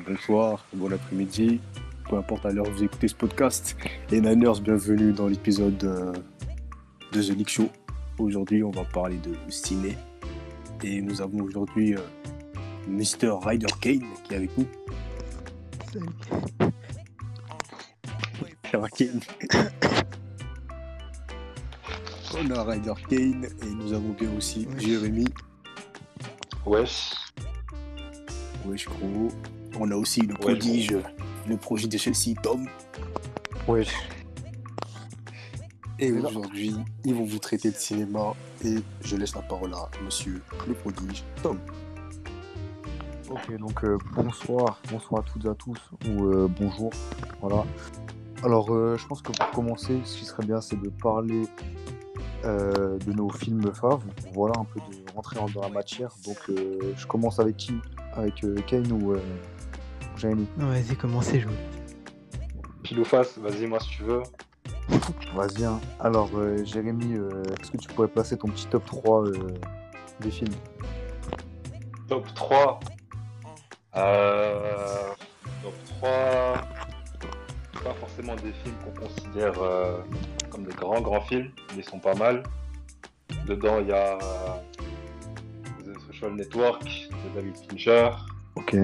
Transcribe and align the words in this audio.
bonsoir, 0.00 0.64
bon 0.72 0.92
après-midi, 0.92 1.60
peu 2.08 2.16
importe 2.16 2.46
à 2.46 2.50
l'heure 2.50 2.68
où 2.68 2.72
vous 2.72 2.84
écoutez 2.84 3.08
ce 3.08 3.14
podcast. 3.14 3.76
Et 4.10 4.20
Niners, 4.20 4.60
bienvenue 4.62 5.12
dans 5.12 5.26
l'épisode 5.26 5.82
euh, 5.84 6.12
de 7.12 7.22
The 7.22 7.30
League 7.36 7.48
Show. 7.48 7.68
Aujourd'hui, 8.18 8.62
on 8.62 8.70
va 8.70 8.84
parler 8.84 9.16
de 9.16 9.34
ciné. 9.50 9.96
Et 10.84 11.00
nous 11.00 11.20
avons 11.20 11.40
aujourd'hui 11.40 11.94
euh, 11.94 12.00
Mr. 12.88 13.38
Ryder 13.42 13.66
Kane 13.80 14.04
qui 14.24 14.34
est 14.34 14.36
avec 14.36 14.56
nous. 14.58 14.66
Salut. 15.92 16.06
Kane. 18.96 19.20
on 22.34 22.50
a 22.50 22.64
Ryder 22.64 22.92
Kane 23.08 23.46
et 23.62 23.70
nous 23.74 23.92
avons 23.92 24.10
bien 24.10 24.30
aussi 24.36 24.68
Jérémy. 24.78 25.24
Wesh. 26.66 27.14
Wesh, 28.66 28.86
gros. 28.86 29.30
On 29.78 29.90
a 29.90 29.96
aussi 29.96 30.22
le 30.22 30.34
prodige, 30.34 30.96
le 31.46 31.56
projet 31.56 31.88
de 31.88 31.96
Chelsea, 31.96 32.34
Tom. 32.42 32.66
Wesh. 33.66 33.92
Et 35.98 36.12
aujourd'hui, 36.12 36.74
ils 37.04 37.14
vont 37.14 37.24
vous 37.24 37.38
traiter 37.38 37.70
de 37.70 37.76
cinéma 37.76 38.34
et 38.64 38.76
je 39.02 39.16
laisse 39.16 39.34
la 39.34 39.42
parole 39.42 39.74
à 39.74 39.88
monsieur 40.04 40.40
le 40.66 40.74
prodige, 40.74 41.24
Tom. 41.42 41.58
Ok, 43.28 43.58
donc 43.58 43.84
euh, 43.84 43.98
bonsoir, 44.14 44.80
bonsoir 44.90 45.20
à 45.20 45.24
toutes 45.24 45.44
et 45.44 45.48
à 45.48 45.54
tous, 45.54 45.78
ou 46.08 46.24
euh, 46.24 46.48
bonjour, 46.58 46.90
voilà. 47.42 47.64
Alors, 48.42 48.72
euh, 48.72 48.96
je 48.96 49.06
pense 49.06 49.20
que 49.20 49.32
pour 49.32 49.50
commencer, 49.50 50.00
ce 50.04 50.16
qui 50.16 50.24
serait 50.24 50.46
bien, 50.46 50.60
c'est 50.60 50.80
de 50.80 50.88
parler 50.88 51.42
de 52.44 53.12
nos 53.12 53.28
films 53.28 53.70
faves. 53.74 54.04
Voilà, 54.32 54.54
un 54.58 54.64
peu 54.64 54.78
de 54.78 55.12
rentrer 55.12 55.36
dans 55.52 55.60
la 55.60 55.68
matière. 55.68 56.14
Donc, 56.24 56.38
je 56.48 57.06
commence 57.06 57.40
avec 57.40 57.56
qui? 57.56 57.74
Avec 58.14 58.46
Kane 58.66 58.90
ou 58.92 59.14
Jérémy 60.18 60.46
Non, 60.56 60.66
vas-y, 60.66 60.96
commencez, 60.96 61.40
je 61.40 61.48
Pile 62.82 63.00
ou 63.00 63.04
face, 63.04 63.38
vas-y, 63.38 63.66
moi 63.66 63.80
si 63.80 63.90
tu 63.90 64.02
veux. 64.02 64.22
Vas-y. 65.34 65.64
Hein. 65.64 65.80
Alors, 66.00 66.30
Jérémy, 66.64 67.14
est-ce 67.60 67.70
que 67.70 67.76
tu 67.76 67.88
pourrais 67.88 68.08
passer 68.08 68.36
ton 68.36 68.48
petit 68.48 68.66
top 68.66 68.84
3 68.86 69.24
des 70.20 70.30
films? 70.30 70.54
Top 72.08 72.26
3 72.34 72.80
euh, 73.96 75.12
top 75.62 75.74
3, 76.00 76.54
pas 77.82 77.94
forcément 77.94 78.36
des 78.36 78.52
films 78.52 78.74
qu'on 78.84 79.06
considère 79.06 79.60
euh, 79.60 79.98
comme 80.50 80.64
des 80.64 80.74
grands 80.74 81.00
grands 81.00 81.22
films, 81.22 81.50
mais 81.70 81.82
ils 81.82 81.84
sont 81.84 81.98
pas 81.98 82.14
mal. 82.14 82.42
Dedans, 83.46 83.80
il 83.80 83.88
y 83.88 83.92
a 83.92 84.18
The 85.84 86.00
Social 86.06 86.34
Network 86.34 86.84
de 86.84 87.34
David 87.34 87.56
Fincher. 87.68 88.10
Ok. 88.56 88.76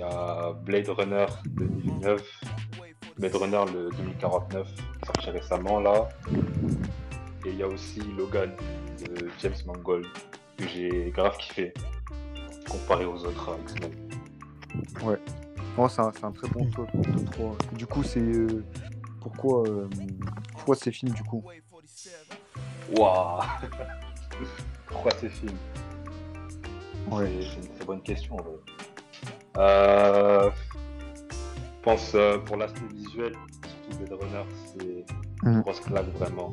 Il 0.00 0.04
y 0.04 0.06
a 0.06 0.52
Blade 0.64 0.88
Runner 0.88 1.26
de 1.44 1.66
2009. 1.66 2.40
Blade 3.18 3.34
Runner 3.34 3.64
le 3.70 3.90
2049, 3.98 4.66
sorti 5.04 5.30
récemment 5.30 5.78
là. 5.78 6.08
Et 7.44 7.50
il 7.50 7.56
y 7.56 7.62
a 7.62 7.68
aussi 7.68 8.00
Logan 8.16 8.50
de 8.98 9.28
James 9.42 9.52
Mangold, 9.66 10.06
que 10.56 10.66
j'ai 10.68 11.10
grave 11.14 11.36
kiffé 11.36 11.74
comparé 12.66 13.04
aux 13.04 13.26
autres 13.26 13.58
X-Men. 13.60 13.92
Ouais. 15.02 15.18
Oh, 15.76 15.86
c'est 15.86 16.00
un, 16.00 16.32
très 16.32 16.48
bon 16.48 16.64
top, 16.70 16.88
3. 17.32 17.56
Du 17.74 17.86
coup, 17.86 18.02
c'est. 18.02 18.20
Euh, 18.20 18.64
pourquoi, 19.20 19.68
euh, 19.68 19.86
pourquoi 20.52 20.76
ces 20.76 20.92
films, 20.92 21.12
du 21.12 21.24
coup? 21.24 21.44
Waouh 22.96 23.42
Pourquoi 24.86 25.10
ces 25.20 25.28
films? 25.28 25.58
Ouais. 27.10 27.40
C'est 27.42 27.66
une 27.66 27.74
très 27.74 27.84
bonne 27.84 28.02
question, 28.02 28.36
en 28.36 28.42
vrai. 28.42 28.56
Euh, 29.60 30.50
je 31.50 31.82
pense 31.82 32.16
pour 32.46 32.56
l'aspect 32.56 32.86
visuel, 32.92 33.34
surtout 33.88 34.04
Blade 34.04 34.20
Runner, 34.20 34.44
c'est 34.66 35.04
une 35.44 35.58
mm. 35.58 35.60
grosse 35.62 35.80
claque 35.80 36.08
vraiment 36.18 36.52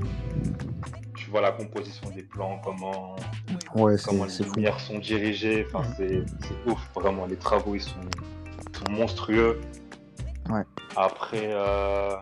tu 1.28 1.32
vois 1.32 1.42
la 1.42 1.52
composition 1.52 2.10
des 2.12 2.24
plans, 2.24 2.62
comment, 2.64 3.18
ouais, 3.76 3.96
comment 4.06 4.24
les 4.24 4.46
lumières 4.46 4.80
sont 4.80 4.98
dirigées. 4.98 5.68
Enfin, 5.68 5.84
c'est 5.98 6.24
ouf, 6.66 6.80
vraiment. 6.96 7.26
Les 7.26 7.36
travaux, 7.36 7.76
ils 7.76 7.82
sont, 7.82 8.00
monstrueux. 8.90 9.60
Ouais. 10.50 10.62
Après, 10.96 11.50
euh... 11.52 12.16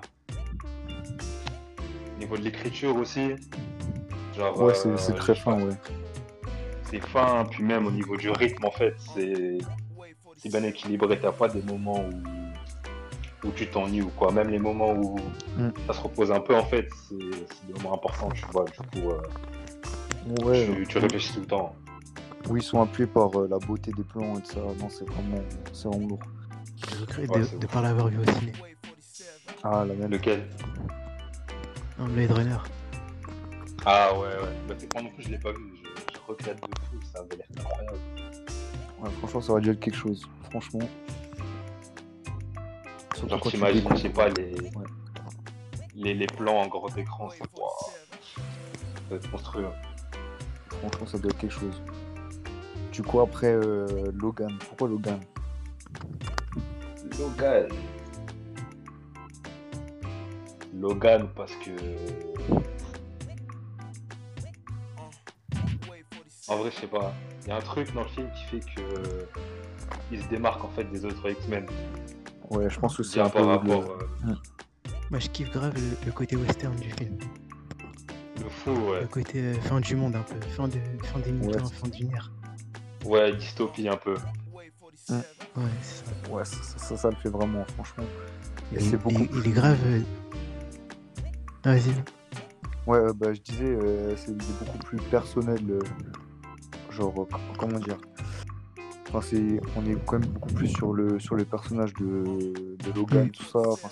niveau 2.17 2.35
de 2.35 2.41
l'écriture 2.41 2.95
aussi. 2.95 3.35
Genre, 4.35 4.59
ouais, 4.59 4.73
c'est 4.73 4.89
euh, 4.89 5.15
très 5.15 5.35
fin, 5.35 5.61
ouais. 5.61 5.75
C'est 6.89 7.05
fin, 7.05 7.45
puis 7.47 7.63
même 7.63 7.85
au 7.85 7.91
niveau 7.91 8.17
du 8.17 8.31
rythme, 8.31 8.65
en 8.65 8.71
fait, 8.71 8.95
c'est 9.13 9.59
bien 10.43 10.63
équilibré. 10.63 11.19
T'as 11.19 11.31
pas 11.31 11.47
des 11.47 11.61
moments 11.61 12.01
où 12.01 12.11
où 13.45 13.51
tu 13.51 13.67
t'ennuies 13.67 14.01
ou 14.01 14.09
quoi. 14.09 14.31
Même 14.31 14.49
les 14.49 14.59
moments 14.59 14.93
où 14.93 15.17
mm. 15.57 15.69
ça 15.87 15.93
se 15.93 16.01
repose 16.01 16.31
un 16.31 16.39
peu, 16.39 16.55
en 16.55 16.65
fait, 16.65 16.89
c'est 17.07 17.17
des 17.67 17.73
moments 17.73 17.95
importants, 17.95 18.29
tu 18.31 18.45
vois. 18.51 18.65
Du 18.65 19.01
coup, 19.01 19.09
euh, 19.09 20.45
ouais, 20.45 20.85
tu, 20.87 20.97
réfléchis 20.97 21.33
tout 21.33 21.41
le 21.41 21.45
temps. 21.45 21.75
Oui, 22.49 22.59
ils 22.59 22.63
sont 22.63 22.81
appuyés 22.81 23.07
par 23.07 23.35
euh, 23.39 23.47
la 23.49 23.57
beauté 23.59 23.91
des 23.91 24.03
plans 24.03 24.37
et 24.37 24.41
tout 24.41 24.51
ça. 24.51 24.59
Non, 24.59 24.89
c'est 24.89 25.07
vraiment, 25.09 25.41
c'est 25.71 25.87
vraiment 25.87 26.07
lourd. 26.07 26.19
Je 26.89 27.01
regrette 27.01 27.53
de, 27.53 27.57
de 27.57 27.67
pas 27.67 27.81
l'avoir 27.81 28.07
vu 28.07 28.19
au 28.19 28.31
ciné. 28.31 28.51
Ah, 29.63 29.85
la 29.87 29.93
même. 29.93 30.11
Lequel? 30.11 30.47
Un 31.97 32.07
Blade 32.09 32.31
Runner. 32.31 32.57
Ah 33.85 34.13
ouais, 34.13 34.19
ouais. 34.19 34.55
Bah, 34.67 34.75
c'est 34.77 34.91
moi 34.93 35.03
non 35.03 35.09
plus, 35.09 35.23
je 35.23 35.29
l'ai 35.29 35.39
pas 35.39 35.51
vu. 35.51 35.73
Je, 35.75 36.13
je 36.13 36.19
regrette 36.27 36.57
de 36.57 36.79
fou, 36.81 36.99
ça 37.11 37.19
avait 37.19 37.35
l'air 37.37 37.47
incroyable. 37.57 37.97
Ouais, 39.05 39.11
franchement, 39.19 39.41
ça 39.41 39.51
aurait 39.51 39.61
dû 39.61 39.69
être 39.69 39.79
quelque 39.79 39.97
chose. 39.97 40.27
Franchement. 40.49 40.79
Genre, 43.27 43.41
t'imagines, 43.41 43.87
je 43.91 43.95
sais 43.97 44.09
pas, 44.09 44.29
les... 44.29 44.55
les... 45.95 46.13
les, 46.15 46.27
plans 46.27 46.61
en 46.61 46.67
grand 46.67 46.95
écran, 46.97 47.29
c'est 47.29 47.43
wow. 47.59 47.69
Ça 48.35 49.01
doit 49.09 49.17
être 49.17 49.31
monstrueux. 49.31 49.67
Franchement, 50.69 51.05
ça 51.05 51.17
doit 51.19 51.31
être 51.31 51.37
quelque 51.37 51.51
chose. 51.51 51.81
Du 52.91 53.03
coup, 53.03 53.19
après, 53.19 53.53
euh, 53.53 54.11
Logan. 54.13 54.57
Pourquoi 54.67 54.87
Logan? 54.87 55.19
Logan. 57.19 57.67
Logan, 60.73 61.29
parce 61.35 61.53
que. 61.55 61.71
En 66.47 66.57
vrai, 66.57 66.71
je 66.71 66.81
sais 66.81 66.87
pas. 66.87 67.13
Il 67.45 67.49
y 67.49 67.51
a 67.51 67.57
un 67.57 67.61
truc 67.61 67.93
dans 67.93 68.01
le 68.01 68.07
film 68.07 68.27
qui 68.31 68.43
fait 68.45 68.59
que. 68.59 69.27
Il 70.11 70.21
se 70.21 70.27
démarque 70.29 70.63
en 70.63 70.69
fait 70.69 70.83
des 70.85 71.05
autres 71.05 71.29
X-Men. 71.29 71.67
Ouais, 72.49 72.69
je 72.69 72.79
pense 72.79 72.97
que 72.97 73.03
c'est 73.03 73.19
un 73.19 73.29
peu. 73.29 73.41
Rapport, 73.41 73.83
euh, 74.27 74.33
Moi, 75.11 75.19
je 75.19 75.29
kiffe 75.29 75.51
grave 75.51 75.73
le, 76.05 76.11
côté 76.11 76.35
western 76.35 76.75
du 76.75 76.89
film. 76.91 77.17
Le 78.41 78.49
fou, 78.49 78.71
ouais. 78.71 79.01
Le 79.01 79.07
côté 79.07 79.39
euh, 79.41 79.53
fin 79.61 79.79
du 79.79 79.95
monde, 79.95 80.15
un 80.15 80.21
peu. 80.21 80.39
Fin, 80.49 80.67
de, 80.67 80.79
fin 81.03 81.19
des 81.19 81.31
ouais. 81.31 81.53
fin 81.71 81.87
d'une 81.87 82.11
ère. 82.11 82.31
Ouais, 83.05 83.35
dystopie 83.35 83.87
un 83.87 83.97
peu. 83.97 84.15
Ouais, 84.51 84.71
c'est 84.97 86.05
ça. 86.05 86.31
Ouais, 86.31 86.45
ça, 86.45 86.97
ça, 86.97 87.09
le 87.09 87.15
fait 87.17 87.29
vraiment, 87.29 87.63
franchement. 87.75 88.05
Et, 88.73 88.79
c'est 88.79 88.97
beaucoup. 88.97 89.27
Il, 89.35 89.47
est 89.47 89.53
grave. 89.53 89.77
Euh, 89.85 90.01
ah, 91.63 91.73
vas-y. 91.73 91.93
Ouais, 92.87 93.13
bah, 93.15 93.33
je 93.33 93.41
disais, 93.41 93.77
c'est 94.17 94.35
beaucoup 94.35 94.79
plus 94.79 94.97
personnel. 94.97 95.59
Genre, 96.95 97.27
comment 97.57 97.79
dire 97.79 97.97
on 99.75 99.85
est 99.85 99.95
quand 100.05 100.19
même 100.19 100.29
beaucoup 100.29 100.53
plus 100.53 100.67
sur 100.67 100.93
le, 100.93 101.19
sur 101.19 101.35
le 101.35 101.45
personnage 101.45 101.93
de, 101.95 102.53
Logan, 102.95 103.29
tout 103.29 103.43
ça. 103.43 103.59
Enfin, 103.59 103.89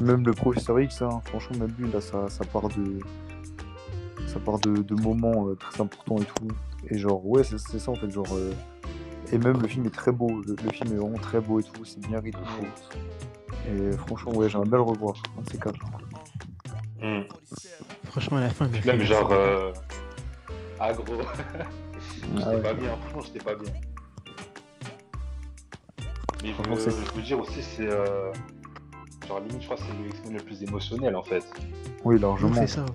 même 0.00 0.24
le 0.24 0.32
professeur 0.32 0.80
X, 0.80 1.02
hein, 1.02 1.20
franchement, 1.24 1.58
même 1.58 1.74
lui, 1.78 1.90
là, 1.90 2.00
ça, 2.00 2.26
part 2.52 2.68
de, 2.68 2.98
ça 4.26 4.38
part 4.40 4.58
de, 4.60 5.02
moments 5.02 5.48
euh, 5.48 5.54
très 5.54 5.80
importants 5.80 6.18
et 6.18 6.24
tout. 6.24 6.48
Et 6.88 6.98
genre, 6.98 7.24
ouais, 7.26 7.42
c'est 7.44 7.78
ça 7.78 7.90
en 7.90 7.94
fait, 7.94 8.10
genre. 8.10 8.26
Euh, 8.32 8.52
et 9.32 9.38
même 9.38 9.60
le 9.60 9.66
film 9.66 9.84
est 9.86 9.94
très 9.94 10.12
beau, 10.12 10.42
le, 10.46 10.70
film 10.70 10.92
est 10.92 10.96
vraiment 10.96 11.18
très 11.18 11.40
beau 11.40 11.58
et 11.58 11.62
tout, 11.64 11.84
c'est 11.84 12.00
bien 12.06 12.20
rythmé. 12.20 12.42
Et 13.68 13.92
franchement, 13.96 14.32
ouais, 14.34 14.48
j'aimerais 14.48 14.68
bien 14.68 14.78
le 14.78 14.84
revoir, 14.84 15.20
un 15.36 15.42
de 15.42 15.50
ces 15.50 15.58
quatre. 15.58 15.78
Hmm. 17.02 17.22
Franchement, 18.04 18.36
à 18.36 18.42
la 18.42 18.50
fin, 18.50 18.68
même 18.68 19.02
genre 19.02 19.32
euh... 19.32 19.72
agro. 20.78 21.04
Ah 22.34 22.50
j'étais 22.50 22.62
pas 22.62 22.74
bien, 22.74 22.96
franchement, 22.96 23.20
j'étais 23.22 23.44
pas 23.44 23.54
bien. 23.54 23.72
Mais 26.42 26.52
je 26.52 26.70
veux, 26.70 26.90
je 26.90 27.12
veux 27.12 27.22
dire 27.22 27.38
aussi, 27.40 27.62
c'est. 27.62 27.88
Euh... 27.88 28.32
Genre, 29.26 29.40
limite, 29.40 29.60
je 29.60 29.64
crois 29.64 29.76
que 29.76 29.82
c'est 29.82 30.02
le 30.02 30.08
X-Men 30.08 30.34
le 30.34 30.42
plus 30.44 30.62
émotionnel 30.62 31.16
en 31.16 31.22
fait. 31.22 31.44
Oui, 32.04 32.18
largement. 32.18 32.54
C'est 32.54 32.66
ça, 32.66 32.86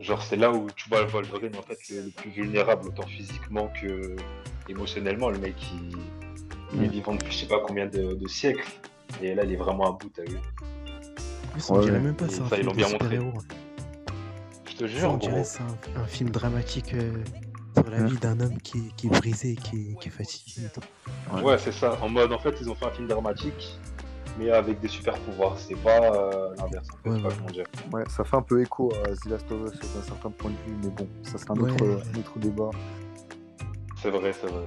Genre, 0.00 0.22
c'est 0.22 0.36
là 0.36 0.50
où 0.50 0.66
tu 0.74 0.88
vois 0.88 1.04
Wolverine 1.04 1.54
en 1.56 1.62
fait 1.62 1.78
le, 1.90 2.10
plus 2.10 2.30
vulnérable, 2.30 2.88
autant 2.88 3.06
physiquement 3.06 3.70
que 3.80 4.16
émotionnellement. 4.68 5.30
Le 5.30 5.38
mec, 5.38 5.54
il, 5.72 5.96
il 6.74 6.84
est 6.84 6.88
mm. 6.88 6.90
vivant 6.90 7.12
depuis 7.14 7.32
je 7.32 7.38
sais 7.38 7.46
pas 7.46 7.60
combien 7.60 7.86
de, 7.86 8.14
de, 8.14 8.28
siècles. 8.28 8.66
Et 9.22 9.34
là, 9.34 9.44
il 9.44 9.52
est 9.52 9.56
vraiment 9.56 9.88
à 9.88 9.92
bout, 9.92 10.10
t'as 10.12 10.24
vu. 10.24 10.38
on 11.68 11.80
dirait 11.80 12.00
même 12.00 12.16
pas 12.16 12.28
ça. 12.28 12.44
ils 12.58 12.64
l'ont 12.64 12.72
bien 12.72 12.88
montré. 12.88 13.18
Je 14.68 14.76
te 14.76 14.86
jure, 14.86 15.12
on 15.12 15.16
dirait 15.18 15.44
c'est 15.44 15.60
un, 15.60 16.00
un, 16.00 16.06
film 16.06 16.30
dramatique. 16.30 16.94
Euh 16.94 17.12
sur 17.74 17.90
la 17.90 18.02
vie 18.04 18.16
d'un 18.18 18.38
homme 18.40 18.58
qui, 18.58 18.92
qui, 18.96 19.06
est 19.06 19.10
brisé, 19.10 19.54
qui, 19.56 19.96
qui 20.00 20.08
est 20.08 20.10
fatigué. 20.12 20.66
Ouais, 21.42 21.58
c'est 21.58 21.72
ça. 21.72 21.96
En 22.02 22.08
mode, 22.08 22.32
en 22.32 22.38
fait, 22.38 22.54
ils 22.60 22.68
ont 22.70 22.74
fait 22.74 22.86
un 22.86 22.90
film 22.90 23.08
dramatique, 23.08 23.78
mais 24.38 24.50
avec 24.50 24.80
des 24.80 24.88
super 24.88 25.18
pouvoirs. 25.20 25.56
C'est 25.58 25.76
pas 25.76 26.00
euh, 26.00 26.54
l'inverse. 26.58 26.88
En 26.92 27.02
fait, 27.02 27.10
ouais, 27.10 27.32
comment 27.36 27.50
dire. 27.50 27.64
ouais, 27.92 28.04
ça 28.08 28.24
fait 28.24 28.36
un 28.36 28.42
peu 28.42 28.60
écho 28.62 28.92
à 29.04 29.14
The 29.14 29.24
Last 29.26 29.52
of 29.52 29.72
Us 29.72 29.78
d'un 29.94 30.02
certain 30.02 30.30
point 30.30 30.50
de 30.50 30.70
vue, 30.70 30.76
mais 30.82 30.90
bon, 30.90 31.08
ça 31.22 31.38
c'est 31.38 31.50
un, 31.50 31.54
Ouais. 31.54 31.70
autre, 31.70 31.84
un 31.84 32.18
autre 32.18 32.38
débat. 32.38 32.70
C'est 34.02 34.10
vrai, 34.10 34.32
c'est 34.32 34.46
vrai. 34.46 34.64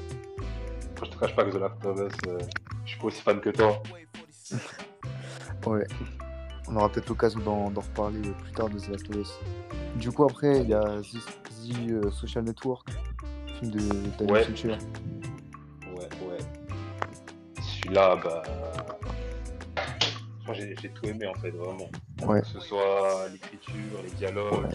Moi, 0.99 1.03
je 1.03 1.09
te 1.09 1.17
cache 1.19 1.35
pas 1.35 1.43
que 1.43 1.51
The 1.51 1.59
Last 1.59 1.85
of 1.85 1.99
Us, 1.99 2.13
euh, 2.27 2.39
je 2.85 2.89
suis 2.91 2.99
pas 2.99 3.07
aussi 3.07 3.21
fan 3.21 3.39
que 3.41 3.49
toi. 3.49 3.81
Ouais. 5.65 5.85
On 6.67 6.75
aura 6.77 6.89
peut-être 6.89 7.09
l'occasion 7.09 7.39
d'en 7.41 7.65
reparler 7.81 8.21
plus 8.21 8.51
tard 8.53 8.69
de 8.69 8.79
The 8.79 8.87
Last 8.89 9.09
of 9.09 9.15
Us. 9.17 9.33
Du 9.95 10.11
coup, 10.11 10.23
après, 10.23 10.61
il 10.61 10.69
y 10.69 10.73
a 10.73 11.01
Euh, 11.71 12.11
Social 12.11 12.43
Network, 12.43 12.89
film 13.59 13.71
de 13.71 13.79
David 14.17 14.31
Ouais. 14.31 14.43
Fincher. 14.43 14.69
Ouais, 15.95 16.09
ouais. 16.27 16.37
Celui-là, 17.61 18.17
bah. 18.23 18.43
Moi, 20.45 20.55
j'ai 20.55 20.73
tout 20.75 21.05
aimé 21.07 21.25
en 21.25 21.33
fait, 21.35 21.51
vraiment. 21.51 21.89
Ouais. 22.27 22.41
Que 22.41 22.47
ce 22.47 22.59
soit 22.59 23.27
l'écriture, 23.31 23.73
les 24.03 24.09
dialogues, 24.11 24.65
Ouais. 24.65 24.69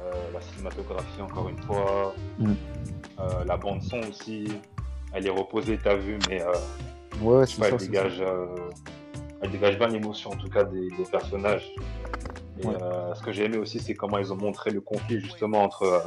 euh, 0.00 0.12
la 0.32 0.40
cinématographie, 0.40 1.20
encore 1.22 1.48
une 1.48 1.60
fois, 1.62 2.14
Mm. 2.38 2.52
euh, 3.18 3.44
la 3.44 3.56
bande-son 3.56 4.00
aussi. 4.08 4.46
Elle 5.12 5.26
est 5.26 5.30
reposée, 5.30 5.78
t'as 5.82 5.96
vu, 5.96 6.18
mais 6.28 6.40
euh, 6.42 6.52
Ouais, 7.20 7.46
c'est 7.46 7.60
ça. 7.62 7.68
elle, 7.68 7.76
dégage, 7.78 8.22
elle 9.42 9.50
dégage 9.50 9.78
bien 9.78 9.88
l'émotion, 9.88 10.30
en 10.30 10.36
tout 10.36 10.48
cas, 10.48 10.64
des, 10.64 10.88
des 10.90 11.04
personnages. 11.10 11.68
Et 12.60 12.66
Ouais. 12.66 12.76
euh, 12.80 13.14
ce 13.14 13.22
que 13.22 13.32
j'ai 13.32 13.44
aimé 13.44 13.56
aussi, 13.58 13.80
c'est 13.80 13.94
comment 13.94 14.18
ils 14.18 14.32
ont 14.32 14.36
montré 14.36 14.70
le 14.70 14.80
conflit 14.80 15.20
justement 15.20 15.62
entre 15.64 15.82
euh, 15.82 16.00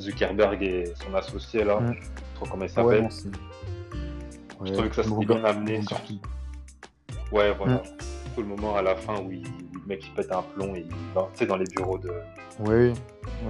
Zuckerberg 0.00 0.62
et 0.62 0.92
son 1.02 1.14
associé 1.14 1.64
là. 1.64 1.78
Je 1.92 2.00
trop 2.34 2.46
comment 2.46 2.64
il. 2.64 2.68
Ouais, 2.68 2.68
s'appelle. 2.68 3.08
Je 4.64 4.72
trouvais 4.72 4.88
que 4.88 4.94
ça 4.96 5.02
s'était 5.04 5.26
bien 5.26 5.44
amené 5.44 5.76
Robert 5.76 5.88
sur 5.88 6.00
Peel. 6.02 6.18
Ouais, 7.32 7.52
voilà. 7.54 7.82
Tout 8.34 8.42
le 8.42 8.48
moment 8.48 8.76
à 8.76 8.82
la 8.82 8.96
fin 8.96 9.20
où, 9.22 9.30
il- 9.30 9.46
où 9.46 9.78
le 9.80 9.86
mec 9.86 10.04
il 10.06 10.12
pète 10.14 10.32
un 10.32 10.42
plomb 10.42 10.74
et 10.74 10.80
il 10.88 11.46
dans 11.46 11.56
les 11.56 11.64
bureaux 11.64 11.98
de, 11.98 12.10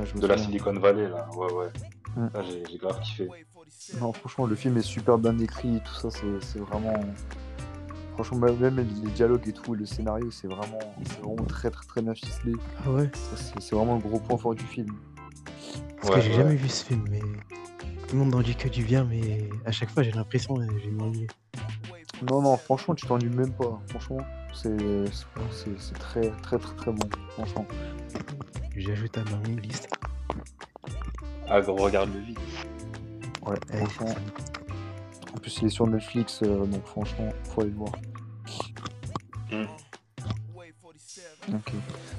je 0.04 0.14
de 0.20 0.26
la. 0.26 0.38
Silicon 0.38 0.72
Valley 0.74 1.08
là. 1.08 1.28
Ouais, 1.36 1.52
ouais. 1.52 1.68
Ça, 2.34 2.42
j'ai 2.42 2.78
grave 2.78 2.98
kiffé. 3.00 3.28
Non, 4.00 4.12
franchement, 4.12 4.46
le 4.46 4.54
film 4.54 4.76
est 4.78 4.82
super 4.82 5.18
bien 5.18 5.38
écrit, 5.38 5.80
tout 5.84 5.94
ça, 5.94 6.08
c'est 6.10 6.58
vraiment. 6.58 6.94
Franchement, 8.16 8.50
même 8.58 8.76
les 8.78 9.10
dialogues 9.10 9.46
et 9.46 9.52
tout, 9.52 9.74
le 9.74 9.84
scénario, 9.84 10.30
c'est 10.30 10.46
vraiment, 10.48 10.78
c'est 11.04 11.20
vraiment 11.20 11.44
très, 11.44 11.70
très, 11.70 11.84
très 11.86 12.00
bien 12.00 12.14
ficelé. 12.14 12.54
Ah 12.84 12.90
ouais 12.90 13.10
C'est 13.60 13.74
vraiment 13.74 13.96
le 13.96 14.00
gros 14.00 14.18
point 14.18 14.38
fort 14.38 14.54
du 14.54 14.64
film. 14.64 14.88
Parce 16.00 16.08
Ouais, 16.08 16.14
que 16.16 16.20
j'ai 16.22 16.30
ouais. 16.30 16.36
jamais 16.36 16.56
vu 16.56 16.66
ce 16.68 16.84
film, 16.86 17.04
mais 17.10 17.20
tout 17.20 18.16
le 18.16 18.18
monde 18.20 18.34
en 18.34 18.40
dit 18.40 18.54
que 18.56 18.68
du 18.68 18.84
bien, 18.84 19.04
mais 19.04 19.50
à 19.66 19.70
chaque 19.72 19.90
fois 19.90 20.02
j'ai 20.02 20.12
l'impression 20.12 20.54
que 20.54 20.62
j'ai 20.82 20.90
m'ennuyer. 20.90 21.26
Non, 22.30 22.40
non, 22.40 22.56
franchement, 22.56 22.94
tu 22.94 23.06
t'ennuies 23.06 23.28
même 23.28 23.52
pas. 23.52 23.78
Franchement, 23.88 24.18
c'est 24.54 24.74
très, 25.98 26.30
très, 26.42 26.58
très, 26.58 26.74
très 26.76 26.92
bon. 26.92 27.08
Franchement. 27.30 27.66
J'ajoute 28.74 29.18
à 29.18 29.24
ma 29.24 29.60
liste. 29.60 29.88
Ah, 31.48 31.60
regarde-le 31.60 32.20
vite. 32.20 32.38
Ouais, 33.46 33.50
Ouais, 33.72 33.86
franchement. 33.86 34.14
En 35.36 35.40
plus, 35.40 35.58
il 35.60 35.66
est 35.66 35.70
sur 35.70 35.86
Netflix, 35.86 36.40
euh, 36.42 36.64
donc 36.64 36.84
franchement, 36.86 37.28
faut 37.44 37.60
aller 37.60 37.70
le 37.70 37.76
voir. 37.76 37.92
Mm. 39.52 39.66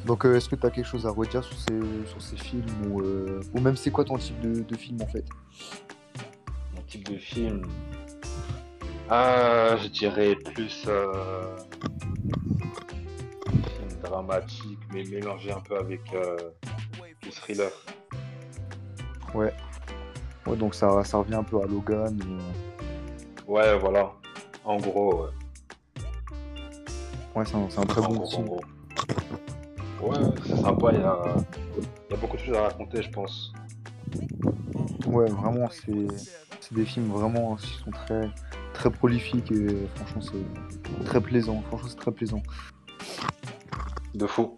Donc, 0.06 0.26
euh, 0.26 0.36
est-ce 0.36 0.48
que 0.48 0.56
tu 0.56 0.66
as 0.66 0.70
quelque 0.70 0.86
chose 0.86 1.06
à 1.06 1.10
redire 1.10 1.44
sur 1.44 1.58
ces, 1.58 1.80
sur 2.06 2.22
ces 2.22 2.38
films 2.38 2.92
ou, 2.92 3.02
euh, 3.02 3.42
ou 3.54 3.60
même 3.60 3.76
c'est 3.76 3.92
quoi 3.92 4.06
ton 4.06 4.18
type 4.18 4.40
de, 4.40 4.62
de 4.62 4.78
film 4.78 5.02
en 5.02 5.08
fait? 5.08 5.26
Mon 6.76 6.82
type 6.84 7.10
de 7.10 7.18
film. 7.18 7.64
Ah, 9.10 9.76
je 9.82 9.88
dirais 9.88 10.36
plus. 10.36 10.86
Euh... 10.88 11.58
Film 13.46 14.00
dramatique, 14.02 14.80
mais 14.94 15.04
mélangé 15.04 15.52
un 15.52 15.60
peu 15.60 15.78
avec 15.78 16.02
euh, 16.14 16.38
du 17.22 17.32
thriller. 17.32 17.72
Ouais. 19.34 19.54
Ouais, 20.46 20.56
donc 20.56 20.74
ça, 20.74 21.04
ça 21.04 21.18
revient 21.18 21.36
un 21.36 21.44
peu 21.44 21.62
à 21.62 21.66
Logan. 21.66 22.18
Ouais, 23.48 23.78
voilà. 23.80 24.12
En 24.66 24.78
gros, 24.78 25.24
ouais. 25.24 25.30
Ouais, 27.36 27.46
c'est 27.46 27.56
un, 27.56 27.70
c'est 27.70 27.80
un 27.80 27.86
très 27.86 28.02
En 28.02 28.10
bon 28.10 28.16
gros, 28.16 28.24
en 28.26 28.30
film. 28.30 28.46
gros. 28.46 28.62
Ouais, 30.02 30.18
c'est 30.46 30.56
sympa, 30.58 30.92
il 30.94 31.00
y 31.00 31.04
a... 31.04 31.18
il 31.78 32.12
y 32.12 32.14
a 32.14 32.18
beaucoup 32.18 32.38
de 32.38 32.42
choses 32.42 32.58
à 32.58 32.62
raconter, 32.64 33.02
je 33.02 33.10
pense. 33.10 33.54
Ouais, 35.08 35.30
vraiment, 35.30 35.70
c'est 35.70 36.08
c'est 36.60 36.76
des 36.76 36.86
films 36.86 37.10
vraiment 37.12 37.56
qui 37.56 37.68
sont 37.84 37.92
très, 37.92 38.30
très 38.74 38.90
prolifiques 38.90 39.52
et 39.54 39.88
franchement, 39.96 40.22
c'est 40.22 41.06
très 41.06 41.22
plaisant. 41.22 41.62
Franchement, 41.70 41.88
c'est 41.90 41.98
très 42.00 42.12
plaisant. 42.12 42.44
De 44.14 44.28
fou. 44.28 44.58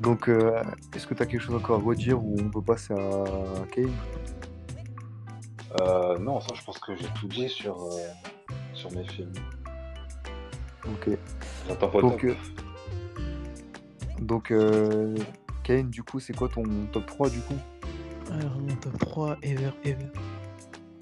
Donc, 0.00 0.28
euh, 0.28 0.62
est-ce 0.94 1.06
que 1.06 1.12
tu 1.14 1.22
as 1.22 1.26
quelque 1.26 1.40
chose 1.42 1.56
encore 1.56 1.80
à 1.80 1.84
redire 1.84 2.22
ou 2.24 2.36
on 2.40 2.48
peut 2.48 2.62
passer 2.62 2.94
à 2.94 3.24
Kane 3.72 3.90
Euh, 5.80 6.18
non, 6.18 6.40
ça, 6.40 6.54
je 6.54 6.62
pense 6.64 6.78
que 6.78 6.94
j'ai 6.96 7.08
tout 7.18 7.28
dit 7.28 7.48
sur, 7.48 7.76
euh, 7.82 8.08
sur 8.74 8.90
mes 8.92 9.06
films. 9.06 9.32
Ok. 10.86 11.10
J'attends 11.68 11.88
pas 11.88 12.00
Donc, 12.00 12.24
euh, 12.24 12.34
donc 14.20 14.50
euh, 14.50 15.16
Kane, 15.64 15.90
du 15.90 16.02
coup, 16.02 16.20
c'est 16.20 16.34
quoi 16.34 16.48
ton 16.48 16.64
top 16.92 17.06
3 17.06 17.30
du 17.30 17.40
coup? 17.40 17.56
Alors 18.30 18.56
mon 18.58 18.74
top 18.76 18.98
3, 18.98 19.36
Ever 19.42 19.70
Ever. 19.84 20.06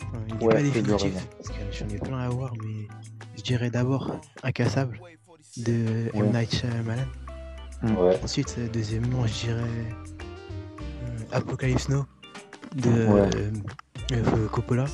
Enfin, 0.02 0.18
il 0.28 0.34
n'est 0.36 0.44
Ouais, 0.44 0.54
pas 0.54 0.62
définitif, 0.62 1.28
parce 1.36 1.48
que 1.48 1.54
j'en 1.72 1.88
ai 1.88 1.98
plein 1.98 2.18
à 2.18 2.28
voir, 2.28 2.52
mais 2.64 2.88
je 3.36 3.42
dirais 3.42 3.70
d'abord 3.70 4.16
Incassable 4.42 5.00
de 5.58 6.10
Ouais. 6.14 6.26
M. 6.26 6.32
Night 6.32 6.54
Shyamalan. 6.54 7.02
Ouais. 7.98 8.18
Ensuite, 8.22 8.58
deuxièmement, 8.72 9.26
je 9.26 9.44
dirais 9.46 9.60
euh, 9.62 11.24
Apocalypse 11.32 11.88
Now 11.90 12.04
de 12.76 13.06
Ouais. 13.06 13.30
Euh, 14.12 14.48
Coppola. 14.48 14.84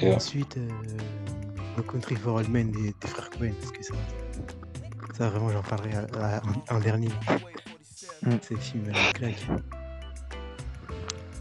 Et 0.00 0.12
ensuite, 0.14 0.56
euh, 0.56 0.68
No 1.76 1.82
Country 1.84 2.16
for 2.16 2.34
Old 2.34 2.48
Men 2.50 2.70
des, 2.70 2.94
des 3.00 3.08
frères 3.08 3.30
Cohen, 3.30 3.52
parce 3.60 3.72
que 3.72 3.82
ça, 3.82 3.94
ça 5.16 5.28
vraiment, 5.30 5.50
j'en 5.50 5.62
parlerai 5.62 5.94
à, 5.94 6.06
à 6.20 6.36
un, 6.38 6.76
un 6.76 6.80
dernier. 6.80 7.08
Mm. 8.22 8.30
C'est 8.42 8.54
le 8.54 8.60
film 8.60 8.84
euh, 8.88 9.12
claque. 9.12 9.46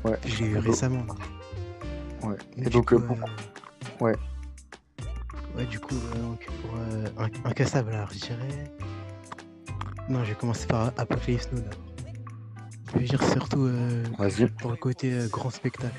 Ouais. 0.03 0.17
Je 0.25 0.43
l'ai 0.43 0.49
eu 0.49 0.53
Donc- 0.55 0.63
récemment. 0.65 1.05
Ouais. 2.23 2.35
Et 2.57 2.61
Du 2.63 2.69
donc, 2.69 2.89
coup, 2.89 2.95
euh, 2.95 2.99
pour- 3.07 3.17
euh, 3.17 4.05
ouais. 4.05 4.15
Ouais, 5.55 5.65
du 5.65 5.79
coup, 5.79 5.95
euh, 5.95 6.21
donc, 6.21 6.45
pour 6.61 6.71
euh, 6.77 7.05
un, 7.17 7.49
Incassable, 7.49 7.93
alors 7.93 8.09
je 8.11 8.19
dirais. 8.19 8.71
Non, 10.09 10.23
je 10.23 10.29
vais 10.29 10.35
commencer 10.35 10.67
par 10.67 10.91
Apocalypse 10.97 11.49
Now 11.51 11.59
d'abord. 11.61 11.79
Je 12.93 12.99
vais 12.99 13.05
dire 13.05 13.23
surtout 13.23 13.63
euh, 13.65 14.03
pour 14.59 14.71
le 14.71 14.77
côté 14.77 15.11
euh, 15.13 15.27
grand 15.29 15.49
spectacle. 15.49 15.95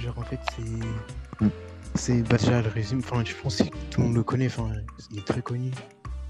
Genre, 0.00 0.18
en 0.18 0.22
fait, 0.22 0.40
c'est. 0.56 1.44
Mm. 1.44 1.50
C'est 1.96 2.22
bah, 2.22 2.36
déjà 2.36 2.62
le 2.62 2.68
résumé. 2.68 3.02
Enfin, 3.04 3.24
je 3.24 3.34
pense 3.34 3.56
que 3.56 3.64
tout 3.90 4.00
le 4.00 4.06
monde 4.06 4.16
le 4.16 4.22
connaît. 4.22 4.46
Enfin, 4.46 4.70
il 5.10 5.18
est 5.18 5.26
très 5.26 5.42
connu. 5.42 5.70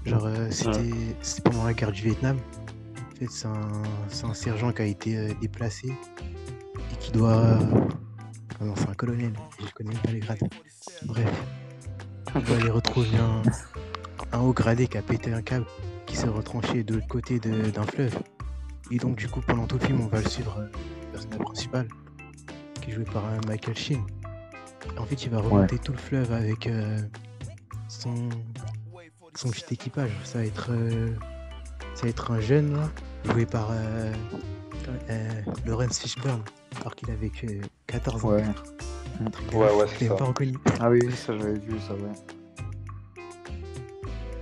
Genre, 0.05 0.25
euh, 0.25 0.47
c'était 0.49 0.89
c'était 1.21 1.49
pendant 1.49 1.65
la 1.65 1.73
guerre 1.73 1.91
du 1.91 2.01
Vietnam. 2.01 2.37
En 2.97 3.15
fait, 3.15 3.27
c'est 3.29 3.47
un, 3.47 3.83
c'est 4.09 4.25
un 4.25 4.33
sergent 4.33 4.71
qui 4.71 4.81
a 4.81 4.85
été 4.85 5.17
euh, 5.17 5.33
déplacé 5.39 5.89
et 5.89 6.95
qui 6.99 7.11
doit. 7.11 7.59
Ah 8.59 8.65
non, 8.65 8.73
c'est 8.75 8.89
un 8.89 8.93
colonel. 8.95 9.33
Je 9.59 9.71
connais 9.73 9.95
pas 10.03 10.11
les 10.11 10.19
grades. 10.19 10.39
Bref. 11.05 11.31
Il 12.35 12.41
doit 12.41 12.55
aller 12.57 12.69
retrouver 12.69 13.17
un, 13.17 13.41
un 14.31 14.39
haut 14.39 14.53
gradé 14.53 14.87
qui 14.87 14.97
a 14.97 15.01
pété 15.01 15.31
un 15.33 15.41
câble, 15.41 15.65
qui 16.05 16.15
s'est 16.15 16.27
retranché 16.27 16.83
de 16.83 16.95
l'autre 16.95 17.07
côté 17.07 17.39
d'un 17.39 17.83
fleuve. 17.83 18.17
Et 18.89 18.97
donc, 18.97 19.17
du 19.17 19.27
coup, 19.27 19.41
pendant 19.41 19.67
tout 19.67 19.77
le 19.79 19.85
film, 19.85 20.01
on 20.01 20.07
va 20.07 20.21
le 20.21 20.27
suivre, 20.27 20.57
euh, 20.57 20.65
le 20.65 21.11
personnage 21.11 21.39
principal, 21.39 21.87
qui 22.81 22.91
est 22.91 22.93
joué 22.93 23.05
par 23.05 23.25
euh, 23.25 23.37
Michael 23.47 23.77
Sheen. 23.77 24.01
En 24.97 25.05
fait, 25.05 25.23
il 25.23 25.29
va 25.29 25.39
remonter 25.39 25.77
tout 25.77 25.91
le 25.91 25.97
fleuve 25.97 26.31
avec 26.33 26.67
euh, 26.67 26.97
son, 27.87 28.29
son 29.35 29.49
petit 29.49 29.73
équipage. 29.73 30.11
Ça 30.23 30.39
va 30.39 30.45
être, 30.45 30.69
euh, 30.71 31.13
ça 31.95 32.03
va 32.03 32.09
être 32.09 32.31
un 32.31 32.39
jeune, 32.39 32.73
là, 32.73 32.89
joué 33.25 33.45
par 33.45 33.69
euh, 33.71 34.11
euh, 35.09 35.41
Lawrence 35.65 35.99
Fishburne, 35.99 36.43
alors 36.79 36.95
qu'il 36.95 37.11
avait 37.11 37.29
que 37.29 37.47
14 37.87 38.25
ans. 38.25 38.29
Ouais. 38.29 38.43
Ouais, 39.53 39.73
ouais, 39.75 39.85
c'est 39.99 40.07
ça. 40.07 40.15
pas 40.15 40.25
reconnu. 40.25 40.53
Ah 40.79 40.89
oui, 40.89 40.99
ça 41.11 41.37
j'avais 41.37 41.59
vu, 41.59 41.79
ça, 41.87 41.93
ouais. 41.93 42.11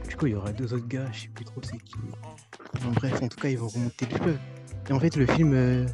Du 0.08 0.16
coup, 0.16 0.28
il 0.28 0.34
y 0.34 0.36
aura 0.36 0.52
deux 0.54 0.74
autres 0.74 0.88
gars, 0.88 1.06
je 1.12 1.22
sais 1.22 1.28
plus 1.30 1.46
trop 1.46 1.62
c'est 1.64 1.78
qui. 1.84 1.96
Enfin, 2.78 2.92
bref, 2.96 3.22
en 3.22 3.28
tout 3.28 3.40
cas, 3.40 3.50
ils 3.50 3.58
vont 3.58 3.68
remonter 3.68 4.06
le 4.06 4.18
fleuve. 4.18 4.40
Et 4.90 4.94
en 4.94 5.00
fait, 5.00 5.16
le 5.16 5.26
film, 5.26 5.54
euh, 5.54 5.86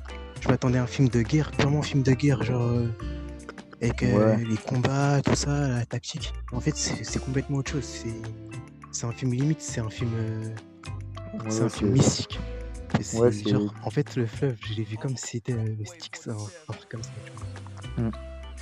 je 0.42 0.48
m'attendais 0.48 0.78
à 0.78 0.84
un 0.84 0.88
film 0.88 1.10
de 1.10 1.22
guerre, 1.22 1.52
purement 1.52 1.82
film 1.82 2.04
de 2.04 2.14
guerre, 2.14 2.44
genre 2.44 2.62
euh, 2.62 2.88
avec 3.82 4.04
euh, 4.04 4.36
Ouais. 4.36 4.44
les 4.44 4.58
combats, 4.58 5.22
tout 5.22 5.36
ça, 5.36 5.68
la 5.68 5.86
tactique. 5.86 6.34
En 6.52 6.60
fait, 6.60 6.76
c'est 6.76 7.20
complètement 7.20 7.58
autre 7.58 7.72
chose. 7.72 7.84
C'est 7.84 8.14
c'est 8.92 9.06
un 9.06 9.12
film 9.12 9.34
limite, 9.34 9.62
c'est 9.62 9.82
un 9.82 9.90
film, 9.90 10.12
euh, 10.16 10.56
Ouais, 11.34 11.50
c'est 11.50 11.64
un 11.64 11.70
film 11.70 11.92
mystique. 11.92 12.40
Ouais, 13.14 13.30
genre, 13.30 13.74
en 13.84 13.90
fait, 13.90 14.16
le 14.16 14.26
fleuve, 14.26 14.56
je 14.62 14.74
l'ai 14.74 14.84
vu 14.84 14.96
comme 14.96 15.18
si 15.18 15.28
c'était 15.28 15.52
le 15.52 15.84
Styx, 15.84 16.30
un, 16.30 16.74
truc 16.74 16.90
comme 16.90 17.04
ça, 17.04 17.10
tu 17.26 17.32
vois. 17.34 18.08
Mm. 18.08 18.12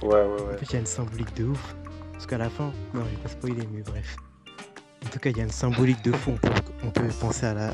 Ouais, 0.02 0.10
ouais, 0.10 0.42
ouais. 0.42 0.56
En 0.56 0.58
fait, 0.58 0.66
il 0.66 0.74
y 0.74 0.76
a 0.78 0.80
une 0.80 0.88
symbolique 0.88 1.36
de 1.36 1.46
ouf. 1.46 1.76
Parce 2.14 2.26
qu'à 2.26 2.40
la 2.40 2.50
fin, 2.50 2.72
non, 2.96 3.04
je 3.06 3.10
vais 3.12 3.22
pas 3.22 3.30
spoiler, 3.30 3.68
mais 3.72 3.82
bref. 3.82 4.16
En 5.06 5.10
tout 5.10 5.20
cas, 5.20 5.30
il 5.30 5.38
y 5.38 5.42
a 5.42 5.44
une 5.44 5.52
symbolique 5.52 6.04
de 6.04 6.12
fond. 6.14 6.36
On 6.84 6.90
peut, 6.90 7.08
penser 7.20 7.46
à, 7.46 7.54
la, 7.54 7.74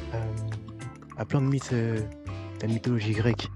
à, 1.16 1.24
plein 1.24 1.40
de 1.40 1.46
mythes 1.46 1.70
euh, 1.72 2.00
de 2.00 2.62
la 2.64 2.68
mythologie 2.68 3.14
grecque, 3.14 3.50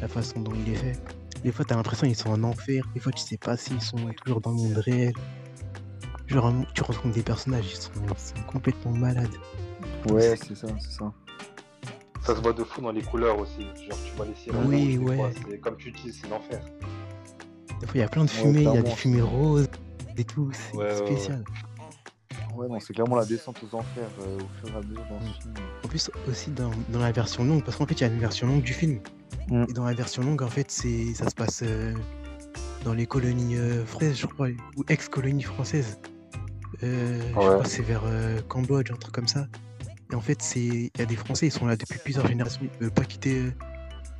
la 0.00 0.08
façon 0.08 0.40
dont 0.40 0.52
il 0.66 0.72
est 0.72 0.76
fait. 0.76 1.02
Des 1.42 1.52
fois, 1.52 1.64
t'as 1.64 1.76
l'impression 1.76 2.06
qu'ils 2.06 2.16
sont 2.16 2.30
en 2.30 2.42
enfer. 2.42 2.84
Des 2.94 3.00
fois, 3.00 3.12
tu 3.12 3.22
sais 3.22 3.38
pas 3.38 3.56
s'ils 3.56 3.80
sont 3.80 3.96
toujours 4.22 4.40
dans 4.40 4.50
le 4.50 4.56
monde 4.56 4.76
réel. 4.78 5.14
Genre, 6.26 6.52
tu 6.74 6.82
rencontres 6.82 7.14
des 7.14 7.22
personnages, 7.22 7.66
ils 7.70 7.76
sont, 7.76 7.90
complètement 8.46 8.92
malades. 8.92 9.34
Ouais, 10.10 10.36
c'est 10.36 10.54
ça, 10.54 10.68
c'est 10.78 10.92
ça. 10.92 11.12
Ça 12.22 12.36
se 12.36 12.40
voit 12.40 12.52
de 12.52 12.62
fou 12.62 12.82
dans 12.82 12.92
les 12.92 13.02
couleurs 13.02 13.38
aussi. 13.38 13.62
Genre, 13.62 13.98
tu 14.04 14.16
vois 14.16 14.26
les 14.26 14.34
sirènes. 14.34 14.66
Oui, 14.66 14.98
ouais. 14.98 15.58
comme 15.60 15.76
tu 15.76 15.90
dis, 15.90 16.12
c'est 16.12 16.28
l'enfer. 16.28 16.62
Des 17.80 17.86
fois, 17.86 17.94
il 17.94 18.00
y 18.00 18.02
a 18.02 18.08
plein 18.08 18.24
de 18.24 18.30
fumées, 18.30 18.60
il 18.60 18.74
y 18.74 18.78
a 18.78 18.82
des 18.82 18.90
fumées 18.90 19.22
roses 19.22 19.68
et 20.16 20.24
tout. 20.24 20.50
C'est 20.52 20.96
spécial. 20.96 21.42
Ouais, 22.54 22.68
non, 22.68 22.78
c'est 22.78 22.92
clairement 22.92 23.16
la 23.16 23.24
descente 23.24 23.56
aux 23.62 23.74
enfers 23.74 24.10
euh, 24.20 24.38
au 24.38 24.66
fur 24.66 24.74
et 24.74 24.78
à 24.78 24.82
mesure 24.82 25.04
dans 25.08 25.20
ce 25.20 25.24
mm. 25.24 25.40
film. 25.40 25.54
En 25.84 25.88
plus, 25.88 26.10
aussi 26.28 26.50
dans, 26.50 26.70
dans 26.90 26.98
la 26.98 27.12
version 27.12 27.44
longue, 27.44 27.64
parce 27.64 27.76
qu'en 27.76 27.86
fait, 27.86 27.94
il 27.94 28.00
y 28.02 28.04
a 28.04 28.08
une 28.08 28.18
version 28.18 28.46
longue 28.46 28.62
du 28.62 28.74
film. 28.74 29.00
Mm. 29.48 29.64
Et 29.68 29.72
dans 29.72 29.84
la 29.84 29.94
version 29.94 30.22
longue, 30.22 30.42
en 30.42 30.48
fait, 30.48 30.70
c'est 30.70 31.14
ça 31.14 31.28
se 31.28 31.34
passe 31.34 31.62
euh, 31.62 31.94
dans 32.84 32.94
les 32.94 33.06
colonies 33.06 33.56
euh, 33.56 33.84
françaises, 33.84 34.18
je 34.18 34.26
crois, 34.26 34.48
ou 34.76 34.84
ex-colonies 34.88 35.42
françaises. 35.42 35.98
Je 36.82 37.32
crois 37.32 37.62
que 37.62 37.68
c'est 37.68 37.82
vers 37.82 38.04
Cambodge, 38.48 38.90
un 38.90 38.96
truc 38.96 39.14
comme 39.14 39.28
ça. 39.28 39.46
Et 40.10 40.14
en 40.14 40.20
fait, 40.20 40.38
il 40.56 40.90
y 40.98 41.02
a 41.02 41.04
des 41.04 41.16
Français, 41.16 41.46
ils 41.46 41.52
sont 41.52 41.66
là 41.66 41.76
depuis 41.76 41.98
plusieurs 41.98 42.26
générations, 42.26 42.62
ils 42.62 42.84
veulent 42.84 42.90
pas 42.90 43.04
quitter 43.04 43.44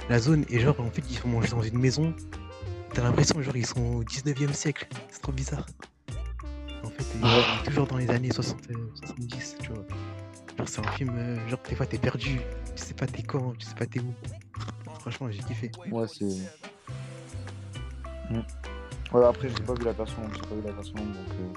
la 0.09 0.19
zone. 0.19 0.45
Et 0.49 0.61
genre, 0.61 0.79
en 0.81 0.91
fait, 0.91 1.03
ils 1.11 1.17
sont 1.17 1.29
manger 1.29 1.49
dans 1.49 1.63
une 1.63 1.79
maison. 1.79 2.15
T'as 2.93 3.03
l'impression, 3.03 3.41
genre, 3.43 3.57
ils 3.57 3.67
sont 3.67 3.81
au 3.81 4.05
19e 4.05 4.53
siècle. 4.53 4.87
C'est 5.11 5.23
trop 5.23 5.33
bizarre. 5.33 5.67
En 6.85 6.91
fait, 6.91 7.05
il 7.15 7.27
est 7.27 7.69
toujours 7.69 7.87
dans 7.87 7.97
les 7.97 8.11
années 8.11 8.33
60, 8.33 8.59
70, 8.95 9.57
tu 9.63 9.69
vois. 9.73 9.85
Genre, 10.59 10.69
c'est 10.69 10.87
un 10.87 10.93
film, 10.93 11.15
euh, 11.17 11.49
genre, 11.49 11.61
des 11.69 11.75
fois, 11.75 11.87
t'es 11.87 11.99
perdu, 11.99 12.41
tu 12.77 12.83
sais 12.83 12.95
pas 12.95 13.07
t'es 13.07 13.23
quand, 13.23 13.55
tu 13.59 13.67
sais 13.67 13.75
pas 13.75 13.87
t'es 13.87 14.01
où. 14.01 14.13
Franchement, 15.01 15.31
j'ai 15.31 15.43
kiffé. 15.43 15.71
Ouais, 15.91 16.07
c'est. 16.07 16.27
Mm. 18.31 18.43
Ouais, 19.13 19.25
après, 19.25 19.49
j'ai 19.49 19.63
pas 19.65 19.73
vu 19.73 19.85
la 19.85 19.93
version, 19.93 20.23
j'ai 20.35 20.43
pas 20.43 20.55
vu 20.55 20.63
la 20.63 20.73
version, 20.73 20.95
donc. 20.95 21.07
Euh... 21.07 21.53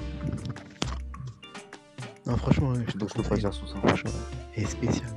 Non, 2.25 2.37
franchement, 2.37 2.73
je 2.73 2.97
donc, 2.97 3.09
je 3.09 3.15
peux 3.15 3.29
pas 3.29 3.35
dire 3.35 3.53
sur 3.53 3.67
ça. 3.67 3.75
Franchement, 3.79 4.11
et 4.55 4.63
spécial. 4.63 5.09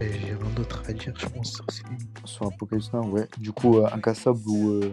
J'ai 0.00 0.06
rien 0.06 0.50
d'autre 0.54 0.82
à 0.88 0.92
dire, 0.92 1.12
je 1.18 1.26
pense, 1.26 1.54
sur 1.54 1.64
ce 1.68 1.82
film. 1.82 1.98
Sur 2.24 2.46
Apocalypse 2.46 2.92
Now, 2.92 3.06
ouais. 3.08 3.28
Du 3.38 3.50
coup, 3.50 3.78
euh, 3.78 3.88
Incassable 3.92 4.40
ou. 4.46 4.70
Euh... 4.70 4.92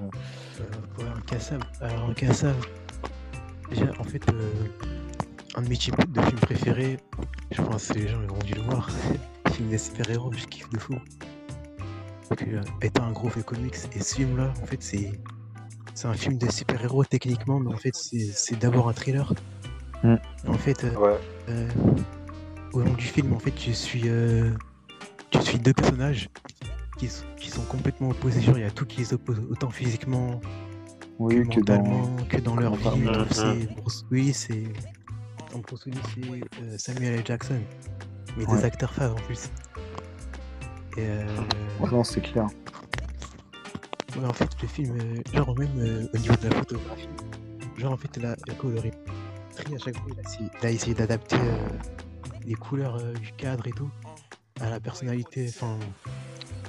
Euh, 0.60 1.04
ouais, 1.04 1.10
Incassable. 1.18 1.68
Alors, 1.82 2.10
Incassable. 2.10 2.66
Déjà, 3.70 3.92
en 4.00 4.04
fait, 4.04 4.28
euh, 4.34 4.52
un 5.56 5.62
de 5.62 5.70
mes 5.70 5.78
types 5.78 6.12
de 6.12 6.22
films 6.22 6.40
préférés, 6.40 6.98
je 7.52 7.62
pense 7.62 7.90
que 7.90 8.00
les 8.00 8.08
gens 8.08 8.22
ils 8.24 8.32
ont 8.32 8.40
dû 8.40 8.56
le 8.56 8.62
voir. 8.62 8.90
film 9.62 9.70
des 9.70 9.78
super-héros, 9.78 10.32
je 10.34 10.46
kiffe 10.46 10.70
de 10.70 10.80
fou. 10.80 10.94
Donc, 12.30 12.44
euh, 12.44 12.62
étant 12.82 13.04
un 13.04 13.12
gros 13.12 13.30
fait 13.30 13.44
comics, 13.44 13.76
et 13.94 14.00
ce 14.02 14.16
film-là, 14.16 14.54
en 14.62 14.66
fait, 14.66 14.82
c'est. 14.82 15.12
C'est 15.94 16.08
un 16.08 16.14
film 16.14 16.38
de 16.38 16.50
super-héros 16.50 17.04
techniquement, 17.04 17.60
mais 17.60 17.72
en 17.72 17.78
fait, 17.78 17.94
c'est 17.94 18.58
d'abord 18.58 18.88
un 18.90 18.94
thriller. 18.94 19.34
Mm. 20.04 20.16
En 20.48 20.54
fait, 20.54 20.84
euh, 20.86 20.96
ouais. 20.96 21.18
euh, 21.50 21.68
au 22.74 22.80
long 22.80 22.94
du 22.94 23.06
film, 23.06 23.34
en 23.34 23.40
fait, 23.40 23.54
je 23.60 23.72
suis, 23.72 24.04
euh, 24.06 24.50
je 25.34 25.40
suis 25.42 25.60
deux 25.60 25.74
personnages 25.74 26.30
qui, 26.98 27.10
qui, 27.38 27.50
sont 27.50 27.64
complètement 27.64 28.10
opposés. 28.10 28.42
Genre, 28.42 28.58
il 28.58 28.62
y 28.62 28.68
a 28.68 28.72
tout 28.72 28.86
qui 28.86 29.00
les 29.00 29.14
oppose, 29.14 29.42
autant 29.52 29.70
physiquement 29.70 30.40
oui, 31.20 31.48
que, 31.50 31.60
mentalement, 31.60 32.08
dans... 32.08 32.26
que 32.26 32.38
dans 32.38 32.56
leur 32.56 32.76
vie. 32.76 33.08
C'est 33.32 33.76
Bruce 33.76 34.06
Willis, 34.10 34.34
c'est 34.34 34.64
Bruce 35.68 35.86
Willis, 35.86 36.00
c'est 36.58 36.80
Samuel 36.80 37.16
L. 37.16 37.24
Jackson, 37.26 37.62
mais 38.38 38.46
ouais. 38.46 38.58
des 38.58 38.66
acteurs 38.66 38.94
phares 38.94 39.14
en 39.14 39.22
plus. 39.22 39.50
Et 40.98 41.08
euh... 41.08 41.26
non, 41.92 42.04
c'est 42.04 42.22
clair. 42.22 42.48
Ouais, 44.18 44.26
en 44.26 44.34
fait, 44.34 44.50
le 44.62 44.68
film, 44.68 44.98
euh, 45.00 45.22
genre 45.34 45.58
même 45.58 45.70
euh, 45.78 46.08
au 46.14 46.18
niveau 46.18 46.36
de 46.36 46.50
la 46.50 46.56
photographie, 46.56 47.08
genre 47.78 47.94
en 47.94 47.98
fait, 47.98 48.18
la, 48.18 48.36
la 48.48 48.54
colorie 48.56 48.92
à 49.58 49.78
chaque 49.78 49.96
fois, 49.96 50.12
il 50.62 50.68
a, 50.68 50.72
essayé 50.72 50.94
d'adapter 50.94 51.38
euh, 51.38 51.68
les 52.46 52.56
couleurs 52.56 52.98
du 53.14 53.32
cadre 53.34 53.68
et 53.68 53.72
tout 53.72 53.90
à 54.60 54.70
la 54.70 54.80
personnalité, 54.80 55.46
enfin, 55.48 55.78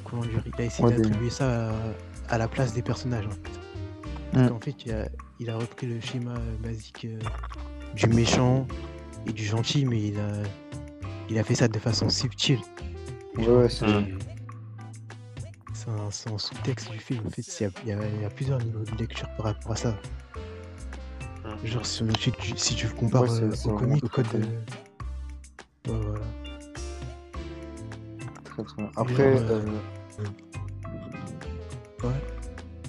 comment 0.05 0.23
dire, 0.23 0.43
il 0.47 0.61
a 0.61 0.65
essayé 0.67 0.85
ouais, 0.85 0.95
d'attribuer 0.95 1.31
ça 1.31 1.71
à, 1.71 1.75
à, 2.29 2.39
la 2.39 2.49
place 2.49 2.75
des 2.75 2.83
personnages 2.83 3.27
en 3.27 3.31
fait. 3.31 3.61
Parce 4.33 4.45
mm. 4.45 4.49
qu'en 4.51 4.61
fait, 4.61 4.87
il 4.87 4.93
a, 4.93 5.09
il 5.41 5.51
a, 5.51 5.57
repris 5.57 5.87
le 5.87 6.01
schéma 6.01 6.35
basique 6.63 7.07
du 7.95 8.07
méchant 8.09 8.67
et 9.27 9.33
du 9.33 9.45
gentil, 9.45 9.85
mais 9.85 10.01
il 10.01 10.21
a, 10.21 10.33
il 11.29 11.39
a 11.39 11.45
fait 11.45 11.55
ça 11.55 11.69
de 11.69 11.79
façon 11.79 12.09
subtile. 12.09 12.61
Ouais, 13.37 13.49
ouais, 13.49 13.69
c'est 13.69 13.87
c'est 15.73 16.31
un, 16.31 16.35
un 16.35 16.39
sous-texte 16.39 16.91
du 16.91 16.99
film. 16.99 17.27
En 17.27 17.31
fait, 17.31 17.43
il 17.43 17.89
y, 17.89 17.93
a, 17.93 18.07
il 18.07 18.23
y, 18.23 18.25
a 18.25 18.31
plusieurs 18.31 18.59
niveaux 18.59 18.85
de 18.85 18.97
lecture 18.97 19.29
par 19.37 19.47
rapport 19.47 19.73
à 19.73 19.77
ça. 19.77 19.97
Genre, 21.65 21.85
si, 21.85 22.05
si, 22.21 22.33
tu, 22.33 22.57
si 22.57 22.75
tu 22.75 22.89
compares 22.89 23.23
ouais, 23.23 23.43
euh, 23.43 23.53
au 23.65 23.75
comic, 23.77 24.05
au 24.05 24.09
code 24.09 24.27
de. 24.33 24.39
Ouais, 25.91 26.01
voilà. 26.01 26.25
Très 28.45 28.63
très 28.63 28.77
bien. 28.77 28.91
Après. 28.97 29.39
Genre, 29.39 29.51
euh... 29.51 29.63
Euh... 30.21 30.25
Ouais. 32.07 32.15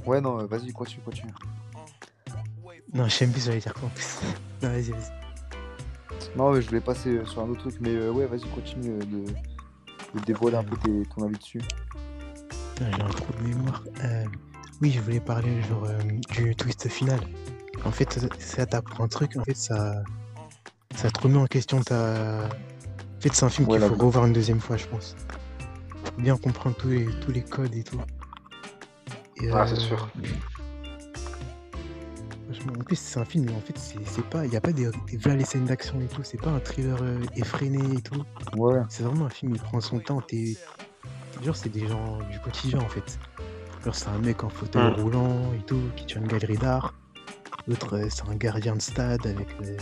Ouais, 0.05 0.21
non, 0.21 0.39
euh, 0.39 0.45
vas-y, 0.45 0.71
continue, 0.71 1.01
continue. 1.03 1.31
Non, 2.93 3.05
je 3.05 3.09
sais 3.09 3.25
même 3.25 3.33
plus, 3.33 3.45
j'allais 3.45 3.59
dire 3.59 3.73
quoi 3.73 3.85
en 3.85 3.89
plus. 3.89 4.19
non, 4.61 4.69
vas-y, 4.69 4.91
vas-y. 4.91 5.22
Non, 6.35 6.51
mais 6.51 6.61
je 6.61 6.67
voulais 6.67 6.81
passer 6.81 7.23
sur 7.25 7.41
un 7.41 7.49
autre 7.49 7.61
truc, 7.61 7.75
mais 7.79 7.93
euh, 7.93 8.11
ouais, 8.11 8.25
vas-y, 8.25 8.49
continue 8.49 8.97
de, 8.99 9.25
de 9.25 10.25
dévoiler 10.25 10.57
un 10.57 10.63
peu 10.63 10.75
tes, 10.77 11.03
ton 11.15 11.25
avis 11.25 11.37
dessus. 11.37 11.61
J'ai 12.79 12.85
un 12.85 13.09
trou 13.09 13.33
de 13.39 13.47
mémoire. 13.47 13.83
Euh, 14.03 14.25
oui, 14.81 14.91
je 14.91 14.99
voulais 14.99 15.19
parler 15.19 15.61
genre 15.63 15.87
du 16.31 16.55
twist 16.55 16.87
final. 16.89 17.19
En 17.85 17.91
fait, 17.91 18.19
ça 18.39 18.65
t'apprend 18.65 19.05
un 19.05 19.07
truc, 19.07 19.37
en 19.37 19.43
fait, 19.43 19.55
ça, 19.55 20.03
ça 20.95 21.09
te 21.09 21.21
remet 21.21 21.37
en 21.37 21.47
question 21.47 21.81
ta. 21.81 22.45
En 22.45 23.21
fait, 23.21 23.33
c'est 23.33 23.45
un 23.45 23.49
film 23.49 23.67
ouais, 23.69 23.79
qu'il 23.79 23.87
faut 23.87 24.07
revoir 24.07 24.25
une 24.25 24.33
deuxième 24.33 24.59
fois, 24.59 24.77
je 24.77 24.87
pense. 24.87 25.15
Faut 26.03 26.21
bien 26.21 26.35
comprendre 26.37 26.75
tous 26.75 26.89
les, 26.89 27.05
tous 27.21 27.31
les 27.31 27.43
codes 27.43 27.73
et 27.75 27.83
tout. 27.83 28.01
Et, 29.41 29.49
ah, 29.51 29.61
euh... 29.61 29.67
c'est 29.67 29.79
sûr. 29.79 30.09
En 32.69 32.83
plus, 32.83 32.95
c'est 32.95 33.19
un 33.19 33.25
film, 33.25 33.45
mais 33.45 33.53
en 33.53 33.59
fait, 33.59 33.77
c'est 33.77 34.25
pas. 34.29 34.45
Il 34.45 34.51
n'y 34.51 34.57
a 34.57 34.61
pas 34.61 34.71
des, 34.71 34.89
des 35.07 35.17
vraies 35.17 35.43
scènes 35.43 35.65
d'action 35.65 35.99
et 36.01 36.07
tout. 36.07 36.21
C'est 36.23 36.41
pas 36.41 36.49
un 36.49 36.59
thriller 36.59 36.97
euh, 37.01 37.19
effréné 37.35 37.79
et 37.97 38.01
tout. 38.01 38.23
Ouais. 38.55 38.81
C'est 38.89 39.03
vraiment 39.03 39.25
un 39.25 39.29
film, 39.29 39.53
il 39.55 39.61
prend 39.61 39.81
son 39.81 39.99
temps. 39.99 40.21
T'es. 40.21 40.57
Genre, 41.43 41.55
c'est 41.55 41.69
des 41.69 41.87
gens 41.87 42.19
du 42.31 42.39
quotidien, 42.39 42.79
en 42.79 42.89
fait. 42.89 43.19
Genre, 43.83 43.95
c'est 43.95 44.07
un 44.07 44.19
mec 44.19 44.43
en 44.43 44.49
fauteuil 44.49 44.91
mmh. 44.91 45.01
roulant 45.01 45.53
et 45.53 45.63
tout, 45.65 45.81
qui 45.95 46.05
tient 46.05 46.21
une 46.21 46.27
galerie 46.27 46.57
d'art. 46.57 46.93
L'autre, 47.67 47.97
euh, 47.97 48.07
c'est 48.09 48.27
un 48.27 48.35
gardien 48.35 48.75
de 48.75 48.81
stade 48.81 49.25
avec 49.25 49.47
euh, 49.61 49.77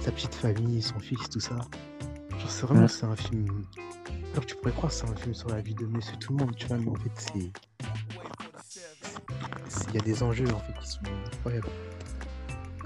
sa 0.00 0.10
petite 0.10 0.34
famille, 0.34 0.80
son 0.82 0.98
fils, 0.98 1.28
tout 1.28 1.40
ça. 1.40 1.56
Genre, 1.56 2.50
c'est 2.50 2.66
vraiment, 2.66 2.88
c'est 2.88 3.06
un 3.06 3.16
film. 3.16 3.64
Alors, 4.32 4.46
tu 4.46 4.56
pourrais 4.56 4.72
croire 4.72 4.90
que 4.90 4.98
c'est 4.98 5.08
un 5.08 5.16
film 5.16 5.34
sur 5.34 5.48
la 5.50 5.60
vie 5.60 5.74
de 5.74 5.86
monsieur 5.86 6.16
tout 6.16 6.36
le 6.36 6.44
monde, 6.44 6.56
tu 6.56 6.66
vois, 6.66 6.78
mais 6.78 6.90
en 6.90 6.94
fait, 6.96 7.12
c'est. 7.16 7.52
Il 9.88 9.94
y 9.94 9.98
a 9.98 10.02
des 10.02 10.22
enjeux, 10.22 10.48
en 10.52 10.58
fait, 10.58 10.72
qui 10.80 10.88
sont 10.88 11.00
incroyables. 11.26 11.68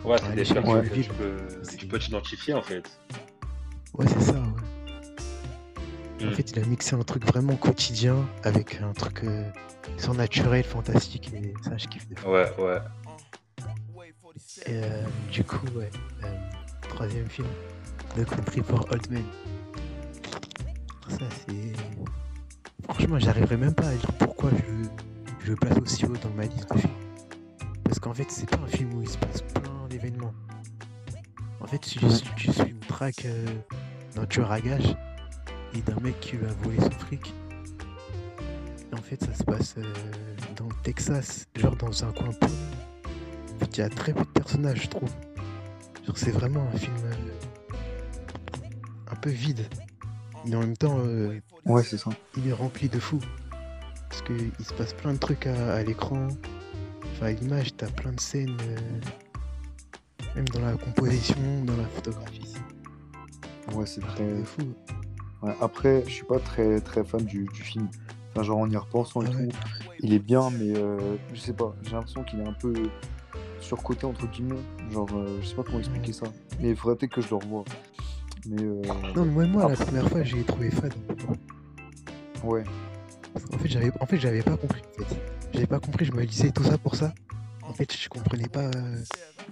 Ouais, 0.05 0.17
c'est 0.19 0.35
des 0.35 0.45
choses 0.45 0.64
ouais, 0.64 0.88
que 0.88 0.95
tu 0.95 1.11
peux, 1.11 1.37
tu 1.76 1.87
peux 1.87 1.99
t'identifier, 1.99 2.55
en 2.55 2.62
fait. 2.62 2.88
Ouais, 3.95 4.07
c'est 4.07 4.21
ça, 4.21 4.35
ouais. 4.35 6.26
En 6.26 6.33
fait, 6.33 6.50
il 6.50 6.59
a 6.59 6.67
mixé 6.67 6.97
un 6.97 7.02
truc 7.02 7.25
vraiment 7.26 7.55
quotidien 7.57 8.17
avec 8.43 8.81
un 8.83 8.93
truc 8.93 9.23
euh, 9.25 9.45
surnaturel, 9.99 10.64
fantastique, 10.64 11.33
et 11.33 11.55
ça, 11.62 11.76
je 11.76 11.87
kiffe. 11.87 12.07
Ouais, 12.26 12.50
ouais. 12.59 12.78
Et 14.67 14.83
euh, 14.83 15.02
du 15.31 15.45
coup, 15.45 15.64
ouais, 15.76 15.90
euh, 16.25 16.26
troisième 16.88 17.28
film, 17.28 17.49
The 18.17 18.25
Country 18.25 18.62
for 18.62 18.85
Old 18.90 19.11
Men. 19.11 19.25
Ça, 21.09 21.19
c'est. 21.47 21.73
Franchement, 22.85 23.19
j'arriverai 23.19 23.57
même 23.57 23.75
pas 23.75 23.88
à 23.88 23.95
dire 23.95 24.12
pourquoi 24.19 24.50
je, 24.50 24.88
je 25.45 25.50
le 25.50 25.57
place 25.57 25.78
aussi 25.78 26.05
haut 26.05 26.17
dans 26.17 26.31
ma 26.31 26.45
liste 26.45 26.73
de 26.73 26.78
films. 26.78 26.93
Parce 27.85 27.99
qu'en 27.99 28.14
fait, 28.14 28.26
c'est 28.28 28.49
pas 28.49 28.59
un 28.59 28.67
film 28.67 28.95
où 28.95 29.02
il 29.02 29.09
se 29.09 29.19
passe 29.19 29.43
plein 29.43 29.78
En 31.61 31.67
fait, 31.67 31.78
tu, 31.78 31.99
tu 32.37 32.52
suis 32.52 32.71
une 32.71 32.78
traque 32.81 33.25
euh, 33.25 33.47
d'un 34.14 34.26
tueur 34.26 34.50
à 34.52 34.61
gage 34.61 34.97
et 35.75 35.81
d'un 35.83 35.99
mec 36.00 36.19
qui 36.21 36.37
lui 36.37 36.47
a 36.47 36.52
volé 36.62 36.78
son 36.81 36.90
fric. 36.90 37.35
Et 38.90 38.95
en 38.95 39.02
fait, 39.02 39.23
ça 39.23 39.35
se 39.35 39.43
passe 39.43 39.75
euh, 39.78 39.83
dans 40.57 40.67
le 40.67 40.75
Texas, 40.83 41.47
genre 41.57 41.76
dans 41.76 42.05
un 42.05 42.12
coin 42.12 42.33
paumé. 42.33 42.55
En 43.55 43.59
fait, 43.59 43.76
il 43.76 43.81
y 43.81 43.83
a 43.83 43.88
très 43.88 44.12
peu 44.12 44.23
de 44.23 44.31
personnages, 44.31 44.83
je 44.83 44.88
trouve. 44.88 45.11
Genre, 46.07 46.17
c'est 46.17 46.31
vraiment 46.31 46.67
un 46.73 46.78
film 46.78 46.97
euh, 47.05 47.75
un 49.11 49.17
peu 49.17 49.31
vide. 49.31 49.67
mais 50.47 50.55
en 50.55 50.61
même 50.61 50.76
temps, 50.76 51.00
ouais, 51.67 51.83
c'est 51.83 51.99
ça. 51.99 52.11
il 52.37 52.49
est 52.49 52.52
rempli 52.52 52.88
de 52.88 53.00
fou. 53.00 53.19
Parce 54.09 54.23
qu'il 54.23 54.64
se 54.64 54.73
passe 54.75 54.95
plein 54.95 55.12
de 55.12 55.19
trucs 55.19 55.47
à, 55.47 55.83
l'écran. 55.83 56.28
Enfin, 57.12 57.26
à 57.26 57.33
l'image, 57.33 57.76
t'as 57.76 57.90
plein 57.90 58.12
de 58.12 58.21
scènes, 58.21 58.57
même 60.38 60.49
dans 60.49 60.61
la 60.61 60.73
composition, 60.75 61.37
dans 61.64 61.76
la 61.76 61.85
photographie. 61.85 62.54
Ouais, 63.75 63.87
c'est 63.87 64.00
très 64.00 64.45
fou. 64.45 64.62
après, 65.61 66.02
je 66.07 66.12
suis 66.12 66.25
pas 66.25 66.38
très 66.38 66.80
très 66.80 67.04
fan 67.04 67.25
du, 67.25 67.47
film. 67.52 67.88
Enfin, 68.30 68.42
genre 68.45 68.59
en 68.59 68.71
y 68.71 68.76
repensant 68.76 69.23
et 69.23 69.26
ah 69.28 69.33
tout, 69.33 69.49
il 70.00 70.14
est 70.14 70.18
bien, 70.18 70.50
mais 70.50 70.75
je 71.35 71.40
sais 71.40 71.52
pas, 71.52 71.75
j'ai 71.83 71.92
l'impression 71.92 72.23
qu'il 72.25 72.40
est 72.40 72.49
un 72.49 72.52
peu 72.52 72.73
surcoté 73.61 74.07
entre 74.07 74.26
guillemets. 74.26 74.61
Genre, 74.90 75.09
euh, 75.14 75.38
je 75.42 75.47
sais 75.47 75.54
pas 75.54 75.62
comment 75.62 75.78
expliquer 75.78 76.12
ça. 76.12 76.26
Mais 76.61 76.71
il 76.71 76.76
faudrait 76.76 76.97
peut-être 76.97 77.12
que 77.12 77.21
je 77.21 77.30
le 77.30 77.37
revoie. 77.37 77.64
Mais 78.49 78.62
euh, 78.62 78.83
Non, 79.14 79.25
mais 79.25 79.47
moi, 79.47 79.68
la 79.68 79.76
première 79.76 80.09
fois, 80.09 80.23
j'ai 80.23 80.42
trouvé 80.45 80.71
fade. 80.71 80.95
Ouais. 82.45 82.64
En 83.35 83.59
fait, 83.59 83.68
j'avais, 83.68 83.92
en 84.00 84.07
fait, 84.07 84.18
j'avais 84.18 84.42
pas 84.42 84.57
compris. 84.57 84.83
En 85.00 85.04
fait. 85.04 85.16
J'avais 85.52 85.66
pas 85.66 85.80
compris. 85.80 86.04
Je 86.04 86.12
me 86.12 86.25
disais 86.25 86.50
tout 86.50 86.64
ça 86.64 86.78
pour 86.78 86.95
ça. 86.95 87.12
En 87.69 87.73
fait, 87.73 87.95
je 87.95 88.09
comprenais 88.09 88.49
pas 88.49 88.65
euh, 88.65 89.03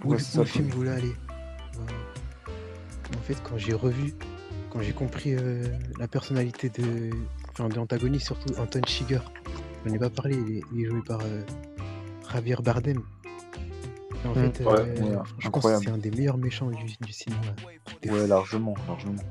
où, 0.03 0.13
le, 0.13 0.17
film 0.17 0.69
voulait 0.69 0.91
aller. 0.91 1.13
En 3.15 3.21
fait, 3.21 3.37
quand 3.43 3.57
j'ai 3.57 3.73
revu, 3.73 4.13
quand 4.71 4.81
j'ai 4.81 4.93
compris 4.93 5.35
la 5.99 6.07
personnalité 6.07 6.69
de, 6.69 7.11
enfin, 7.51 7.69
de 7.69 7.75
l'antagoniste, 7.75 8.25
surtout 8.25 8.53
Anton 8.59 8.81
Shiger, 8.85 9.19
j'en 9.85 9.93
ai 9.93 9.99
pas 9.99 10.09
parlé. 10.09 10.37
Il 10.73 10.81
est, 10.81 10.85
joué 10.85 11.01
par 11.05 11.19
Javier 12.31 12.55
Bardem. 12.61 13.01
En 14.25 14.31
mmh. 14.31 14.51
fait, 14.51 14.61
euh, 14.65 15.19
je 15.39 15.49
pense 15.49 15.63
que 15.63 15.79
c'est 15.79 15.89
un 15.89 15.97
des 15.97 16.11
meilleurs 16.11 16.37
méchants 16.37 16.69
du, 16.69 17.13
cinéma. 17.13 17.41
Ouais, 18.05 18.27
largement, 18.27 18.73
largement. 18.87 19.21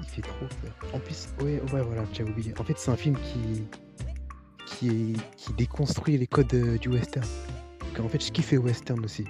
Il 0.00 0.08
fait 0.08 0.22
trop 0.22 0.46
peur. 0.62 0.94
En 0.94 0.98
plus, 0.98 1.28
ouais, 1.40 1.60
ouais 1.72 1.82
voilà, 1.82 2.04
j'ai 2.12 2.22
oublié. 2.22 2.54
En 2.58 2.64
fait, 2.64 2.78
c'est 2.78 2.90
un 2.90 2.96
film 2.96 3.16
qui, 3.16 3.66
qui, 4.66 5.16
qui 5.36 5.52
déconstruit 5.54 6.18
les 6.18 6.26
codes 6.26 6.52
euh, 6.54 6.78
du 6.78 6.88
western. 6.88 7.26
En 8.00 8.08
fait, 8.08 8.24
je 8.24 8.32
kiffe 8.32 8.52
les 8.52 8.58
western 8.58 9.04
aussi. 9.04 9.24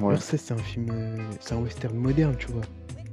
Ouais. 0.00 0.16
c'est 0.18 0.52
un 0.52 0.58
film, 0.58 0.88
euh, 0.92 1.16
c'est 1.40 1.54
un 1.54 1.58
western 1.58 1.96
moderne, 1.96 2.36
tu 2.38 2.48
vois. 2.48 2.62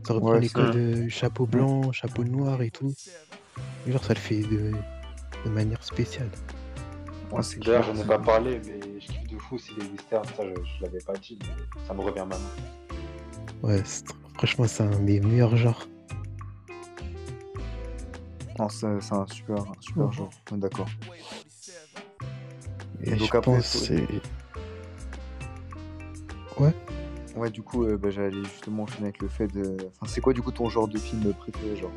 Ça 0.05 0.13
reprend 0.13 0.33
les 0.33 0.49
codes 0.49 1.07
chapeau 1.07 1.45
blanc, 1.45 1.91
chapeau 1.93 2.25
noir 2.25 2.61
et 2.61 2.71
tout. 2.71 2.93
genre, 3.87 4.03
ça 4.03 4.13
le 4.13 4.19
fait 4.19 4.41
de, 4.41 4.71
de 5.45 5.49
manière 5.49 5.81
spéciale. 5.83 6.29
Ouais, 7.31 7.41
c'est 7.41 7.59
clair, 7.59 7.81
j'en 7.83 7.95
ai 7.95 8.05
pas 8.05 8.19
parlé, 8.19 8.61
mais 8.65 8.99
je 8.99 9.07
kiffe 9.07 9.27
de 9.27 9.37
fou 9.37 9.57
si 9.57 9.73
les 9.75 9.85
westerns, 9.87 10.25
ça 10.35 10.43
je, 10.43 10.83
l'avais 10.83 10.99
pas 10.99 11.13
dit, 11.13 11.39
mais 11.41 11.85
ça 11.87 11.93
me 11.93 12.01
revient 12.01 12.25
maintenant. 12.27 12.37
Ouais, 13.63 13.81
franchement, 14.35 14.65
c'est 14.67 14.83
un 14.83 14.99
des 14.99 15.21
meilleurs 15.21 15.55
genres. 15.55 15.87
Non, 18.59 18.69
c'est 18.69 18.85
un 18.85 19.25
super, 19.27 19.63
super 19.79 20.11
genre, 20.11 20.29
d'accord. 20.51 20.87
Et, 23.03 23.15
donc 23.15 23.35
après, 23.35 23.61
c'est. 23.61 24.05
Ouais. 26.59 26.73
Ouais, 27.35 27.49
du 27.49 27.63
coup, 27.63 27.83
euh, 27.83 27.97
bah, 27.97 28.09
j'allais 28.11 28.43
justement 28.43 28.83
enchaîner 28.83 29.05
avec 29.07 29.21
le 29.21 29.27
fait 29.27 29.47
de. 29.47 29.77
Enfin, 29.99 30.11
c'est 30.11 30.21
quoi 30.21 30.33
du 30.33 30.41
coup 30.41 30.51
ton 30.51 30.69
genre 30.69 30.87
de 30.87 30.97
film 30.97 31.33
préféré, 31.33 31.75
genre? 31.75 31.91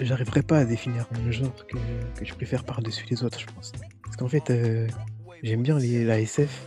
J'arriverai 0.00 0.42
pas 0.42 0.58
à 0.58 0.64
définir 0.64 1.06
un 1.14 1.30
genre 1.30 1.66
que, 1.66 1.78
je 2.24 2.34
préfère 2.34 2.64
par-dessus 2.64 3.06
les 3.10 3.22
autres, 3.22 3.38
je 3.38 3.46
pense. 3.46 3.72
Parce 4.02 4.16
qu'en 4.16 4.28
fait, 4.28 4.50
euh, 4.50 4.88
j'aime 5.42 5.62
bien 5.62 5.78
les, 5.78 6.04
la 6.04 6.20
SF, 6.20 6.64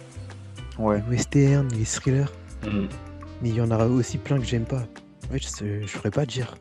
ouais. 0.77 1.01
les 1.01 1.17
western, 1.17 1.67
les 1.69 1.83
thrillers. 1.83 2.31
Mm. 2.63 2.87
Mais 3.41 3.49
il 3.49 3.55
y 3.55 3.61
en 3.61 3.71
aura 3.71 3.87
aussi 3.87 4.17
plein 4.17 4.37
que 4.37 4.45
j'aime 4.45 4.65
pas. 4.65 4.85
Ouais, 5.31 5.39
je, 5.39 5.85
je 5.85 5.97
pourrais 5.97 6.11
pas 6.11 6.25
dire 6.25 6.55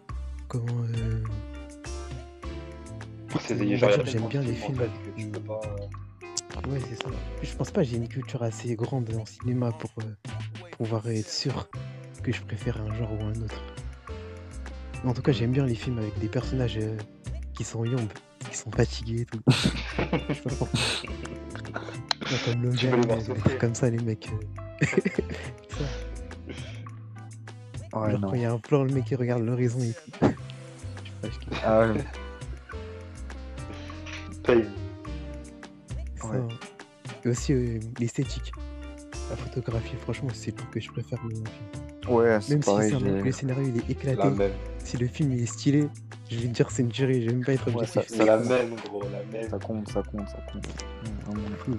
comment. 0.49 0.82
Euh... 0.94 1.23
J'aime 4.04 4.28
bien 4.28 4.42
les 4.42 4.54
films. 4.54 4.78
Ouais, 6.68 6.80
c'est 6.88 7.02
ça. 7.02 7.08
Je 7.42 7.54
pense 7.54 7.70
pas 7.70 7.82
j'ai 7.82 7.97
une 7.97 8.08
culture 8.08 8.42
assez 8.42 8.75
grande 8.75 9.14
en 9.14 9.26
cinéma 9.26 9.71
pour 9.73 9.91
euh, 10.02 10.06
pouvoir 10.73 11.06
être 11.08 11.28
sûr 11.28 11.69
que 12.23 12.32
je 12.32 12.41
préfère 12.43 12.80
un 12.80 12.95
genre 12.95 13.12
ou 13.12 13.23
un 13.25 13.34
autre. 13.43 13.62
En 15.04 15.12
tout 15.14 15.23
cas, 15.23 15.30
j'aime 15.32 15.52
bien 15.52 15.64
les 15.64 15.76
films 15.76 15.99
avec 15.99 16.19
des 16.19 16.28
personnages 16.28 16.78
euh, 16.78 16.97
qui 17.54 17.62
sont 17.64 17.84
yombes, 17.84 18.12
qui 18.50 18.56
sont 18.56 18.73
fatigués 18.73 19.21
et 19.21 19.26
tout. 19.26 19.41
comme 22.45 22.62
Logan, 22.62 23.00
comme 23.60 23.75
ça, 23.75 23.91
les 23.91 23.99
mecs. 23.99 24.28
Euh. 24.32 24.38
ouais, 28.00 28.17
quand 28.21 28.34
il 28.34 28.41
y 28.41 28.45
a 28.45 28.52
un 28.52 28.58
plan, 28.58 28.84
le 28.84 28.93
mec 28.93 29.04
qui 29.04 29.14
regarde 29.14 29.43
l'horizon 29.43 29.80
et 29.80 29.93
tout. 29.93 30.10
Je 31.23 31.30
sais 31.30 31.38
pas, 31.50 31.56
je 31.56 31.60
ah 31.64 31.80
ouais. 31.80 32.04
Ouais. 34.54 36.41
Et 37.25 37.28
aussi 37.28 37.52
euh, 37.52 37.78
l'esthétique. 37.99 38.52
La 39.30 39.37
photographie, 39.37 39.97
franchement, 40.02 40.30
c'est 40.32 40.52
le 40.52 40.56
truc 40.56 40.71
que 40.71 40.80
je 40.80 40.91
préfère 40.91 41.19
un 41.25 41.28
film. 41.28 41.45
Ouais, 42.08 42.41
c'est 42.41 42.54
Même 42.54 42.63
si 42.63 43.04
le 43.04 43.32
scénario 43.32 43.69
il 43.69 43.76
est 43.76 43.91
éclaté, 43.91 44.28
si 44.78 44.97
le 44.97 45.06
film 45.06 45.32
il 45.32 45.43
est 45.43 45.47
stylé, 45.47 45.89
je 46.30 46.37
vais 46.37 46.49
te 46.49 46.52
dire 46.54 46.71
c'est 46.71 46.82
une 46.82 46.89
tuerie, 46.89 47.23
je 47.23 47.26
vais 47.28 47.34
même 47.34 47.45
pas 47.45 47.52
être 47.52 47.69
objectif. 47.69 48.02
c'est 48.06 48.25
la 48.25 48.39
même, 48.39 48.75
gros, 48.87 49.02
la 49.02 49.23
même. 49.39 49.50
Ça 49.50 49.58
compte, 49.58 49.89
ça 49.89 50.02
compte, 50.02 50.28
ça 50.28 50.39
compte. 50.50 50.67
Vraiment 51.26 51.78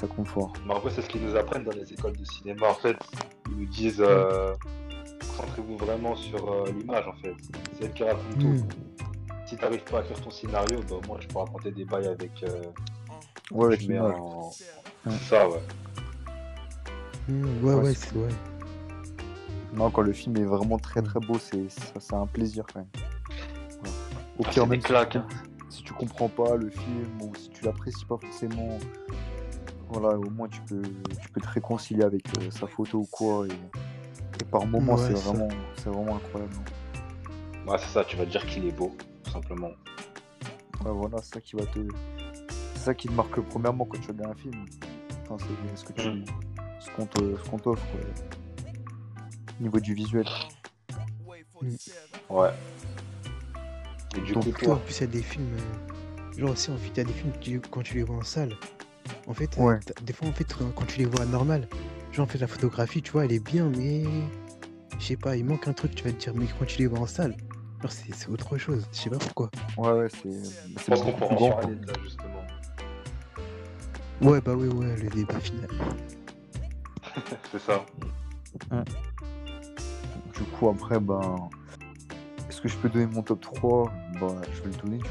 Ça 0.00 0.06
compte 0.06 0.28
fort. 0.28 0.52
Mais 0.66 0.74
après, 0.74 0.90
c'est 0.90 1.02
ce 1.02 1.08
qu'ils 1.08 1.22
nous 1.22 1.36
apprennent 1.36 1.64
dans 1.64 1.72
les 1.72 1.92
écoles 1.92 2.16
de 2.16 2.24
cinéma. 2.24 2.68
En 2.68 2.74
fait, 2.74 2.96
ils 3.50 3.56
nous 3.56 3.66
disent 3.66 4.00
euh, 4.00 4.54
concentrez-vous 5.20 5.76
vraiment 5.76 6.16
sur 6.16 6.50
euh, 6.50 6.64
l'image, 6.76 7.06
en 7.06 7.14
fait. 7.14 7.34
C'est 7.78 7.84
elle 7.84 7.92
qui 7.92 8.04
raconte 8.04 8.38
tout. 8.38 8.46
Hmm. 8.46 8.68
Si 9.52 9.58
t'arrives 9.58 9.84
pas 9.84 9.98
à 9.98 10.02
faire 10.02 10.18
ton 10.18 10.30
scénario, 10.30 10.80
bah, 10.88 10.96
moi 11.06 11.18
je 11.20 11.28
peux 11.28 11.36
raconter 11.36 11.72
des 11.72 11.84
bails 11.84 12.06
avec. 12.06 12.42
Euh, 12.42 12.62
ouais, 13.50 13.66
avec 13.66 13.82
l'image. 13.82 14.14
En... 14.18 14.50
Ça, 15.28 15.46
ouais. 15.46 15.60
Hmm, 17.28 17.62
ouais, 17.62 17.74
ouais, 17.74 17.92
c'est 17.92 18.16
ouais. 18.16 18.30
Non, 19.74 19.90
quand 19.90 20.00
le 20.00 20.14
film 20.14 20.38
est 20.38 20.44
vraiment 20.44 20.78
très 20.78 21.02
très 21.02 21.20
beau, 21.20 21.38
c'est 21.38 21.66
c'est 21.68 22.14
un 22.14 22.26
plaisir 22.26 22.64
quand 22.72 22.80
même. 22.80 23.92
Au 24.38 24.44
pire, 24.44 24.66
même 24.66 24.80
si, 25.68 25.82
tu 25.82 25.92
comprends 25.92 26.30
pas 26.30 26.56
le 26.56 26.70
film 26.70 27.20
ou 27.20 27.34
si 27.36 27.50
tu 27.50 27.66
l'apprécies 27.66 28.06
pas 28.06 28.16
forcément, 28.16 28.78
voilà, 29.90 30.16
au 30.16 30.30
moins 30.30 30.48
tu 30.48 30.62
peux, 30.62 30.80
tu 30.80 31.28
peux 31.28 31.42
te 31.42 31.48
réconcilier 31.48 32.04
avec 32.04 32.26
euh, 32.38 32.50
sa 32.50 32.66
photo 32.66 33.00
ou 33.00 33.08
quoi. 33.10 33.46
Et, 33.46 34.44
par 34.50 34.64
moments, 34.64 34.96
c'est 34.96 35.12
vraiment, 35.12 35.48
vraiment 35.84 36.16
incroyable. 36.16 36.54
Ouais, 37.66 37.76
c'est 37.78 37.92
ça, 37.92 38.02
tu 38.02 38.16
vas 38.16 38.24
dire 38.24 38.44
qu'il 38.46 38.66
est 38.66 38.72
beau, 38.72 38.96
tout 39.22 39.30
simplement. 39.30 39.70
Ouais, 40.84 40.92
voilà, 40.92 41.18
c'est 41.22 41.34
ça 41.34 41.40
qui 41.40 41.56
va 41.56 41.66
te. 41.66 41.80
C'est 42.74 42.84
ça 42.86 42.94
qui 42.94 43.08
te 43.08 43.12
marque 43.12 43.40
premièrement 43.40 43.84
quand 43.84 44.00
tu 44.00 44.08
regardes 44.08 44.32
un 44.32 44.40
film. 44.40 44.64
Enfin, 45.28 45.36
c'est 45.38 45.76
ce 45.76 45.84
que 45.84 45.92
tu. 45.92 46.08
Mm. 46.08 46.24
Ce 46.80 46.90
qu'on 46.90 47.58
t'offre 47.58 47.86
niveau 49.62 49.80
du 49.80 49.94
visuel. 49.94 50.26
Ouais. 52.28 52.50
Et 54.16 54.20
du 54.20 54.34
coup, 54.34 54.50
toi, 54.52 54.74
en 54.74 54.78
plus, 54.78 54.98
il 54.98 55.00
y 55.00 55.04
a 55.04 55.06
des 55.06 55.22
films. 55.22 55.56
Euh, 55.56 56.38
genre 56.38 56.50
aussi, 56.50 56.70
en 56.70 56.76
fait, 56.76 56.88
il 56.88 56.96
y 56.98 57.00
a 57.00 57.04
des 57.04 57.12
films, 57.12 57.60
quand 57.70 57.82
tu 57.82 57.94
les 57.94 58.02
vois 58.02 58.16
en 58.16 58.22
salle, 58.22 58.56
en 59.26 59.34
fait, 59.34 59.56
euh, 59.58 59.78
des 60.02 60.12
fois, 60.12 60.28
en 60.28 60.32
fait, 60.32 60.54
quand 60.74 60.86
tu 60.86 60.98
les 60.98 61.06
vois 61.06 61.24
normal, 61.24 61.68
genre, 62.12 62.24
en 62.24 62.28
fait, 62.28 62.38
la 62.38 62.46
photographie, 62.46 63.02
tu 63.02 63.12
vois, 63.12 63.24
elle 63.24 63.32
est 63.32 63.44
bien, 63.44 63.70
mais. 63.76 64.04
Je 64.98 65.06
sais 65.08 65.16
pas, 65.16 65.36
il 65.36 65.44
manque 65.44 65.66
un 65.66 65.72
truc, 65.72 65.94
tu 65.96 66.04
vas 66.04 66.12
te 66.12 66.18
dire, 66.18 66.32
mais 66.36 66.46
quand 66.58 66.64
tu 66.64 66.78
les 66.78 66.86
vois 66.86 67.00
en 67.00 67.06
salle, 67.06 67.36
c'est 67.90 68.28
autre 68.28 68.56
chose. 68.58 68.86
Je 68.92 68.98
sais 68.98 69.10
pas 69.10 69.18
pourquoi. 69.18 69.50
Ouais, 69.76 69.92
ouais, 69.92 70.08
c'est. 70.08 70.30
Je 70.78 70.84
pense 70.84 71.02
qu'on 71.02 71.12
peut 71.12 71.24
en 71.24 71.50
parler 71.50 71.74
de 71.74 71.86
là, 71.86 71.92
justement. 72.02 72.42
Ouais, 74.20 74.40
bah 74.40 74.54
ouais, 74.54 74.68
ouais, 74.68 74.96
le 74.96 75.08
débat 75.08 75.40
final. 75.40 75.68
c'est 77.50 77.60
ça. 77.60 77.84
Du 80.34 80.44
coup, 80.44 80.68
après, 80.68 81.00
ben. 81.00 81.50
Est-ce 82.48 82.60
que 82.60 82.68
je 82.68 82.76
peux 82.76 82.88
donner 82.88 83.06
mon 83.06 83.22
top 83.22 83.40
3 83.40 83.92
Bah, 84.20 84.28
je 84.52 84.60
vais 84.62 84.68
le 84.68 84.82
donner 84.82 84.98
du 84.98 85.04
coup. 85.04 85.10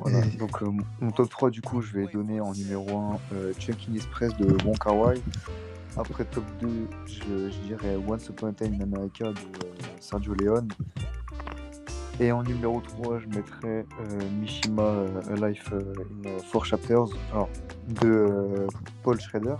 Voilà, 0.00 0.20
donc 0.38 0.62
euh, 0.62 0.70
mon 1.00 1.10
top 1.10 1.28
3 1.28 1.50
du 1.50 1.60
coup 1.60 1.82
je 1.82 1.92
vais 1.92 2.06
donner 2.06 2.40
en 2.40 2.52
numéro 2.52 2.98
1 2.98 3.18
euh, 3.32 3.52
Chunking 3.58 3.96
Express 3.96 4.36
de 4.36 4.46
Wong 4.64 4.78
Kar 4.78 4.96
Wai. 4.96 5.20
Après 5.96 6.24
top 6.24 6.44
2 6.60 6.88
je, 7.06 7.48
dirais 7.66 7.96
Once 8.06 8.28
Upon 8.28 8.48
a 8.48 8.52
Time 8.52 8.74
in 8.74 8.82
America 8.82 9.24
de 9.24 9.30
euh, 9.30 9.72
Sergio 10.00 10.34
Leone. 10.34 10.68
Et 12.20 12.32
en 12.32 12.42
numéro 12.42 12.80
3 12.80 13.20
je 13.20 13.26
mettrais 13.28 13.86
Mishima 14.40 15.04
A 15.30 15.48
Life 15.48 15.72
in 15.72 16.38
Four 16.50 16.64
Chapters 16.64 17.08
alors, 17.32 17.48
de 17.88 18.66
Paul 19.02 19.20
Schrader. 19.20 19.56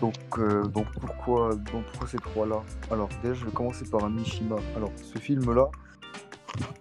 Donc, 0.00 0.14
euh, 0.38 0.64
donc, 0.66 0.86
pourquoi, 1.00 1.54
donc 1.54 1.84
pourquoi 1.92 2.08
ces 2.08 2.18
trois-là? 2.18 2.62
Alors 2.90 3.08
déjà, 3.22 3.34
je 3.34 3.44
vais 3.44 3.52
commencer 3.52 3.84
par 3.88 4.04
un 4.04 4.10
Mishima. 4.10 4.56
Alors 4.76 4.90
ce 4.96 5.18
film-là, 5.18 5.70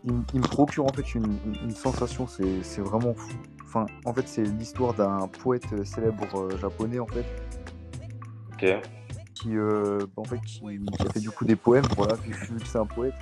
il, 0.03 0.13
me 0.13 0.47
procure 0.47 0.85
en 0.85 0.93
fait 0.93 1.13
une, 1.13 1.71
sensation, 1.75 2.25
c'est 2.27 2.81
vraiment 2.81 3.13
fou. 3.13 3.37
Enfin, 3.63 3.85
en 4.05 4.13
fait, 4.13 4.27
c'est 4.27 4.43
l'histoire 4.43 4.93
d'un 4.93 5.27
poète 5.27 5.85
célèbre 5.85 6.25
euh, 6.35 6.57
japonais 6.57 6.99
en 6.99 7.07
fait. 7.07 7.25
Ok. 8.53 8.81
Qui, 9.41 9.49
en 10.15 10.23
fait, 10.23 10.39
qui, 10.41 10.61
a 10.99 11.11
fait 11.11 11.19
du 11.19 11.31
coup 11.31 11.45
des 11.45 11.55
poèmes, 11.55 11.85
voilà, 11.95 12.15
vu, 12.15 12.31
que 12.31 12.67
c'est 12.67 12.77
un 12.77 12.85
poète. 12.85 13.15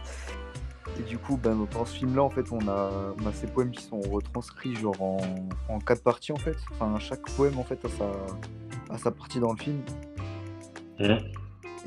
Et 0.99 1.03
du 1.03 1.17
coup, 1.17 1.38
ben, 1.38 1.55
dans 1.71 1.86
ce 1.86 1.97
film-là, 1.97 2.23
en 2.23 2.29
fait, 2.29 2.51
on 2.51 2.67
a, 2.67 2.91
on 3.21 3.25
a 3.27 3.32
ces 3.32 3.47
poèmes 3.47 3.71
qui 3.71 3.84
sont 3.84 4.01
retranscrits 4.01 4.75
genre 4.75 5.01
en, 5.01 5.17
en, 5.69 5.79
quatre 5.79 6.03
parties, 6.03 6.32
en 6.32 6.38
fait. 6.38 6.58
Enfin, 6.71 6.97
chaque 6.99 7.21
poème, 7.36 7.58
en 7.58 7.63
fait, 7.63 7.84
a 7.86 7.89
sa, 7.89 8.12
a 8.93 8.97
sa 8.97 9.12
partie 9.12 9.39
dans 9.39 9.51
le 9.51 9.58
film. 9.58 9.82
Mmh. 10.99 11.17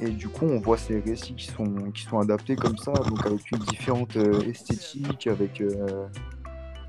Et 0.01 0.09
du 0.09 0.29
coup, 0.29 0.47
on 0.47 0.59
voit 0.59 0.79
ces 0.79 1.01
récits 1.01 1.35
qui 1.35 1.47
sont, 1.47 1.91
qui 1.93 2.03
sont 2.03 2.19
adaptés 2.19 2.57
comme 2.57 2.79
ça, 2.79 2.93
donc 2.93 3.27
avec 3.27 3.51
une 3.53 3.59
différente 3.59 4.17
euh, 4.17 4.41
esthétique, 4.43 5.27
avec 5.27 5.61
euh, 5.61 6.07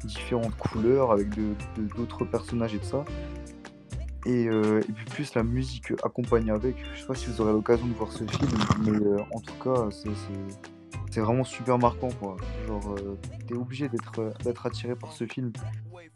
différentes 0.03 0.55
couleurs, 0.55 1.11
avec 1.11 1.29
d'autres 1.95 2.25
personnages 2.25 2.75
et 2.75 2.79
tout 2.79 2.85
ça. 2.85 3.05
Et, 4.25 4.47
euh, 4.47 4.81
et, 4.87 4.91
puis 4.91 5.05
plus 5.05 5.35
la 5.35 5.43
musique 5.43 5.91
accompagnée 6.03 6.51
avec. 6.51 6.75
Je 6.95 7.01
sais 7.01 7.07
pas 7.07 7.15
si 7.15 7.27
vous 7.27 7.41
aurez 7.41 7.51
l'occasion 7.51 7.85
de 7.85 7.93
voir 7.93 8.11
ce 8.11 8.23
film, 8.23 8.51
mais 8.85 9.21
en 9.33 9.39
tout 9.39 9.53
cas, 9.63 9.89
c'est 11.11 11.19
vraiment 11.19 11.43
super 11.43 11.77
marquant. 11.77 12.09
Quoi. 12.19 12.37
Genre, 12.67 12.95
t'es 13.47 13.55
obligé 13.55 13.89
d'être 13.89 14.65
attiré 14.65 14.95
par 14.95 15.11
ce 15.11 15.25
film. 15.25 15.51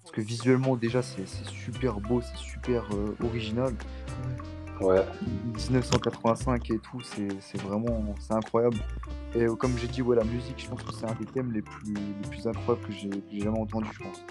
Parce 0.04 0.16
que 0.16 0.22
visuellement, 0.22 0.76
déjà, 0.76 1.02
c'est 1.02 1.28
super 1.28 2.00
beau, 2.00 2.22
c'est 2.22 2.38
super 2.38 2.86
original. 3.24 3.74
Ouais. 4.80 5.04
1985 5.70 6.70
et 6.72 6.80
tout, 6.80 7.02
c'est 7.02 7.62
vraiment 7.62 8.16
c'est 8.20 8.34
incroyable. 8.34 8.78
Et 9.38 9.44
euh, 9.44 9.56
comme 9.56 9.78
j'ai 9.78 9.88
dit, 9.88 10.02
ouais, 10.02 10.16
la 10.16 10.24
musique, 10.24 10.56
je 10.58 10.68
pense 10.68 10.82
que 10.82 10.92
c'est 10.92 11.06
un 11.06 11.14
des 11.14 11.26
thèmes 11.26 11.52
les 11.52 11.62
plus, 11.62 11.94
les 11.94 12.30
plus 12.30 12.48
incroyables 12.48 12.88
que 12.88 12.92
j'ai 12.92 13.40
jamais 13.40 13.60
entendu, 13.60 13.88
je 13.94 14.00
pense. 14.00 14.26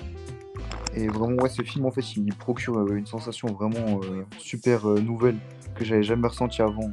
Et 0.95 1.07
vraiment, 1.07 1.41
ouais, 1.43 1.49
ce 1.49 1.63
film, 1.63 1.87
en 1.87 1.93
fait, 1.93 2.17
il 2.17 2.35
procure 2.35 2.79
euh, 2.79 2.97
une 2.97 3.07
sensation 3.07 3.47
vraiment 3.49 4.01
euh, 4.03 4.25
super 4.39 4.85
nouvelle 4.87 5.37
que 5.77 5.85
j'avais 5.85 6.03
jamais 6.03 6.27
ressentie 6.27 6.61
avant. 6.61 6.91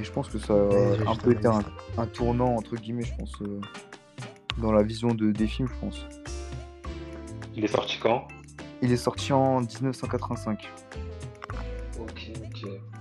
Et 0.00 0.04
je 0.04 0.10
pense 0.10 0.28
que 0.28 0.38
ça 0.38 0.54
a 0.54 1.10
un 1.10 1.16
peu 1.16 1.32
été 1.32 1.46
un, 1.46 2.06
tournant, 2.06 2.56
entre 2.56 2.76
guillemets, 2.76 3.04
je 3.04 3.14
pense, 3.16 3.42
dans 4.58 4.72
la 4.72 4.82
vision 4.82 5.08
de, 5.08 5.30
des 5.30 5.46
films, 5.46 5.68
je 5.68 5.80
pense. 5.80 6.06
Il 7.54 7.64
est 7.64 7.68
sorti 7.68 7.98
quand? 7.98 8.28
Il 8.80 8.92
est 8.92 8.96
sorti 8.96 9.32
en 9.32 9.60
1985. 9.60 10.70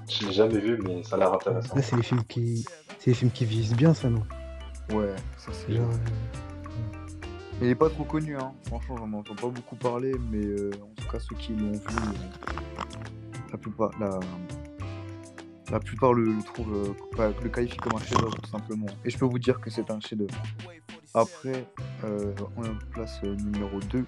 Je 0.08 0.28
l'ai 0.28 0.34
jamais 0.34 0.60
vu, 0.60 0.80
mais 0.84 1.04
ça 1.04 1.16
a 1.16 1.20
l'air 1.20 1.34
intéressant. 1.34 1.76
c'est 1.82 1.96
les 1.96 2.04
films 2.04 2.24
qui, 2.24 2.66
c'est 3.06 3.12
les 3.12 3.16
films 3.18 3.32
qui 3.32 3.46
visent 3.46 3.76
bien, 3.76 3.94
ça, 3.94 4.10
non? 4.10 4.24
Ouais, 4.92 5.14
ça 5.38 5.52
c'est. 5.54 5.74
Genre, 5.74 5.92
Il 7.62 7.68
est 7.68 7.76
pas 7.76 7.90
trop 7.90 8.04
connu, 8.04 8.36
hein. 8.36 8.52
Franchement, 8.66 8.98
j'en 8.98 9.14
entends 9.14 9.36
pas 9.36 9.48
beaucoup 9.48 9.76
parler, 9.76 10.14
mais 10.32 10.44
euh, 10.44 10.72
en 10.82 11.00
tout 11.00 11.08
cas, 11.12 11.20
ceux 11.20 11.36
qui 11.36 11.54
l'ont 11.54 11.74
vu, 11.74 11.78
euh, 11.88 12.82
la 13.52 13.58
plupart, 13.60 13.92
la, 14.00 14.20
la 15.70 15.80
plupart 15.80 16.14
le, 16.14 16.24
le 16.34 16.44
trouvent, 16.44 16.96
euh, 17.20 17.32
le 17.44 17.50
qualifient 17.50 17.78
comme 17.78 17.96
un 17.96 18.04
chef-d'œuvre, 18.04 18.38
tout 18.42 18.50
simplement. 18.50 18.88
Et 19.04 19.12
je 19.12 19.18
peux 19.20 19.26
vous 19.26 19.40
dire 19.40 19.62
que 19.62 19.70
c'est 19.70 19.92
un 19.92 20.00
chef-d'œuvre. 20.00 20.34
Après, 21.14 21.68
on 22.04 22.76
place 22.92 23.22
numéro 23.22 23.80
2 23.80 24.04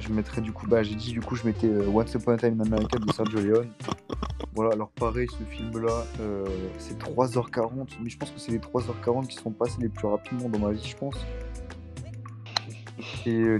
je 0.00 0.12
mettrais 0.12 0.40
du 0.40 0.52
coup, 0.52 0.66
bah 0.66 0.82
j'ai 0.82 0.94
dit 0.94 1.12
du 1.12 1.20
coup 1.20 1.36
je 1.36 1.46
mettais 1.46 1.68
Once 1.68 2.14
Upon 2.14 2.32
a 2.32 2.36
Time 2.38 2.60
in 2.60 2.64
America 2.64 2.98
de 2.98 3.12
Sergio 3.12 3.40
Leone. 3.40 3.68
Voilà, 4.54 4.72
alors 4.74 4.90
pareil, 4.90 5.28
ce 5.28 5.44
film-là, 5.44 6.04
euh, 6.20 6.44
c'est 6.78 6.98
3h40, 6.98 7.86
mais 8.02 8.10
je 8.10 8.18
pense 8.18 8.30
que 8.30 8.40
c'est 8.40 8.50
les 8.50 8.58
3h40 8.58 9.28
qui 9.28 9.36
sont 9.36 9.52
passés 9.52 9.80
les 9.80 9.88
plus 9.88 10.08
rapidement 10.08 10.48
dans 10.48 10.58
ma 10.58 10.72
vie, 10.72 10.84
je 10.84 10.96
pense. 10.96 11.14
Et 13.26 13.58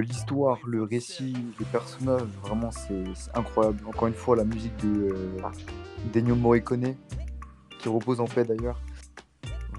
l'histoire, 0.00 0.58
le, 0.66 0.84
récit, 0.84 1.34
les 1.58 1.66
personnages, 1.66 2.22
vraiment, 2.42 2.70
c'est 2.70 3.04
incroyable. 3.34 3.78
Encore 3.86 4.08
une 4.08 4.14
fois, 4.14 4.36
la 4.36 4.44
musique 4.44 4.76
de 4.78 5.12
euh, 6.14 6.34
Morricone, 6.34 6.94
qui 7.78 7.88
repose 7.88 8.20
en 8.20 8.26
paix 8.26 8.44
d'ailleurs. 8.44 8.80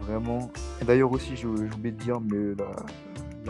Vraiment. 0.01 0.51
D'ailleurs 0.85 1.11
aussi, 1.11 1.35
j'ai 1.35 1.47
oublié 1.47 1.91
de 1.91 2.03
dire, 2.03 2.19
mais 2.19 2.53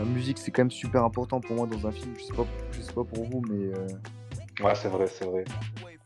musique, 0.02 0.38
c'est 0.38 0.50
quand 0.50 0.62
même 0.62 0.70
super 0.70 1.04
important 1.04 1.40
pour 1.40 1.54
moi 1.54 1.66
dans 1.66 1.86
un 1.86 1.92
film. 1.92 2.14
Je 2.18 2.24
sais 2.24 2.32
pas, 2.32 2.46
je 2.72 2.80
sais 2.80 2.92
pas 2.92 3.04
pour 3.04 3.24
vous, 3.24 3.42
mais... 3.48 3.72
Euh, 3.72 4.64
ouais, 4.64 4.74
c'est 4.74 4.88
vrai, 4.88 5.06
c'est 5.06 5.24
vrai. 5.24 5.44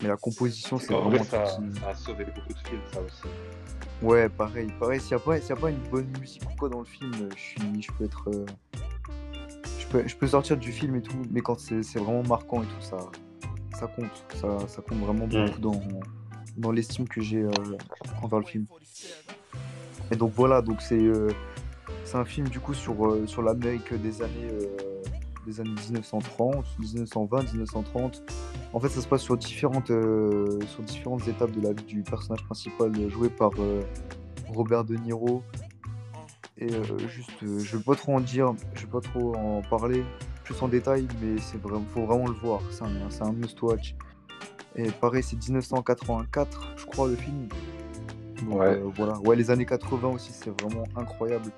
Mais 0.03 0.09
la 0.09 0.17
composition, 0.17 0.79
c'est 0.79 0.93
vraiment. 0.93 1.23
ça, 1.25 1.47
ça, 1.47 1.61
a 1.89 1.95
sauvé 1.95 2.25
beaucoup 2.25 2.53
de 2.53 2.69
films, 2.69 2.81
ça 2.93 3.01
aussi. 3.01 3.23
Ouais, 4.01 4.29
pareil. 4.29 4.69
Pareil, 4.79 5.01
s'il 5.01 5.17
n'y 5.17 5.23
a, 5.23 5.25
pas, 5.25 5.35
a 5.37 5.57
pas 5.57 5.71
une 5.71 5.89
bonne 5.91 6.07
musique 6.21 6.43
ou 6.45 6.57
quoi 6.57 6.69
dans 6.69 6.81
le 6.81 6.85
film, 6.85 7.13
je, 7.35 7.41
suis, 7.41 7.83
je 7.83 7.91
peux 7.93 8.05
être. 8.05 8.29
Euh, 8.29 8.47
je, 9.81 9.87
peux, 9.89 10.07
je 10.07 10.17
peux 10.17 10.29
sortir 10.29 10.57
du 10.57 10.71
film 10.71 10.95
et 10.97 11.03
tout, 11.03 11.21
mais 11.31 11.41
quand 11.41 11.59
c'est 11.59 11.83
vraiment 11.97 12.23
marquant 12.23 12.63
et 12.63 12.67
tout, 12.67 12.81
ça, 12.81 12.99
ça 13.77 13.89
compte. 13.89 14.25
Ça, 14.35 14.69
ça 14.69 14.83
compte 14.83 14.99
vraiment 14.99 15.27
mm. 15.27 15.47
beaucoup 15.47 15.61
dans, 15.61 15.81
dans 16.57 16.71
l'estime 16.71 17.09
que 17.09 17.21
j'ai 17.21 17.43
euh, 17.43 17.51
envers 18.23 18.39
le 18.39 18.47
film. 18.47 18.67
Et 20.11 20.17
donc 20.17 20.33
voilà, 20.35 20.63
donc 20.63 20.81
c'est 20.81 20.99
euh, 20.99 21.29
c'est 22.05 22.17
un 22.17 22.25
film 22.25 22.49
du 22.49 22.61
coup 22.61 22.75
sur, 22.75 23.17
sur 23.27 23.43
l'Amérique 23.43 23.95
des 23.95 24.23
années 24.23 24.49
des 25.49 25.61
années 25.61 25.71
1930, 25.71 26.65
1920, 26.79 27.53
1930. 27.55 28.23
En 28.73 28.81
fait, 28.81 28.89
ça 28.89 29.01
se 29.01 29.09
passe 29.09 29.23
sur 29.23 29.37
différentes, 29.37 29.91
euh, 29.91 30.61
sur 30.67 30.83
différentes 30.83 31.27
étapes 31.27 31.53
de 31.53 31.61
la 31.61 31.73
vie 31.73 31.85
du 31.85 32.03
personnage 32.03 32.45
principal 32.45 32.93
joué 33.09 33.31
par 33.31 33.51
euh, 33.59 33.83
Robert 34.49 34.85
De 34.85 34.97
Niro. 34.97 35.43
Et 36.59 36.73
euh, 36.73 37.09
juste, 37.09 37.31
je 37.41 37.77
vais 37.77 37.83
pas 37.83 37.95
trop 37.95 38.17
en 38.17 38.21
dire, 38.21 38.53
je 38.75 38.83
vais 38.83 38.91
pas 38.91 39.01
trop 39.01 39.35
en 39.37 39.63
parler 39.63 40.05
plus 40.45 40.61
en 40.63 40.69
détail, 40.69 41.07
mais 41.23 41.39
c'est 41.41 41.61
vraiment, 41.61 41.85
faut 41.95 42.05
vraiment 42.05 42.27
le 42.27 42.35
voir. 42.35 42.61
C'est 42.71 42.85
un, 42.85 43.27
un 43.27 43.33
must-watch. 43.33 43.95
Et 44.77 44.91
pareil, 44.91 45.23
c'est 45.23 45.37
1984, 45.37 46.75
je 46.77 46.87
crois, 46.87 47.09
le 47.09 47.17
film. 47.17 47.49
Ouais. 48.47 48.81
voilà. 48.97 49.19
Ouais, 49.21 49.37
les 49.37 49.51
années 49.51 49.67
80 49.67 50.09
aussi, 50.09 50.33
c'est 50.33 50.51
vraiment 50.63 50.85
incroyable. 50.97 51.51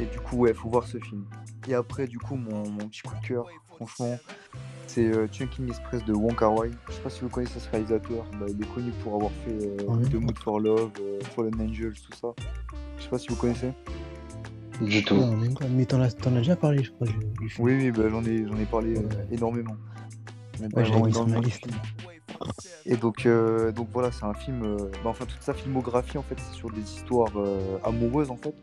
Et 0.00 0.06
du 0.06 0.18
coup, 0.18 0.36
ouais, 0.38 0.54
faut 0.54 0.68
voir 0.68 0.86
ce 0.86 0.98
film. 0.98 1.24
Et 1.68 1.74
après, 1.74 2.06
du 2.06 2.18
coup, 2.18 2.36
mon, 2.36 2.62
petit 2.88 3.02
coup 3.02 3.14
de 3.20 3.26
cœur, 3.26 3.46
franchement, 3.76 4.18
c'est 4.86 5.06
euh, 5.06 5.26
Chunking 5.28 5.68
Express 5.68 6.04
de 6.04 6.12
Wong 6.12 6.34
Kar 6.34 6.54
Wai. 6.54 6.70
Je 6.88 6.94
sais 6.94 7.00
pas 7.00 7.10
si 7.10 7.20
vous 7.20 7.28
connaissez 7.28 7.60
ce 7.60 7.70
réalisateur. 7.70 8.24
Bah, 8.38 8.46
il 8.48 8.60
est 8.60 8.74
connu 8.74 8.90
pour 9.02 9.14
avoir 9.16 9.30
fait 9.44 9.66
euh, 9.66 10.08
The 10.10 10.14
Mood 10.14 10.38
for 10.38 10.60
Love, 10.60 10.90
euh, 11.00 11.20
Fallen 11.36 11.60
Angels, 11.60 11.94
tout 11.94 12.16
ça. 12.16 12.28
Je 12.98 13.04
sais 13.04 13.08
pas 13.08 13.18
si 13.18 13.28
vous 13.28 13.36
connaissez. 13.36 13.72
Du 14.80 15.04
tout. 15.04 15.22
mais 15.70 15.84
t'en 15.84 16.00
as, 16.00 16.06
as, 16.06 16.30
déjà 16.30 16.56
parlé, 16.56 16.82
je 16.82 16.90
crois. 16.90 17.06
oui, 17.58 17.74
oui, 17.74 17.90
bah, 17.90 18.08
j'en 18.08 18.24
ai, 18.24 18.38
ai 18.38 18.66
parlé 18.70 18.96
euh, 18.96 19.02
énormément. 19.30 19.76
Et 22.86 22.96
donc, 22.96 23.26
donc 23.74 23.88
voilà, 23.92 24.10
c'est 24.12 24.24
un 24.24 24.34
film. 24.34 24.76
Bah, 25.04 25.10
enfin, 25.10 25.26
toute 25.26 25.42
sa 25.42 25.54
filmographie, 25.54 26.18
en 26.18 26.22
fait, 26.22 26.36
c'est 26.38 26.56
sur 26.56 26.70
des 26.70 26.82
histoires 26.82 27.32
amoureuses, 27.84 28.30
en 28.30 28.36
fait 28.36 28.54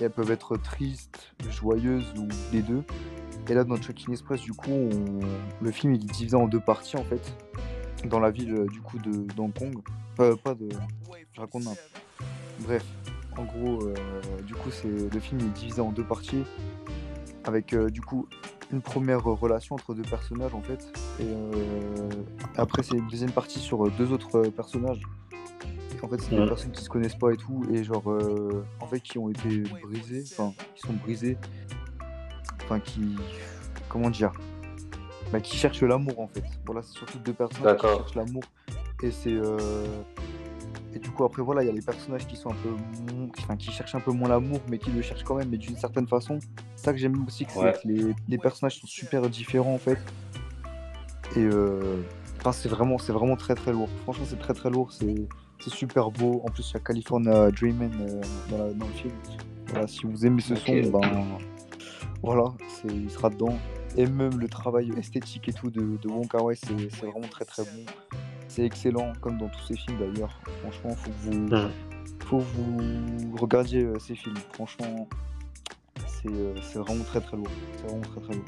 elles 0.00 0.10
peuvent 0.10 0.30
être 0.30 0.56
tristes, 0.56 1.34
joyeuses 1.50 2.12
ou 2.18 2.28
les 2.52 2.62
deux. 2.62 2.84
Et 3.48 3.54
là, 3.54 3.64
dans 3.64 3.76
Trucking 3.76 4.12
Express, 4.12 4.40
du 4.40 4.52
coup, 4.52 4.90
le 5.60 5.70
film 5.70 5.94
il 5.94 6.02
est 6.02 6.06
divisé 6.06 6.36
en 6.36 6.46
deux 6.46 6.60
parties 6.60 6.96
en 6.96 7.04
fait, 7.04 7.32
dans 8.04 8.20
la 8.20 8.30
ville 8.30 8.66
du 8.70 8.80
coup 8.80 8.98
de 8.98 9.10
d'Hong 9.34 9.52
Kong. 9.52 9.74
Euh, 10.20 10.36
pas 10.36 10.54
de. 10.54 10.68
Je 11.32 11.40
raconte 11.40 11.66
un. 11.66 11.74
Bref, 12.60 12.84
en 13.36 13.44
gros, 13.44 13.82
euh, 13.84 13.94
du 14.46 14.54
coup, 14.54 14.70
c'est 14.70 14.88
le 14.88 15.20
film 15.20 15.40
est 15.40 15.58
divisé 15.58 15.80
en 15.80 15.92
deux 15.92 16.04
parties, 16.04 16.44
avec 17.44 17.72
euh, 17.72 17.88
du 17.88 18.00
coup 18.00 18.28
une 18.70 18.82
première 18.82 19.22
relation 19.24 19.74
entre 19.74 19.94
deux 19.94 20.02
personnages 20.02 20.54
en 20.54 20.62
fait, 20.62 20.86
et 21.20 21.34
après 22.56 22.82
c'est 22.82 22.96
une 22.96 23.08
deuxième 23.08 23.30
partie 23.30 23.58
sur 23.58 23.90
deux 23.92 24.12
autres 24.12 24.42
personnages 24.48 25.00
en 26.02 26.08
fait, 26.08 26.20
c'est 26.20 26.36
des 26.36 26.46
personnes 26.46 26.70
qui 26.70 26.82
se 26.82 26.88
connaissent 26.88 27.16
pas 27.16 27.32
et 27.32 27.36
tout, 27.36 27.64
et 27.72 27.82
genre, 27.82 28.10
euh, 28.10 28.64
en 28.80 28.86
fait, 28.86 29.00
qui 29.00 29.18
ont 29.18 29.28
été 29.28 29.62
brisées, 29.82 30.24
enfin, 30.32 30.52
qui 30.74 30.82
sont 30.86 30.92
brisées, 30.94 31.36
enfin, 32.64 32.80
qui. 32.80 33.16
Comment 33.88 34.10
dire? 34.10 34.32
Bah, 35.32 35.40
Qui 35.40 35.56
cherchent 35.56 35.82
l'amour, 35.82 36.20
en 36.20 36.28
fait. 36.28 36.44
Voilà, 36.66 36.82
c'est 36.82 36.92
surtout 36.92 37.18
deux 37.18 37.32
personnes 37.32 37.76
qui 37.76 37.86
cherchent 37.86 38.14
l'amour. 38.14 38.42
Et 39.02 39.10
c'est. 39.10 39.32
Euh, 39.32 39.86
et 40.94 40.98
du 40.98 41.10
coup, 41.10 41.24
après, 41.24 41.42
voilà, 41.42 41.62
il 41.62 41.66
y 41.66 41.70
a 41.70 41.72
les 41.72 41.82
personnages 41.82 42.26
qui 42.26 42.36
sont 42.36 42.50
un 42.50 42.54
peu. 42.54 42.70
Enfin, 43.38 43.56
qui 43.56 43.70
cherchent 43.70 43.94
un 43.94 44.00
peu 44.00 44.12
moins 44.12 44.28
l'amour, 44.28 44.60
mais 44.68 44.78
qui 44.78 44.90
le 44.90 45.02
cherchent 45.02 45.24
quand 45.24 45.36
même, 45.36 45.48
mais 45.50 45.58
d'une 45.58 45.76
certaine 45.76 46.06
façon. 46.06 46.38
C'est 46.76 46.84
ça 46.84 46.92
que 46.92 46.98
j'aime 46.98 47.24
aussi, 47.26 47.44
que, 47.44 47.52
que 47.52 47.88
les, 47.88 48.14
les, 48.26 48.38
personnages 48.38 48.80
sont 48.80 48.86
super 48.86 49.28
différents, 49.28 49.74
en 49.74 49.78
fait. 49.78 49.98
Et. 51.36 51.40
Euh... 51.40 52.02
Enfin, 52.38 52.52
c'est 52.52 52.68
vraiment, 52.68 52.98
c'est 52.98 53.12
vraiment 53.12 53.34
très 53.34 53.56
très 53.56 53.72
lourd. 53.72 53.88
Franchement, 54.04 54.24
c'est 54.26 54.38
très 54.38 54.54
très 54.54 54.70
lourd. 54.70 54.92
C'est 54.92 55.26
c'est 55.60 55.70
super 55.70 56.10
beau. 56.10 56.42
En 56.44 56.50
plus, 56.50 56.70
il 56.70 56.74
y 56.74 56.76
a 56.76 56.80
California 56.80 57.50
Dreamin' 57.50 57.90
euh, 58.00 58.72
dans, 58.74 58.86
le 58.86 58.92
film. 58.92 59.12
Voilà, 59.68 59.86
si 59.86 60.06
vous 60.06 60.24
aimez 60.24 60.40
ce 60.40 60.54
son, 60.54 60.72
ben 60.72 61.24
voilà, 62.22 62.44
il 62.84 63.10
sera 63.10 63.30
dedans. 63.30 63.58
Et 63.96 64.06
même 64.06 64.38
le 64.38 64.48
travail 64.48 64.92
esthétique 64.96 65.48
et 65.48 65.52
tout 65.52 65.70
de, 65.70 65.96
de 65.96 66.08
Wong 66.08 66.28
Kar 66.28 66.44
Wai, 66.44 66.56
c'est 66.56 67.06
vraiment 67.06 67.26
très 67.28 67.44
très 67.44 67.64
bon. 67.64 67.84
C'est 68.48 68.64
excellent, 68.64 69.12
comme 69.20 69.38
dans 69.38 69.48
tous 69.48 69.66
ses 69.66 69.76
films 69.76 69.98
d'ailleurs. 69.98 70.40
Franchement, 70.62 70.94
faut 70.96 71.10
que 71.10 71.16
vous, 71.16 71.48
faut 72.24 72.38
que 72.38 72.42
vous 72.42 73.36
regardiez 73.36 73.84
euh, 73.84 73.98
ces 73.98 74.14
films. 74.14 74.36
Franchement, 74.54 75.08
euh, 76.26 76.54
c'est 76.62 76.78
vraiment 76.78 77.04
très 77.04 77.20
très 77.20 77.36
lourd. 77.36 77.48
C'est 77.76 77.86
vraiment 77.86 78.02
très 78.02 78.20
très 78.20 78.34
lourd. 78.34 78.44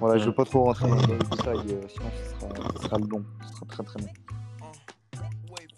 Voilà, 0.00 0.18
je 0.18 0.26
veux 0.26 0.34
pas 0.34 0.44
trop 0.44 0.64
rentrer 0.64 0.88
dans 0.88 0.96
les 0.96 1.18
détails, 1.18 1.78
sinon 1.88 2.10
ce 2.16 2.30
sera, 2.30 2.72
ce 2.76 2.82
sera 2.82 2.98
long. 2.98 3.24
Ce 3.46 3.54
sera 3.54 3.66
très 3.66 3.82
très 3.84 4.00
long. 4.00 4.08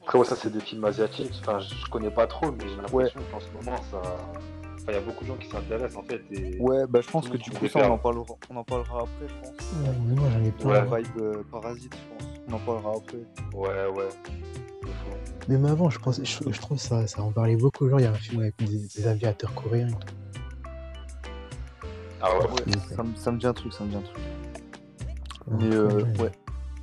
Après, 0.07 0.25
ça, 0.25 0.37
c'est 0.37 0.53
des 0.53 0.61
films 0.61 0.85
asiatiques. 0.85 1.33
Enfin, 1.40 1.59
je 1.59 1.90
connais 1.90 2.11
pas 2.11 2.27
trop, 2.27 2.51
mais 2.51 2.69
j'ai 2.69 2.77
l'impression 2.77 3.21
qu'en 3.31 3.40
ce 3.40 3.51
moment, 3.53 3.77
ça. 3.90 4.01
il 4.88 4.95
y 4.95 4.97
a 4.97 5.01
beaucoup 5.01 5.25
de 5.25 5.29
gens 5.29 5.37
qui 5.37 5.49
s'intéressent 5.49 5.97
en 5.97 6.03
fait. 6.03 6.23
Et... 6.31 6.59
Ouais, 6.61 6.87
bah 6.88 7.01
je 7.01 7.11
pense 7.11 7.29
que 7.29 7.37
du 7.37 7.51
coup, 7.51 7.66
ça, 7.69 7.88
on 7.90 7.95
en, 7.95 7.99
parlera, 7.99 8.35
on 8.49 8.57
en 8.57 8.64
parlera 8.64 9.01
après, 9.01 9.29
je 9.29 9.35
pense. 9.35 9.73
Ouais, 9.83 10.14
moi 10.14 10.29
j'en 10.33 10.45
ai 10.45 10.51
plein. 10.53 10.87
Ouais. 10.87 11.03
Vibe 11.03 11.21
euh, 11.21 11.42
parasite, 11.51 11.95
je 11.95 12.25
pense. 12.25 12.36
On 12.49 12.53
en 12.55 12.59
parlera 12.59 12.93
après. 12.97 13.19
Ouais, 13.55 13.87
ouais. 13.97 14.09
Même 15.49 15.65
avant, 15.65 15.91
je, 15.91 15.99
pense, 15.99 16.21
je, 16.23 16.51
je 16.51 16.61
trouve 16.61 16.79
ça, 16.79 17.07
ça 17.07 17.23
en 17.23 17.31
parlait 17.31 17.57
beaucoup. 17.57 17.89
Genre, 17.89 18.01
il 18.01 18.05
y 18.05 18.07
a 18.07 18.11
un 18.11 18.15
film 18.15 18.43
avec 18.43 18.57
des, 18.59 18.87
des 18.95 19.07
aviateurs 19.07 19.55
coréens. 19.55 19.89
Ah 22.21 22.31
ouais, 22.39 22.47
ça, 22.95 23.03
me, 23.03 23.15
ça, 23.15 23.31
me 23.31 23.39
dit 23.39 23.47
un 23.47 23.53
truc, 23.53 23.73
ça 23.73 23.85
me 23.85 23.91
dit 23.91 23.97
un 23.97 24.01
truc. 24.01 24.19
Mais 25.49 25.75
euh, 25.75 26.03
ouais, 26.19 26.33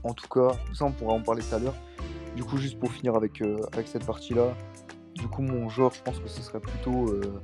en 0.03 0.13
tout 0.13 0.27
cas, 0.27 0.55
ça 0.73 0.85
on 0.85 0.91
pourra 0.91 1.13
en 1.13 1.21
parler 1.21 1.43
tout 1.43 1.55
à 1.55 1.59
l'heure. 1.59 1.75
Du 2.35 2.43
coup, 2.43 2.57
juste 2.57 2.79
pour 2.79 2.91
finir 2.91 3.15
avec, 3.15 3.41
euh, 3.41 3.57
avec 3.73 3.87
cette 3.87 4.05
partie-là, 4.05 4.55
du 5.15 5.27
coup, 5.27 5.41
mon 5.41 5.69
genre, 5.69 5.91
je 5.93 6.01
pense 6.01 6.19
que 6.19 6.27
ce 6.27 6.41
serait 6.41 6.59
plutôt 6.59 7.09
euh, 7.09 7.41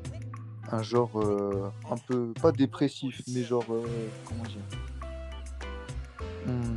un 0.72 0.82
genre 0.82 1.20
euh, 1.20 1.70
un 1.92 1.98
peu, 2.08 2.34
pas 2.42 2.52
dépressif, 2.52 3.22
mais 3.34 3.44
genre, 3.44 3.66
comment 4.26 4.44
dire? 4.44 4.62
Hmm. 6.46 6.76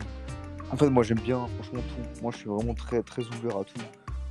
En 0.73 0.77
fait, 0.77 0.89
moi 0.89 1.03
j'aime 1.03 1.21
bien, 1.21 1.47
franchement, 1.55 1.81
tout. 1.81 2.23
Moi 2.23 2.33
je 2.33 2.39
suis 2.39 2.49
vraiment 2.49 2.75
très, 2.75 3.03
très 3.03 3.23
ouvert 3.29 3.59
à 3.59 3.65
tout. 3.65 3.81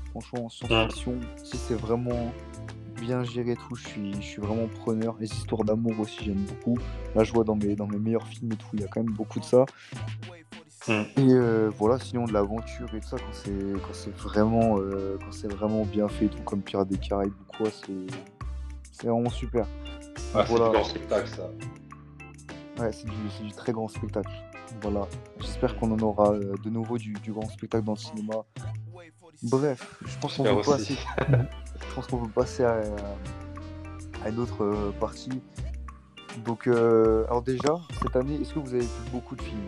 Franchement, 0.09 0.49
science-fiction, 0.49 1.15
si 1.43 1.55
c'est 1.55 1.75
vraiment 1.75 2.33
bien 2.99 3.23
géré 3.23 3.55
tout, 3.55 3.75
je 3.75 3.87
suis, 3.87 4.13
je 4.15 4.21
suis 4.21 4.41
vraiment 4.41 4.67
preneur. 4.67 5.15
Les 5.19 5.31
histoires 5.31 5.63
d'amour 5.63 5.99
aussi, 5.99 6.25
j'aime 6.25 6.43
beaucoup. 6.45 6.77
Là, 7.15 7.23
je 7.23 7.31
vois 7.31 7.43
dans 7.43 7.55
mes, 7.55 7.75
dans 7.75 7.87
mes 7.87 7.97
meilleurs 7.97 8.27
films 8.27 8.51
et 8.51 8.55
tout, 8.55 8.67
il 8.73 8.81
y 8.81 8.83
a 8.83 8.87
quand 8.87 9.03
même 9.03 9.13
beaucoup 9.13 9.39
de 9.39 9.45
ça. 9.45 9.65
Et 10.87 11.05
euh, 11.19 11.69
voilà, 11.77 11.99
sinon 11.99 12.25
de 12.25 12.33
l'aventure 12.33 12.93
et 12.95 12.99
tout 12.99 13.07
ça, 13.07 13.17
quand 13.17 13.33
c'est, 13.33 13.51
quand 13.51 13.93
c'est 13.93 14.15
vraiment, 14.17 14.79
euh, 14.79 15.17
quand 15.19 15.31
c'est 15.31 15.47
vraiment 15.47 15.85
bien 15.85 16.07
fait, 16.07 16.25
tout 16.25 16.41
comme 16.43 16.61
Pirates 16.61 16.89
des 16.89 16.97
Caraïbes 16.97 17.33
ou 17.39 17.57
quoi, 17.57 17.69
c'est, 17.69 18.07
c'est 18.91 19.07
vraiment 19.07 19.29
super. 19.29 19.67
Ah, 20.33 20.43
c'est 20.47 20.53
du 20.53 20.59
grand 20.59 20.83
spectacle, 20.83 21.29
ça. 21.29 21.49
Ouais, 22.79 22.91
c'est 22.91 23.05
du, 23.05 23.15
c'est 23.37 23.43
du 23.43 23.51
très 23.51 23.71
grand 23.71 23.87
spectacle. 23.87 24.31
Voilà. 24.81 25.07
J'espère 25.39 25.75
qu'on 25.77 25.91
en 25.91 25.99
aura 25.99 26.31
euh, 26.31 26.55
de 26.63 26.69
nouveau 26.69 26.97
du, 26.97 27.13
du, 27.13 27.31
grand 27.31 27.49
spectacle 27.49 27.83
dans 27.83 27.93
le 27.93 27.97
cinéma. 27.97 28.35
Bref, 29.43 30.01
je 30.05 30.17
pense 30.19 30.37
qu'on 30.37 30.43
peut 30.43 30.61
passer. 30.61 30.97
je 31.27 31.95
pense 31.95 32.07
qu'on 32.07 32.25
peut 32.25 32.31
passer 32.31 32.63
à, 32.63 32.81
à 34.23 34.29
une 34.29 34.39
autre 34.39 34.93
partie. 34.99 35.41
Donc, 36.45 36.67
alors 36.67 37.41
déjà, 37.41 37.79
cette 38.01 38.15
année, 38.15 38.35
est-ce 38.41 38.53
que 38.53 38.59
vous 38.59 38.73
avez 38.73 38.83
vu 38.83 39.09
beaucoup 39.11 39.35
de 39.35 39.41
films? 39.41 39.65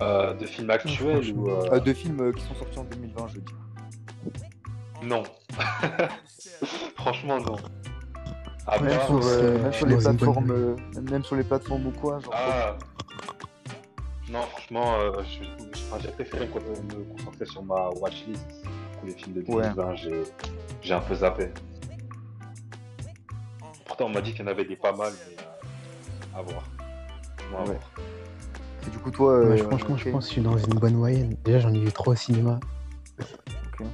Euh, 0.00 0.32
de 0.32 0.46
films 0.46 0.70
actuels 0.70 1.32
ou 1.34 1.50
euh... 1.50 1.68
euh 1.72 1.80
de 1.80 1.92
films 1.92 2.20
euh, 2.20 2.32
qui 2.32 2.42
sont 2.42 2.54
sortis 2.54 2.78
en 2.78 2.84
2020, 2.84 3.26
je 3.28 3.40
dis. 3.40 3.52
Non. 5.02 5.22
Franchement, 6.96 7.38
non. 7.38 7.56
Ah, 8.66 8.78
même, 8.78 8.96
bah, 8.96 9.04
sur, 9.04 9.14
même, 9.14 9.72
sur, 9.72 9.86
les 9.86 9.96
plateformes, 9.96 10.76
même 11.10 11.24
sur 11.24 11.36
les 11.36 11.44
plateformes 11.44 11.86
ou 11.86 11.90
quoi 11.90 12.18
genre 12.20 12.32
ah. 12.34 12.76
Non, 14.30 14.42
franchement, 14.42 14.96
j'ai 15.98 16.10
préféré 16.12 16.46
me 16.46 17.16
concentrer 17.16 17.46
sur 17.46 17.64
ma 17.64 17.88
watchlist 17.90 18.46
pour 18.98 19.06
les 19.06 19.14
films 19.14 19.34
de 19.34 19.42
2020. 19.42 19.94
J'ai 20.82 20.94
un 20.94 21.00
peu 21.00 21.14
zappé. 21.14 21.48
Pourtant, 23.84 24.06
on 24.06 24.10
m'a 24.10 24.20
dit 24.20 24.30
qu'il 24.30 24.40
y 24.40 24.44
en 24.44 24.46
avait 24.46 24.64
des 24.64 24.76
pas 24.76 24.92
mal, 24.92 25.12
mais 25.28 25.36
à 26.38 26.42
voir. 26.42 26.62
À 27.58 27.64
voir. 27.64 27.80
Et 28.86 28.90
du 28.90 28.98
coup, 28.98 29.10
toi. 29.10 29.32
Euh, 29.32 29.56
franchement, 29.56 29.96
je 29.96 30.10
pense 30.10 30.24
que 30.24 30.28
je 30.28 30.32
suis 30.34 30.42
dans 30.42 30.56
une 30.56 30.78
bonne 30.78 30.94
moyenne. 30.94 31.36
Déjà, 31.44 31.58
j'en 31.58 31.74
ai 31.74 31.80
vu 31.80 31.90
trois 31.90 32.12
au 32.12 32.16
cinéma. 32.16 32.60
Ok. 33.18 33.86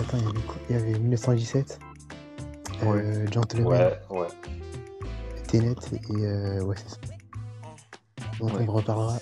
Attends, 0.00 0.18
il 0.18 0.24
y 0.24 0.26
avait, 0.26 0.40
quoi? 0.40 0.56
Il 0.68 0.76
y 0.76 0.78
avait 0.78 0.98
1917, 0.98 1.78
euh, 2.82 3.26
Gentleman, 3.30 3.68
ouais, 3.68 4.00
ouais. 4.10 4.26
Tenet 5.46 5.76
et. 5.92 6.26
Euh, 6.26 6.62
ouais, 6.62 6.76
c'est 6.76 6.90
ça. 6.90 6.96
Donc, 8.40 8.50
on 8.58 8.68
en 8.68 8.72
reparlera. 8.72 9.18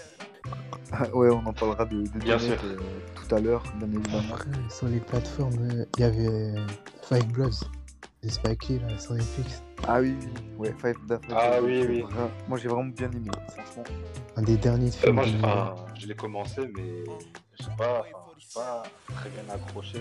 Ah, 0.93 1.09
ouais, 1.15 1.31
on 1.31 1.47
en 1.47 1.53
parlera 1.53 1.85
de, 1.85 2.03
de 2.03 2.19
bien 2.19 2.39
sûr. 2.39 2.57
Euh, 2.65 2.77
tout 3.15 3.35
à 3.35 3.41
l'heure, 3.41 3.63
bien 3.77 3.89
évidemment. 3.89 4.23
Après, 4.31 4.51
sur 4.71 4.89
les 4.89 5.01
plateformes, 5.01 5.59
euh, 5.71 5.85
il 5.97 6.01
y 6.01 6.05
avait 6.05 6.55
Five 7.03 7.27
Bloods 7.29 7.69
de 8.23 8.29
Spike 8.29 8.69
Lee 8.69 8.79
là, 8.81 8.99
sur 8.99 9.15
Netflix. 9.15 9.63
Ah 9.87 10.01
oui, 10.01 10.17
oui, 10.59 10.69
ouais, 10.69 10.75
Five 10.81 10.97
Ah 11.31 11.59
oui, 11.63 11.85
oui. 11.89 12.05
Moi 12.49 12.59
j'ai 12.59 12.69
vraiment 12.69 12.87
bien 12.87 13.11
aimé, 13.11 13.31
franchement. 13.49 13.85
Un 14.37 14.43
des 14.43 14.57
derniers 14.57 14.91
films. 14.91 15.15
moi, 15.15 15.25
je, 15.95 16.07
l'ai 16.07 16.15
commencé, 16.15 16.63
mais 16.77 17.05
je 17.59 17.65
sais 17.65 17.71
pas, 17.77 18.05
pas 18.55 18.83
très 19.15 19.31
bien 19.31 19.55
accroché. 19.55 19.99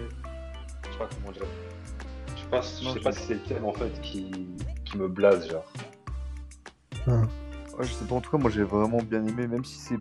Je 0.85 0.91
sais 0.91 0.97
pas 0.97 1.09
comment 1.15 1.31
dire. 1.31 1.43
Je 2.35 2.41
sais 2.41 2.47
pas, 2.49 2.61
je 2.61 2.89
sais 2.89 2.99
pas 2.99 3.11
si 3.11 3.23
c'est 3.27 3.33
le 3.33 3.41
thème 3.41 3.65
en 3.65 3.73
fait 3.73 4.01
qui, 4.01 4.31
qui 4.85 4.97
me 4.97 5.07
blase, 5.07 5.49
genre. 5.49 5.65
Ouais, 7.07 7.85
je 7.85 7.93
sais 7.93 8.05
pas, 8.05 8.15
en 8.15 8.21
tout 8.21 8.31
cas, 8.31 8.37
moi 8.37 8.49
j'ai 8.49 8.63
vraiment 8.63 8.97
bien 8.97 9.25
aimé, 9.25 9.47
même 9.47 9.63
si 9.63 9.75
c'est 9.75 9.97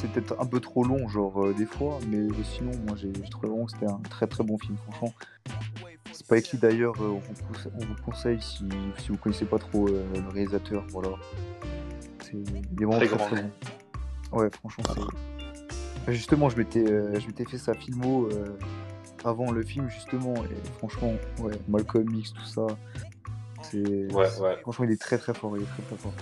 c'est 0.00 0.10
peut-être 0.10 0.40
un 0.40 0.46
peu 0.46 0.60
trop 0.60 0.84
long, 0.84 1.08
genre 1.08 1.44
euh, 1.44 1.52
des 1.52 1.66
fois, 1.66 1.98
mais 2.08 2.28
sinon, 2.42 2.72
moi 2.86 2.96
j'ai 2.96 3.12
trouvé 3.30 3.48
vraiment 3.48 3.66
que 3.66 3.72
c'était 3.72 3.90
un 3.90 4.00
très 4.08 4.26
très 4.26 4.44
bon 4.44 4.56
film, 4.58 4.76
franchement. 4.88 5.12
Spike 6.12 6.52
Lee 6.52 6.58
d'ailleurs, 6.58 6.94
euh, 7.00 7.18
on, 7.74 7.84
vous 7.84 7.94
conseille 8.04 8.40
si, 8.40 8.64
si 8.98 9.08
vous 9.08 9.16
connaissez 9.16 9.44
pas 9.44 9.58
trop 9.58 9.88
euh, 9.88 10.04
le 10.14 10.28
réalisateur, 10.28 10.84
voilà. 10.90 11.10
C'est 12.20 12.36
vraiment 12.74 12.98
très, 12.98 13.08
très, 13.08 13.42
bon. 13.42 13.50
Ouais, 14.38 14.48
franchement, 14.50 14.84
c'est. 16.06 16.12
Justement, 16.12 16.48
je 16.48 16.56
m'étais, 16.56 16.84
euh, 16.90 17.18
fait 17.48 17.58
sa 17.58 17.74
filmo 17.74 18.28
avant 19.24 19.50
le 19.50 19.62
film, 19.62 19.88
justement, 19.90 20.34
et 20.36 20.68
franchement, 20.78 21.12
ouais, 21.40 21.52
Malcolm 21.68 22.08
X, 22.14 22.32
tout 22.32 22.44
ça. 22.44 22.66
C'est. 23.62 24.12
Ouais, 24.12 24.28
ouais. 24.40 24.56
Franchement, 24.62 24.84
il 24.86 24.92
est 24.92 25.00
très 25.00 25.18
très 25.18 25.34
fort, 25.34 25.56
il 25.56 25.62
est 25.62 25.66
très 25.66 25.82
très 25.82 25.96
fort. 25.96 26.14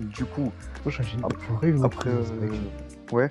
Du 0.00 0.24
coup, 0.24 0.52
après, 1.22 1.72
après 1.82 2.10
ouais. 3.12 3.30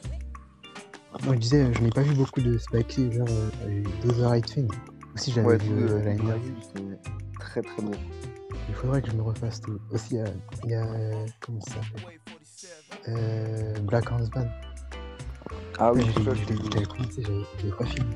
Moi, 1.25 1.35
je 1.35 1.39
disais, 1.39 1.73
je 1.73 1.81
n'ai 1.81 1.89
pas 1.89 2.01
vu 2.01 2.15
beaucoup 2.15 2.41
de 2.41 2.57
Spike 2.57 2.95
Lee, 2.95 3.11
genre 3.11 3.27
euh, 3.65 3.83
The 4.01 4.21
Right 4.21 4.45
Thing. 4.45 4.67
Aussi, 5.13 5.31
j'avais 5.31 5.47
ouais, 5.47 5.57
vu 5.57 5.71
euh, 5.73 6.03
l'année 6.03 6.15
dernière. 6.15 6.37
Très 7.39 7.61
très 7.61 7.81
bon. 7.81 7.91
Il 8.69 8.75
faudrait 8.75 9.01
que 9.01 9.11
je 9.11 9.15
me 9.15 9.21
refasse 9.21 9.61
tout. 9.61 9.79
Aussi, 9.91 10.15
il 10.63 10.71
y 10.71 10.75
a. 10.75 10.85
comment 11.39 11.61
ça 11.61 11.75
s'appelle? 11.75 12.19
Euh, 13.09 13.79
Black 13.81 14.11
Hands 14.11 14.27
Band. 14.33 14.47
Ah 15.77 15.91
oui, 15.93 16.05
commencé, 16.13 17.23
pas 17.77 17.85
fini. 17.85 18.15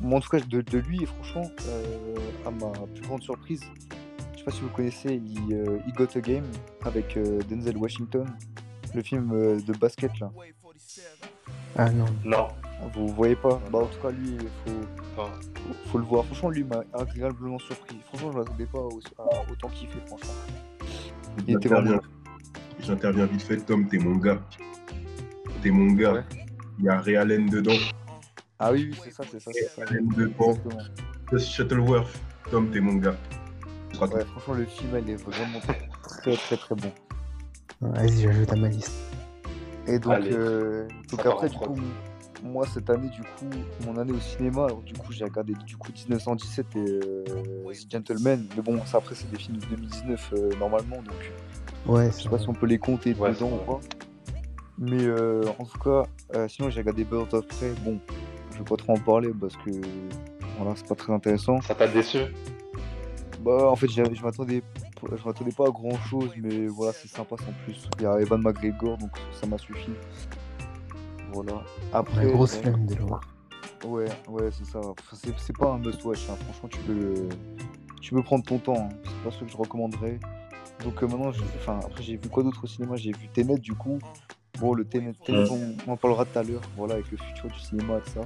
Moi, 0.00 0.18
en 0.18 0.20
tout 0.20 0.28
cas, 0.30 0.40
de, 0.40 0.60
de 0.60 0.78
lui, 0.78 1.04
franchement, 1.04 1.50
euh, 1.66 2.16
à 2.46 2.50
ma 2.50 2.70
plus 2.94 3.02
grande 3.02 3.22
surprise, 3.22 3.62
je 3.62 3.96
sais 4.40 4.44
pas 4.44 4.50
si 4.50 4.60
vous 4.62 4.68
connaissez, 4.68 5.22
il, 5.22 5.54
euh, 5.54 5.78
he 5.86 5.92
Got 5.92 6.16
a 6.16 6.20
Game 6.20 6.44
avec 6.82 7.16
euh, 7.16 7.40
Denzel 7.48 7.76
Washington, 7.76 8.26
le 8.94 9.02
film 9.02 9.32
euh, 9.32 9.60
de 9.60 9.72
basket 9.74 10.18
là. 10.18 10.30
Ah 11.76 11.90
non. 11.90 12.06
Non. 12.24 12.48
Vous 12.94 13.08
voyez 13.08 13.36
pas? 13.36 13.60
Bah 13.70 13.80
en 13.80 13.86
tout 13.86 14.00
cas 14.00 14.10
lui, 14.10 14.38
il 14.40 14.48
faut, 14.64 15.28
faut, 15.86 15.98
le 15.98 16.04
voir. 16.04 16.24
Franchement 16.24 16.50
lui 16.50 16.64
m'a 16.64 16.82
agréablement 16.94 17.58
surpris. 17.58 17.98
Franchement 18.06 18.32
je 18.32 18.38
m'attendais 18.38 18.66
pas 18.66 18.78
autant 18.78 19.68
kiffer 19.68 20.00
franchement. 20.06 20.32
Il 21.46 21.56
était 21.56 21.68
vraiment... 21.68 22.00
J'interviens 22.80 23.26
vite 23.26 23.42
fait, 23.42 23.58
Tom, 23.58 23.86
t'es 23.88 23.98
mon 23.98 24.16
gars. 24.16 24.40
T'es 25.62 25.70
mon 25.70 25.92
gars. 25.92 26.24
Il 26.78 26.86
y 26.86 26.88
a 26.88 26.98
Realen 26.98 27.46
dedans. 27.50 27.76
Ah 28.58 28.72
oui, 28.72 28.90
oui 28.90 28.98
c'est 29.04 29.12
ça, 29.12 29.22
c'est 29.30 29.40
ça. 29.40 29.84
Realen 29.84 30.08
dedans. 30.08 30.56
Shuttleworth, 31.38 32.18
Tom, 32.50 32.70
t'es 32.70 32.80
mon 32.80 32.94
gars. 32.94 33.16
Ouais, 34.00 34.24
franchement 34.24 34.54
le 34.54 34.64
film 34.64 34.98
il 35.02 35.10
est 35.10 35.16
vraiment 35.16 35.60
très 36.06 36.36
très 36.36 36.56
très 36.56 36.74
bon. 36.74 36.90
Vas-y, 37.80 38.22
j'ajoute 38.22 38.52
à 38.52 38.56
ma 38.56 38.68
liste. 38.68 38.92
Et 39.86 39.98
donc, 39.98 40.18
euh, 40.26 40.86
donc 41.10 41.26
après, 41.26 41.48
du 41.48 41.56
coup, 41.56 41.76
moi 42.42 42.66
cette 42.66 42.90
année, 42.90 43.08
du 43.08 43.22
coup, 43.22 43.50
mon 43.86 43.96
année 43.96 44.12
au 44.12 44.20
cinéma, 44.20 44.66
alors 44.66 44.82
du 44.82 44.92
coup, 44.92 45.12
j'ai 45.12 45.24
regardé 45.24 45.54
du 45.66 45.76
coup 45.76 45.90
1917 45.90 46.66
et 46.76 46.78
euh, 46.78 47.24
The 47.72 47.90
Gentleman. 47.90 48.46
Mais 48.54 48.62
bon, 48.62 48.84
ça 48.84 48.98
après, 48.98 49.14
c'est 49.14 49.30
des 49.30 49.38
films 49.38 49.58
de 49.58 49.66
2019 49.66 50.32
euh, 50.32 50.50
normalement, 50.58 50.96
donc 50.96 51.32
ouais, 51.86 52.10
je 52.10 52.22
sais 52.22 52.28
pas 52.28 52.38
si 52.38 52.48
on 52.48 52.54
peut 52.54 52.66
les 52.66 52.78
compter 52.78 53.14
ouais, 53.14 53.32
dedans 53.32 53.50
ou 53.52 53.72
pas. 53.72 53.80
Mais 54.78 55.04
euh, 55.04 55.42
en 55.58 55.64
tout 55.64 55.78
cas, 55.78 56.04
euh, 56.34 56.48
sinon 56.48 56.70
j'ai 56.70 56.80
regardé 56.80 57.04
Birds 57.04 57.32
of 57.32 57.46
Prey. 57.46 57.72
Bon, 57.84 57.98
je 58.52 58.58
vais 58.58 58.64
pas 58.64 58.76
trop 58.76 58.92
en 58.92 58.98
parler 58.98 59.30
parce 59.38 59.56
que 59.56 59.70
voilà, 60.58 60.74
c'est 60.76 60.86
pas 60.86 60.94
très 60.94 61.12
intéressant. 61.12 61.60
Ça 61.62 61.74
t'a 61.74 61.86
déçu? 61.86 62.18
Bah, 63.40 63.70
en 63.70 63.76
fait, 63.76 63.88
je 63.88 64.22
m'attendais 64.22 64.62
je 65.02 65.24
m'attendais 65.24 65.52
pas 65.52 65.66
à 65.66 65.70
grand 65.70 65.96
chose, 66.08 66.30
mais 66.36 66.66
voilà, 66.66 66.92
c'est 66.92 67.08
sympa 67.08 67.36
sans 67.38 67.52
plus. 67.64 67.88
Il 67.98 68.02
y 68.02 68.06
a 68.06 68.20
Evan 68.20 68.42
McGregor, 68.42 68.98
donc 68.98 69.10
ça 69.32 69.46
m'a 69.46 69.56
suffi. 69.58 69.92
Voilà. 71.32 71.62
Après. 71.92 72.24
Une 72.24 72.32
grosse 72.32 72.56
flemme 72.56 72.86
déjà. 72.86 73.04
Ouais, 73.86 74.06
ouais, 74.28 74.50
c'est 74.50 74.66
ça. 74.66 74.80
C'est 75.38 75.56
pas 75.56 75.72
un 75.72 75.78
must-watch, 75.78 76.28
hein. 76.28 76.36
franchement, 76.44 76.68
tu 76.68 76.78
peux, 76.80 77.28
tu 78.00 78.14
peux 78.14 78.22
prendre 78.22 78.44
ton 78.44 78.58
temps. 78.58 78.76
Hein. 78.76 78.88
C'est 79.04 79.24
pas 79.24 79.30
ce 79.30 79.44
que 79.44 79.50
je 79.50 79.56
recommanderais. 79.56 80.18
Donc 80.84 81.02
euh, 81.02 81.06
maintenant, 81.06 81.30
enfin, 81.56 81.80
après, 81.82 82.02
j'ai 82.02 82.16
vu 82.16 82.28
quoi 82.28 82.42
d'autre 82.42 82.64
au 82.64 82.66
cinéma? 82.66 82.96
J'ai 82.96 83.12
vu 83.12 83.28
Tenet, 83.32 83.58
du 83.58 83.74
coup. 83.74 83.98
Bon, 84.58 84.74
le 84.74 84.84
Tenet, 84.84 85.14
on, 85.28 85.90
en 85.90 85.96
parlera 85.96 86.26
tout 86.26 86.38
à 86.38 86.42
l'heure, 86.42 86.60
voilà, 86.76 86.94
avec 86.94 87.10
le 87.10 87.16
futur 87.16 87.48
du 87.48 87.58
cinéma 87.58 87.98
et 87.98 88.10
ça. 88.10 88.20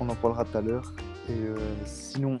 On 0.00 0.08
en 0.08 0.14
parlera 0.16 0.44
tout 0.44 0.58
à 0.58 0.60
l'heure. 0.60 0.92
Et 1.28 1.32
euh, 1.32 1.56
sinon, 1.84 2.38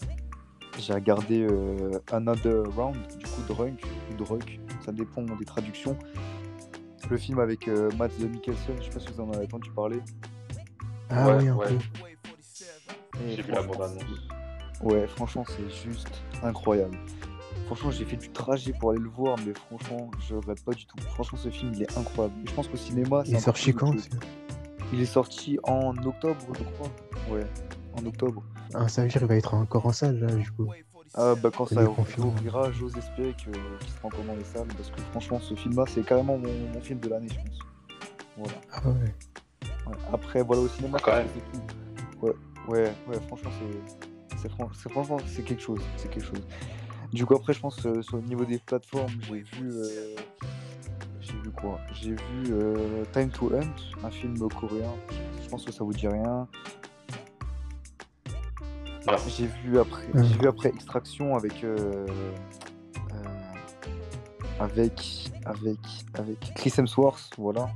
j'ai 0.78 0.92
regardé 0.92 1.46
euh, 1.48 1.98
Another 2.12 2.64
Round, 2.76 2.96
du 3.18 3.26
coup, 3.26 3.42
Drunk, 3.48 3.82
ou 4.10 4.24
Drunk, 4.24 4.60
ça 4.84 4.92
dépend 4.92 5.22
des 5.22 5.44
traductions. 5.44 5.96
Le 7.10 7.16
film 7.16 7.38
avec 7.38 7.68
euh, 7.68 7.90
Matt 7.96 8.18
Mikkelsen, 8.18 8.76
je 8.78 8.84
sais 8.84 8.90
pas 8.90 9.00
si 9.00 9.08
vous 9.12 9.20
en 9.20 9.30
avez 9.32 9.44
entendu 9.44 9.70
parler. 9.70 10.00
Ah 11.08 11.36
oui, 11.36 11.50
ouais. 11.50 11.78
J'ai 13.28 13.42
vu 13.42 13.52
la 13.52 13.62
bande 13.62 13.98
Ouais, 14.82 15.06
franchement, 15.06 15.44
c'est 15.46 15.88
juste 15.88 16.22
incroyable. 16.42 16.98
Franchement, 17.66 17.90
j'ai 17.90 18.04
fait 18.04 18.16
du 18.16 18.28
trajet 18.30 18.72
pour 18.72 18.90
aller 18.90 19.00
le 19.00 19.08
voir, 19.08 19.36
mais 19.44 19.52
franchement, 19.54 20.10
je 20.28 20.34
regrette 20.34 20.64
pas 20.64 20.72
du 20.72 20.86
tout. 20.86 20.98
Franchement, 21.14 21.38
ce 21.38 21.48
film, 21.48 21.72
il 21.74 21.82
est 21.82 21.98
incroyable. 21.98 22.34
je 22.46 22.52
pense 22.52 22.68
qu'au 22.68 22.76
cinéma, 22.76 23.22
Il 23.26 23.34
est 23.34 23.40
sorti 23.40 23.72
quand 23.72 23.94
Il 24.92 25.00
est 25.00 25.06
sorti 25.06 25.58
en 25.62 25.96
octobre, 26.04 26.36
je 26.58 26.64
crois. 26.64 26.90
Ouais, 27.30 27.46
en 27.96 28.06
octobre. 28.06 28.42
Ah, 28.74 28.88
ça 28.88 29.02
veut 29.02 29.08
dire 29.08 29.20
qu'il 29.20 29.28
va 29.28 29.36
être 29.36 29.54
encore 29.54 29.86
en 29.86 29.92
salle, 29.92 30.18
là, 30.18 30.34
du 30.34 30.50
coup. 30.50 30.70
Ah, 31.14 31.34
bah, 31.34 31.50
quand 31.56 31.66
ça 31.66 31.82
ouvrira, 32.18 32.70
j'ose 32.72 32.96
espérer 32.96 33.34
qu'il 33.34 33.54
sera 33.54 34.08
encore 34.08 34.24
dans 34.24 34.34
les 34.34 34.44
salles, 34.44 34.68
parce 34.76 34.90
que 34.90 35.00
franchement, 35.10 35.40
ce 35.40 35.54
film-là, 35.54 35.84
c'est 35.88 36.04
carrément 36.04 36.38
mon, 36.38 36.80
film 36.80 37.00
de 37.00 37.08
l'année, 37.08 37.28
je 37.30 37.36
pense. 37.36 37.58
Voilà. 38.36 38.54
Ah 38.72 38.88
ouais. 38.88 39.94
Après, 40.12 40.42
voilà, 40.42 40.62
au 40.62 40.68
cinéma, 40.68 40.98
c'est 41.04 41.52
tout. 41.52 42.26
Ouais, 42.26 42.32
ouais, 42.68 42.92
ouais, 43.08 43.20
franchement, 43.28 43.50
c'est 43.60 44.06
c'est 44.36 44.50
franchement 44.90 45.18
c'est 45.26 45.42
quelque 45.42 45.62
chose, 45.62 45.80
c'est 45.96 46.10
quelque 46.10 46.26
chose. 46.26 46.46
Du 47.12 47.24
coup 47.24 47.34
après 47.34 47.52
je 47.52 47.60
pense 47.60 47.84
euh, 47.86 48.02
sur 48.02 48.16
le 48.16 48.22
niveau 48.24 48.44
des 48.44 48.58
plateformes 48.58 49.12
j'ai 49.22 49.42
vu 49.42 49.70
euh, 49.70 50.16
j'ai 51.20 51.32
vu 51.32 51.50
quoi? 51.50 51.80
J'ai 51.92 52.10
vu 52.10 52.52
euh, 52.52 53.04
Time 53.12 53.30
to 53.30 53.52
Hunt, 53.54 53.74
un 54.04 54.10
film 54.10 54.36
coréen. 54.48 54.92
Je 55.42 55.48
pense 55.48 55.64
que 55.64 55.72
ça 55.72 55.84
vous 55.84 55.92
dit 55.92 56.08
rien. 56.08 56.46
J'ai 59.28 59.46
vu 59.46 59.78
après 59.78 60.04
j'ai 60.14 60.38
vu 60.38 60.48
après 60.48 60.68
Extraction 60.70 61.36
avec 61.36 61.64
avec 64.58 65.30
avec 65.44 65.78
avec 66.14 66.54
Chris 66.54 66.72
Hemsworth, 66.78 67.30
voilà. 67.38 67.68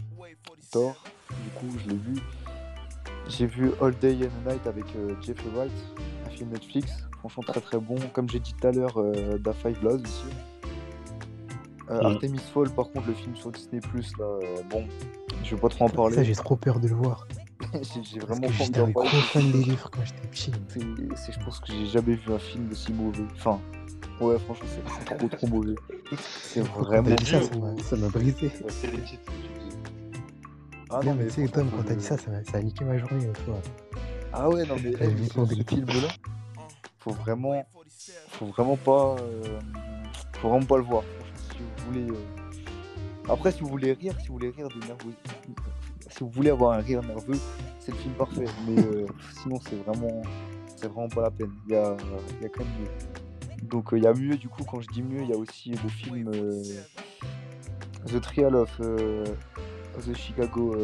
Thor, 0.71 0.95
du 1.31 1.51
coup 1.51 1.79
je 1.79 1.91
l'ai 1.91 1.97
vu. 1.97 2.21
J'ai 3.29 3.47
vu 3.47 3.71
All 3.81 3.95
Day 3.99 4.19
and 4.25 4.51
Night 4.51 4.67
avec 4.67 4.87
Jeffrey 5.23 5.51
Wright, 5.55 5.73
Netflix. 6.47 7.07
Franchement, 7.19 7.43
très 7.43 7.61
très 7.61 7.79
bon. 7.79 7.97
Comme 8.13 8.29
j'ai 8.29 8.41
dit 8.41 8.55
tout 8.55 8.67
à 8.67 8.73
l'heure, 8.73 8.99
euh, 8.99 9.39
Da 9.39 9.53
Five 9.53 9.79
Bloods 9.81 10.03
aussi. 10.03 10.25
Euh, 11.91 12.01
Artemis 12.03 12.39
Fall, 12.39 12.71
par 12.71 12.91
contre, 12.91 13.09
le 13.09 13.15
film 13.15 13.35
sur 13.35 13.51
Disney, 13.51 13.81
là, 14.19 14.25
euh, 14.25 14.63
bon, 14.71 14.87
je 15.43 15.55
vais 15.55 15.61
pas 15.61 15.69
trop 15.69 15.87
en 15.87 15.89
parler. 15.89 16.17
Ça, 16.17 16.23
j'ai 16.23 16.35
trop 16.35 16.57
peur 16.57 16.79
de 16.79 16.89
le 16.89 16.95
voir. 16.95 17.27
j'ai 18.03 18.19
vraiment 18.19 18.49
pas 18.49 18.53
J'étais 18.53 18.81
un 18.81 18.91
gros 18.91 19.05
fan 19.05 19.51
des 19.53 19.63
livres 19.63 19.91
quand 19.91 20.05
j'étais 20.05 20.29
petit. 20.29 20.53
C'est, 21.17 21.33
je 21.33 21.45
pense 21.45 21.61
que 21.61 21.73
j'ai 21.73 21.87
jamais 21.87 22.15
vu 22.15 22.33
un 22.33 22.39
film 22.39 22.69
aussi 22.71 22.93
mauvais. 22.93 23.25
Enfin, 23.35 23.61
ouais, 24.21 24.39
franchement, 24.39 24.67
c'est, 24.69 25.17
trop 25.17 25.29
trop 25.29 25.47
mauvais. 25.47 25.75
C'est 26.43 26.63
vraiment. 26.63 27.17
ça, 27.19 27.41
ça 27.83 27.97
m'a 27.97 28.09
brisé. 28.09 28.51
Ah 30.91 31.01
non, 31.05 31.15
mais 31.15 31.27
tu 31.29 31.47
sais, 31.47 31.49
Tom, 31.49 31.71
quand 31.71 31.85
t'as 31.85 31.95
dit 31.95 32.05
ça, 32.05 32.17
ça, 32.17 32.33
ça 32.51 32.59
a 32.59 32.63
niqué 32.63 32.85
ma 32.85 32.99
journée. 32.99 33.29
Ah 34.33 34.49
ouais, 34.49 34.65
non, 34.67 34.77
mais 34.83 34.93
ce 34.93 35.65
film-là, 35.65 36.09
faut 36.99 37.13
vraiment, 37.13 37.65
faut 38.29 38.47
vraiment 38.47 38.77
pas, 38.77 39.17
euh, 39.21 39.59
faut 40.41 40.49
vraiment 40.49 40.67
pas 40.67 40.77
le 40.79 40.83
voir. 40.83 41.05
Si 41.53 41.59
vous 41.59 41.93
voulez, 41.93 42.11
euh, 42.11 43.33
après, 43.33 43.53
si 43.53 43.61
vous 43.61 43.69
voulez 43.69 43.93
rire, 43.93 44.15
si 44.21 44.29
vous 44.29 44.35
voulez 44.35 44.51
rire 44.51 44.69
de 44.69 44.87
nerveux, 44.87 45.15
si 46.11 46.21
vous 46.21 46.31
voulez 46.31 46.51
avoir 46.51 46.73
un 46.73 46.81
rire 46.81 47.03
nerveux, 47.03 47.39
c'est 47.79 47.93
le 47.93 47.99
film 47.99 48.15
parfait. 48.15 48.45
Mais 48.67 48.83
euh, 48.83 49.07
sinon, 49.43 49.59
c'est 49.61 49.77
vraiment, 49.77 50.23
c'est 50.77 50.89
vraiment 50.89 51.09
pas 51.09 51.23
la 51.23 51.31
peine. 51.31 51.53
Il 51.67 51.73
y 51.73 51.77
a, 51.77 51.97
il 52.39 52.43
y 52.43 52.47
a 52.47 52.49
quand 52.49 52.65
même 52.65 52.73
mieux. 52.81 53.69
Donc, 53.69 53.89
il 53.93 54.03
y 54.03 54.07
a 54.07 54.15
mieux. 54.15 54.37
Du 54.37 54.49
coup, 54.49 54.65
quand 54.65 54.81
je 54.81 54.89
dis 54.89 55.03
mieux, 55.03 55.23
il 55.23 55.29
y 55.29 55.33
a 55.33 55.37
aussi 55.37 55.71
le 55.71 55.89
film 55.89 56.31
The 58.07 58.21
Trial 58.21 58.55
of 58.55 58.77
The 58.79 60.15
Chicago 60.15 60.77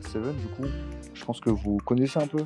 7. 0.00 0.22
Du 0.22 0.48
coup, 0.48 0.68
je 1.12 1.24
pense 1.24 1.40
que 1.40 1.50
vous 1.50 1.78
connaissez 1.78 2.20
un 2.20 2.26
peu. 2.26 2.44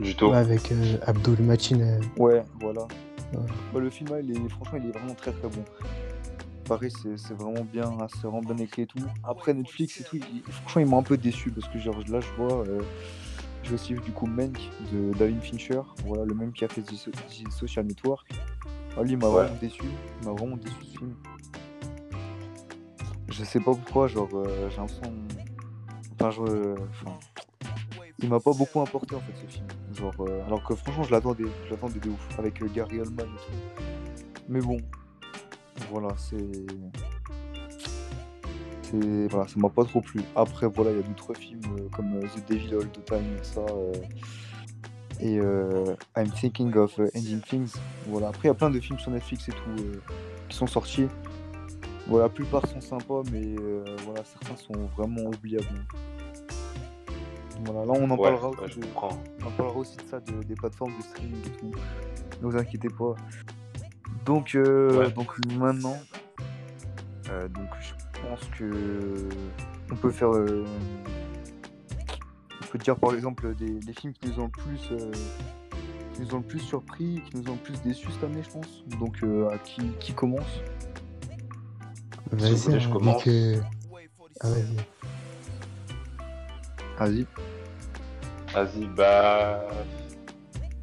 Du 0.00 0.14
tout. 0.14 0.32
avec 0.32 0.72
euh, 0.72 0.96
Abdul 1.06 1.42
Machin. 1.42 1.80
Euh. 1.80 2.00
Ouais, 2.16 2.42
voilà. 2.60 2.86
Bah, 3.32 3.80
le 3.80 3.90
film, 3.90 4.08
il 4.22 4.30
est, 4.32 4.48
franchement, 4.48 4.78
il 4.82 4.88
est 4.88 4.92
vraiment 4.92 5.14
très 5.14 5.32
très 5.32 5.48
bon. 5.48 5.64
Pareil, 6.70 6.92
c'est 6.92 7.34
vraiment 7.34 7.64
bien, 7.64 7.96
c'est 8.08 8.28
vraiment 8.28 8.40
bien 8.40 8.56
écrit 8.58 8.82
et 8.82 8.86
tout. 8.86 9.00
Après 9.24 9.52
Netflix 9.52 10.00
et 10.00 10.04
tout, 10.04 10.18
franchement, 10.62 10.82
il 10.82 10.86
m'a 10.86 10.96
un 10.98 11.02
peu 11.02 11.16
déçu 11.16 11.50
parce 11.50 11.66
que 11.68 11.80
genre, 11.80 11.98
là, 12.08 12.20
je 12.20 12.28
vois, 12.36 12.64
euh, 12.68 12.80
aussi 13.72 13.94
vu 13.94 14.00
du 14.00 14.12
coup 14.12 14.26
Mank 14.26 14.56
de 14.92 15.12
David 15.18 15.42
Fincher, 15.42 15.80
voilà, 16.06 16.24
le 16.24 16.32
même 16.32 16.52
qui 16.52 16.64
a 16.64 16.68
fait 16.68 16.82
The, 16.82 16.94
Social 17.50 17.86
Network. 17.86 18.30
Ah, 18.96 19.02
lui, 19.02 19.12
il 19.12 19.18
m'a 19.18 19.26
vraiment 19.26 19.56
déçu, 19.60 19.82
il 20.22 20.28
m'a 20.28 20.32
vraiment 20.32 20.56
déçu 20.56 20.76
ce 20.80 20.98
film. 20.98 21.14
Je 23.28 23.44
sais 23.44 23.58
pas 23.58 23.74
pourquoi, 23.74 24.06
genre, 24.06 24.28
j'ai 24.70 24.76
l'impression. 24.76 25.12
Enfin, 26.20 26.30
je. 26.30 26.74
Enfin, 26.88 27.18
il 28.22 28.28
m'a 28.28 28.40
pas 28.40 28.52
beaucoup 28.52 28.80
importé 28.80 29.16
en 29.16 29.20
fait 29.20 29.32
ce 29.34 29.46
film. 29.52 29.66
Genre, 29.94 30.14
euh, 30.20 30.46
alors 30.46 30.62
que 30.62 30.74
franchement 30.74 31.02
je 31.02 31.10
l'attendais, 31.10 31.44
je 31.66 31.70
l'attendais 31.70 31.98
de 31.98 32.10
ouf 32.10 32.38
avec 32.38 32.62
euh, 32.62 32.68
Gary 32.72 33.00
Oldman 33.00 33.26
et 33.26 33.30
tout. 33.30 33.82
Mais 34.48 34.60
bon, 34.60 34.76
voilà, 35.90 36.08
c'est. 36.16 36.36
C'est. 38.82 39.28
Voilà, 39.28 39.46
ça 39.48 39.54
m'a 39.56 39.68
pas 39.68 39.84
trop 39.84 40.00
plu. 40.00 40.22
Après 40.34 40.66
voilà, 40.66 40.90
il 40.90 40.96
y 40.96 41.00
a 41.00 41.02
d'autres 41.02 41.34
films 41.34 41.60
euh, 41.78 41.88
comme 41.94 42.20
The 42.20 42.50
Devil 42.50 42.74
All 42.74 42.88
the 42.88 43.04
Time 43.04 43.36
et 43.38 43.44
ça. 43.44 43.64
et 45.20 45.36
I'm 46.16 46.30
Thinking 46.30 46.74
of 46.76 46.98
Ending 47.14 47.40
Things. 47.40 47.72
Voilà. 48.08 48.28
Après 48.28 48.48
il 48.48 48.50
y 48.50 48.50
a 48.50 48.54
plein 48.54 48.70
de 48.70 48.80
films 48.80 48.98
sur 48.98 49.10
Netflix 49.10 49.48
et 49.48 49.52
tout 49.52 49.84
qui 50.48 50.56
sont 50.56 50.66
sortis. 50.66 51.06
Voilà, 52.06 52.24
la 52.24 52.30
plupart 52.30 52.66
sont 52.66 52.80
sympas, 52.80 53.22
mais 53.30 53.54
voilà, 54.04 54.24
certains 54.24 54.56
sont 54.56 54.86
vraiment 54.96 55.28
oubliables. 55.28 55.84
Voilà, 57.64 57.84
là 57.84 57.92
on 57.94 58.10
en, 58.10 58.16
parlera, 58.16 58.50
de, 58.50 58.80
on 59.44 59.50
parlera 59.50 59.78
aussi 59.78 59.96
de 59.96 60.02
ça, 60.02 60.18
des 60.20 60.54
plateformes 60.54 60.96
de 60.96 61.02
streaming 61.02 61.42
et 61.46 61.56
tout. 61.58 61.72
Ne 62.42 62.48
vous 62.48 62.56
inquiétez 62.56 62.88
pas. 62.88 63.14
Donc, 64.30 64.54
euh, 64.54 65.10
donc 65.10 65.44
maintenant, 65.56 65.98
euh, 67.30 67.48
donc 67.48 67.66
je 67.80 67.92
pense 68.22 68.38
que 68.56 69.28
on 69.90 69.96
peut 69.96 70.12
faire, 70.12 70.32
euh, 70.32 70.64
on 72.62 72.66
peut 72.66 72.78
dire 72.78 72.94
par 72.94 73.12
exemple 73.12 73.52
des, 73.56 73.92
films 73.92 74.12
qui 74.12 74.28
nous 74.28 74.38
ont 74.38 74.44
le 74.44 74.50
plus, 74.50 74.92
qui 76.14 76.20
nous 76.20 76.32
ont 76.32 76.38
le 76.38 76.44
plus 76.44 76.60
surpris, 76.60 77.20
qui 77.28 77.38
nous 77.38 77.50
ont 77.50 77.54
le 77.54 77.58
plus 77.58 77.82
déçus 77.82 78.06
cette 78.12 78.22
année, 78.22 78.44
je 78.44 78.50
pense. 78.50 78.84
Donc 79.00 79.16
à 79.52 79.58
qui, 79.58 79.82
qui 79.98 80.12
commence? 80.12 80.60
Vas-y, 82.30 82.78
je 82.78 82.88
commence. 82.88 83.24
Ah, 84.42 84.48
vas-y. 84.48 84.76
Vas-y. 87.00 87.26
Vas-y, 88.54 88.86
bah. 88.94 89.66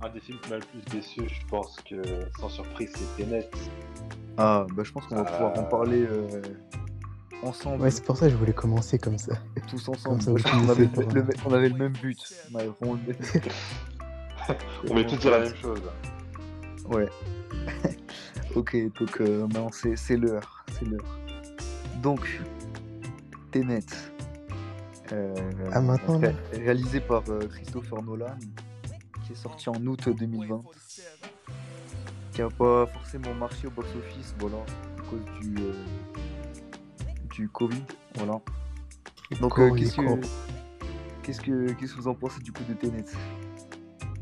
Un 0.01 0.09
des 0.09 0.19
films 0.19 0.39
qui 0.39 0.49
m'a 0.49 0.57
le 0.57 0.61
plus 0.61 0.81
déçu, 0.91 1.21
je 1.27 1.47
pense 1.47 1.75
que 1.89 1.95
sans 2.39 2.49
surprise, 2.49 2.93
c'est 2.95 3.23
Tenet. 3.23 3.49
Ah, 4.37 4.67
bah 4.73 4.83
je 4.83 4.91
pense 4.91 5.07
qu'on 5.07 5.15
va 5.15 5.23
pouvoir 5.23 5.57
en 5.57 5.63
euh. 5.63 5.69
parler 5.69 6.05
euh, 6.05 6.41
ensemble. 7.41 7.81
Ouais, 7.81 7.89
c'est 7.89 8.03
pour 8.03 8.15
ça 8.15 8.27
que 8.27 8.31
je 8.31 8.37
voulais 8.37 8.53
commencer 8.53 8.99
comme 8.99 9.17
ça. 9.17 9.33
Tous 9.67 9.89
ensemble. 9.89 10.21
on, 10.53 10.69
avait 10.69 11.69
le, 11.69 11.75
même 11.75 11.93
but. 11.93 12.19
On, 12.53 12.59
on 14.89 14.93
met 14.93 15.05
tous 15.05 15.25
la 15.25 15.39
même 15.39 15.55
chose. 15.55 15.81
Ouais. 16.89 17.09
ok, 18.55 18.77
donc 18.99 19.21
euh, 19.21 19.47
c'est 19.95 20.17
l'heure. 20.17 20.65
C'est 20.73 20.85
l'heure. 20.85 21.19
Donc, 22.01 22.41
Tenet. 23.51 23.85
Euh, 25.13 25.33
ah, 25.71 25.81
maintenant, 25.81 26.19
réalisé 26.53 26.99
par 26.99 27.23
euh, 27.29 27.47
Christopher 27.47 28.01
Nolan, 28.03 28.37
qui 29.27 29.33
est 29.33 29.35
sorti 29.35 29.69
en 29.69 29.85
août 29.85 30.07
2020, 30.07 30.61
qui 32.31 32.41
a 32.41 32.49
pas 32.49 32.87
forcément 32.87 33.33
marché 33.33 33.67
au 33.67 33.71
box-office, 33.71 34.33
voilà, 34.39 34.57
à 34.97 35.01
cause 35.09 35.25
du, 35.41 35.55
euh, 35.59 35.73
du 37.31 37.49
Covid, 37.49 37.83
voilà. 38.15 38.39
Donc, 39.41 39.55
qu'est-ce 39.75 39.97
que, 39.97 40.21
qu'est-ce 41.23 41.41
que, 41.41 41.73
qu'est-ce 41.73 41.93
que 41.93 42.01
vous 42.01 42.07
en 42.07 42.15
pensez 42.15 42.39
du 42.39 42.53
coup 42.53 42.63
de 42.63 42.73
Tenet? 42.73 43.05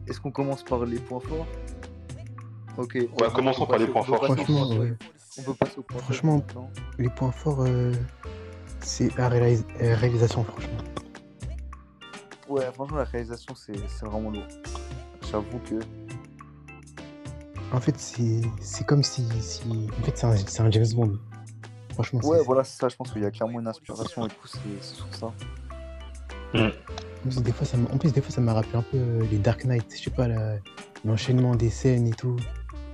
Est-ce 0.08 0.20
qu'on 0.20 0.32
commence 0.32 0.64
par 0.64 0.84
les 0.86 1.00
points 1.00 1.20
forts? 1.20 1.46
Ok. 2.78 2.96
Ouais, 2.96 3.28
commençons 3.34 3.68
par 3.68 3.78
les 3.78 3.88
points 3.88 4.04
forts. 4.04 4.26
Franchement, 4.26 4.70
on 5.38 5.42
peut 5.44 5.54
passer 5.54 5.78
aux 5.78 5.84
points 5.84 6.00
Franchement, 6.00 6.42
les 6.98 7.10
points 7.10 7.32
forts, 7.32 7.68
c'est 8.82 9.16
la 9.18 9.30
réalisation, 9.30 10.44
franchement. 10.44 10.78
Ouais, 12.48 12.72
franchement, 12.74 12.98
la 12.98 13.04
réalisation, 13.04 13.54
c'est 13.56 13.76
vraiment 14.02 14.32
lourd. 14.32 14.48
J'avoue 15.36 15.60
que. 15.70 15.80
En 17.76 17.82
fait, 17.82 17.96
c'est 18.00 18.86
comme 18.86 19.04
si, 19.04 19.28
si. 19.42 19.64
En 20.00 20.04
fait, 20.06 20.18
c'est 20.18 20.62
un, 20.62 20.66
un, 20.66 20.72
James 20.72 20.86
Bond. 20.96 21.18
Franchement, 21.94 22.22
Ouais, 22.24 22.42
voilà, 22.46 22.64
c'est 22.64 22.80
ça, 22.80 22.88
je 22.88 22.96
pense 22.96 23.12
qu'il 23.12 23.22
y 23.22 23.26
a 23.26 23.32
clairement 23.32 23.60
une 23.60 23.68
inspiration 23.68 24.26
et 24.26 24.30
tout, 24.30 24.48
c'est 24.48 24.82
sur 24.96 25.08
ça. 25.14 25.34
Plus, 27.22 27.42
des 27.42 27.52
fois, 27.52 27.66
ça 27.66 27.76
m'a- 27.78 27.90
en 27.92 27.98
plus, 27.98 28.14
des 28.14 28.22
fois, 28.22 28.32
ça 28.32 28.40
m'a 28.40 28.54
rappelé 28.54 28.76
un 28.76 28.82
peu 28.82 28.98
euh, 28.98 29.26
les 29.32 29.38
Dark 29.40 29.66
Knight, 29.66 29.86
je 29.98 30.04
sais 30.04 30.10
pas, 30.12 30.28
la- 30.28 30.58
l'enchaînement 31.04 31.56
des 31.56 31.70
scènes 31.70 32.08
et 32.08 32.12
tout. 32.12 32.38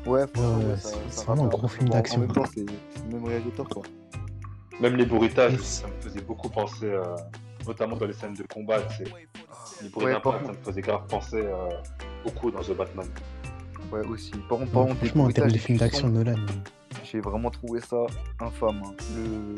Ouais, 0.06 0.26
c'est- 0.34 1.24
vraiment 1.26 1.44
un 1.46 1.48
gros 1.48 1.68
film 1.68 1.90
d'action. 1.90 2.18
En 2.18 2.22
même 2.22 2.32
temps, 2.32 2.46
c'est 2.52 2.62
le 2.66 3.14
même 3.14 3.26
réalisateur, 3.26 3.68
quoi. 3.70 3.84
Même 4.80 4.96
les 4.96 5.06
bruitages, 5.06 5.54
Et 5.54 5.58
ça 5.60 5.88
me 5.88 6.02
faisait 6.02 6.22
beaucoup 6.22 6.50
penser, 6.50 6.86
euh, 6.86 7.04
notamment 7.68 7.98
dans 7.98 8.06
les 8.08 8.14
scènes 8.14 8.34
de 8.34 8.44
combat, 8.44 8.82
tu 8.84 8.98
sais. 9.06 9.12
Ouais, 9.96 10.12
d'impact, 10.14 10.46
ça 10.46 10.52
me 10.52 10.58
faisait 10.64 10.82
grave 10.82 11.08
penser 11.08 11.38
euh, 11.44 11.70
beaucoup 12.24 12.52
dans 12.52 12.62
The 12.62 12.76
Batman. 12.76 13.08
Ouais, 13.92 14.06
aussi. 14.08 14.32
Par 14.50 14.60
contre, 14.60 14.72
par 14.72 14.84
contre, 14.86 14.96
franchement, 14.98 15.24
en 15.26 15.32
termes 15.32 15.52
de 15.52 15.58
films 15.58 15.78
d'action 15.78 16.10
de 16.10 16.14
Nolan, 16.24 16.36
J'ai 17.04 17.20
vraiment 17.20 17.50
trouvé 17.50 17.82
ça 17.82 18.06
infâme. 18.40 18.82
hein. 18.86 18.94
Le, 19.16 19.56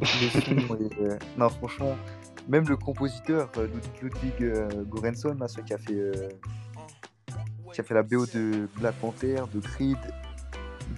le 0.00 0.60
son 0.68 0.74
euh, 1.02 1.18
Non, 1.38 1.48
franchement, 1.48 1.96
même 2.48 2.68
le 2.68 2.76
compositeur, 2.76 3.48
euh, 3.58 3.66
Lud- 3.66 4.02
Ludwig 4.14 4.34
euh, 4.42 4.68
Göransson, 4.90 5.36
là, 5.38 5.48
celui 5.48 5.64
qui 5.64 5.74
a 5.74 5.78
fait, 5.78 5.94
euh, 5.94 6.28
qui 7.72 7.80
a 7.80 7.84
fait 7.84 7.94
la 7.94 8.02
BO 8.02 8.26
de 8.26 8.68
Black 8.78 8.94
Panther, 8.96 9.36
de 9.54 9.60
Creed, 9.60 9.96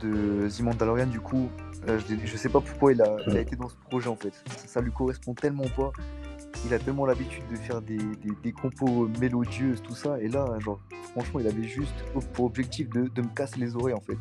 de 0.03 0.49
The 0.49 0.61
Mandalorian, 0.63 1.07
du 1.07 1.21
coup, 1.21 1.51
euh, 1.89 1.99
je, 2.09 2.15
je 2.25 2.37
sais 2.37 2.49
pas 2.49 2.61
pourquoi 2.61 2.93
il 2.93 3.03
a, 3.03 3.17
il 3.27 3.37
a 3.37 3.41
été 3.41 3.57
dans 3.57 3.69
ce 3.69 3.77
projet 3.77 4.09
en 4.09 4.17
fait. 4.17 4.33
Ça, 4.57 4.67
ça 4.67 4.81
lui 4.81 4.91
correspond 4.93 5.35
tellement 5.35 5.69
pas. 5.77 5.93
Il 6.65 6.73
a 6.75 6.79
tellement 6.79 7.07
l'habitude 7.07 7.43
de 7.51 7.57
faire 7.57 7.81
des, 7.83 7.97
des, 7.97 8.31
des 8.43 8.53
compos 8.53 9.09
mélodieuses, 9.21 9.83
tout 9.83 9.95
ça, 9.97 10.21
et 10.21 10.29
là, 10.29 10.47
genre, 10.61 10.79
franchement, 11.13 11.41
il 11.41 11.47
avait 11.49 11.65
juste 11.65 11.93
pour 12.35 12.45
objectif 12.47 12.89
de, 12.91 13.09
de 13.09 13.23
me 13.23 13.29
casser 13.35 13.59
les 13.59 13.75
oreilles 13.77 13.95
en 13.95 14.01
fait. 14.01 14.17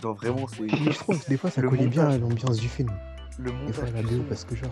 Genre, 0.00 0.14
vraiment, 0.14 0.46
c'est. 0.46 0.62
Mais 0.62 0.92
je 0.92 0.98
trouve 0.98 1.22
que 1.22 1.28
des 1.28 1.36
fois, 1.36 1.50
ça 1.50 1.60
Le 1.60 1.68
collait 1.68 1.88
bien 1.88 2.16
l'ambiance 2.18 2.58
du 2.58 2.68
film. 2.68 2.90
Le 3.38 3.50
Des 3.66 3.72
fois, 3.72 3.84
montage 3.84 4.04
du 4.04 4.16
son, 4.16 4.22
parce 4.24 4.44
que 4.44 4.54
genre. 4.56 4.70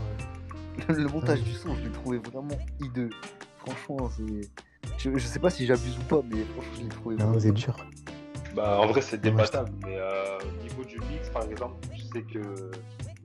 euh, 0.88 0.94
le 0.96 1.08
montage 1.08 1.38
Ouais. 1.40 1.44
du 1.44 1.52
son, 1.54 1.74
je 1.74 1.82
l'ai 1.82 1.90
trouvé 1.90 2.18
vraiment 2.18 2.56
hideux. 2.80 3.10
Franchement, 3.58 4.08
c'est. 4.16 4.48
Je, 4.96 5.10
je 5.18 5.26
sais 5.26 5.38
pas 5.40 5.50
si 5.50 5.66
j'abuse 5.66 5.98
ou 5.98 6.02
pas, 6.04 6.20
mais 6.30 6.44
franchement, 6.54 6.72
je 6.76 6.82
l'ai 6.82 6.88
trouvé 6.88 7.14
Non, 7.16 7.24
vraiment. 7.24 7.38
vous 7.38 7.46
êtes 7.48 7.54
dur. 7.54 7.76
Bah, 8.54 8.78
en 8.80 8.86
vrai, 8.86 9.00
c'est 9.02 9.20
débattable, 9.20 9.70
mais 9.84 9.96
euh, 9.98 10.38
au 10.38 10.62
niveau 10.62 10.84
du 10.84 10.98
mix, 11.10 11.28
par 11.30 11.42
exemple, 11.44 11.74
je 11.96 12.02
sais 12.04 12.22
que 12.22 12.70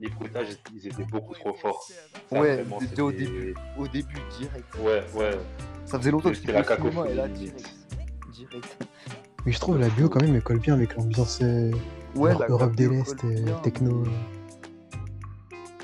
les 0.00 0.08
bruitages, 0.10 0.48
ils 0.74 0.86
étaient 0.86 1.04
beaucoup 1.04 1.34
trop 1.34 1.54
forts. 1.54 1.82
Ça, 2.30 2.40
Ouais, 2.40 2.56
vraiment, 2.56 2.78
dès 2.78 3.00
au 3.00 3.10
c'était- 3.10 3.24
début. 3.24 3.54
Au 3.78 3.88
début, 3.88 4.14
direct. 4.38 4.74
Ouais, 4.80 5.04
ouais. 5.14 5.38
Ça 5.86 5.98
faisait 5.98 6.10
longtemps 6.10 6.30
que 6.30 6.34
C'était 6.36 6.48
j'étais 6.48 6.58
la 6.58 6.64
cacophonie, 6.64 7.10
et 7.10 7.14
là, 7.14 7.28
direct. 7.28 7.70
Direct. 8.32 8.86
Mais 9.46 9.52
je 9.52 9.58
trouve 9.60 9.78
la 9.78 9.88
BO 9.90 10.08
quand 10.08 10.22
même, 10.22 10.34
elle 10.34 10.42
colle 10.42 10.58
bien 10.60 10.74
avec 10.74 10.96
l'ambiance 10.96 11.40
euh, 11.42 11.70
Ouais, 12.14 12.30
Europe- 12.32 12.40
la- 12.40 12.46
Europe 12.48 12.70
la 12.78 12.84
de 12.86 12.90
l'Est, 12.90 13.16
colle 13.20 13.30
euh, 13.48 13.58
techno. 13.62 14.02
mais- 14.04 14.10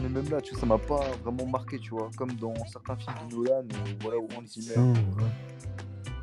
Mais 0.02 0.08
même 0.08 0.30
là, 0.30 0.40
tu 0.40 0.52
vois, 0.52 0.60
ça 0.60 0.66
m'a 0.66 0.78
pas 0.78 1.10
vraiment 1.22 1.44
marqué, 1.46 1.78
tu 1.78 1.90
vois. 1.90 2.10
Comme 2.16 2.32
dans 2.32 2.54
certains 2.66 2.96
films 2.96 3.14
de 3.30 3.34
Nolan, 3.36 3.58
euh, 3.60 3.92
voilà, 4.00 4.18
où 4.18 4.28
Hans 4.34 4.46
Zimmer 4.46 4.76
Non, 4.78 4.94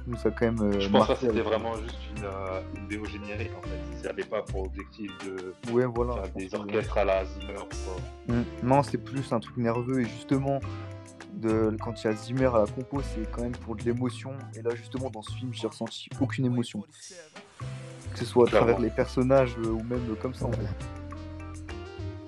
ouais. 0.08 0.14
nous 0.14 0.28
a 0.28 0.32
quand 0.32 0.45
même. 0.45 0.62
euh, 0.62 0.80
Je 0.80 0.89
pense 0.89 1.08
que 1.08 1.16
c'était 1.16 1.41
vraiment 1.41 1.76
juste 1.76 1.97
une, 2.18 2.24
euh, 2.26 2.62
une 2.76 2.88
BO 2.88 3.05
générique, 3.05 3.51
en 3.58 3.62
fait. 3.62 3.97
Ça 4.01 4.08
n'avait 4.10 4.24
pas 4.24 4.41
pour 4.41 4.64
objectif 4.64 5.12
de 5.26 5.53
Ouais, 5.72 5.86
voilà. 5.86 6.14
faire 6.24 6.32
des 6.36 6.47
que- 6.47 6.55
orchestres 6.58 6.97
à 6.97 7.05
la 7.05 7.26
Zimmer. 7.26 7.53
quoi. 7.55 8.36
Mm. 8.36 8.43
Non, 8.64 8.84
c'est 8.84 8.97
plus 8.97 9.32
un 9.34 9.39
truc 9.39 9.58
nerveux 9.58 10.01
et 10.01 10.05
justement, 10.05 10.60
de, 11.34 11.76
quand 11.82 12.01
il 12.03 12.08
y 12.08 12.10
a 12.10 12.14
Zimmer 12.14 12.45
à 12.47 12.60
la 12.60 12.66
compo, 12.66 13.01
c'est 13.03 13.30
quand 13.32 13.41
même 13.43 13.51
pour 13.51 13.76
de 13.76 13.84
l'émotion. 13.84 14.32
Et 14.55 14.62
là, 14.62 14.72
justement, 14.76 15.10
dans 15.10 15.22
ce 15.22 15.32
film, 15.34 15.53
j'ai 15.53 15.68
ressenti 15.68 16.10
aucune 16.20 16.45
émotion. 16.45 16.84
Que 18.14 18.20
ce 18.20 18.26
soit 18.26 18.45
à 18.45 18.49
Clairement. 18.49 18.68
travers 18.68 18.82
les 18.82 18.89
personnages 18.89 19.55
euh, 19.64 19.70
ou 19.70 19.84
même 19.84 20.16
comme 20.20 20.34
ça 20.34 20.45
en 20.47 20.51
fait. 20.51 20.66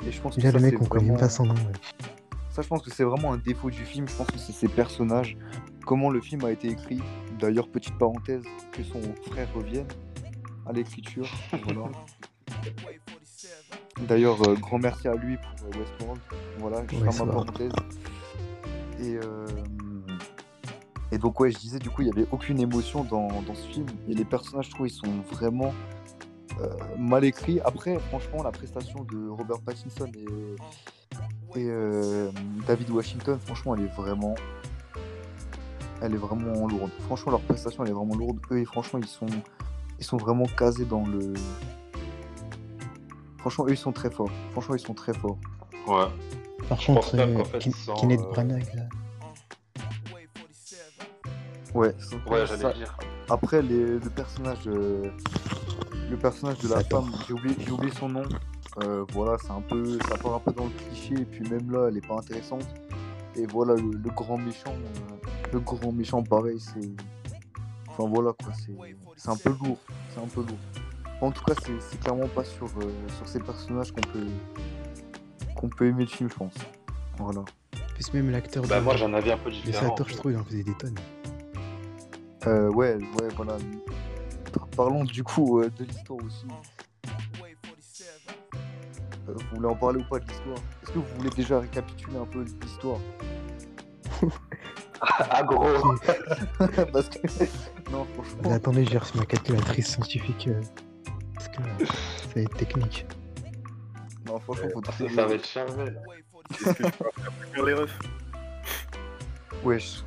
Et 0.07 0.11
je 0.11 0.21
pense 0.21 0.35
que 0.35 0.41
ça, 0.41 0.51
le 0.51 0.59
mec, 0.59 0.75
c'est 0.77 0.83
on 0.83 0.87
connaît 0.87 1.05
même 1.05 1.13
vraiment- 1.15 1.19
pas 1.27 1.29
son 1.29 1.45
nom. 1.45 1.53
ouais. 1.55 1.61
ça, 2.51 2.61
je 2.61 2.67
pense 2.67 2.81
que 2.83 2.91
c'est 2.91 3.03
vraiment 3.03 3.33
un 3.33 3.37
défaut 3.37 3.69
du 3.69 3.83
film. 3.85 4.07
Je 4.07 4.15
pense 4.15 4.27
que 4.27 4.37
c'est 4.37 4.51
ses 4.53 4.67
personnages, 4.67 5.37
comment 5.85 6.09
le 6.09 6.21
film 6.21 6.43
a 6.45 6.51
été 6.51 6.67
écrit. 6.67 7.01
D'ailleurs, 7.39 7.69
petite 7.69 7.97
parenthèse, 7.97 8.43
que 8.71 8.83
son 8.83 9.01
frère 9.31 9.47
revienne 9.53 9.87
à 10.65 10.73
l'écriture. 10.73 11.27
Voilà. 11.63 11.89
D'ailleurs, 14.07 14.41
euh, 14.47 14.55
grand 14.55 14.79
merci 14.79 15.07
à 15.07 15.15
lui 15.15 15.37
pour 15.37 15.67
euh, 15.67 15.79
Westworld. 15.79 16.21
Voilà, 16.57 16.83
je 16.89 16.95
ferme 16.97 17.27
ma 17.27 17.33
parenthèse. 17.33 17.71
Et, 18.99 19.15
euh, 19.15 19.45
et 21.11 21.17
donc, 21.17 21.39
ouais, 21.39 21.51
je 21.51 21.57
disais, 21.57 21.79
du 21.79 21.89
coup, 21.89 22.01
il 22.01 22.05
n'y 22.05 22.11
avait 22.11 22.27
aucune 22.31 22.59
émotion 22.59 23.03
dans, 23.03 23.41
dans 23.41 23.55
ce 23.55 23.67
film. 23.67 23.87
Et 24.07 24.13
les 24.13 24.25
personnages, 24.25 24.67
je 24.67 24.71
trouve, 24.71 24.87
ils 24.87 24.91
sont 24.91 25.21
vraiment 25.31 25.73
euh, 26.61 26.69
mal 26.97 27.23
écrits. 27.23 27.59
Après, 27.61 27.97
franchement, 27.99 28.43
la 28.43 28.51
prestation 28.51 29.03
de 29.03 29.29
Robert 29.29 29.59
Pattinson 29.61 30.11
et, 30.15 31.59
et 31.59 31.67
euh, 31.69 32.31
David 32.67 32.89
Washington, 32.89 33.39
franchement, 33.39 33.75
elle 33.75 33.83
est 33.83 33.95
vraiment. 33.95 34.35
Elle 36.01 36.13
est 36.13 36.17
vraiment 36.17 36.67
lourde. 36.67 36.91
Franchement, 37.05 37.31
leur 37.33 37.41
prestation, 37.41 37.83
elle 37.83 37.89
est 37.91 37.93
vraiment 37.93 38.15
lourde. 38.15 38.39
Eux, 38.51 38.59
et 38.59 38.65
franchement, 38.65 38.99
ils 39.01 39.07
sont, 39.07 39.25
ils 39.99 40.05
sont 40.05 40.17
vraiment 40.17 40.45
casés 40.45 40.85
dans 40.85 41.05
le. 41.05 41.33
Franchement, 43.39 43.65
eux, 43.67 43.71
ils 43.71 43.77
sont 43.77 43.91
très 43.91 44.09
forts. 44.09 44.29
Franchement, 44.51 44.75
ils 44.75 44.79
sont 44.79 44.93
très 44.93 45.13
forts. 45.13 45.37
Ouais. 45.87 46.05
Par 46.67 46.77
contre, 46.85 47.15
euh, 47.15 47.43
Kenneth 47.99 48.19
euh, 48.21 48.31
Branagh, 48.31 48.73
là, 48.75 48.83
Ouais, 51.73 51.95
c'est- 51.99 52.15
Ouais, 52.29 52.47
ça- 52.47 52.55
j'allais 52.57 52.73
dire. 52.75 52.97
Après, 53.29 53.61
les- 53.61 53.99
le 53.99 54.09
personnage, 54.09 54.57
euh, 54.67 55.03
le 56.09 56.17
personnage 56.17 56.57
de 56.59 56.67
la 56.67 56.83
femme, 56.83 57.11
j'ai 57.27 57.33
oublié, 57.33 57.55
j'ai 57.59 57.71
oublié 57.71 57.93
son 57.93 58.09
nom. 58.09 58.23
Euh, 58.83 59.05
voilà, 59.13 59.37
c'est 59.39 59.51
un 59.51 59.61
peu, 59.61 59.99
ça 60.09 60.17
part 60.17 60.35
un 60.35 60.39
peu 60.39 60.51
dans 60.51 60.65
le 60.65 60.71
cliché, 60.71 61.13
et 61.21 61.25
puis 61.25 61.47
même 61.49 61.71
là, 61.71 61.87
elle 61.89 61.97
est 61.97 62.07
pas 62.07 62.15
intéressante. 62.15 62.65
Et 63.39 63.45
voilà, 63.45 63.75
le, 63.75 63.91
le 63.91 64.09
grand 64.09 64.37
méchant, 64.37 64.73
euh, 64.73 65.29
le 65.53 65.59
grand 65.61 65.91
méchant, 65.93 66.21
pareil, 66.23 66.59
c'est, 66.59 66.91
enfin 67.87 68.09
voilà 68.09 68.33
quoi, 68.33 68.51
c'est, 68.53 68.73
c'est 69.15 69.29
un 69.29 69.37
peu 69.37 69.49
lourd, 69.63 69.77
c'est 70.13 70.19
un 70.21 70.27
peu 70.27 70.41
lourd. 70.41 70.57
En 71.21 71.31
tout 71.31 71.43
cas, 71.43 71.53
c'est, 71.65 71.99
clairement 71.99 72.27
pas 72.27 72.43
sur, 72.43 72.65
euh, 72.65 72.91
sur 73.17 73.27
ces 73.27 73.39
personnages 73.39 73.91
qu'on 73.91 74.01
peut, 74.01 74.27
qu'on 75.55 75.69
peut 75.69 75.87
aimer 75.87 76.03
le 76.03 76.09
film, 76.09 76.29
je 76.29 76.35
pense. 76.35 76.53
Voilà. 77.17 77.43
plus 77.93 78.13
même 78.13 78.31
l'acteur 78.31 78.63
Bah, 78.67 78.79
de, 78.79 78.83
moi, 78.83 78.95
j'en 78.95 79.13
avais 79.13 79.31
un 79.31 79.37
peu 79.37 79.51
différent. 79.51 79.89
Sator, 79.89 80.07
je 80.09 80.15
trouve, 80.15 80.31
il 80.31 80.37
en 80.37 80.43
faisait 80.43 80.63
des 80.63 80.73
tonnes. 80.75 80.95
Euh, 82.47 82.69
ouais, 82.69 82.95
ouais, 82.95 83.27
voilà. 83.35 83.57
Parlons 84.75 85.03
du 85.03 85.23
coup 85.23 85.59
euh, 85.59 85.69
de 85.77 85.83
l'histoire 85.83 86.19
aussi. 86.25 86.45
Euh, 89.29 89.33
vous 89.51 89.55
voulez 89.57 89.67
en 89.69 89.75
parler 89.75 89.99
ou 90.01 90.03
pas 90.09 90.19
de 90.19 90.25
l'histoire? 90.27 90.57
Est-ce 90.83 90.91
que 90.91 90.99
vous 90.99 91.05
voulez 91.17 91.29
déjà 91.31 91.59
récapituler 91.59 92.17
un 92.17 92.25
peu 92.25 92.43
l'histoire? 92.61 92.99
Ah, 95.01 95.43
gros 95.43 95.63
Parce 96.91 97.07
que. 97.07 97.19
non, 97.89 98.05
Mais 98.05 98.13
franchement. 98.23 98.51
attendez, 98.51 98.83
j'ai 98.85 98.97
reçu 98.97 99.17
ma 99.17 99.25
calculatrice 99.25 99.87
scientifique. 99.93 100.49
euh, 100.49 100.59
parce 101.33 101.47
que 101.47 101.61
euh, 101.61 101.85
ça 101.85 102.27
va 102.35 102.41
être 102.41 102.57
technique. 102.57 103.05
Non, 104.27 104.39
franchement, 104.39 104.67
faut 104.73 104.83
Ça, 104.91 105.09
ça 105.15 105.25
va 105.25 105.33
être 105.35 105.47
chargé, 105.47 105.85
là. 105.85 105.91
Est-ce 106.51 106.73
que 106.73 106.83
je 106.83 106.89
peux 106.91 107.11
faire 107.53 107.63
les 107.65 107.73
refs? 107.75 107.97
Wesh. 109.63 110.03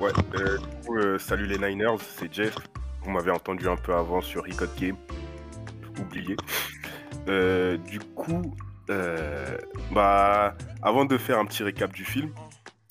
Ouais, 0.00 0.12
euh, 0.36 0.58
du 0.58 0.86
coup, 0.86 0.96
euh, 0.98 1.18
salut 1.18 1.46
les 1.46 1.58
Niners, 1.58 1.96
c'est 2.16 2.32
Jeff. 2.32 2.54
Vous 3.02 3.10
m'avez 3.10 3.32
entendu 3.32 3.68
un 3.68 3.76
peu 3.76 3.92
avant 3.92 4.20
sur 4.20 4.44
Record 4.44 4.68
Game. 4.78 4.96
Oublié. 6.00 6.36
Euh, 7.28 7.76
du 7.76 7.98
coup, 8.00 8.54
euh, 8.90 9.58
bah, 9.92 10.54
avant 10.82 11.04
de 11.04 11.18
faire 11.18 11.38
un 11.38 11.44
petit 11.44 11.62
récap 11.62 11.92
du 11.92 12.04
film, 12.04 12.30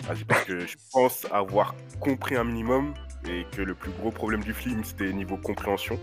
vas-y, 0.04 0.24
parce 0.26 0.44
que 0.44 0.60
je 0.60 0.76
pense 0.92 1.26
avoir 1.32 1.76
compris 2.00 2.36
un 2.36 2.44
minimum 2.44 2.94
et 3.28 3.46
que 3.56 3.62
le 3.62 3.74
plus 3.74 3.92
gros 3.92 4.12
problème 4.12 4.44
du 4.44 4.54
film 4.54 4.84
c'était 4.84 5.12
niveau 5.12 5.38
compréhension. 5.38 6.00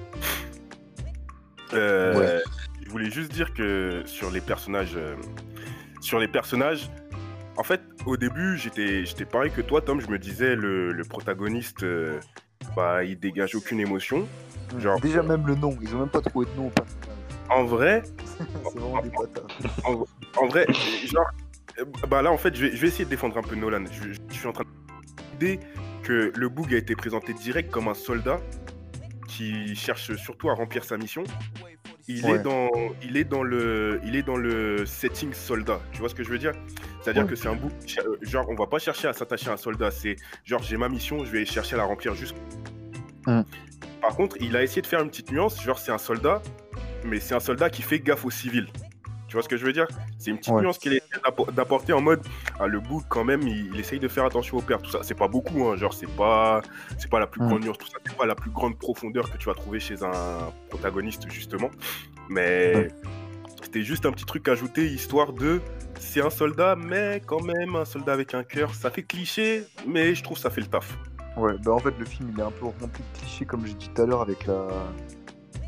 Euh, 1.72 2.18
Ouais. 2.18 2.42
Je 2.84 2.90
voulais 2.90 3.10
juste 3.10 3.32
dire 3.32 3.54
que 3.54 4.02
sur 4.04 4.30
les 4.30 4.40
personnages, 4.42 4.98
sur 6.00 6.18
les 6.18 6.28
personnages, 6.28 6.90
en 7.56 7.62
fait, 7.62 7.80
au 8.04 8.16
début, 8.16 8.58
j'étais, 8.58 9.06
j'étais 9.06 9.24
pareil 9.24 9.50
que 9.50 9.62
toi, 9.62 9.80
Tom. 9.80 10.00
Je 10.00 10.08
me 10.08 10.18
disais, 10.18 10.54
le, 10.54 10.92
le 10.92 11.04
protagoniste, 11.04 11.84
bah, 12.76 13.02
il 13.04 13.18
dégage 13.18 13.54
aucune 13.54 13.80
émotion. 13.80 14.28
Genre- 14.78 15.00
Déjà, 15.00 15.22
même 15.22 15.46
le 15.46 15.54
nom, 15.54 15.76
ils 15.80 15.94
ont 15.96 16.00
même 16.00 16.08
pas 16.08 16.20
trouvé 16.20 16.46
de 16.46 16.56
nom 16.60 16.66
au. 16.66 16.72
En 17.50 17.64
vrai, 17.64 18.02
c'est 18.38 18.78
vraiment 18.78 19.02
des 19.02 19.10
bâtards. 19.10 19.46
en 20.36 20.46
vrai, 20.46 20.66
genre, 21.06 21.26
bah 22.08 22.22
là, 22.22 22.32
en 22.32 22.36
fait, 22.38 22.54
je 22.54 22.66
vais, 22.66 22.76
je 22.76 22.80
vais 22.80 22.88
essayer 22.88 23.04
de 23.04 23.10
défendre 23.10 23.36
un 23.36 23.42
peu 23.42 23.54
Nolan. 23.54 23.84
Je, 23.90 24.12
je 24.28 24.34
suis 24.34 24.46
en 24.46 24.52
train 24.52 24.64
de 24.64 25.22
l'idée 25.32 25.60
que 26.02 26.32
le 26.34 26.48
Boog 26.48 26.72
a 26.74 26.76
été 26.78 26.94
présenté 26.96 27.32
direct 27.34 27.70
comme 27.70 27.88
un 27.88 27.94
soldat 27.94 28.38
qui 29.28 29.74
cherche 29.74 30.14
surtout 30.16 30.50
à 30.50 30.54
remplir 30.54 30.84
sa 30.84 30.96
mission. 30.96 31.24
Il 32.06 32.22
Ouais. 32.26 32.32
est 32.32 32.38
dans, 32.40 32.68
il 33.02 33.16
est 33.16 33.24
dans 33.24 33.42
le, 33.42 33.98
il 34.04 34.14
est 34.14 34.22
dans 34.22 34.36
le 34.36 34.84
setting 34.84 35.32
soldat. 35.32 35.80
Tu 35.92 36.00
vois 36.00 36.10
ce 36.10 36.14
que 36.14 36.22
je 36.22 36.28
veux 36.28 36.38
dire? 36.38 36.52
C'est-à-dire 37.00 37.22
Ouais. 37.24 37.30
que 37.30 37.34
c'est 37.34 37.48
un 37.48 37.56
bout, 37.56 37.72
genre, 38.22 38.46
on 38.50 38.54
va 38.54 38.66
pas 38.66 38.78
chercher 38.78 39.08
à 39.08 39.14
s'attacher 39.14 39.48
à 39.48 39.54
un 39.54 39.56
soldat. 39.56 39.90
C'est 39.90 40.16
genre, 40.44 40.62
j'ai 40.62 40.76
ma 40.76 40.88
mission, 40.90 41.24
je 41.24 41.30
vais 41.30 41.44
chercher 41.46 41.74
à 41.74 41.78
la 41.78 41.84
remplir 41.84 42.14
juste. 42.14 42.36
Hmm. 43.26 43.40
Par 44.02 44.14
contre, 44.16 44.36
il 44.40 44.54
a 44.54 44.62
essayé 44.62 44.82
de 44.82 44.86
faire 44.86 45.00
une 45.00 45.08
petite 45.08 45.32
nuance. 45.32 45.62
Genre, 45.62 45.78
c'est 45.78 45.92
un 45.92 45.98
soldat, 45.98 46.42
mais 47.04 47.20
c'est 47.20 47.34
un 47.34 47.40
soldat 47.40 47.70
qui 47.70 47.82
fait 47.82 48.00
gaffe 48.00 48.24
aux 48.24 48.30
civils. 48.30 48.68
Tu 49.34 49.36
vois 49.36 49.42
ce 49.42 49.48
que 49.48 49.56
je 49.56 49.64
veux 49.64 49.72
dire? 49.72 49.88
C'est 50.18 50.30
une 50.30 50.38
petite 50.38 50.54
nuance 50.54 50.78
qu'il 50.78 50.92
essaie 50.92 51.08
d'apporter 51.52 51.92
en 51.92 52.00
mode 52.00 52.20
ah, 52.60 52.66
le 52.66 52.78
book 52.78 53.04
quand 53.08 53.24
même, 53.24 53.42
il, 53.42 53.78
essaye 53.80 53.98
de 53.98 54.06
faire 54.06 54.24
attention 54.24 54.58
au 54.58 54.60
père, 54.60 54.80
tout 54.80 54.90
ça. 54.90 55.00
C'est 55.02 55.16
pas 55.16 55.28
beaucoup, 55.28 55.66
hein, 55.66 55.76
genre 55.76 55.92
c'est 55.92 56.10
pas 56.10 56.62
c'est 56.98 57.10
pas 57.10 57.18
la 57.18 57.26
plus 57.26 57.42
mm. 57.42 57.48
grande 57.48 57.64
nuance, 57.64 57.78
tout 57.78 57.88
ça. 57.88 57.98
C'est 58.06 58.16
pas 58.16 58.26
la 58.26 58.34
plus 58.34 58.50
grande 58.50 58.78
profondeur 58.78 59.30
que 59.30 59.36
tu 59.36 59.46
vas 59.46 59.54
trouver 59.54 59.80
chez 59.80 60.04
un 60.04 60.52
protagoniste 60.68 61.28
justement, 61.30 61.70
mais 62.28 62.88
c'était 63.62 63.82
juste 63.82 64.06
un 64.06 64.12
petit 64.12 64.24
truc 64.24 64.46
ajouté 64.46 64.86
histoire 64.86 65.32
de 65.32 65.60
c'est 65.98 66.20
un 66.20 66.30
soldat, 66.30 66.76
mais 66.76 67.20
quand 67.26 67.42
même 67.42 67.74
un 67.74 67.84
soldat 67.84 68.12
avec 68.12 68.34
un 68.34 68.44
cœur. 68.44 68.72
Ça 68.74 68.90
fait 68.90 69.02
cliché, 69.02 69.64
mais 69.84 70.14
je 70.14 70.22
trouve 70.22 70.38
ça 70.38 70.50
fait 70.50 70.60
le 70.60 70.68
taf. 70.68 70.96
Ouais, 71.36 71.54
bah 71.64 71.72
en 71.72 71.80
fait 71.80 71.94
le 71.98 72.04
film 72.04 72.30
il 72.32 72.38
est 72.38 72.44
un 72.44 72.52
peu 72.52 72.66
rempli 72.66 72.86
de 72.86 73.18
clichés 73.18 73.44
comme 73.44 73.66
j'ai 73.66 73.74
dit 73.74 73.90
tout 73.92 74.02
à 74.02 74.06
l'heure 74.06 74.20
avec 74.20 74.46
la 74.46 74.68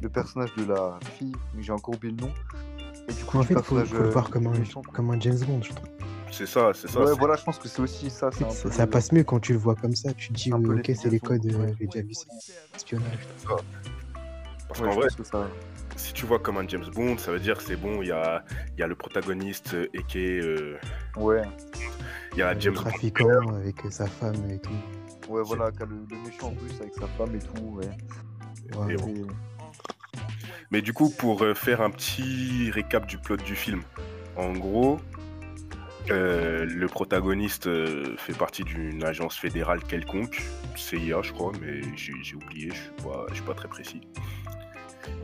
le 0.03 0.09
personnage 0.09 0.55
de 0.57 0.65
la 0.65 0.99
fille, 1.17 1.33
mais 1.55 1.63
j'ai 1.63 1.73
encore 1.73 1.95
oublié 1.95 2.15
le 2.15 2.27
nom. 2.27 2.33
Et 3.09 3.13
du 3.13 3.25
coup, 3.25 3.39
en 3.39 3.43
fait, 3.43 3.55
il 3.55 3.63
faut, 3.63 3.77
le 3.77 4.11
voir 4.11 4.31
comme 4.31 4.47
un, 4.49 4.53
comme 4.93 5.11
un 5.11 5.21
James 5.21 5.39
Bond, 5.47 5.63
je 5.63 5.71
trouve. 5.71 5.89
C'est 6.33 6.47
ça, 6.47 6.73
c'est 6.75 6.89
ça. 6.89 7.01
Ouais, 7.01 7.13
voilà, 7.19 7.37
je 7.37 7.45
pense 7.45 7.59
que 7.59 7.69
c'est 7.69 7.81
aussi 7.81 8.11
ça. 8.11 8.31
ça, 8.31 8.87
passe 8.87 9.13
mieux 9.13 9.25
quand 9.25 9.41
tu 9.41 9.53
le 9.53 9.59
vois 9.59 9.75
comme 9.75 9.95
ça. 9.95 10.13
Tu 10.13 10.29
te 10.29 10.35
dis, 10.35 10.53
ok, 10.53 10.91
c'est 10.95 11.09
les 11.09 11.21
codes, 11.21 11.47
euh, 11.47 11.73
j'ai 11.79 11.87
déjà 11.87 12.07
vu 12.07 12.15
ça. 12.15 12.27
Espionnage. 12.75 13.27
Parce 14.69 14.81
qu'en 14.81 14.91
vrai, 14.91 15.09
ça... 15.23 15.49
si 15.97 16.13
tu 16.13 16.27
vois 16.27 16.41
comme 16.41 16.59
un 16.59 16.67
James 16.67 16.85
Bond, 16.95 17.17
ça 17.19 17.31
veut 17.31 17.39
dire 17.39 17.61
c'est 17.61 17.77
bon, 17.77 18.03
il 18.03 18.09
y 18.09 18.13
a, 18.13 18.45
y 18.77 18.83
a 18.83 18.87
le 18.87 18.97
protagoniste 18.97 19.77
et 19.95 20.03
qui 20.03 20.19
est. 20.19 20.41
Euh... 20.41 20.79
Ouais. 21.17 21.43
Il 22.33 22.39
y 22.39 22.43
a 22.43 22.59
James 22.59 22.75
trafiquant 22.75 23.55
avec 23.55 23.77
sa 23.91 24.07
femme 24.07 24.51
et 24.51 24.59
tout. 24.59 24.71
Ouais, 25.29 25.43
voilà, 25.45 25.71
le, 25.81 25.87
le 25.87 26.23
méchant 26.25 26.49
en 26.49 26.55
plus 26.55 26.81
avec 26.81 26.95
sa 26.95 27.07
femme 27.07 27.35
et 27.35 27.39
tout, 27.39 27.63
ouais. 27.63 27.89
ouais 28.77 28.97
mais 30.71 30.83
du 30.83 30.93
coup, 30.93 31.11
pour 31.11 31.43
euh, 31.43 31.55
faire 31.55 31.81
un 31.81 31.91
petit 31.91 32.71
récap 32.71 33.07
du 33.07 33.19
plot 33.19 33.37
du 33.37 33.55
film, 33.55 33.83
en 34.37 34.53
gros, 34.53 35.01
euh, 36.11 36.64
le 36.64 36.87
protagoniste 36.89 37.67
euh, 37.67 38.17
fait 38.17 38.37
partie 38.37 38.64
d'une 38.64 39.05
agence 39.05 39.37
fédérale 39.37 39.83
quelconque, 39.83 40.43
CIA 40.77 41.23
je 41.23 41.33
crois, 41.33 41.53
mais 41.61 41.81
j'ai 41.97 42.35
oublié, 42.35 42.71
je 42.71 42.77
suis 42.77 42.91
pas, 43.03 43.27
suis 43.33 43.43
pas 43.43 43.55
très 43.55 43.69
précis. 43.69 44.01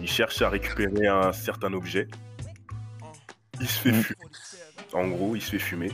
Il 0.01 0.09
cherche 0.09 0.43
à 0.43 0.49
récupérer 0.49 1.07
un 1.07 1.33
certain 1.33 1.73
objet. 1.73 2.09
Il 3.61 3.69
se 3.69 3.81
fait 3.81 3.93
mm. 3.93 4.03
fumer. 4.03 4.29
En 4.93 5.09
gros, 5.09 5.37
il 5.37 5.43
se 5.43 5.51
fait 5.51 5.59
fumer. 5.59 5.91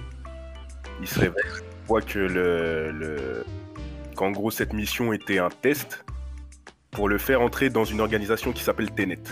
Il 1.00 1.08
se 1.08 1.20
réveille. 1.20 1.42
Il 1.46 1.86
voit 1.86 2.02
que 2.02 2.18
le... 2.18 3.44
qu'en 4.14 4.30
gros 4.30 4.50
cette 4.50 4.74
mission 4.74 5.12
était 5.12 5.38
un 5.38 5.48
test 5.48 6.04
pour 6.98 7.08
le 7.08 7.18
faire 7.18 7.40
entrer 7.42 7.70
dans 7.70 7.84
une 7.84 8.00
organisation 8.00 8.52
qui 8.52 8.64
s'appelle 8.64 8.90
Tenet 8.90 9.22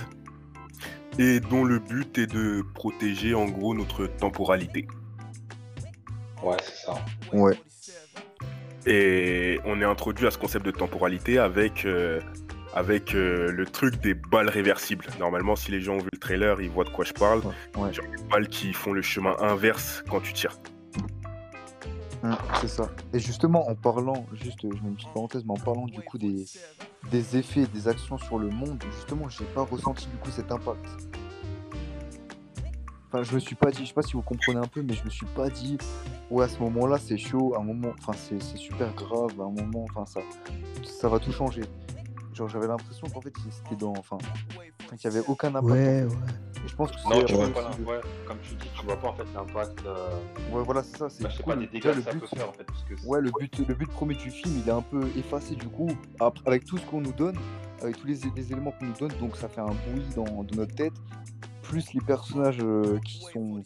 et 1.19 1.41
dont 1.41 1.65
le 1.65 1.81
but 1.81 2.17
est 2.17 2.29
de 2.29 2.63
protéger 2.75 3.35
en 3.35 3.47
gros 3.47 3.75
notre 3.75 4.07
temporalité. 4.07 4.87
Ouais, 6.45 6.57
c'est 6.63 6.87
ça. 6.87 6.95
Ouais. 7.33 7.59
Et 8.87 9.59
on 9.65 9.81
est 9.81 9.85
introduit 9.85 10.29
à 10.29 10.31
ce 10.31 10.39
concept 10.39 10.65
de 10.65 10.71
temporalité 10.71 11.41
avec, 11.41 11.87
euh, 11.87 12.21
avec 12.73 13.17
euh, 13.17 13.51
le 13.51 13.67
truc 13.67 14.01
des 14.01 14.15
balles 14.15 14.49
réversibles. 14.49 15.07
Normalement, 15.19 15.57
si 15.57 15.73
les 15.73 15.81
gens 15.81 15.95
ont 15.95 15.99
vu 15.99 16.11
le 16.13 16.19
trailer, 16.21 16.61
ils 16.61 16.71
voient 16.71 16.85
de 16.85 16.91
quoi 16.91 17.05
je 17.05 17.15
parle. 17.15 17.43
Ouais. 17.77 17.93
Genre 17.93 18.07
des 18.17 18.23
balles 18.31 18.47
qui 18.47 18.75
font 18.75 18.93
le 18.93 19.03
chemin 19.03 19.35
inverse 19.41 20.05
quand 20.09 20.21
tu 20.21 20.33
tires. 20.35 20.57
Hum, 22.27 22.37
c'est 22.61 22.69
ça. 22.69 22.89
Et 23.13 23.21
justement, 23.21 23.69
en 23.69 23.75
parlant, 23.75 24.27
juste, 24.33 24.59
je 24.63 24.67
mets 24.67 24.89
une 24.89 24.97
petite 24.97 25.13
parenthèse, 25.13 25.45
mais 25.45 25.53
en 25.53 25.63
parlant 25.63 25.87
du 25.87 26.01
coup 26.01 26.19
des, 26.19 26.45
des 27.11 27.37
effets, 27.37 27.67
des 27.67 27.87
actions 27.87 28.19
sur 28.19 28.39
le 28.39 28.49
monde, 28.49 28.83
justement, 28.97 29.29
j'ai 29.29 29.45
pas 29.45 29.63
ressenti 29.63 30.09
du 30.09 30.17
coup 30.17 30.31
cet 30.31 30.51
impact. 30.51 30.87
Enfin, 33.09 33.23
je 33.23 33.35
me 33.35 33.39
suis 33.39 33.55
pas 33.55 33.71
dit, 33.71 33.83
je 33.83 33.89
sais 33.89 33.95
pas 33.95 34.03
si 34.03 34.15
vous 34.15 34.23
comprenez 34.23 34.59
un 34.59 34.67
peu, 34.67 34.83
mais 34.83 34.95
je 34.95 35.05
me 35.05 35.11
suis 35.11 35.27
pas 35.27 35.49
dit, 35.49 35.79
ouais, 36.31 36.45
à 36.45 36.49
ce 36.49 36.59
moment-là, 36.59 36.99
c'est 36.99 37.17
chaud, 37.17 37.55
à 37.55 37.61
un 37.61 37.63
moment, 37.63 37.93
enfin, 37.99 38.13
c'est 38.13 38.41
super 38.57 38.93
grave, 38.95 39.41
à 39.41 39.45
un 39.45 39.51
moment, 39.51 39.87
enfin, 39.91 40.05
ça, 40.05 40.21
ça 40.83 41.09
va 41.09 41.21
tout 41.21 41.33
changer. 41.33 41.63
Genre, 42.37 42.49
j'avais 42.49 42.67
l'impression 42.67 43.07
qu'en 43.09 43.23
fait, 43.23 43.33
c'était 43.51 43.77
dans, 43.77 43.95
enfin, 43.97 44.19
qu'il 44.99 45.11
n'y 45.11 45.17
avait 45.17 45.27
aucun 45.27 45.49
impact. 45.49 45.65
Ouais, 45.65 46.05
ouais. 46.05 46.11
Et 46.65 46.69
je 46.69 46.77
pense 46.77 46.91
que 46.91 47.09
non, 47.09 47.25
tu 47.25 47.33
vois 47.33 47.49
pas, 47.49 47.71
ouais, 47.71 48.01
comme 48.27 48.39
tu 48.43 48.55
dis, 48.57 48.69
tu 48.79 48.85
vois 48.85 48.97
pas 48.97 49.09
en 49.09 49.15
fait 49.15 49.25
l'impact. 49.35 49.87
Euh... 49.87 50.11
Ouais, 50.53 50.63
voilà, 50.63 50.83
c'est 50.83 50.99
ça. 50.99 51.09
C'est 51.09 51.23
bah, 51.23 51.31
cool. 51.35 51.55
pas 51.55 51.57
des 51.61 51.67
dégâts 51.67 51.95
que 51.95 52.03
ça 52.03 52.11
peut 52.11 52.27
faire 52.27 52.51
en 52.51 52.53
fait. 52.53 52.65
Parce 52.65 52.83
que 52.83 53.07
ouais, 53.07 53.23
le 53.23 53.31
but, 53.31 53.67
le 53.67 53.75
but 53.75 53.91
premier 53.91 54.15
du 54.17 54.31
film, 54.31 54.61
il 54.63 54.69
est 54.69 54.73
un 54.73 54.83
peu 54.83 55.09
effacé 55.17 55.55
du 55.55 55.69
coup, 55.69 55.89
avec 56.45 56.67
tout 56.67 56.77
ce 56.77 56.85
qu'on 56.85 57.01
nous 57.01 57.13
donne, 57.13 57.39
avec 57.81 57.97
tous 57.99 58.07
les, 58.07 58.19
les 58.37 58.53
éléments 58.53 58.73
qu'on 58.73 58.87
nous 58.87 58.99
donne, 58.99 59.19
donc 59.19 59.37
ça 59.37 59.49
fait 59.49 59.63
un 59.63 59.75
bruit 59.89 60.07
dans, 60.15 60.25
dans 60.25 60.57
notre 60.57 60.75
tête 60.75 60.95
plus 61.63 61.93
les 61.95 62.01
personnages 62.01 62.59
euh, 62.61 62.99
qui 63.05 63.21
sont 63.33 63.63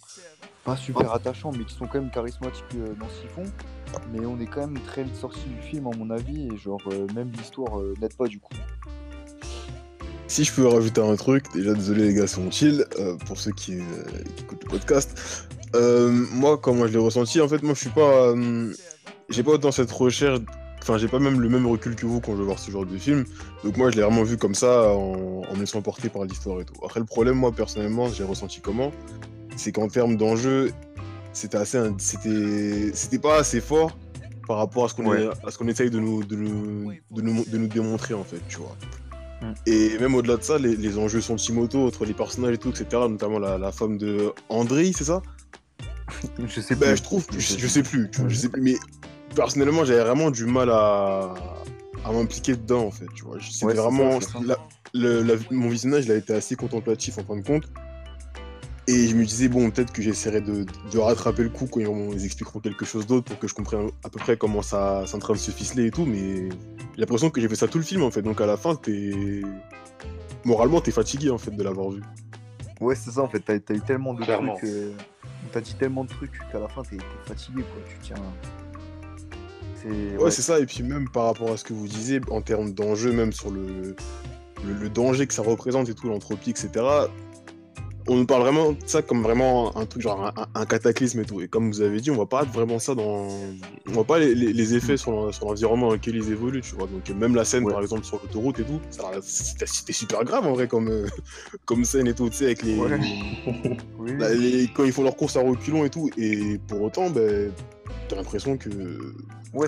pas 0.64 0.76
super 0.76 1.12
attachants, 1.12 1.52
mais 1.56 1.64
qui 1.64 1.74
sont 1.74 1.86
quand 1.86 2.00
même 2.00 2.10
charismatiques 2.10 2.64
euh, 2.76 2.94
dans 2.98 3.08
ce 3.08 3.20
qu'ils 3.20 3.30
font. 3.30 3.52
Mais 4.12 4.24
on 4.24 4.38
est 4.40 4.46
quand 4.46 4.60
même 4.60 4.78
très 4.80 5.02
vite 5.02 5.16
sorti 5.16 5.40
du 5.40 5.60
film, 5.62 5.86
à 5.86 5.96
mon 5.96 6.10
avis, 6.10 6.48
et 6.48 6.56
genre, 6.56 6.80
euh, 6.92 7.06
même 7.14 7.30
l'histoire 7.32 7.80
n'aide 8.00 8.14
pas 8.14 8.26
du 8.26 8.38
coup. 8.38 8.54
Si 10.28 10.44
je 10.44 10.52
peux 10.52 10.66
rajouter 10.66 11.00
un 11.00 11.16
truc, 11.16 11.44
déjà 11.52 11.74
désolé 11.74 12.06
les 12.06 12.14
gars, 12.14 12.26
c'est 12.26 12.52
chill, 12.52 12.84
pour 13.26 13.36
ceux 13.36 13.50
qui, 13.50 13.78
écoutent 14.38 14.62
le 14.62 14.70
podcast. 14.70 15.48
moi, 16.34 16.56
comment 16.56 16.86
je 16.86 16.92
l'ai 16.92 16.98
ressenti, 16.98 17.40
en 17.40 17.48
fait, 17.48 17.62
moi 17.62 17.74
je 17.74 17.80
suis 17.80 17.90
pas. 17.90 18.32
j'ai 19.28 19.42
pas 19.42 19.52
autant 19.52 19.72
cette 19.72 19.90
recherche 19.90 20.40
Enfin, 20.82 20.96
j'ai 20.96 21.08
pas 21.08 21.18
même 21.18 21.40
le 21.40 21.48
même 21.48 21.66
recul 21.66 21.94
que 21.94 22.06
vous 22.06 22.20
quand 22.20 22.32
je 22.32 22.38
vais 22.38 22.44
voir 22.44 22.58
ce 22.58 22.70
genre 22.70 22.86
de 22.86 22.96
film. 22.96 23.24
Donc 23.64 23.76
moi, 23.76 23.90
je 23.90 23.96
l'ai 23.96 24.02
vraiment 24.02 24.22
vu 24.22 24.36
comme 24.38 24.54
ça, 24.54 24.88
en, 24.92 25.42
me 25.54 25.60
laissant 25.60 25.82
porter 25.82 26.08
par 26.08 26.24
l'histoire 26.24 26.60
et 26.60 26.64
tout. 26.64 26.74
Après, 26.84 27.00
le 27.00 27.06
problème, 27.06 27.36
moi, 27.36 27.52
personnellement, 27.52 28.08
j'ai 28.08 28.24
ressenti 28.24 28.60
comment? 28.60 28.90
C'est 29.56 29.72
qu'en 29.72 29.88
termes 29.88 30.16
d'enjeu, 30.16 30.72
c'était 31.32 31.58
assez, 31.58 31.78
c'était, 31.98 32.90
c'était 32.94 33.18
pas 33.18 33.38
assez 33.38 33.60
fort 33.60 33.96
par 34.46 34.58
rapport 34.58 34.84
à 34.84 34.88
ce 34.88 34.94
qu'on, 34.94 35.10
à 35.10 35.50
ce 35.50 35.58
qu'on 35.58 35.68
essaye 35.68 35.90
de 35.90 36.00
nous, 36.00 36.24
de 36.24 36.36
nous, 36.36 36.92
de 37.10 37.22
nous, 37.22 37.44
de 37.44 37.58
nous 37.58 37.68
démontrer 37.68 38.14
en 38.14 38.24
fait, 38.24 38.40
tu 38.48 38.58
vois. 38.58 38.76
Mm. 39.42 39.52
Et 39.66 39.98
même 39.98 40.14
au-delà 40.14 40.36
de 40.36 40.42
ça, 40.42 40.58
les, 40.58 40.76
les 40.76 40.98
enjeux 40.98 41.20
sentimoto 41.20 41.86
entre 41.86 42.04
les 42.04 42.14
personnages 42.14 42.54
et 42.54 42.58
tout, 42.58 42.70
etc. 42.70 42.86
Notamment 43.08 43.38
la, 43.38 43.58
la 43.58 43.72
femme 43.72 43.96
de 43.98 44.32
André, 44.48 44.92
c'est 44.96 45.04
ça? 45.04 45.22
Je 46.46 46.60
sais 46.60 46.74
ben, 46.74 46.88
plus. 46.88 46.96
je 46.96 47.02
trouve, 47.02 47.26
je, 47.32 47.38
je, 47.38 47.66
sais 47.68 47.84
plus, 47.84 48.10
je 48.26 48.34
sais 48.34 48.48
plus, 48.48 48.60
mais 48.60 48.74
personnellement, 49.36 49.84
j'avais 49.84 50.02
vraiment 50.02 50.32
du 50.32 50.44
mal 50.44 50.68
à, 50.70 51.34
à 52.04 52.12
m'impliquer 52.12 52.56
dedans, 52.56 52.86
en 52.86 52.90
fait. 52.90 53.06
Tu 53.14 53.24
vois, 53.24 53.38
c'était 53.40 53.74
vraiment. 53.74 54.18
mon 55.50 55.68
visionnage, 55.68 56.06
il 56.06 56.12
a 56.12 56.16
été 56.16 56.34
assez 56.34 56.56
contemplatif 56.56 57.18
en 57.18 57.24
fin 57.24 57.36
de 57.36 57.46
compte. 57.46 57.64
Et 58.86 59.08
je 59.08 59.14
me 59.14 59.24
disais, 59.24 59.48
bon, 59.48 59.70
peut-être 59.70 59.92
que 59.92 60.02
j'essaierai 60.02 60.40
de, 60.40 60.64
de, 60.90 60.98
rattraper 60.98 61.42
le 61.42 61.48
coup 61.48 61.66
quand 61.66 61.80
ils 61.80 62.24
expliqueront 62.24 62.60
quelque 62.60 62.84
chose 62.84 63.06
d'autre 63.06 63.26
pour 63.26 63.38
que 63.38 63.46
je 63.46 63.54
comprenne 63.54 63.90
à 64.02 64.08
peu 64.08 64.18
près 64.18 64.36
comment 64.36 64.62
ça 64.62 65.04
c'est 65.06 65.14
en 65.14 65.20
train 65.20 65.34
de 65.34 65.38
se 65.38 65.50
ficeler 65.50 65.86
et 65.86 65.90
tout. 65.90 66.06
Mais 66.06 66.48
j'ai 66.94 67.00
l'impression 67.00 67.30
que 67.30 67.40
j'ai 67.40 67.48
fait 67.48 67.56
ça 67.56 67.68
tout 67.68 67.78
le 67.78 67.84
film, 67.84 68.02
en 68.02 68.10
fait. 68.10 68.22
Donc 68.22 68.40
à 68.40 68.46
la 68.46 68.56
fin, 68.56 68.74
t'es. 68.74 69.42
Moralement, 70.44 70.80
t'es 70.80 70.90
fatigué, 70.90 71.30
en 71.30 71.38
fait, 71.38 71.50
de 71.50 71.62
l'avoir 71.62 71.90
vu. 71.90 72.02
Ouais, 72.80 72.94
c'est 72.94 73.10
ça, 73.10 73.20
en 73.20 73.28
fait. 73.28 73.40
T'as 73.40 73.54
as 73.54 73.76
eu 73.76 73.80
tellement 73.80 74.14
de 74.14 74.22
trucs. 74.22 74.64
Euh... 74.64 74.92
T'as 75.52 75.60
dit 75.60 75.74
tellement 75.74 76.04
de 76.04 76.08
trucs 76.08 76.38
qu'à 76.50 76.58
la 76.58 76.68
fin, 76.68 76.82
t'es 76.82 76.98
fatigué, 77.26 77.62
quoi. 77.62 77.82
Tu 77.88 77.96
tiens. 78.02 78.16
Ouais, 80.18 80.30
c'est 80.30 80.42
ça. 80.42 80.58
Et 80.60 80.66
puis 80.66 80.82
même 80.82 81.08
par 81.08 81.26
rapport 81.26 81.52
à 81.52 81.56
ce 81.56 81.64
que 81.64 81.72
vous 81.72 81.86
disiez, 81.86 82.20
en 82.30 82.42
termes 82.42 82.72
d'enjeu, 82.72 83.12
même 83.12 83.32
sur 83.32 83.50
le, 83.50 83.94
le, 84.64 84.88
danger 84.88 85.26
que 85.26 85.34
ça 85.34 85.42
représente 85.42 85.88
et 85.88 85.94
tout, 85.94 86.08
l'entropie, 86.08 86.50
etc., 86.50 86.70
on 88.08 88.16
nous 88.16 88.26
parle 88.26 88.42
vraiment 88.42 88.72
de 88.72 88.78
ça 88.86 89.02
comme 89.02 89.22
vraiment 89.22 89.76
un 89.76 89.86
truc 89.86 90.02
genre 90.02 90.32
un, 90.54 90.66
cataclysme 90.66 91.20
et 91.20 91.24
tout. 91.24 91.40
Et 91.40 91.48
comme 91.48 91.70
vous 91.70 91.80
avez 91.80 92.00
dit, 92.00 92.10
on 92.10 92.14
voit 92.14 92.28
pas 92.28 92.44
vraiment 92.44 92.78
ça 92.78 92.94
dans. 92.94 93.28
On 93.88 93.92
voit 93.92 94.04
pas 94.04 94.18
les, 94.18 94.34
les, 94.34 94.74
effets 94.74 94.96
sur 94.96 95.12
l'environnement 95.12 95.88
dans 95.88 95.94
lequel 95.94 96.16
ils 96.16 96.30
évoluent, 96.30 96.62
tu 96.62 96.74
vois. 96.74 96.86
Donc 96.86 97.08
même 97.10 97.34
la 97.34 97.44
scène, 97.44 97.66
par 97.66 97.80
exemple, 97.80 98.04
sur 98.04 98.20
l'autoroute 98.22 98.58
et 98.60 98.64
tout, 98.64 98.80
c'était 99.22 99.92
super 99.92 100.24
grave 100.24 100.46
en 100.46 100.52
vrai 100.52 100.68
comme, 100.68 101.06
comme 101.64 101.84
scène 101.84 102.06
et 102.06 102.14
tout, 102.14 102.28
tu 102.30 102.36
sais, 102.36 102.44
avec 102.46 102.62
les, 102.62 102.76
les, 104.38 104.70
Quand 104.74 104.84
ils 104.84 104.92
font 104.92 105.02
leur 105.02 105.16
course 105.16 105.36
à 105.36 105.40
reculons 105.40 105.84
et 105.84 105.90
tout. 105.90 106.10
Et 106.16 106.58
pour 106.68 106.82
autant, 106.82 107.10
ben, 107.10 107.52
t'as 108.08 108.16
l'impression 108.16 108.56
que 108.56 109.14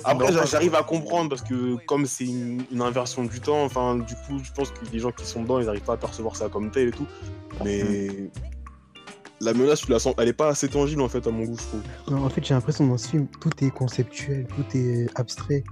après, 0.04 0.32
j'arrive 0.46 0.74
à 0.74 0.82
comprendre 0.82 1.28
parce 1.28 1.42
que 1.42 1.76
comme 1.86 2.06
c'est 2.06 2.24
une, 2.24 2.62
inversion 2.80 3.24
du 3.24 3.40
temps, 3.40 3.64
enfin, 3.64 3.96
du 3.96 4.14
coup, 4.14 4.38
je 4.42 4.52
pense 4.52 4.70
que 4.70 4.78
les 4.92 4.98
gens 4.98 5.10
qui 5.10 5.24
sont 5.24 5.42
dedans, 5.42 5.60
ils 5.60 5.66
n'arrivent 5.66 5.82
pas 5.82 5.94
à 5.94 5.96
percevoir 5.96 6.36
ça 6.36 6.48
comme 6.48 6.70
tel 6.70 6.88
et 6.88 6.92
tout. 6.92 7.06
Mais 7.64 8.30
la 9.40 9.52
menace, 9.54 9.80
tu 9.80 9.90
la 9.90 9.98
sens, 9.98 10.14
elle 10.18 10.28
est 10.28 10.32
pas 10.32 10.48
assez 10.48 10.68
tangible 10.68 11.02
en 11.02 11.08
fait 11.08 11.26
à 11.26 11.30
mon 11.30 11.44
goût, 11.44 11.56
je 11.58 11.62
trouve. 11.64 12.24
en 12.24 12.28
fait, 12.28 12.44
j'ai 12.44 12.54
l'impression 12.54 12.86
dans 12.86 12.96
ce 12.96 13.08
film, 13.08 13.26
tout 13.40 13.50
est 13.64 13.70
conceptuel, 13.70 14.46
tout 14.46 14.76
est 14.76 15.08
abstrait. 15.16 15.64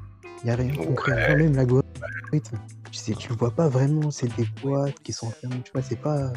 Il 0.43 0.47
n'y 0.47 0.51
a 0.51 0.57
rien 0.57 0.73
de 0.73 0.77
concret. 0.77 1.37
Même 1.37 1.55
l'algorithme, 1.55 2.59
tu 2.91 2.99
sais, 2.99 3.13
tu 3.13 3.29
le 3.29 3.37
vois 3.37 3.51
pas 3.51 3.69
vraiment. 3.69 4.11
C'est 4.11 4.35
des 4.37 4.49
boîtes 4.63 4.99
qui 5.01 5.13
sont 5.13 5.31
fermées. 5.31 5.61
Tu 5.65 5.71
vois, 5.73 5.83
c'est 5.83 6.01
pas, 6.01 6.33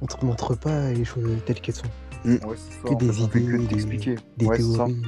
on 0.00 0.06
te 0.06 0.24
montre 0.24 0.54
pas 0.54 0.92
les 0.92 1.04
choses 1.04 1.38
telles 1.46 1.60
qu'elles 1.60 1.74
sont. 1.74 1.86
Mm. 2.24 2.36
que 2.36 2.94
des 2.94 3.22
idées, 3.22 3.66
des, 3.66 4.16
des 4.36 4.56
théories. 4.56 5.02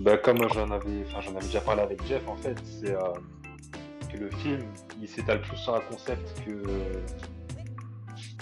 Bah, 0.00 0.16
comme 0.16 0.38
j'en 0.54 0.70
avais, 0.70 1.04
enfin, 1.06 1.20
j'en 1.20 1.36
avais 1.36 1.46
déjà 1.46 1.60
parlé 1.60 1.82
avec 1.82 2.04
Jeff, 2.06 2.26
en 2.26 2.36
fait, 2.36 2.56
c'est 2.64 2.90
euh, 2.94 3.00
que 4.10 4.16
le 4.16 4.30
film, 4.30 4.60
il 5.00 5.06
s'étale 5.08 5.42
plus 5.42 5.56
sur 5.58 5.74
un 5.74 5.80
concept 5.80 6.42
que, 6.44 6.62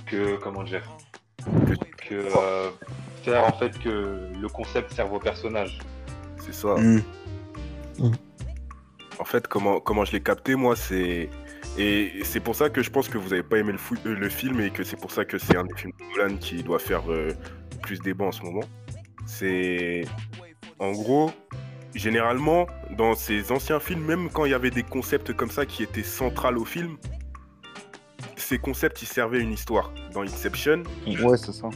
que 0.07 0.37
comment 0.37 0.63
dire, 0.63 0.83
que 2.09 2.15
euh, 2.15 2.71
faire 3.25 3.45
en 3.45 3.53
fait 3.53 3.77
que 3.81 4.31
le 4.41 4.49
concept 4.49 4.93
serve 4.93 5.13
au 5.13 5.19
personnage. 5.19 5.79
C'est 6.39 6.55
ça. 6.55 6.77
Mm. 6.77 7.03
En 9.19 9.25
fait, 9.25 9.49
comment, 9.49 9.81
comment 9.81 10.05
je 10.05 10.13
l'ai 10.13 10.23
capté, 10.23 10.55
moi, 10.55 10.77
c'est. 10.77 11.29
Et 11.77 12.21
c'est 12.23 12.41
pour 12.41 12.55
ça 12.55 12.71
que 12.71 12.83
je 12.83 12.91
pense 12.91 13.09
que 13.09 13.19
vous 13.19 13.31
n'avez 13.31 13.43
pas 13.43 13.59
aimé 13.59 13.73
le, 13.73 13.79
fou- 13.79 13.97
euh, 14.07 14.15
le 14.15 14.29
film 14.29 14.61
et 14.61 14.71
que 14.71 14.85
c'est 14.85 14.97
pour 14.97 15.11
ça 15.11 15.25
que 15.25 15.39
c'est 15.39 15.57
un 15.57 15.65
des 15.65 15.75
films 15.77 15.93
de 15.99 16.05
Nolan 16.23 16.37
qui 16.37 16.63
doit 16.63 16.79
faire 16.79 17.03
euh, 17.11 17.33
plus 17.83 17.99
débat 17.99 18.27
en 18.27 18.33
ce 18.33 18.43
moment. 18.43 18.65
C'est. 19.27 20.05
En 20.79 20.93
gros, 20.93 21.31
généralement, 21.95 22.67
dans 22.97 23.15
ces 23.15 23.51
anciens 23.53 23.81
films, 23.81 24.05
même 24.05 24.31
quand 24.31 24.45
il 24.45 24.51
y 24.53 24.55
avait 24.55 24.71
des 24.71 24.83
concepts 24.83 25.33
comme 25.35 25.51
ça 25.51 25.67
qui 25.67 25.83
étaient 25.83 26.03
centrales 26.03 26.59
au 26.59 26.65
film, 26.65 26.97
ces 28.37 28.59
concepts, 28.59 29.03
ils 29.03 29.07
servaient 29.07 29.41
une 29.41 29.53
histoire. 29.53 29.93
Dans 30.13 30.23
Inception, 30.23 30.83
Ouais, 31.07 31.37
c'est 31.37 31.53
ça. 31.53 31.69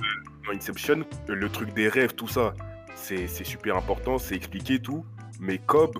dans 0.46 0.52
Inception, 0.54 1.04
le 1.28 1.48
truc 1.48 1.74
des 1.74 1.88
rêves, 1.88 2.14
tout 2.14 2.28
ça, 2.28 2.54
c'est 2.94 3.26
c'est 3.26 3.44
super 3.44 3.76
important, 3.76 4.18
c'est 4.18 4.34
expliqué 4.36 4.78
tout. 4.80 5.04
Mais 5.40 5.58
Cobb, 5.58 5.98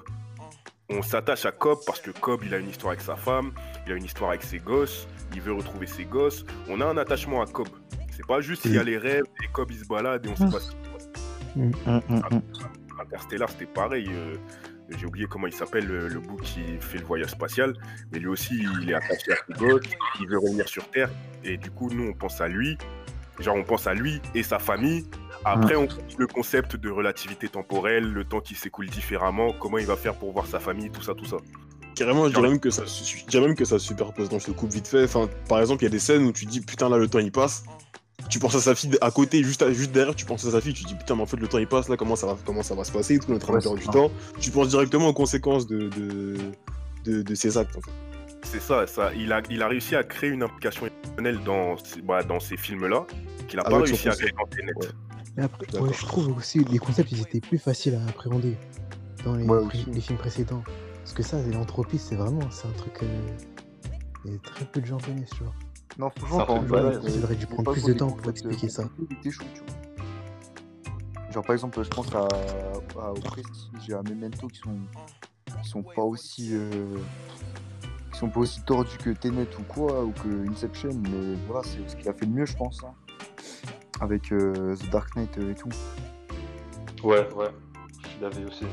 on 0.89 1.03
s'attache 1.03 1.45
à 1.47 1.53
Cobb 1.53 1.79
parce 1.85 2.01
que 2.01 2.11
Cobb, 2.13 2.43
il 2.47 2.55
a 2.55 2.59
une 2.59 2.69
histoire 2.69 2.93
avec 2.93 3.03
sa 3.03 3.17
femme, 3.17 3.53
il 3.87 3.93
a 3.93 3.97
une 3.97 4.05
histoire 4.05 4.31
avec 4.31 4.43
ses 4.45 4.59
gosses, 4.59 5.09
il 5.35 5.41
veut 5.41 5.53
retrouver 5.53 5.87
ses 5.87 6.05
gosses. 6.05 6.45
On 6.69 6.81
a 6.81 6.87
un 6.87 6.97
attachement 6.97 7.43
à 7.43 7.47
Cobb. 7.47 7.69
C'est 8.11 8.27
pas 8.27 8.41
juste 8.41 8.65
il 8.67 8.75
y 8.75 8.79
a 8.79 8.85
les 8.85 8.99
rêves 8.99 9.25
et 9.43 9.49
Cobb 9.53 9.71
il 9.73 9.79
se 9.79 9.87
balade 9.87 10.25
et 10.27 10.29
on 10.29 10.37
sait 10.37 10.45
pas 10.51 10.61
ce 10.61 10.71
qui 10.71 10.77
se 10.85 10.91
passe. 10.91 11.09
Interstellar, 13.03 13.49
c'était 13.51 13.67
pareil. 13.67 14.07
euh, 14.11 14.35
J'ai 14.99 15.07
oublié 15.07 15.27
comment 15.27 15.47
il 15.47 15.53
s'appelle, 15.53 15.87
le, 15.87 16.09
le 16.09 16.21
bout 16.21 16.37
qui 16.37 16.61
fait 16.81 16.99
le 16.99 17.05
voyage 17.05 17.31
spatial. 17.31 17.75
Mais 18.13 18.19
lui 18.19 18.29
aussi, 18.29 18.65
il 18.83 18.91
est 18.91 18.95
attaché 18.95 19.33
à 19.33 19.37
ses 19.47 19.53
gosses, 19.59 19.83
il 20.21 20.29
veut 20.29 20.39
revenir 20.39 20.69
sur 20.69 20.89
Terre. 20.91 21.11
Et 21.45 21.57
du 21.57 21.71
coup, 21.71 21.91
nous, 21.91 22.09
on 22.09 22.13
pense 22.13 22.41
à 22.41 22.49
lui. 22.49 22.79
Genre, 23.41 23.57
on 23.57 23.65
pense 23.65 23.87
à 23.87 23.95
lui 23.95 24.21
et 24.35 24.43
sa 24.43 24.59
famille. 24.59 25.07
Après, 25.45 25.75
on 25.75 25.87
trouve 25.87 26.05
le 26.19 26.27
concept 26.27 26.77
de 26.77 26.91
relativité 26.91 27.49
temporelle, 27.49 28.05
le 28.13 28.25
temps 28.25 28.41
qui 28.41 28.55
s'écoule 28.55 28.89
différemment, 28.89 29.53
comment 29.53 29.79
il 29.79 29.87
va 29.87 29.97
faire 29.97 30.15
pour 30.15 30.33
voir 30.33 30.47
sa 30.47 30.61
famille, 30.61 30.91
tout 30.91 31.03
ça, 31.03 31.15
tout 31.15 31.25
ça. 31.25 31.39
Carrément, 31.97 32.29
je 32.29 32.35
dirais 32.35 32.49
même 32.49 32.61
que 32.61 32.71
ça, 32.71 32.85
je 32.85 33.25
dirais 33.27 33.47
même 33.47 33.57
que 33.57 33.65
ça 33.65 33.79
se 33.79 33.87
superpose. 33.87 34.29
Je 34.31 34.47
te 34.47 34.51
coupe 34.53 34.71
vite 34.73 34.87
fait. 34.87 35.05
Enfin, 35.05 35.29
par 35.49 35.61
exemple, 35.61 35.83
il 35.83 35.87
y 35.87 35.89
a 35.89 35.91
des 35.91 35.99
scènes 35.99 36.25
où 36.25 36.33
tu 36.33 36.45
dis 36.47 36.61
putain 36.61 36.89
là 36.89 36.97
le 36.99 37.09
temps 37.09 37.19
il 37.19 37.33
passe. 37.33 37.65
Tu 38.29 38.39
penses 38.39 38.55
à 38.55 38.61
sa 38.61 38.75
fille 38.75 38.97
à 39.01 39.11
côté, 39.11 39.43
juste, 39.45 39.63
à- 39.63 39.73
juste 39.73 39.93
derrière, 39.93 40.15
tu 40.15 40.25
penses 40.25 40.45
à 40.47 40.51
sa 40.53 40.61
fille, 40.61 40.73
tu 40.73 40.85
dis 40.85 40.95
putain 40.95 41.15
mais 41.17 41.23
en 41.23 41.27
fait 41.27 41.37
le 41.37 41.49
temps 41.49 41.59
il 41.59 41.67
passe 41.67 41.89
là, 41.89 41.97
comment 41.97 42.17
ça 42.17 42.27
va, 42.29 42.37
comment 42.47 42.63
ça 42.63 42.75
va 42.75 42.85
se 42.85 42.93
passer, 42.93 43.19
tout 43.19 43.27
de 43.27 43.33
Ouais, 43.35 43.77
du 43.79 43.87
temps. 43.87 44.11
Tu 44.41 44.51
penses 44.51 44.69
directement 44.69 45.09
aux 45.09 45.13
conséquences 45.13 45.67
de, 45.67 45.89
de, 45.89 46.37
de, 47.05 47.23
de 47.23 47.35
ses 47.35 47.59
actes 47.59 47.77
en 47.77 47.81
fait. 47.81 47.91
C'est 48.45 48.61
ça, 48.61 48.87
ça. 48.87 49.13
Il 49.15 49.33
a, 49.33 49.41
il 49.51 49.63
a 49.63 49.69
réussi 49.69 49.95
à 49.97 50.03
créer 50.03 50.31
une 50.31 50.43
implication 50.43 50.87
émotionnelle 50.87 51.41
dans, 51.45 51.77
ces- 51.77 52.01
bah, 52.03 52.23
dans 52.23 52.41
ces 52.41 52.57
films-là, 52.57 53.07
qu'il 53.49 53.57
n'a 53.59 53.65
pas 53.65 53.77
Avec 53.77 53.89
son 53.89 53.95
réussi 53.95 54.09
à 54.09 54.13
créer 54.13 54.33
dans 54.33 54.47
Tenet. 54.47 54.73
Ouais. 54.77 54.89
Mais 55.37 55.43
après, 55.45 55.81
ouais, 55.81 55.91
je 55.93 56.05
trouve 56.07 56.37
aussi 56.37 56.65
les 56.65 56.79
concepts 56.79 57.11
ils 57.13 57.21
étaient 57.21 57.41
plus 57.41 57.59
faciles 57.59 57.95
à 57.95 58.09
appréhender 58.09 58.57
dans 59.25 59.35
les, 59.35 59.45
Ouais, 59.45 59.65
pré- 59.67 59.79
aussi. 59.79 59.91
les 59.91 60.01
films 60.01 60.19
précédents. 60.19 60.63
Parce 60.99 61.13
que 61.15 61.23
ça, 61.23 61.39
l'entropie, 61.53 61.99
c'est 61.99 62.17
vraiment 62.17 62.49
c'est 62.51 62.67
un 62.69 62.73
truc. 62.73 63.03
euh, 63.03 64.29
et 64.33 64.39
très 64.43 64.65
peu 64.67 64.81
de 64.81 64.87
gens 64.87 64.99
connaissent, 64.99 65.31
tu 65.37 65.43
vois. 65.45 65.55
Non, 65.99 66.11
franchement, 66.17 66.63
voilà, 66.67 66.91
mal. 66.91 67.01
Il 67.05 67.21
euh, 67.21 67.25
aurait 67.25 67.35
dû 67.37 67.47
prendre 67.47 67.73
plus 67.73 67.85
de 67.85 67.93
temps 67.93 68.11
pour 68.13 68.31
expliquer 68.31 68.67
euh, 68.67 68.71
ça. 68.71 68.85
Genre, 71.31 71.45
par 71.45 71.53
exemple, 71.55 71.83
je 71.83 71.89
pense 71.89 72.15
à, 72.15 72.27
à- 73.01 73.11
au 73.11 73.15
Prestige 73.21 73.89
et 73.89 73.93
à 73.95 74.03
Memento 74.03 74.49
qui 74.49 74.59
sont, 74.61 74.77
qui 75.63 75.69
sont 75.69 75.83
pas 75.83 76.03
aussi. 76.03 76.51
euh, 76.53 76.71
qui 78.13 78.19
sont 78.19 78.29
pas 78.29 78.41
aussi 78.41 78.63
tordus 78.63 78.99
que 78.99 79.11
Tenet 79.11 79.49
ou 79.59 79.63
quoi, 79.63 80.05
ou 80.05 80.13
que 80.13 80.49
Inception, 80.51 80.91
mais 81.11 81.35
voilà, 81.49 81.63
c'est 81.67 81.89
ce 81.89 81.97
qu'il 81.97 82.09
a 82.09 82.13
fait 82.13 82.27
de 82.27 82.31
mieux, 82.33 82.47
je 82.47 82.57
pense. 82.57 82.83
hein. 82.85 82.93
Avec 84.01 84.33
euh, 84.33 84.75
The 84.77 84.91
Dark 84.91 85.15
Knight 85.17 85.37
euh, 85.39 85.53
et 85.53 85.55
tout. 85.55 85.69
Ouais, 87.05 87.27
ouais. 87.35 87.49
Je 88.19 88.23
l'avais 88.23 88.45
aussi. 88.45 88.67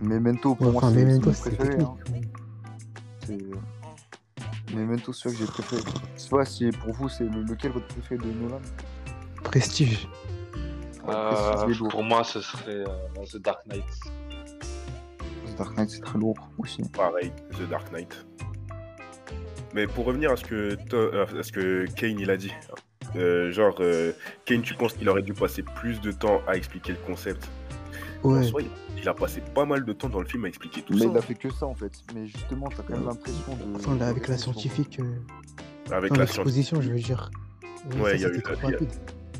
Memento, 0.00 0.54
pour 0.54 0.66
Ouais, 0.68 0.72
moi, 0.72 0.82
enfin, 0.84 0.92
c'est 0.94 1.04
mon 1.04 1.32
préféré. 1.32 1.80
hein. 1.80 1.94
C'est- 3.26 3.38
Memento, 4.74 5.12
c'est 5.12 5.22
celui 5.28 5.36
que 5.38 5.44
j'ai 5.46 5.50
préféré. 5.50 5.82
Je 6.16 6.20
sais 6.20 6.28
pas 6.30 6.44
si 6.44 6.70
pour 6.70 6.92
vous, 6.92 7.08
c'est 7.08 7.24
le- 7.24 7.42
lequel 7.42 7.72
votre 7.72 7.86
préféré 7.88 8.18
de 8.18 8.32
Nolan? 8.32 8.60
Prestige. 9.44 10.08
Ouais, 11.04 11.14
Euh, 11.14 11.32
Prestige, 11.54 11.82
pour 11.88 12.02
moi, 12.02 12.22
ce 12.24 12.40
serait 12.40 12.84
euh, 12.86 13.24
The 13.32 13.36
Dark 13.38 13.66
Knight. 13.66 13.84
The 15.46 15.56
Dark 15.58 15.76
Knight, 15.76 15.90
c'est 15.90 16.00
très 16.00 16.18
lourd 16.18 16.36
aussi. 16.58 16.82
Pareil, 16.92 17.32
The 17.52 17.68
Dark 17.68 17.90
Knight. 17.92 18.26
Mais 19.74 19.86
pour 19.86 20.04
revenir 20.06 20.30
à 20.32 20.36
ce 20.36 20.44
que, 20.44 20.74
To- 20.88 20.96
euh, 20.96 21.26
à 21.38 21.42
ce 21.42 21.52
que 21.52 21.86
Kane 21.94 22.18
il 22.18 22.30
a 22.30 22.36
dit, 22.36 22.52
euh, 23.16 23.50
genre, 23.52 23.76
euh, 23.80 24.12
Kane, 24.44 24.62
tu 24.62 24.74
penses 24.74 24.94
qu'il 24.94 25.08
aurait 25.08 25.22
dû 25.22 25.32
passer 25.34 25.62
plus 25.62 26.00
de 26.00 26.10
temps 26.12 26.40
à 26.46 26.56
expliquer 26.56 26.92
le 26.92 26.98
concept 27.06 27.48
En 28.24 28.30
Ouais. 28.34 28.42
soi, 28.42 28.62
il, 29.00 29.08
a 29.08 29.14
passé 29.14 29.40
pas 29.54 29.64
mal 29.64 29.84
de 29.84 29.92
temps 29.92 30.08
dans 30.08 30.20
le 30.20 30.26
film 30.26 30.44
à 30.44 30.48
expliquer 30.48 30.82
tout 30.82 30.92
Mais 30.94 31.00
ça. 31.00 31.06
il 31.06 31.16
a 31.16 31.22
fait 31.22 31.34
que 31.34 31.50
ça 31.52 31.66
en 31.66 31.74
fait. 31.74 31.92
Mais 32.14 32.26
justement, 32.26 32.68
t'as 32.68 32.82
quand 32.82 32.94
même 32.96 33.06
l'impression 33.06 33.54
de. 33.56 33.76
Enfin, 33.76 33.96
là, 33.96 34.08
avec 34.08 34.26
la 34.28 34.36
scientifique. 34.36 34.98
euh, 35.00 35.14
Avec 35.94 36.10
non, 36.12 36.18
la 36.18 36.26
science, 36.26 36.38
l'exposition, 36.38 36.80
je 36.82 36.90
veux 36.90 36.98
dire. 36.98 37.30
Ouais, 38.00 38.10
ça, 38.10 38.14
il 38.16 38.22
y 38.22 38.24
a 38.24 38.28
eu 38.28 38.42
trop 38.42 38.54
il 38.54 38.62
y 38.62 38.66
a- 38.66 38.70
rapide. 38.70 38.90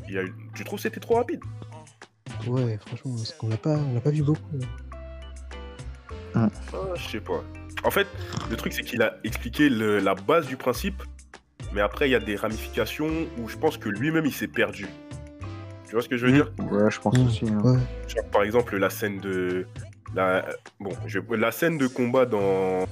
il 0.07 0.13
y 0.13 0.17
a 0.17 0.23
eu- 0.23 0.33
tu 0.55 0.63
trouves 0.63 0.79
que 0.79 0.83
c'était 0.83 0.99
trop 1.01 1.15
rapide? 1.15 1.41
Ouais, 2.47 2.79
franchement, 2.85 3.15
parce 3.17 3.33
qu'on 3.33 3.49
l'a 3.49 3.57
pas, 3.57 3.75
on 3.77 3.93
l'a 3.93 3.99
pas 4.01 4.11
vu 4.11 4.23
beaucoup. 4.23 4.55
euh. 4.55 4.59
Ah, 6.35 6.49
Je 6.95 7.09
sais 7.09 7.19
pas. 7.19 7.43
En 7.83 7.91
fait, 7.91 8.07
le 8.49 8.55
truc 8.55 8.73
c'est 8.73 8.83
qu'il 8.83 9.01
a 9.01 9.17
expliqué 9.23 9.69
le- 9.69 9.99
la 9.99 10.15
base 10.15 10.47
du 10.47 10.57
principe, 10.57 11.01
mais 11.73 11.81
après 11.81 12.07
il 12.09 12.11
y 12.11 12.15
a 12.15 12.19
des 12.19 12.35
ramifications 12.35 13.09
où 13.37 13.47
je 13.47 13.57
pense 13.57 13.77
que 13.77 13.89
lui-même 13.89 14.25
il 14.25 14.33
s'est 14.33 14.47
perdu. 14.47 14.87
Tu 15.89 15.95
vois 15.95 16.01
ce 16.03 16.07
que 16.09 16.17
je 16.17 16.25
veux 16.27 16.31
Mm. 16.31 16.35
dire 16.35 16.51
Ouais, 16.71 16.91
je 16.91 16.99
pense 16.99 17.17
Mm. 17.17 17.25
aussi. 17.25 17.45
hein. 17.49 17.61
Ouais. 17.63 17.79
Genre, 18.07 18.25
par 18.31 18.43
exemple, 18.43 18.77
la 18.77 18.89
scène 18.89 19.17
de. 19.19 19.65
La, 20.15 20.45
bon, 20.79 20.91
je- 21.05 21.19
la 21.35 21.51
scène 21.51 21.77
de 21.77 21.87
combat 21.87 22.25
dans, 22.25 22.85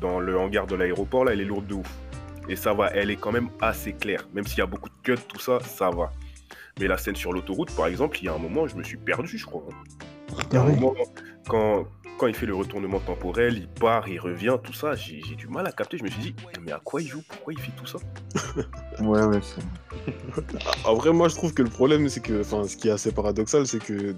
dans 0.00 0.20
le 0.20 0.36
hangar 0.38 0.66
de 0.66 0.74
l'aéroport, 0.76 1.24
là, 1.24 1.32
elle 1.32 1.40
est 1.40 1.44
lourde 1.44 1.66
de 1.66 1.74
ouf. 1.74 1.86
Et 2.48 2.56
ça 2.56 2.72
va, 2.72 2.88
elle 2.90 3.10
est 3.10 3.16
quand 3.16 3.32
même 3.32 3.48
assez 3.60 3.92
claire. 3.92 4.28
Même 4.34 4.46
s'il 4.46 4.58
y 4.58 4.62
a 4.62 4.66
beaucoup 4.66 4.88
de 4.88 4.94
cuts, 5.02 5.22
tout 5.28 5.38
ça, 5.40 5.58
ça 5.60 5.90
va. 5.90 6.10
Mais 6.80 6.86
la 6.88 6.98
scène 6.98 7.16
sur 7.16 7.32
l'autoroute, 7.32 7.74
par 7.76 7.86
exemple, 7.86 8.18
il 8.20 8.24
y 8.24 8.28
a 8.28 8.32
un 8.34 8.38
moment, 8.38 8.66
je 8.66 8.76
me 8.76 8.82
suis 8.82 8.96
perdu, 8.96 9.38
je 9.38 9.46
crois. 9.46 9.62
hein. 9.70 9.74
Il 10.50 10.54
y 10.54 10.56
a 10.56 10.62
un 10.62 10.66
Ah 10.68 10.70
moment, 10.72 10.94
quand, 11.48 11.84
quand 12.18 12.26
il 12.26 12.34
fait 12.34 12.46
le 12.46 12.54
retournement 12.54 13.00
temporel, 13.00 13.58
il 13.58 13.68
part, 13.68 14.08
il 14.08 14.20
revient, 14.20 14.56
tout 14.62 14.72
ça, 14.72 14.94
j'ai 14.94 15.20
j'ai 15.22 15.34
du 15.34 15.48
mal 15.48 15.66
à 15.66 15.72
capter. 15.72 15.98
Je 15.98 16.04
me 16.04 16.10
suis 16.10 16.20
dit, 16.20 16.34
mais 16.62 16.72
à 16.72 16.80
quoi 16.82 17.02
il 17.02 17.08
joue? 17.08 17.22
Pourquoi 17.28 17.52
il 17.52 17.58
fait 17.58 17.72
tout 17.76 17.86
ça? 17.86 17.98
Ouais, 19.00 19.22
ouais, 19.24 19.40
c'est. 19.42 19.62
En 20.84 20.94
vrai, 20.94 21.12
moi, 21.12 21.28
je 21.28 21.34
trouve 21.34 21.54
que 21.54 21.62
le 21.62 21.70
problème, 21.70 22.08
c'est 22.08 22.20
que, 22.20 22.40
enfin, 22.40 22.64
ce 22.68 22.76
qui 22.76 22.88
est 22.88 22.92
assez 22.92 23.12
paradoxal, 23.12 23.66
c'est 23.66 23.82
que, 23.82 24.14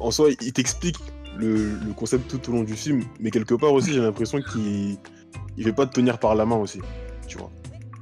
en 0.00 0.10
soi, 0.10 0.30
il 0.40 0.52
t'explique 0.52 0.98
le, 1.38 1.70
le 1.86 1.92
concept 1.94 2.28
tout 2.28 2.50
au 2.50 2.54
long 2.54 2.62
du 2.62 2.74
film, 2.74 3.02
mais 3.20 3.30
quelque 3.30 3.54
part 3.54 3.72
aussi, 3.72 3.92
j'ai 3.92 4.00
l'impression 4.00 4.40
qu'il 4.40 4.98
il 5.56 5.64
veut 5.64 5.74
pas 5.74 5.86
te 5.86 5.92
tenir 5.92 6.18
par 6.18 6.34
la 6.34 6.44
main 6.46 6.56
aussi, 6.56 6.80
tu 7.26 7.38
vois. 7.38 7.50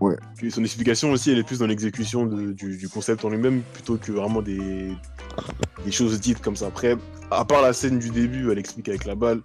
Ouais. 0.04 0.16
Puis 0.36 0.50
son 0.50 0.62
explication 0.62 1.10
aussi, 1.12 1.30
elle 1.30 1.38
est 1.38 1.44
plus 1.44 1.60
dans 1.60 1.66
l'exécution 1.66 2.26
du, 2.26 2.76
du 2.76 2.88
concept 2.88 3.24
en 3.24 3.30
lui-même, 3.30 3.62
plutôt 3.72 3.96
que 3.96 4.12
vraiment 4.12 4.42
des, 4.42 4.92
des 5.84 5.92
choses 5.92 6.20
dites 6.20 6.40
comme 6.42 6.56
ça. 6.56 6.66
Après, 6.66 6.96
à 7.30 7.44
part 7.44 7.62
la 7.62 7.72
scène 7.72 7.98
du 7.98 8.10
début, 8.10 8.50
elle 8.52 8.58
explique 8.58 8.88
avec 8.88 9.04
la 9.06 9.14
balle, 9.14 9.40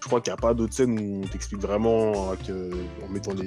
je 0.00 0.06
crois 0.06 0.20
qu'il 0.20 0.32
n'y 0.32 0.38
a 0.38 0.40
pas 0.40 0.54
d'autres 0.54 0.72
scènes 0.72 0.98
où 0.98 1.22
on 1.22 1.26
t'explique 1.26 1.60
vraiment 1.60 2.30
avec, 2.30 2.48
euh, 2.48 2.70
en 3.04 3.08
mettant 3.12 3.34
les 3.34 3.46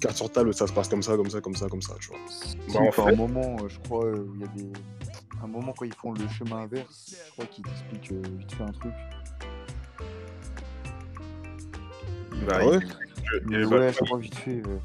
cartes 0.00 0.16
sur 0.16 0.30
table, 0.32 0.52
ça 0.52 0.66
se 0.66 0.72
passe 0.72 0.88
comme 0.88 1.02
ça, 1.02 1.16
comme 1.16 1.30
ça, 1.30 1.40
comme 1.40 1.54
ça, 1.54 1.68
comme 1.68 1.82
ça, 1.82 1.94
tu 2.00 2.08
vois. 2.08 2.18
Bah, 2.74 2.80
en 2.88 2.90
fait- 2.90 3.12
un 3.12 3.16
moment, 3.16 3.56
euh, 3.62 3.68
je 3.68 3.78
crois, 3.80 4.04
euh, 4.06 4.26
où 4.28 4.34
il 4.34 4.40
y 4.40 4.44
a 4.44 4.48
des. 4.48 4.72
Un 5.44 5.46
moment, 5.46 5.72
quand 5.78 5.84
ils 5.84 5.94
font 5.94 6.12
le 6.12 6.26
chemin 6.28 6.62
inverse, 6.62 7.14
je 7.26 7.30
crois 7.32 7.44
qu'ils 7.46 7.64
t'expliquent 7.64 8.12
euh, 8.12 8.22
vite 8.38 8.52
fait 8.52 8.62
un 8.64 8.72
truc. 8.72 8.92
Bah, 12.48 12.58
Ah 12.60 12.66
ouais 12.66 12.78
il- 13.48 13.64
ouais, 13.66 13.92
je 13.92 13.98
crois 14.04 14.18
vite 14.18 14.34
fait. 14.34 14.62
euh, 14.66 14.78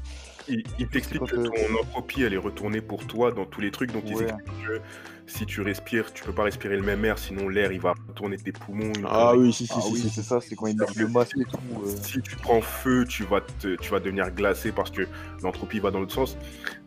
Il, 0.48 0.64
il 0.78 0.88
t'explique 0.88 1.22
que 1.26 1.36
ton 1.36 1.78
entropie, 1.80 2.22
elle 2.22 2.34
est 2.34 2.38
retournée 2.38 2.80
pour 2.80 3.06
toi 3.06 3.32
dans 3.32 3.44
tous 3.44 3.60
les 3.60 3.70
trucs. 3.70 3.92
Donc, 3.92 4.04
ils 4.06 4.16
Ouais. 4.16 4.24
expliquent 4.24 4.66
que 4.66 4.80
si 5.26 5.44
tu 5.44 5.60
respires, 5.60 6.12
tu 6.14 6.24
peux 6.24 6.32
pas 6.32 6.44
respirer 6.44 6.76
le 6.76 6.82
même 6.82 7.04
air, 7.04 7.18
sinon 7.18 7.48
l'air, 7.48 7.70
il 7.70 7.80
va 7.80 7.92
retourner 8.08 8.38
tes 8.38 8.52
poumons. 8.52 8.92
Ah 9.04 9.34
oui, 9.36 9.52
si, 9.52 9.66
si, 9.66 9.72
Ah 9.76 9.80
si, 9.82 9.92
oui, 9.92 10.00
si, 10.00 10.08
c'est 10.10 10.22
ça, 10.22 10.40
c'est 10.40 10.56
quand 10.56 10.66
ils 10.68 10.76
mettent 10.76 10.96
le 10.96 11.08
masque 11.08 11.36
et 11.38 11.44
tout. 11.44 11.58
euh, 11.84 11.88
Si 12.02 12.22
tu 12.22 12.34
prends 12.36 12.62
feu, 12.62 13.04
tu 13.06 13.24
vas, 13.24 13.42
te- 13.42 13.76
tu 13.76 13.90
vas 13.90 14.00
devenir 14.00 14.30
glacé 14.30 14.72
parce 14.72 14.90
que 14.90 15.02
l'entropie 15.42 15.80
va 15.80 15.90
dans 15.90 16.00
l'autre 16.00 16.14
sens. 16.14 16.38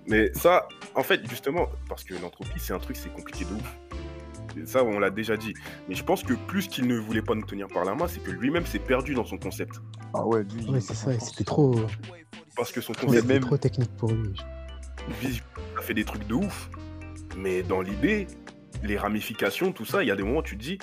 Mais 0.07 0.34
ça, 0.34 0.68
en 0.95 1.03
fait, 1.03 1.22
justement, 1.30 1.68
parce 1.88 2.03
que 2.03 2.16
l'entropie, 2.16 2.57
c'est 2.59 2.74
un 2.74 2.80
truc, 2.80 2.95
c'est 2.97 3.14
compliqué 3.14 3.45
de 3.45 3.51
ouf. 3.53 3.78
Et 4.57 4.66
Ça, 4.66 4.84
on 4.84 4.97
l'a 4.99 5.12
déjà 5.12 5.38
dit. 5.38 5.53
Mais 5.88 5.93
je 5.95 6.03
pense 6.03 6.24
que 6.24 6.34
plus 6.34 6.68
qu'il 6.68 6.88
ne 6.88 6.97
voulait 6.97 7.22
pas 7.22 7.36
nous 7.36 7.45
tenir 7.45 7.68
par 7.68 7.86
la 7.86 7.93
main, 7.95 8.07
c'est 8.07 8.22
que 8.24 8.32
lui-même 8.32 8.66
s'est 8.66 8.80
perdu 8.80 9.14
dans 9.14 9.24
son 9.24 9.38
concept. 9.38 9.80
Ah 10.16 10.26
ouais, 10.26 10.43
lui. 10.43 10.68
Ouais, 10.70 10.82
c'est 10.82 10.95
ça, 10.95 11.18
c'était 11.20 11.43
trop, 11.45 11.76
Parce 12.55 12.71
que 12.71 12.81
son 12.81 12.93
concept, 12.93 13.25
même- 13.27 13.41
trop 13.41 13.57
technique 13.57 13.91
pour 13.97 14.11
lui. 14.11 14.33
ça 15.75 15.81
fait 15.81 15.93
des 15.93 16.05
trucs 16.05 16.27
de 16.27 16.33
ouf. 16.35 16.69
Mais 17.37 17.63
dans 17.63 17.81
l'idée, 17.81 18.27
les 18.83 18.97
ramifications, 18.97 19.71
tout 19.71 19.85
ça, 19.85 20.03
il 20.03 20.07
y 20.07 20.11
a 20.11 20.15
des 20.15 20.23
moments 20.23 20.39
où 20.39 20.43
tu 20.43 20.57
te 20.57 20.61
dis, 20.63 20.77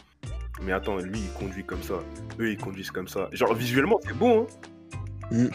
mais 0.63 0.73
attends, 0.73 0.97
lui 0.99 1.19
il 1.21 1.33
conduit 1.39 1.65
comme 1.65 1.83
ça, 1.83 1.95
eux 2.41 2.51
ils 2.51 2.57
conduisent 2.57 2.91
comme 2.91 3.09
ça. 3.09 3.29
Genre 3.33 3.55
visuellement 3.55 4.01
c'est 4.03 4.17
bon, 4.17 4.43
hein. 4.43 4.47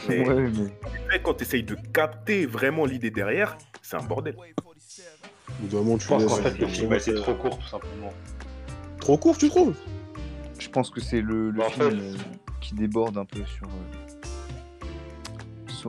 Mais 0.07 0.27
Ouais, 0.29 0.51
mais. 1.09 1.19
quand 1.23 1.33
tu 1.33 1.43
essayes 1.43 1.63
de 1.63 1.75
capter 1.93 2.45
vraiment 2.45 2.85
l'idée 2.85 3.09
derrière, 3.09 3.57
c'est 3.81 3.95
un 3.95 4.03
bordel. 4.03 4.35
Tu 4.37 5.69
Je 5.69 5.77
pense 5.77 6.21
laisses. 6.21 6.27
qu'en 6.29 6.35
fait, 6.37 6.57
le 6.59 6.67
film 6.67 6.93
été 6.93 6.99
c'est- 6.99 7.13
trop 7.15 7.33
court, 7.33 7.57
tout 7.57 7.67
simplement. 7.67 8.13
Trop 8.99 9.17
court, 9.17 9.37
tu 9.37 9.49
trouves? 9.49 9.75
Je 10.59 10.69
pense 10.69 10.89
que 10.91 11.01
c'est 11.01 11.21
le, 11.21 11.49
le 11.49 11.57
Bah, 11.59 11.65
en 11.67 11.69
film 11.71 11.89
fait- 11.89 11.97
euh, 11.97 12.15
qui 12.61 12.75
déborde 12.75 13.17
un 13.17 13.25
peu 13.25 13.43
sur, 13.45 13.65
euh, 13.67 14.02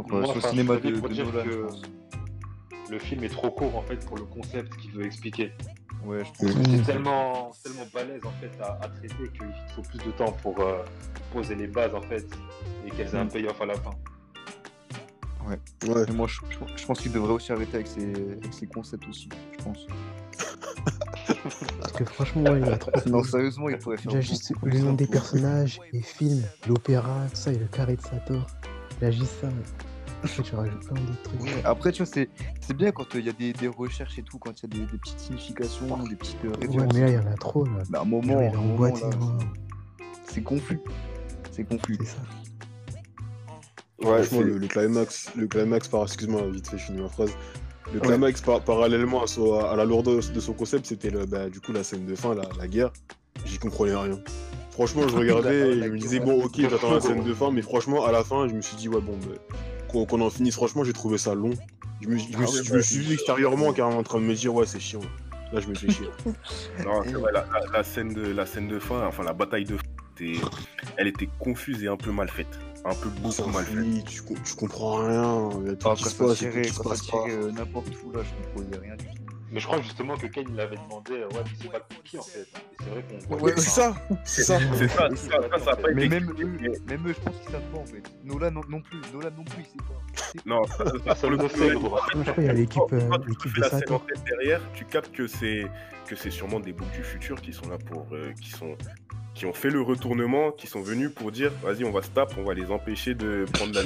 sur, 0.03 0.15
euh, 0.15 0.21
Moi, 0.21 0.27
sur 0.27 0.35
le 0.35 0.41
cinéma 0.43 0.77
de, 0.77 0.91
pour 0.99 1.09
de 1.09 1.15
dire 1.15 1.27
Nolan. 1.27 1.45
que- 1.45 1.51
je 1.53 1.59
pense. 1.59 1.83
Le 2.91 2.99
film 2.99 3.25
est 3.25 3.29
trop 3.31 3.51
court, 3.51 3.77
en 3.77 3.83
fait, 3.83 4.05
pour 4.07 4.17
le 4.19 4.25
concept 4.25 4.77
qu'il 4.77 4.91
veut 4.93 5.07
expliquer. 5.07 5.53
Ouais, 6.05 6.23
je 6.25 6.31
pense. 6.47 6.53
C'est 6.71 6.83
tellement, 6.85 7.51
tellement 7.63 7.87
balèze, 7.95 8.21
en 8.27 8.31
fait, 8.33 8.51
à, 8.63 8.79
à 8.83 8.89
traiter 8.89 9.15
qu'il 9.33 9.47
faut 9.75 9.83
plus 9.83 9.99
de 10.05 10.11
temps 10.13 10.33
pour 10.43 10.61
euh, 10.61 10.83
poser 11.33 11.55
les 11.55 11.67
bases, 11.67 11.95
en 11.95 12.03
fait, 12.03 12.27
et 12.87 12.91
qu'elles 12.91 13.15
aient 13.15 13.19
un 13.19 13.25
Mm. 13.25 13.29
payoff 13.31 13.61
à 13.63 13.67
la 13.67 13.75
fin. 13.75 13.91
Ouais. 15.49 15.59
Et 16.09 16.13
moi, 16.13 16.27
je, 16.27 16.41
je- 16.51 16.77
je 16.77 16.87
pense 16.87 17.01
qu'il 17.01 17.13
devrait 17.13 17.33
aussi 17.33 17.53
arrêter 17.53 17.77
avec 17.77 17.87
ses, 17.87 18.11
avec 18.13 18.53
ses 18.53 18.67
concepts 18.67 19.09
aussi, 19.09 19.29
je 19.59 19.65
pense. 19.65 19.87
Parce 21.81 21.93
que 21.93 22.05
franchement, 22.05 22.43
ouais, 22.51 22.61
il 22.61 22.69
a 22.69 22.77
trop. 22.77 22.91
Non, 23.07 23.23
sérieusement, 23.23 23.69
il 23.71 23.79
pourrait 23.79 23.97
faire. 23.97 24.13
Déjà, 24.13 24.21
juste 24.21 24.53
le 24.63 24.79
nom 24.79 24.93
des 24.93 25.07
personnages, 25.07 25.81
les 25.93 26.03
films, 26.03 26.43
l'opéra, 26.69 27.27
tout 27.31 27.37
ça, 27.37 27.53
et 27.53 27.59
le 27.59 27.67
carré 27.67 27.97
de 27.97 28.03
Sator. 28.03 28.47
Il 29.05 29.09
a 29.09 29.11
juste 29.11 29.33
ça. 29.43 29.49
Après, 30.23 30.43
tu 30.43 30.55
rajoutes 30.55 30.81
plein 30.87 30.95
d'autres 31.03 31.23
trucs. 31.25 31.43
Ouais, 31.43 31.63
Après, 31.65 31.93
tu 31.93 32.03
vois, 32.03 32.11
c'est 32.11 32.31
c'est 32.63 32.75
bien 32.75 32.91
quand 32.91 33.05
il 33.15 33.27
y 33.27 33.29
a 33.29 33.33
des, 33.33 33.53
des 33.53 33.69
recherches 33.69 34.19
et 34.19 34.23
tout, 34.23 34.39
quand 34.39 34.63
il 34.63 34.71
y 34.75 34.81
a 34.81 34.81
des, 34.87 34.91
des 34.93 34.97
petites 34.99 35.19
significations, 35.21 35.99
des 36.05 36.17
petites 36.17 36.43
euh, 36.47 36.67
Ouais, 36.69 36.87
mais 36.95 37.01
là, 37.03 37.09
il 37.11 37.15
y 37.15 37.19
en 37.19 37.27
a 37.31 37.35
trop, 37.35 37.67
là. 37.67 37.83
Mais 37.91 37.99
à 37.99 38.01
un 38.01 38.05
moment, 38.07 38.41
c'est 40.27 40.43
confus. 40.43 40.81
C'est 41.51 41.65
confus. 41.65 41.99
c'est 42.01 42.07
ça. 42.07 42.17
Ouais, 44.01 44.23
Franchement, 44.23 44.41
le, 44.41 44.57
le 44.57 44.67
climax, 44.69 45.31
le 45.37 45.47
climax 45.49 45.89
par, 45.89 46.05
excuse-moi, 46.05 46.41
vite 46.51 46.67
fait, 46.69 46.79
je 46.79 46.85
finis 46.87 47.03
ma 47.03 47.09
phrase. 47.11 47.31
Le 47.93 48.01
Ouais. 48.01 48.07
climax, 48.07 48.41
par- 48.41 48.63
parallèlement 48.63 49.23
à, 49.23 49.27
son- 49.27 49.61
à 49.61 49.77
la 49.77 49.85
lourdeur 49.85 50.17
de 50.17 50.41
son 50.41 50.55
concept, 50.55 50.87
c'était 50.87 51.11
le, 51.11 51.27
bah, 51.27 51.51
du 51.51 51.61
coup 51.61 51.73
la 51.73 51.85
scène 51.85 52.07
de 52.07 52.15
fin, 52.15 52.35
la, 52.35 52.45
la 52.59 52.67
guerre. 52.69 52.91
J'y 53.45 53.59
comprenais 53.59 53.95
rien. 53.95 54.19
Franchement, 54.75 55.03
je 55.09 55.17
regardais 55.17 55.71
et 55.71 55.83
je 55.83 55.89
me 55.89 55.99
disais, 55.99 56.21
bon, 56.21 56.45
ok, 56.45 56.53
j'attends 56.59 56.93
la 56.95 57.01
scène 57.01 57.25
de 57.25 57.33
fin, 57.35 57.51
mais 57.51 57.63
franchement, 57.63 58.05
à 58.05 58.13
la 58.13 58.23
fin, 58.23 58.47
je 58.49 58.55
me 58.55 58.61
suis 58.61 58.77
dit, 58.77 58.89
ouais, 58.89 59.01
bon, 59.01 59.17
bah, 59.17 59.35
qu'on 59.89 60.05
qu'on 60.05 60.21
en 60.21 60.31
finisse, 60.31 60.55
franchement, 60.57 60.85
j'ai 60.85 60.93
trouvé 60.93 61.17
ça 61.19 61.35
long. 61.35 61.51
Je 62.03 62.09
me, 62.09 62.19
je 62.19 62.37
me 62.37 62.43
Ah 62.43 62.47
suis, 62.47 62.59
ouais, 62.59 62.65
je 62.65 62.71
bah, 62.71 62.77
me 62.77 62.83
suis 62.83 62.99
vu 62.99 63.15
extérieurement, 63.15 63.73
carrément 63.73 63.99
en 64.01 64.03
train 64.03 64.19
de 64.21 64.25
me 64.25 64.35
dire, 64.35 64.55
ouais, 64.55 64.67
c'est 64.67 64.81
chiant. 64.81 65.01
Là, 65.53 65.61
je 65.61 65.69
me 65.69 65.75
fais 65.75 65.91
chier. 65.91 66.09
Non, 66.85 67.03
c'est 67.05 67.13
vrai, 67.13 67.31
la, 67.33 67.47
la- 67.53 67.73
la 67.73 67.83
scène 67.85 68.13
de, 68.13 68.23
la 68.33 68.45
scène 68.47 68.69
de 68.69 68.79
fin, 68.79 69.07
enfin 69.07 69.23
la 69.23 69.33
bataille 69.33 69.65
de 69.65 69.77
fin, 69.77 69.83
était- 70.21 70.41
elle 70.97 71.07
était 71.07 71.29
confuse 71.39 71.83
et 71.85 71.89
un 71.89 71.97
peu 71.97 72.11
mal 72.11 72.29
faite. 72.29 72.59
Un 72.85 72.95
peu 72.95 73.09
beaucoup 73.23 73.49
mal 73.51 73.65
faite. 73.65 74.05
tu, 74.05 74.21
tu 74.45 74.55
comprends 74.57 74.97
rien. 75.07 75.51
Il 75.63 75.69
y 75.69 75.71
a 75.71 75.77
tout 75.77 75.89
Ah, 75.89 75.95
qui 75.95 76.05
se 76.05 76.17
passe 76.17 76.43
euh, 76.43 77.51
n'importe 77.53 77.89
où, 78.05 78.11
là, 78.13 78.21
je 78.25 78.59
comprenais 78.59 78.77
rien 78.85 78.97
du 78.97 79.05
tout. 79.07 79.24
Mais 79.55 79.61
je 79.61 79.67
crois 79.69 79.81
justement 79.81 80.17
que 80.17 80.27
Kane 80.27 80.47
il 80.53 80.59
avait 80.59 80.75
demandé, 80.77 81.13
euh, 81.13 81.29
ouais, 81.29 81.43
mais 81.45 81.51
c'est 81.63 81.71
pas 81.71 81.79
pour 81.79 82.03
qui 82.03 82.19
en 82.19 82.23
fait. 82.23 82.45
C'est 82.81 82.91
vrai 82.91 83.05
qu'on 83.09 83.37
voit 83.37 83.43
Ouais, 83.45 83.53
C'est 83.57 83.71
ça, 83.71 83.95
c'est 84.25 84.43
ça. 84.43 84.59
C'est 84.75 84.89
ça, 84.89 84.97
ça, 84.97 85.09
c'est 85.11 85.31
ça, 85.31 85.39
pas 85.49 85.59
ça 85.61 85.71
a 85.71 85.77
pas 85.77 85.91
été 85.93 85.95
Mais 85.95 86.09
même 86.09 86.29
eux, 86.41 86.73
même 86.89 87.07
eux, 87.09 87.15
je 87.15 87.21
pense 87.21 87.37
qu'ils 87.41 87.51
savent 87.53 87.63
pas 87.73 87.79
en 87.79 87.87
fait. 87.87 88.03
Nolan 88.25 88.51
non, 88.51 88.63
non 88.69 88.81
plus, 88.81 88.99
Nolan 89.13 89.31
non 89.37 89.45
plus, 89.45 89.63
il 89.63 89.67
sait 89.67 89.77
pas. 89.77 90.41
Non, 90.45 90.65
ça, 90.65 91.15
ça, 91.15 91.29
le 91.29 91.39
je 91.39 91.47
crois 91.47 92.35
qu'il 92.35 92.45
y 92.45 92.49
a 92.49 92.53
l'équipe 92.53 92.83
quand- 92.91 92.93
euh, 92.95 92.99
de 92.99 93.61
la 93.61 93.69
scène 93.69 93.77
en 93.77 93.81
Sator. 93.81 94.07
tête 94.07 94.25
derrière, 94.25 94.61
tu 94.75 94.85
captes 94.87 95.13
que 95.13 95.29
c'est 95.29 95.67
que 96.09 96.17
c'est 96.17 96.31
sûrement 96.31 96.59
des 96.59 96.73
boucs 96.73 96.91
du 96.91 97.05
futur 97.05 97.41
qui 97.41 97.53
sont 97.53 97.69
là 97.69 97.79
pour 97.79 98.09
euh, 98.13 98.33
qui 98.43 98.51
sont 98.51 98.77
qui 99.35 99.47
ont 99.47 99.53
fait 99.53 99.71
le 99.71 99.81
retournement, 99.83 100.51
qui 100.51 100.67
sont 100.67 100.83
venus 100.83 101.11
pour 101.15 101.31
dire 101.31 101.53
vas-y 101.63 101.85
on 101.85 101.93
va 101.93 102.03
se 102.03 102.11
taper, 102.11 102.35
on 102.39 102.45
va 102.45 102.55
les 102.55 102.73
empêcher 102.73 103.15
de 103.15 103.47
prendre 103.53 103.73
la, 103.75 103.83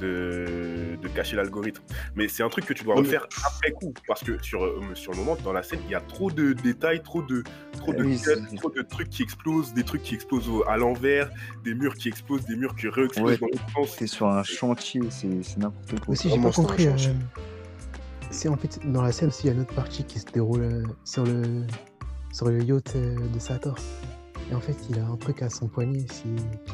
de, 0.00 0.96
cacher 1.14 1.36
l'algorithme. 1.36 1.82
Mais 2.16 2.28
c'est 2.28 2.42
un 2.42 2.48
truc 2.48 2.66
que 2.66 2.74
tu 2.74 2.84
dois 2.84 2.94
refaire 2.94 3.26
après 3.46 3.72
coup 3.72 3.94
parce 4.06 4.22
que 4.22 4.40
sur 4.42 4.62
euh, 4.64 4.80
sur 4.94 5.12
le 5.12 5.18
moment 5.18 5.36
dans 5.42 5.52
la 5.52 5.62
scène 5.62 5.80
il 5.86 5.90
y 5.90 5.94
a 5.94 6.00
trop 6.00 6.30
de 6.30 6.52
détails, 6.52 7.02
trop 7.02 7.22
de 7.22 7.42
trop 7.78 7.92
de 7.94 8.04
Oui, 8.04 8.16
cuts, 8.16 8.24
c'est- 8.24 8.56
trop 8.56 8.70
de 8.70 8.82
trucs 8.82 9.08
qui 9.08 9.22
explosent, 9.22 9.72
des 9.72 9.84
trucs 9.84 10.02
qui 10.02 10.14
explosent 10.14 10.48
au- 10.48 10.68
à 10.68 10.76
l'envers, 10.76 11.30
des 11.64 11.74
murs 11.74 11.94
qui 11.94 12.08
explosent, 12.08 12.44
des 12.44 12.56
murs 12.56 12.76
qui 12.76 12.88
re-explosent 12.88 13.24
Ouais. 13.32 13.38
dans 13.38 13.46
l'autre 13.46 13.70
sens. 13.74 13.96
C'est 13.98 14.06
sur 14.06 14.28
un 14.28 14.42
chantier, 14.42 15.00
c'est 15.10 15.42
c'est 15.42 15.58
n'importe 15.58 16.00
quoi. 16.00 16.12
Aussi, 16.12 16.28
j'ai 16.30 16.40
pas 16.40 16.50
compris. 16.52 16.86
euh. 16.86 16.92
C'est 18.30 18.48
en 18.48 18.56
fait 18.56 18.78
dans 18.84 19.02
la 19.02 19.10
scène 19.12 19.28
aussi, 19.28 19.44
il 19.44 19.46
y 19.46 19.50
a 19.50 19.54
une 19.54 19.60
autre 19.62 19.74
partie 19.74 20.04
qui 20.04 20.18
se 20.18 20.26
déroule 20.26 20.62
euh, 20.62 20.82
sur 21.04 21.24
le 21.24 21.42
sur 22.32 22.48
le 22.48 22.62
yacht 22.62 22.94
euh, 22.96 23.16
de 23.32 23.38
Sator. 23.38 23.76
Et 24.50 24.54
en 24.54 24.60
fait, 24.60 24.76
il 24.90 24.98
a 24.98 25.04
un 25.06 25.16
truc 25.16 25.42
à 25.42 25.48
son 25.50 25.66
poignet 25.68 26.06
si, 26.10 26.24
qui, 26.66 26.72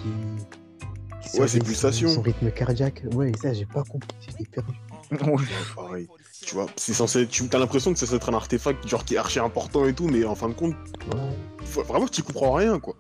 qui 1.31 1.39
Ouais, 1.41 1.47
c'est 1.49 1.59
surveille 1.59 1.61
pulsation. 1.63 2.09
son, 2.09 2.15
son 2.17 2.23
rythme 2.23 2.51
cardiaque. 2.51 3.03
Ouais, 3.15 3.33
ça, 3.41 3.53
j'ai 3.53 3.67
pas 3.67 3.83
compris. 3.85 4.09
J'étais 4.21 4.45
perdu. 4.45 4.73
Ouais. 5.13 5.45
Pareil. 5.77 6.09
Tu 6.45 6.55
vois, 6.55 6.67
c'est 6.77 6.95
censé. 6.95 7.27
Tu 7.27 7.45
as 7.53 7.59
l'impression 7.59 7.93
que 7.93 7.99
c'est 7.99 8.07
censé 8.07 8.17
être 8.17 8.29
un 8.31 8.35
artefact 8.35 8.87
genre 8.89 9.05
qui 9.05 9.15
est 9.15 9.19
archi 9.19 9.39
important 9.39 9.87
et 9.87 9.95
tout, 9.95 10.09
mais 10.09 10.25
en 10.25 10.35
fin 10.35 10.49
de 10.49 10.55
compte, 10.55 10.75
Ouais. 11.15 11.21
faut- 11.65 11.83
vraiment 11.85 12.07
tu 12.09 12.23
comprends 12.23 12.53
rien 12.55 12.79
quoi. 12.79 12.97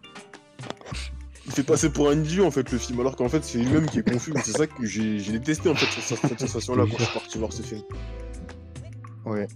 Il 1.47 1.53
fait 1.53 1.62
passer 1.62 1.91
pour 1.91 2.09
un 2.09 2.14
idiot 2.18 2.47
en 2.47 2.51
fait 2.51 2.70
le 2.72 2.79
film, 2.79 3.01
alors 3.01 3.16
qu'en 3.16 3.29
fait 3.29 3.45
c'est 3.45 3.59
lui-même 3.59 3.87
qui 3.87 3.99
est 3.99 4.09
confus. 4.11 4.33
C'est 4.45 4.57
ça 4.57 4.66
que 4.66 4.85
j'ai 4.87 5.18
j'ai 5.18 5.33
détesté 5.33 5.68
en 5.68 5.75
fait 5.75 5.87
cette, 6.01 6.18
cette 6.27 6.41
sensation-là 6.41 6.85
quand 6.91 6.97
je 6.99 7.05
suis 7.05 7.12
parti 7.12 7.39
voir 7.39 7.53
ce 7.53 7.62
film. 7.62 7.83
Ouais. 9.27 9.47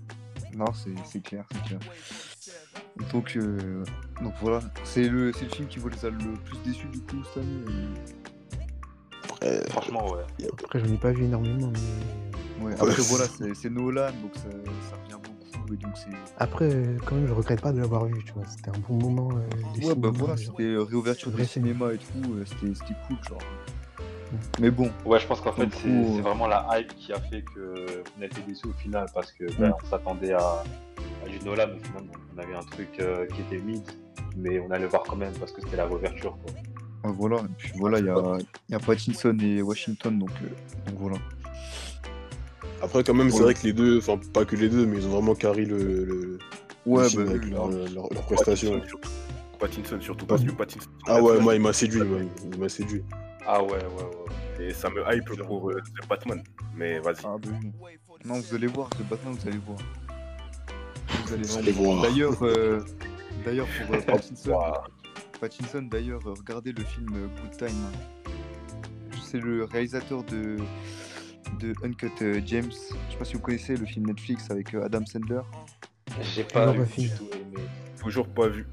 Non, 0.55 0.67
c'est 0.75 0.91
c'est 1.11 1.23
clair, 1.23 1.45
c'est 1.53 1.63
clair. 1.69 1.79
Donc, 3.13 3.37
euh, 3.37 3.85
donc 4.23 4.33
voilà, 4.43 4.61
c'est 4.85 5.09
le, 5.09 5.33
c'est 5.33 5.45
le 5.45 5.51
film 5.51 5.69
qui 5.69 5.79
vous 5.79 5.89
les 5.89 6.05
a 6.05 6.11
le 6.11 6.19
plus 6.19 6.59
déçus 6.65 6.89
du 6.89 6.99
coup 7.01 7.23
cette 7.33 7.43
année. 7.45 7.65
Euh. 9.45 9.61
Franchement, 9.71 10.11
ouais. 10.13 10.47
Après, 10.65 10.79
j'en 10.81 10.87
ai 10.93 10.97
pas 10.97 11.13
vu 11.13 11.25
énormément, 11.25 11.71
mais 12.61 12.65
Ouais, 12.65 12.73
après 12.75 12.91
c'est- 12.93 13.03
voilà, 13.17 13.25
c'est 13.55 13.71
Nolan, 13.71 14.07
donc 14.23 14.33
ça, 14.35 14.43
ça 14.91 14.97
revient 15.05 15.21
beaucoup 15.23 15.73
et 15.73 15.77
donc 15.77 15.93
c'est. 15.97 16.11
après, 16.39 16.65
euh, 16.75 16.97
quand 17.07 17.15
même, 17.15 17.27
je 17.29 17.33
regrette 17.33 17.61
pas 17.61 17.73
de 17.73 17.79
l'avoir 17.81 18.05
vu. 18.07 18.23
Tu 18.25 18.33
vois, 18.33 18.45
c'était 18.47 18.71
un 18.71 18.81
bon 18.89 18.95
moment. 18.95 19.29
euh, 19.37 19.87
Ouais, 19.87 19.95
bah 19.95 20.11
voilà, 20.13 20.37
c'était 20.37 20.77
réouverture 20.77 21.31
du 21.31 21.45
cinéma 21.45 21.93
et 21.93 21.99
tout, 21.99 22.33
euh, 22.35 22.45
c'était 22.47 22.75
c'était 22.75 22.95
cool, 23.07 23.17
genre. 23.29 23.39
Mais 24.61 24.71
bon, 24.71 24.91
Ouais, 25.07 25.19
je 25.21 25.27
pense 25.27 25.41
qu'en 25.41 25.53
fait, 25.53 25.69
c'est 25.73 25.89
euh, 25.89 26.21
vraiment 26.21 26.47
la 26.49 26.67
hype 26.73 26.95
qui 26.97 27.13
a 27.15 27.21
fait 27.21 27.43
que 27.43 28.03
on 28.19 28.23
a 28.23 28.27
été 28.27 28.43
déçus 28.47 28.67
au 28.67 28.73
final 28.75 29.07
parce 29.15 29.33
que 29.33 29.45
ben, 29.59 29.73
on 29.83 29.87
s'attendait 29.89 30.33
à, 30.35 30.63
à 31.25 31.29
du 31.29 31.39
Nolan, 31.47 31.67
mais 31.73 31.79
finalement, 31.83 32.13
on 32.35 32.39
avait 32.39 32.55
un 32.55 32.63
truc 32.65 32.89
euh, 33.01 33.27
qui 33.27 33.41
était 33.43 33.59
mid, 33.65 33.83
mais 34.37 34.59
on 34.61 34.71
allait 34.71 34.87
voir 34.87 35.05
quand 35.05 35.17
même 35.17 35.33
parce 35.39 35.53
que 35.53 35.63
c'était 35.63 35.77
la 35.79 35.87
réouverture. 35.87 36.37
Quoi. 36.43 36.53
Euh, 37.05 37.09
voilà, 37.17 37.37
et 37.37 37.55
puis 37.57 37.73
voilà, 37.77 37.99
il 38.01 38.07
y 38.07 38.09
a, 38.11 38.39
il 38.69 38.73
y 38.73 38.75
a 38.75 38.79
Pattinson 38.81 39.37
et 39.41 39.63
Washington, 39.63 40.19
donc, 40.19 40.31
euh, 40.43 40.49
donc 40.91 40.99
voilà. 41.01 41.17
après 42.83 43.03
quand 43.05 43.15
même 43.15 43.31
c'est 43.31 43.43
vrai 43.43 43.55
que 43.55 43.63
les 43.65 43.73
deux, 43.73 43.99
enfin 43.99 44.19
pas 44.33 44.45
que 44.45 44.57
les 44.57 44.69
deux, 44.69 44.87
mais 44.87 44.99
ils 44.99 45.07
ont 45.07 45.11
vraiment 45.11 45.35
carré 45.35 45.65
le, 45.65 45.77
le, 45.79 46.05
le 46.05 46.39
Ouais, 46.87 47.09
film 47.09 47.25
bah, 47.25 47.31
avec 47.33 47.43
oui, 47.45 47.51
leur, 47.51 47.69
leur- 47.69 47.89
leur 48.13 48.23
prestation. 48.27 48.73
Pattinson 48.73 48.89
surtout. 48.89 49.11
Pattinson 49.59 50.01
surtout 50.01 50.27
parce 50.27 50.45
que 50.45 50.51
Pattinson. 50.53 50.89
Ah 51.07 51.21
ouais, 51.23 51.41
moi 51.41 51.55
il 51.55 51.61
m'a 51.61 51.73
séduit, 51.73 52.03
moi, 52.03 52.21
il 52.53 52.59
m'a 52.59 52.69
séduit. 52.69 53.03
Ah 53.47 53.63
ouais, 53.63 53.71
ouais, 53.73 53.79
ouais. 54.59 54.67
Et 54.69 54.73
ça 54.75 54.89
me 54.91 55.03
hype 55.15 55.25
pour 55.47 55.71
euh, 55.71 55.75
The 56.03 56.09
Batman. 56.09 56.43
Mais 56.77 56.99
vas-y. 57.01 57.17
Ah 57.25 57.37
bah 57.41 57.49
oui. 57.63 57.71
Non, 58.25 58.41
vous 58.41 58.55
allez 58.55 58.67
voir, 58.67 58.89
The 58.91 59.03
Batman, 59.09 59.35
vous 59.35 59.49
allez 59.49 59.59
voir. 59.59 59.79
Vous 61.27 61.59
allez 61.59 61.73
voir. 61.73 62.03
D'ailleurs, 62.03 62.43
euh, 62.43 62.81
d'ailleurs 63.45 63.67
pour 63.87 63.95
euh, 63.97 64.01
Pattinson. 64.07 64.53
Pattinson, 65.41 65.83
d'ailleurs, 65.83 66.27
euh, 66.27 66.35
regardez 66.37 66.73
le 66.73 66.85
film 66.85 67.09
euh, 67.15 67.27
Good 67.43 67.57
Time. 67.69 67.77
C'est 69.23 69.41
le 69.41 69.65
réalisateur 69.65 70.25
de, 70.25 70.57
de 71.61 71.73
Uncut 71.85 72.11
euh, 72.23 72.41
James. 72.47 72.71
Je 72.71 73.13
sais 73.13 73.19
pas 73.19 73.25
si 73.25 73.35
vous 73.35 73.41
connaissez 73.41 73.77
le 73.77 73.85
film 73.87 74.07
Netflix 74.07 74.51
avec 74.51 74.75
euh, 74.75 74.85
Adam 74.85 75.05
Sandler. 75.05 75.41
J'ai 76.23 76.45
pas 76.45 76.73
pas 76.73 76.85
du 76.97 77.11
tout 77.11 77.29
aimé. 77.35 77.63
Toujours 78.03 78.29
pas 78.29 78.49
vu. 78.49 78.67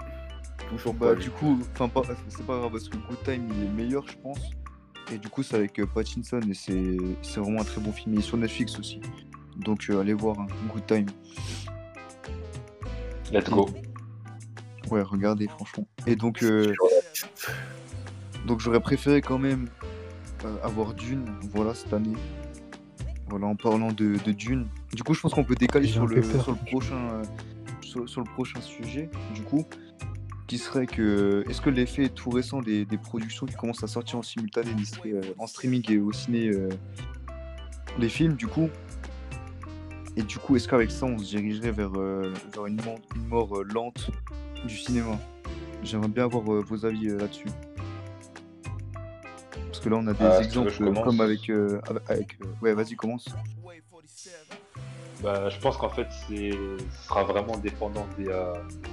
Toujours 0.70 0.96
pas 0.96 1.08
Bah, 1.08 1.14
vu. 1.14 1.24
du 1.24 1.30
coup, 1.32 1.60
enfin, 1.74 1.90
pas, 1.90 2.02
c'est 2.30 2.46
pas 2.46 2.58
grave 2.58 2.72
parce 2.72 2.90
que 2.90 2.98
Good 2.98 3.24
Time 3.24 3.48
il 3.52 3.64
est 3.66 3.70
meilleur, 3.70 4.08
je 4.08 4.18
pense. 4.18 4.40
Et 5.12 5.18
du 5.20 5.28
coup, 5.30 5.44
c'est 5.44 5.56
avec 5.58 5.78
euh, 5.80 5.86
Pattinson 5.86 6.40
et 6.50 6.54
c'est, 6.54 6.98
c'est 7.22 7.40
vraiment 7.40 7.62
un 7.62 7.66
très 7.66 7.82
bon 7.82 7.92
film. 7.92 8.16
Il 8.16 8.20
est 8.20 8.24
sur 8.24 8.38
Netflix 8.38 8.80
aussi. 8.80 9.02
Donc, 9.58 9.86
euh, 9.90 10.00
allez 10.00 10.14
voir 10.14 10.40
hein, 10.40 10.48
Good 10.74 10.86
Time. 10.88 11.06
Let's 13.32 13.50
go. 13.50 13.68
Ouais, 14.92 15.02
regardez, 15.02 15.48
franchement. 15.48 15.88
Et 16.06 16.16
donc, 16.16 16.44
euh, 16.44 16.74
donc 18.46 18.60
j'aurais 18.60 18.80
préféré 18.80 19.22
quand 19.22 19.40
même 19.40 19.68
euh, 20.44 20.56
avoir 20.64 20.94
Dune, 20.94 21.26
voilà, 21.54 21.74
cette 21.74 21.94
année. 21.94 22.16
Voilà, 23.28 23.48
en 23.48 23.56
parlant 23.56 23.92
de, 23.92 24.18
de 24.24 24.32
Dune. 24.32 24.68
Du 24.94 25.02
coup, 25.04 25.16
je 25.16 25.22
pense 25.22 25.34
qu'on 25.34 25.44
peut 25.44 25.56
décaler 25.56 25.88
sur 25.88 26.06
le, 26.06 26.22
sur, 26.22 26.56
prochain, 26.58 26.96
euh, 26.96 27.24
sur, 27.82 28.08
sur 28.08 28.22
le 28.22 28.32
prochain 28.32 28.62
sujet, 28.62 29.10
du 29.34 29.42
coup, 29.42 29.66
qui 30.46 30.60
serait 30.60 30.86
que, 30.86 31.44
est-ce 31.50 31.60
que 31.60 31.72
l'effet 31.72 32.10
tout 32.10 32.30
récent 32.30 32.62
des, 32.62 32.86
des 32.86 32.98
productions 33.00 33.48
qui 33.48 33.56
commencent 33.56 33.84
à 33.84 33.88
sortir 33.88 34.20
en 34.20 34.22
simultané, 34.22 34.70
euh, 35.08 35.22
en 35.40 35.48
streaming 35.48 35.84
et 35.92 35.98
au 35.98 36.12
ciné, 36.12 36.50
euh, 36.50 36.70
les 37.98 38.10
films, 38.10 38.36
du 38.36 38.46
coup, 38.46 38.70
et 40.16 40.22
du 40.22 40.38
coup, 40.38 40.56
est-ce 40.56 40.68
qu'avec 40.68 40.92
ça, 40.92 41.08
on 41.08 41.18
se 41.18 41.26
dirigerait 41.26 41.72
vers, 41.72 41.92
euh, 41.98 42.32
vers 42.54 42.68
une, 42.68 42.80
mort- 42.84 43.00
une 43.16 43.26
mort 43.28 43.58
euh, 43.58 43.64
lente 43.64 44.12
du 44.66 44.78
cinéma 44.78 45.20
J'aimerais 45.84 46.08
bien 46.08 46.24
avoir 46.26 46.52
euh, 46.52 46.62
vos 46.62 46.86
avis 46.86 47.10
euh, 47.10 47.20
là-dessus. 47.20 47.48
Parce 49.68 49.80
que 49.80 49.90
là, 49.90 49.98
on 49.98 50.08
a 50.08 50.14
des 50.14 50.20
Ah, 50.26 50.32
si 50.42 50.50
veux, 50.58 50.68
exemples 50.68 51.04
comme 51.04 51.22
avec. 51.22 51.50
euh, 51.50 51.80
avec- 52.08 52.38
Ouais, 52.62 52.74
vas-y, 52.74 52.96
commence. 52.96 53.28
bah, 55.22 55.50
je 55.50 55.60
pense 55.60 55.78
qu'en 55.78 55.90
fait, 55.90 56.08
ce 56.28 56.78
sera 57.08 57.24
vraiment 57.24 57.58
dépendant 57.58 58.08
des, 58.18 58.32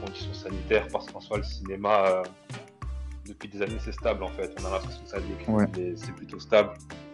conditions 0.05 0.35
sanitaires 0.35 0.87
parce 0.93 1.07
qu'en 1.07 1.21
soi, 1.21 1.39
le 1.39 1.45
cinéma, 1.45 2.23
depuis 3.27 3.49
des 3.49 3.63
années, 3.63 3.79
c'est 3.79 3.93
stable 3.93 4.25
en 4.25 4.29
fait. 4.29 4.55
On 4.61 4.67
a 4.67 4.71
l'impression 4.73 5.03
que 5.03 5.09
ça 5.09 5.21
décline, 5.21 5.69
mais 5.77 5.95
c'est 5.97 6.13
plutôt 6.13 6.41
stable. 6.41 6.71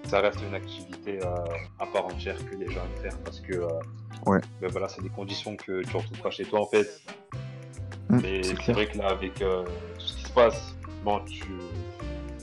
Ça 0.08 0.20
reste 0.20 0.40
une 0.48 0.54
activité 0.54 1.20
à 1.22 1.86
part 1.92 2.06
entière 2.06 2.36
que 2.50 2.56
les 2.56 2.68
gens 2.70 2.80
aiment 2.80 3.02
faire 3.02 3.18
parce 3.18 3.40
que 3.40 3.60
ouais. 4.26 4.40
ben 4.60 4.70
voilà, 4.70 4.88
c'est 4.88 5.02
des 5.02 5.10
conditions 5.10 5.54
que 5.56 5.82
tu 5.82 5.94
ne 5.94 5.98
retrouves 6.00 6.20
pas 6.22 6.30
chez 6.30 6.44
toi 6.46 6.62
en 6.62 6.66
fait. 6.66 7.02
Mmh, 8.08 8.20
mais 8.22 8.42
c'est 8.42 8.72
vrai 8.72 8.86
que 8.86 8.98
là, 8.98 9.08
avec 9.08 9.34
tout 9.34 9.44
ce 9.98 10.16
qui 10.16 10.22
se 10.24 10.32
passe, 10.32 10.74
bon, 11.04 11.20
tu... 11.26 11.44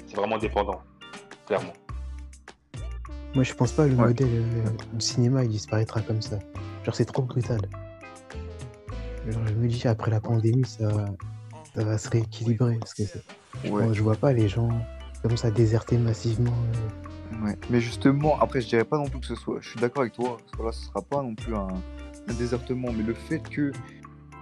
c'est 0.07 0.15
vraiment 0.15 0.37
dépendant, 0.37 0.81
clairement. 1.45 1.73
Moi, 3.33 3.43
je 3.43 3.53
pense 3.53 3.73
pas 3.73 3.83
que 3.85 3.89
le 3.89 3.95
modèle 3.97 4.43
du 4.93 5.05
cinéma 5.05 5.43
il 5.43 5.49
disparaîtra 5.49 6.01
comme 6.01 6.21
ça. 6.21 6.39
Genre, 6.85 6.95
c'est 6.95 7.05
trop 7.05 7.21
brutal. 7.21 7.59
Genre, 9.27 9.47
je 9.47 9.53
me 9.53 9.67
dis, 9.67 9.87
après 9.87 10.09
la 10.11 10.21
pandémie, 10.21 10.65
ça, 10.65 10.89
ça 11.75 11.83
va 11.83 11.97
se 11.97 12.09
rééquilibrer. 12.09 12.77
Parce 12.79 12.93
que 12.93 13.03
je, 13.63 14.01
vois 14.01 14.15
pas 14.15 14.31
les 14.31 14.47
gens 14.47 14.69
comme 15.21 15.35
ça 15.35 15.51
déserter 15.51 15.97
massivement. 15.97 16.53
Euh. 16.53 17.45
Ouais, 17.45 17.57
mais 17.69 17.81
justement, 17.81 18.39
après, 18.39 18.61
je 18.61 18.67
dirais 18.67 18.85
pas 18.85 18.97
non 18.97 19.07
plus 19.07 19.19
que 19.19 19.25
ce 19.25 19.35
soit. 19.35 19.57
Je 19.59 19.69
suis 19.69 19.79
d'accord 19.79 20.03
avec 20.03 20.13
toi, 20.13 20.37
parce 20.37 20.51
que 20.51 20.63
là, 20.63 20.71
ce 20.71 20.85
sera 20.85 21.01
pas 21.01 21.21
non 21.21 21.35
plus 21.35 21.55
un, 21.55 21.67
désertement, 22.39 22.91
mais 22.91 23.03
le 23.03 23.13
fait 23.13 23.39
que 23.39 23.71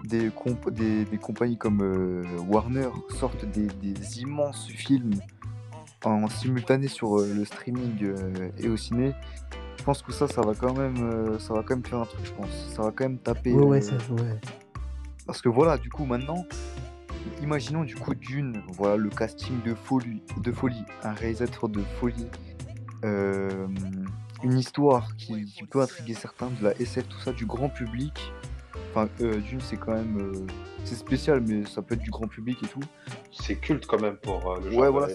des, 0.03 0.31
des, 0.71 1.17
compagnies 1.17 1.57
comme 1.57 1.81
euh, 1.81 2.23
Warner 2.47 2.89
sortent 3.19 3.45
des, 3.45 4.19
immenses 4.19 4.67
films 4.67 5.15
en 6.03 6.27
simultané 6.27 6.87
sur 6.87 7.19
euh, 7.19 7.33
le 7.33 7.45
streaming 7.45 8.13
et 8.57 8.67
au 8.67 8.75
ciné, 8.75 9.13
je 9.83 9.85
pense 9.85 10.01
que 10.01 10.13
ça, 10.13 10.29
ça 10.29 10.39
va 10.39 10.53
quand 10.55 10.73
même, 10.77 10.95
euh, 10.95 11.37
ça 11.39 11.53
va 11.53 11.61
quand 11.61 11.75
même 11.75 11.85
faire 11.85 11.99
un 11.99 12.05
truc, 12.05 12.25
je 12.25 12.31
pense. 12.31 12.47
Ça 12.73 12.83
va 12.83 12.91
quand 12.91 13.03
même 13.03 13.17
taper. 13.17 13.51
Ouais, 13.51 13.65
ouais, 13.65 13.77
euh, 13.91 13.99
ça, 13.99 14.13
ouais. 14.13 14.39
Parce 15.25 15.41
que 15.41 15.49
voilà, 15.49 15.77
du 15.77 15.89
coup, 15.89 16.05
maintenant, 16.05 16.45
imaginons 17.41 17.83
du 17.83 17.95
coup 17.95 18.15
d'une, 18.15 18.63
voilà, 18.69 18.95
le 18.95 19.09
casting 19.09 19.61
de 19.61 19.73
folie, 19.73 20.23
de 20.37 20.53
folie, 20.53 20.85
un 21.03 21.11
réalisateur 21.11 21.67
de 21.67 21.81
folie, 21.99 22.27
euh, 23.03 23.67
une 24.41 24.57
histoire 24.57 25.17
qui, 25.17 25.65
peut 25.69 25.81
intriguer 25.81 26.13
certains, 26.13 26.47
de 26.47 26.63
la 26.63 26.71
SF, 26.79 27.09
tout 27.09 27.19
ça, 27.19 27.33
du 27.33 27.45
grand 27.45 27.67
public. 27.67 28.31
Enfin, 28.89 29.07
d'une, 29.17 29.61
c'est 29.61 29.77
quand 29.77 29.93
même, 29.93 30.47
c'est 30.83 30.95
spécial, 30.95 31.41
mais 31.41 31.65
ça 31.65 31.81
peut 31.81 31.95
être 31.95 32.01
du 32.01 32.11
grand 32.11 32.27
public 32.27 32.57
et 32.63 32.67
tout. 32.67 32.79
C'est 33.31 33.55
culte 33.55 33.85
quand 33.85 34.01
même 34.01 34.17
pour 34.17 34.55
le 34.59 34.71
genre. 34.71 34.81
Ouais, 34.81 34.89
voilà, 34.89 35.07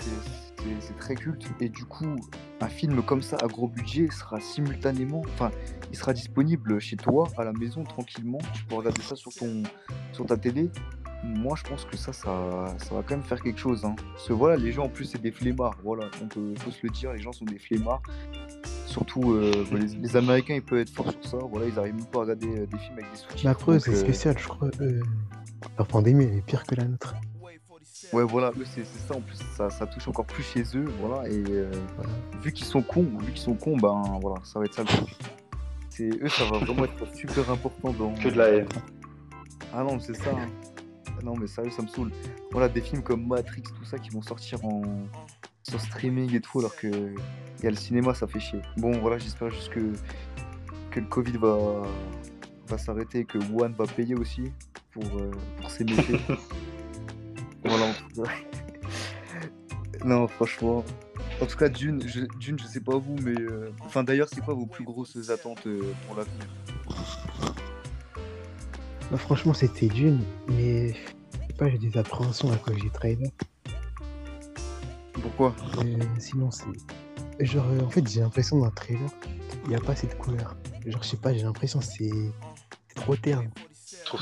c'est 0.81 0.97
très 0.99 1.15
culte. 1.15 1.47
Et 1.61 1.69
du 1.69 1.85
coup, 1.85 2.17
un 2.61 2.69
film 2.69 3.03
comme 3.03 3.23
ça 3.23 3.37
à 3.43 3.47
gros 3.47 3.69
budget 3.69 4.09
sera 4.11 4.41
simultanément, 4.41 5.23
enfin, 5.35 5.51
il 5.91 5.97
sera 5.97 6.13
disponible 6.13 6.81
chez 6.81 6.97
toi, 6.97 7.29
à 7.37 7.45
la 7.45 7.53
maison, 7.53 7.85
tranquillement. 7.85 8.39
Tu 8.55 8.65
peux 8.65 8.77
regarder 8.77 9.03
ça 9.03 9.17
sur, 9.17 9.33
ton, 9.33 9.63
sur 10.13 10.27
ta 10.27 10.37
télé. 10.37 10.71
Moi, 11.25 11.57
je 11.57 11.69
pense 11.69 11.85
que 11.85 11.97
ça, 11.97 12.13
ça, 12.13 12.75
ça 12.79 12.95
va 12.95 13.03
quand 13.03 13.17
même 13.17 13.25
faire 13.25 13.43
quelque 13.43 13.59
chose. 13.59 13.85
Hein. 13.85 13.97
Parce 14.13 14.29
que 14.29 14.33
voilà, 14.33 14.57
les 14.57 14.71
gens, 14.71 14.85
en 14.85 14.89
plus, 14.89 15.05
c'est 15.05 15.21
des 15.21 15.33
flemmards. 15.33 15.77
Voilà, 15.83 16.05
on 16.23 16.29
peut, 16.29 16.55
faut 16.59 16.71
se 16.71 16.79
le 16.85 16.91
dire, 16.91 17.13
les 17.13 17.21
gens 17.21 17.33
sont 17.33 17.45
des 17.45 17.59
flemmards. 17.59 18.03
Surtout, 18.89 19.33
euh, 19.33 19.67
les, 20.01 20.17
Américains, 20.17 20.55
ils 20.55 20.63
peuvent 20.63 20.79
être 20.79 20.91
forts 20.91 21.13
sur 21.13 21.31
ça. 21.31 21.37
Voilà, 21.51 21.67
ils 21.67 21.79
arrivent 21.79 21.95
même 21.95 22.07
pas 22.07 22.21
à 22.21 22.23
regarder 22.23 22.47
euh, 22.47 22.67
des 22.67 22.79
films 22.79 22.95
avec 22.95 23.11
des 23.11 23.19
sous-titres. 23.19 23.43
Mais 23.45 23.51
après, 23.51 23.81
c'est 23.81 23.91
euh, 23.91 23.97
spécial, 23.97 24.39
je 24.39 24.49
crois. 24.49 24.71
leur 25.77 25.87
pandémie, 25.87 26.25
est 26.25 26.41
pire 26.41 26.65
que 26.65 26.75
la 26.75 26.85
nôtre. 26.85 27.15
Ouais, 28.15 28.25
voilà, 28.25 28.51
c'est 28.65 28.87
ça 28.87 29.17
en 29.17 29.21
plus, 29.21 29.37
ça, 29.57 29.87
touche 29.87 30.09
encore 30.09 30.25
plus 30.25 30.43
chez 30.43 30.63
eux, 30.75 30.87
voilà, 31.01 31.29
et 31.29 31.45
euh, 31.49 31.71
vu 32.41 32.53
qu'ils 32.53 32.65
sont 32.65 32.81
cons, 32.81 33.07
vu 33.21 33.33
qu'ils 33.33 33.43
sont 33.43 33.55
cons, 33.55 33.77
ben 33.77 34.03
voilà, 34.23 34.43
ça 34.45 34.59
va 34.59 34.65
être 34.65 34.75
ça 34.75 34.83
le 34.83 34.89
truc. 34.89 35.09
C'est 35.91 36.09
eux, 36.09 36.29
ça 36.29 36.45
va 36.45 36.59
vraiment 36.59 36.85
être 36.85 37.15
super 37.15 37.51
important 37.51 37.93
dans. 37.93 38.15
Que 38.15 38.29
de 38.29 38.39
la 38.39 38.49
haine. 38.49 38.69
Ah 39.75 39.83
non, 39.83 40.01
c'est 40.01 40.15
ça. 40.15 40.31
Hein. 40.31 40.49
Non, 41.23 41.37
mais 41.37 41.47
sérieux, 41.47 41.71
ça 41.71 41.83
me 41.83 41.89
saoule. 41.89 42.13
Voilà, 42.51 42.69
des 42.69 42.81
films 42.81 43.03
comme 43.03 43.27
Matrix, 43.27 43.63
tout 43.63 43.85
ça, 43.85 43.99
qui 43.99 44.09
vont 44.11 44.23
sortir 44.23 44.65
en 44.65 44.81
sur 45.69 45.81
streaming 45.81 46.35
et 46.35 46.41
tout, 46.41 46.61
alors 46.61 46.75
que 46.77 46.87
il 46.87 47.65
y 47.65 47.67
a 47.67 47.71
le 47.71 47.77
cinéma, 47.77 48.15
ça 48.15 48.27
fait 48.27 48.41
chier. 48.41 48.61
Bon, 48.77 48.93
voilà, 49.01 49.19
j'espère 49.19 49.51
juste 49.51 49.71
que 49.71 49.93
que 50.91 51.01
le 51.01 51.07
Covid 51.07 51.39
va 51.39 51.83
va 52.69 52.79
s'arrêter 52.79 53.21
et 53.21 53.25
que 53.25 53.39
One 53.39 53.75
va 53.77 53.87
payer 53.87 54.15
aussi 54.15 54.45
pour 54.93 55.05
euh, 55.05 55.31
pour 55.61 55.71
ses 55.71 55.85
métiers. 55.85 56.21
Voilà, 57.65 57.93
non, 60.05 60.29
franchement. 60.29 60.85
En 61.43 61.47
tout 61.47 61.57
cas, 61.57 61.69
Dune, 61.69 62.01
je, 62.07 62.21
Dune, 62.39 62.57
je 62.59 62.67
sais 62.67 62.81
pas 62.81 62.97
vous, 62.97 63.17
mais. 63.23 63.39
Euh, 63.39 63.71
enfin, 63.81 64.05
d'ailleurs, 64.05 64.29
c'est 64.33 64.41
quoi 64.41 64.55
vos 64.55 64.65
plus 64.65 64.85
grosses 64.85 65.29
attentes 65.29 65.67
euh, 65.67 65.93
pour 66.07 66.17
l'avenir? 66.17 66.47
Bah, 69.11 69.19
Franchement, 69.19 69.53
c'était 69.53 69.89
Dune, 69.89 70.21
mais. 70.49 70.95
Je 70.95 71.47
sais 71.49 71.53
pas, 71.59 71.69
j'ai 71.69 71.79
des 71.79 71.99
appréhensions 71.99 72.51
à 72.53 72.57
cause 72.57 72.77
du 72.77 72.91
trailer. 72.91 73.29
Pourquoi 75.23 75.55
euh, 75.79 75.99
Sinon, 76.19 76.51
c'est. 76.51 76.67
Genre, 77.41 77.67
en 77.85 77.91
fait, 77.91 78.07
j'ai 78.09 78.21
l'impression 78.21 78.59
dans 78.59 78.67
le 78.67 78.73
trailer, 78.73 79.11
il 79.65 79.71
n'y 79.71 79.77
a 79.77 79.81
pas 79.81 79.93
assez 79.93 80.07
de 80.07 80.15
couleurs. 80.15 80.57
Genre, 80.87 81.03
je 81.03 81.09
sais 81.09 81.17
pas, 81.17 81.33
j'ai 81.33 81.43
l'impression 81.43 81.79
que 81.79 81.85
c'est 81.85 82.11
trop 82.95 83.15
terne. 83.17 83.51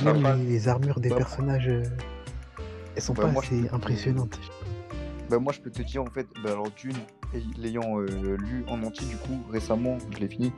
Même 0.03 0.47
les, 0.47 0.69
armures 0.69 1.01
des 1.01 1.09
personnages 1.09 1.71
elles 2.97 3.03
sont 3.03 3.13
bah, 3.13 3.29
pas 3.29 3.41
assez 3.41 3.69
impressionnantes. 3.71 4.41
Bah, 5.31 5.39
moi, 5.39 5.53
je 5.53 5.61
peux 5.61 5.71
te 5.71 5.83
dire, 5.83 6.03
en 6.03 6.11
fait, 6.11 6.27
bah, 6.43 6.53
alors 6.53 6.71
d'une, 6.71 6.97
l'ayant 7.59 8.01
euh, 8.01 8.37
lu 8.37 8.65
en 8.69 8.83
entier, 8.83 9.07
du 9.07 9.17
coup, 9.17 9.39
récemment, 9.51 9.99
je 10.11 10.19
l'ai 10.19 10.29
fini. 10.29 10.53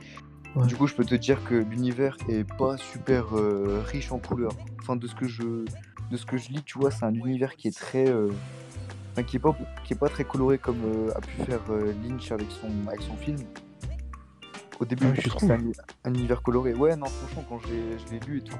Du 0.65 0.75
coup, 0.75 0.87
je 0.87 0.95
peux 0.95 1.05
te 1.05 1.15
dire 1.15 1.43
que 1.43 1.53
l'univers 1.53 2.17
est 2.27 2.43
pas 2.43 2.75
super 2.77 3.37
euh, 3.37 3.83
riche 3.85 4.11
en 4.11 4.17
couleurs. 4.17 4.55
Enfin, 4.81 4.95
de 4.95 5.05
ce 5.05 5.13
que 5.13 5.27
je, 5.27 5.43
de 5.43 6.17
ce 6.17 6.25
que 6.25 6.37
je 6.37 6.49
lis, 6.49 6.63
tu 6.63 6.79
vois, 6.79 6.91
c'est 6.91 7.05
un 7.05 7.13
univers 7.13 7.55
qui 7.55 7.67
est 7.67 7.77
très, 7.77 8.09
euh, 8.09 8.31
qui 9.25 9.37
est 9.37 9.39
pas, 9.39 9.55
qui 9.83 9.93
est 9.93 9.97
pas 9.97 10.09
très 10.09 10.23
coloré 10.23 10.57
comme 10.57 10.81
a 11.15 11.19
pu 11.19 11.43
faire 11.43 11.61
Lynch 12.03 12.31
avec 12.31 12.47
son, 12.51 12.87
avec 12.87 13.01
son 13.01 13.15
film. 13.15 13.37
Au 14.79 14.85
début, 14.85 15.07
ah, 15.11 15.13
je 15.21 15.29
trouve 15.29 15.51
un, 15.51 16.13
univers 16.13 16.41
coloré. 16.41 16.73
Ouais, 16.73 16.95
non, 16.95 17.07
franchement, 17.07 17.43
quand 17.49 17.59
je 17.67 18.13
l'ai 18.13 18.19
lu 18.21 18.37
et 18.37 18.43
tout, 18.43 18.55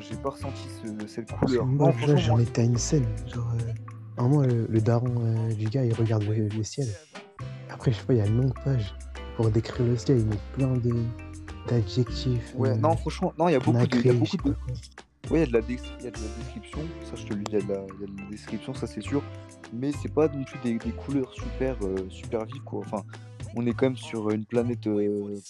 j'ai 0.00 0.16
pas 0.16 0.30
ressenti 0.30 0.68
cette 1.06 1.32
couleur. 1.32 1.64
Moi, 1.64 1.92
j'en 2.16 2.38
étais 2.38 2.62
à 2.62 2.64
une 2.64 2.76
scène. 2.76 3.06
Genre, 3.26 3.50
euh, 4.18 4.66
le, 4.68 4.80
daron 4.80 5.14
euh, 5.18 5.52
du 5.54 5.66
gars, 5.68 5.84
il 5.84 5.94
regarde 5.94 6.24
le, 6.24 6.62
ciel. 6.62 6.88
Après, 7.70 7.92
je 7.92 7.98
sais 7.98 8.04
pas, 8.04 8.12
il 8.12 8.18
y 8.18 8.22
a 8.22 8.26
une 8.26 8.40
longue 8.42 8.54
page 8.64 8.94
pour 9.36 9.50
décrire 9.50 9.86
le 9.86 9.96
ciel. 9.96 10.18
Il 10.18 10.26
met 10.26 10.36
plein 10.52 10.74
d'adjectifs. 11.68 12.52
Ouais, 12.54 12.70
euh, 12.70 12.76
non, 12.76 12.96
franchement, 12.96 13.32
non, 13.38 13.48
il 13.48 13.52
y 13.52 13.56
a 13.56 13.60
beaucoup 13.60 13.86
de. 13.86 13.96
Y 13.98 14.10
a 14.10 14.12
beaucoup 14.12 14.36
de... 14.36 14.54
Ouais, 15.30 15.38
il 15.38 15.40
y, 15.40 15.42
a 15.42 15.46
de 15.46 15.52
la 15.52 15.60
description, 15.62 16.80
ça 17.04 17.16
je 17.16 17.24
te 17.24 17.32
le 17.32 17.42
dis, 17.42 17.52
il 17.52 17.58
y, 17.58 17.62
a 17.62 17.66
de 17.66 17.72
la 17.72 18.30
description, 18.30 18.74
ça 18.74 18.86
c'est 18.86 19.00
sûr, 19.00 19.22
mais 19.72 19.90
c'est 19.92 20.12
pas 20.12 20.28
non 20.28 20.44
plus 20.44 20.58
des, 20.62 20.78
couleurs 20.90 21.32
super, 21.32 21.76
super 22.10 22.44
vives 22.44 22.62
quoi. 22.62 22.80
Enfin, 22.80 23.04
on 23.56 23.66
est 23.66 23.72
quand 23.72 23.86
même 23.86 23.96
sur 23.96 24.30
une 24.30 24.44
planète, 24.44 24.86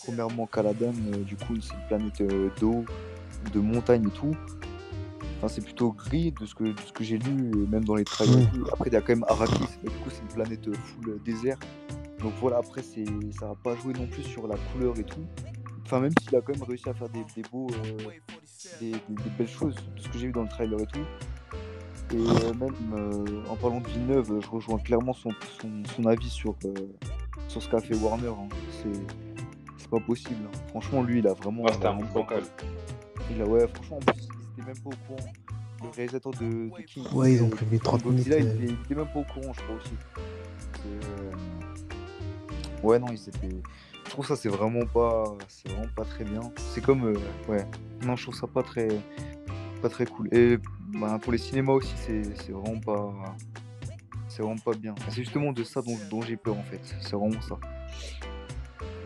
premièrement 0.05 0.47
Caladan, 0.47 0.93
du 1.27 1.37
coup 1.37 1.57
c'est 1.61 1.75
une 1.75 1.87
planète 1.89 2.23
d'eau, 2.61 2.85
de 3.53 3.61
montagne 3.61 4.07
et 4.07 4.19
tout. 4.19 4.37
Enfin, 5.39 5.49
c'est 5.49 5.65
plutôt 5.65 5.93
gris 5.93 6.33
de 6.33 6.47
ce 6.47 6.55
que, 6.55 6.65
ce 6.87 6.93
que 6.93 7.05
j'ai 7.05 7.19
lu, 7.19 7.53
même 7.69 7.85
dans 7.85 7.97
les 7.97 8.05
trailers. 8.05 8.49
Après, 8.73 8.89
il 8.89 8.93
y 8.93 8.97
a 8.97 9.01
quand 9.01 9.15
même 9.15 9.25
Arrakis, 9.29 9.79
du 9.83 9.91
coup, 9.91 10.11
c'est 10.11 10.23
une 10.23 10.29
planète 10.29 10.75
full 10.75 11.21
désert. 11.25 11.59
Donc 12.21 12.33
voilà, 12.41 12.59
après, 12.59 12.83
c'est, 12.83 13.05
ça 13.39 13.49
va 13.49 13.55
pas 13.55 13.77
jouer 13.77 13.93
non 13.95 14.07
plus 14.07 14.23
sur 14.23 14.47
la 14.47 14.57
couleur 14.73 14.99
et 14.99 15.05
tout. 15.05 15.25
Enfin, 15.85 16.01
même 16.01 16.13
s'il 16.21 16.35
a 16.35 16.41
quand 16.41 16.55
même 16.55 16.63
réussi 16.63 16.89
à 16.89 16.95
faire 16.95 17.09
des, 17.11 17.43
beaux, 17.53 17.67
euh, 18.83 18.93
des, 19.09 19.31
belles 19.39 19.49
choses, 19.49 19.75
de 19.75 20.01
ce 20.01 20.09
que 20.09 20.19
j'ai 20.19 20.27
vu 20.27 20.33
dans 20.33 20.43
le 20.43 20.49
trailer 20.49 20.81
et 20.81 20.87
tout. 20.87 21.01
Et 22.13 22.17
euh, 22.17 22.55
même 22.59 22.75
euh, 22.95 23.43
en 23.49 23.57
parlant 23.57 23.81
de 23.81 23.89
Villeneuve, 23.89 24.41
je 24.41 24.49
rejoins 24.49 24.79
clairement 24.79 25.15
son, 25.15 25.31
son, 25.97 26.07
avis 26.07 26.31
sur, 26.31 26.55
sur 27.49 27.63
ce 27.63 27.69
qu'a 27.69 27.81
fait 27.81 27.95
Warner. 27.97 28.29
Hein. 28.29 28.49
C'est, 28.83 29.89
pas 29.89 30.01
possible. 30.01 30.41
Hein. 30.47 30.59
Franchement, 30.69 31.03
lui, 31.03 31.19
il 31.19 31.29
a 31.29 31.35
vraiment. 31.35 31.67
c'était 31.69 31.87
un 31.87 31.99
il 33.31 33.41
a, 33.41 33.47
ouais, 33.47 33.67
franchement, 33.69 33.97
en 33.97 34.13
plus, 34.13 34.29
il 34.29 34.63
était 34.63 34.67
même 34.67 34.79
pas 34.83 34.91
au 34.91 35.15
courant. 35.15 35.33
Le 35.83 35.89
réalisateur 35.91 36.33
de, 36.33 36.77
de 36.77 36.83
King. 36.83 37.05
Ouais, 37.13 37.35
ils 37.35 37.43
ont 37.43 37.51
prévu 37.51 37.79
30 37.79 38.05
minutes. 38.07 38.27
il, 38.27 38.73
était 38.73 38.95
même 38.95 39.07
pas 39.07 39.21
au 39.21 39.25
courant, 39.25 39.53
je 39.53 39.61
crois 39.63 39.77
aussi. 39.77 39.93
Euh... 40.87 41.31
Ouais, 42.83 42.99
non, 42.99 43.07
ils 43.09 43.29
étaient. 43.29 43.49
Je 44.05 44.11
trouve 44.11 44.27
ça, 44.27 44.37
c'est 44.37 44.49
vraiment 44.49 44.87
pas, 44.87 45.25
c'est 45.49 45.69
vraiment 45.69 45.89
pas 45.97 46.05
très 46.05 46.25
bien. 46.25 46.41
C'est 46.57 46.83
comme, 46.83 47.05
euh, 47.05 47.19
ouais, 47.49 47.67
non, 48.05 48.17
je 48.17 48.25
trouve 48.25 48.35
ça 48.35 48.47
pas 48.47 48.63
très, 48.63 48.89
pas 49.83 49.89
très 49.89 50.07
cool. 50.07 50.29
Et 50.33 50.59
bah, 50.89 51.19
pour 51.21 51.33
les 51.33 51.39
cinémas 51.39 51.73
aussi, 51.73 51.95
c'est 51.97 52.53
vraiment 52.53 52.81
pas, 52.81 53.13
c'est 54.29 54.43
vraiment 54.43 54.59
pas 54.59 54.75
bien. 54.75 54.95
C'est 55.09 55.23
justement 55.23 55.53
de 55.53 55.65
ça 55.65 55.83
dont, 55.83 55.99
dont 56.11 56.23
j'ai 56.23 56.37
peur 56.37 56.57
en 56.57 56.63
fait. 56.63 56.81
C'est 57.01 57.17
vraiment 57.17 57.41
ça. 57.41 57.59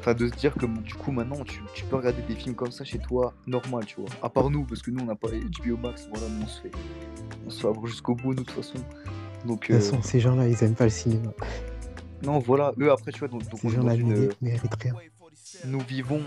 Enfin, 0.01 0.15
de 0.15 0.29
se 0.29 0.33
dire 0.33 0.55
que 0.55 0.67
du 0.67 0.95
coup, 0.95 1.11
maintenant, 1.11 1.43
tu, 1.45 1.85
peux 1.85 1.97
regarder 1.97 2.23
des 2.23 2.35
films 2.35 2.55
comme 2.55 2.71
ça 2.71 2.85
chez 2.85 2.99
toi, 2.99 3.35
normal, 3.47 3.85
tu 3.85 4.01
vois. 4.01 4.09
À 4.23 4.29
part 4.29 4.49
nous, 4.49 4.65
parce 4.65 4.81
que 4.81 4.91
nous, 4.91 5.03
on 5.03 5.07
n'a 5.07 5.17
pas 5.17 5.29
HBO 5.29 5.77
Max, 5.77 6.09
voilà, 6.13 6.27
on 6.41 6.47
se 6.47 6.63
fait, 6.63 6.71
on 7.47 7.51
se 7.51 7.61
fait 7.61 7.87
jusqu'au 7.87 8.15
bout, 8.15 8.29
nous, 8.29 8.35
de 8.35 8.43
toute 8.45 8.51
façon. 8.51 8.79
Donc, 9.45 9.69
de 9.69 9.75
toute 9.75 9.83
façon, 9.83 9.99
euh, 9.99 10.03
ces 10.03 10.21
gens-là, 10.21 10.49
ils 10.49 10.63
aiment 10.63 10.75
pas 10.75 10.85
le 10.85 10.91
cinéma. 10.91 11.33
Non, 12.23 12.39
voilà, 12.39 12.73
eux, 12.81 12.91
après, 12.91 13.13
tu 13.13 13.21
vois, 13.21 13.29
donc, 13.29 13.43
ces 13.45 13.69
gens-là, 13.69 13.95
une... 13.95 14.31
méritent 14.41 14.83
rien. 14.83 14.95
Nous 15.67 15.81
vivons 15.81 16.21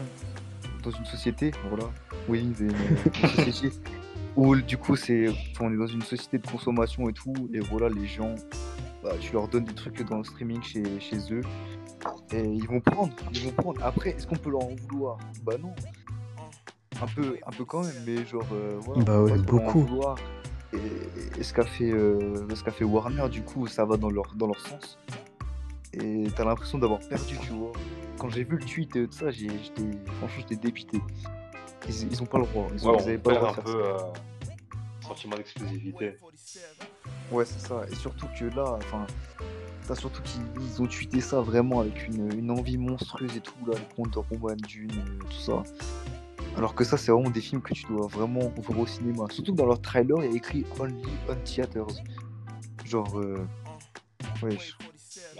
dans 0.84 0.92
une 0.92 1.06
société, 1.06 1.52
voilà. 1.70 1.86
Oui, 2.28 2.40
une, 2.60 2.72
une 2.72 3.30
société 3.30 3.72
où 4.36 4.56
du 4.56 4.78
coup 4.78 4.96
c'est, 4.96 5.28
on 5.60 5.74
est 5.74 5.78
dans 5.78 5.88
une 5.88 6.02
société 6.02 6.38
de 6.38 6.48
consommation 6.48 7.10
et 7.10 7.14
tout, 7.14 7.34
et 7.54 7.60
voilà 7.60 7.90
les 7.90 8.08
gens, 8.08 8.36
bah, 9.04 9.12
tu 9.20 9.34
leur 9.34 9.48
donnes 9.48 9.66
des 9.66 9.74
trucs 9.74 10.02
dans 10.04 10.18
le 10.18 10.24
streaming 10.24 10.62
chez, 10.62 10.84
chez 11.00 11.18
eux, 11.32 11.42
et 12.32 12.44
ils 12.44 12.68
vont 12.68 12.80
prendre, 12.80 13.14
ils 13.34 13.42
vont 13.46 13.52
prendre. 13.52 13.84
Après, 13.84 14.12
est-ce 14.12 14.26
qu'on 14.26 14.38
peut 14.38 14.52
leur 14.52 14.64
en 14.64 14.76
vouloir? 14.90 15.18
Bah 15.44 15.58
non. 15.60 15.74
Un 17.02 17.08
peu, 17.08 17.38
un 17.46 17.52
peu 17.52 17.66
quand 17.66 17.84
même, 17.84 17.96
mais 18.06 18.26
genre 18.26 18.46
euh, 18.54 18.78
voilà. 18.80 19.04
Bah 19.04 19.22
ouais, 19.22 19.32
on 19.32 19.40
en 19.40 19.42
beaucoup. 19.42 19.88
et 20.74 21.44
ce 21.44 21.52
qu'a 21.52 21.66
fait, 21.66 21.92
euh, 21.92 22.48
ce 22.54 22.64
qu'a 22.64 22.72
fait 22.72 22.84
Warner, 22.84 23.28
du 23.30 23.42
coup, 23.42 23.68
ça 23.68 23.86
va 23.86 23.98
dans 23.98 24.10
leur, 24.10 24.34
dans 24.36 24.48
leur 24.48 24.60
sens. 24.60 25.00
Et 25.94 26.28
t'as 26.36 26.46
l'impression 26.46 26.78
d'avoir 26.78 27.00
perdu, 27.00 27.38
tu 27.42 27.50
vois. 27.52 27.72
Quand 28.18 28.30
j'ai 28.30 28.44
vu 28.44 28.58
le 28.58 28.66
tweet 28.66 28.96
et 28.96 29.08
tout 29.08 29.18
ça, 29.18 29.32
j'étais, 29.32 29.52
franchement, 30.18 30.28
j'étais 30.38 30.56
dépité. 30.56 31.02
Ils, 31.88 32.12
ils 32.12 32.22
ont 32.22 32.26
pas 32.26 32.38
le 32.40 32.46
droit. 32.46 32.68
Ils, 32.74 32.88
ont, 32.88 32.92
Ouais, 32.92 32.98
ils 33.00 33.04
avaient 33.10 33.18
on 33.18 33.22
pas 33.22 33.32
le 33.32 33.38
droit 33.38 33.50
de 33.50 33.54
faire 33.56 33.64
peu 33.64 33.72
ça. 33.72 33.78
euh, 33.78 33.98
sentiment 35.02 35.36
d'exclusivité. 35.36 36.14
Ouais, 37.32 37.46
c'est 37.46 37.68
ça. 37.68 37.82
Et 37.92 37.96
surtout 37.96 38.28
que 38.40 38.46
là, 38.56 38.76
enfin, 38.78 39.06
t'as 39.88 39.96
surtout 39.96 40.22
qu'ils 40.22 40.42
ils 40.62 40.82
ont 40.82 40.86
tweeté 40.88 41.20
ça 41.22 41.42
vraiment 41.42 41.80
avec 41.82 42.08
une, 42.08 42.32
une 42.38 42.52
envie 42.52 42.78
monstrueuse 42.78 43.36
et 43.36 43.42
tout, 43.42 43.54
là, 43.68 43.74
avec 43.76 43.88
Wonder 43.98 44.20
Woman, 44.32 44.58
Dune, 44.58 44.92
euh, 44.92 45.24
tout 45.30 45.40
ça. 45.42 45.64
Alors 46.58 46.76
que 46.76 46.84
ça, 46.84 46.98
c'est 46.98 47.12
vraiment 47.12 47.30
des 47.30 47.42
films 47.42 47.62
que 47.62 47.74
tu 47.74 47.86
dois 47.86 48.08
vraiment 48.08 48.52
voir 48.58 48.80
au 48.80 48.86
cinéma. 48.88 49.26
Surtout 49.32 49.54
que 49.54 49.58
dans 49.58 49.66
leur 49.66 49.82
trailer, 49.82 50.18
il 50.24 50.32
y 50.32 50.34
a 50.34 50.38
écrit 50.38 50.66
Only 50.80 51.02
on 51.30 51.36
Theaters. 51.44 51.88
Genre, 52.86 53.20
euh... 53.20 53.38
ouais, 54.44 54.52
je- 54.52 54.74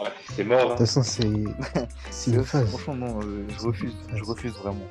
Ouais, 0.02 0.10
c'est 0.36 0.44
mort. 0.44 0.60
De 0.60 0.64
Hein. 0.66 0.68
toute 0.70 0.78
façon, 0.80 1.04
c'est 1.04 1.28
c'est 2.10 2.32
une 2.32 2.44
phase. 2.44 2.68
Franchement, 2.70 2.96
non, 2.96 3.20
euh, 3.24 3.46
je 3.50 3.66
refuse, 3.68 3.96
je 4.14 4.24
refuse 4.24 4.54
vraiment. 4.54 4.88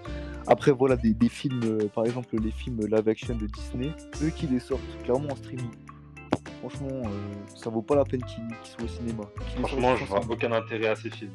Après, 0.47 0.71
voilà, 0.73 0.97
des, 0.97 1.13
des 1.15 1.29
films, 1.29 1.61
euh, 1.65 1.89
par 1.95 2.05
exemple, 2.05 2.37
les 2.41 2.51
films 2.51 2.81
live 2.87 3.09
action 3.09 3.35
de 3.35 3.47
Disney, 3.47 3.93
eux 4.23 4.31
qui 4.31 4.47
les 4.47 4.61
sortent 4.61 4.81
clairement 5.05 5.33
en 5.33 5.37
streaming. 5.37 5.71
Franchement, 6.61 6.89
euh, 7.05 7.09
ça 7.57 7.71
vaut 7.71 7.83
pas 7.83 7.97
la 7.97 8.05
peine 8.05 8.23
qu'ils 8.25 8.45
soient 8.65 8.85
au 8.85 8.89
cinéma. 8.89 9.23
Franchement, 9.59 9.97
sortent 9.97 9.97
je 9.97 10.05
vois 10.05 10.21
aucun 10.29 10.53
intérêt 10.53 10.89
à 10.89 10.97
ces 10.97 11.11
films. 11.11 11.31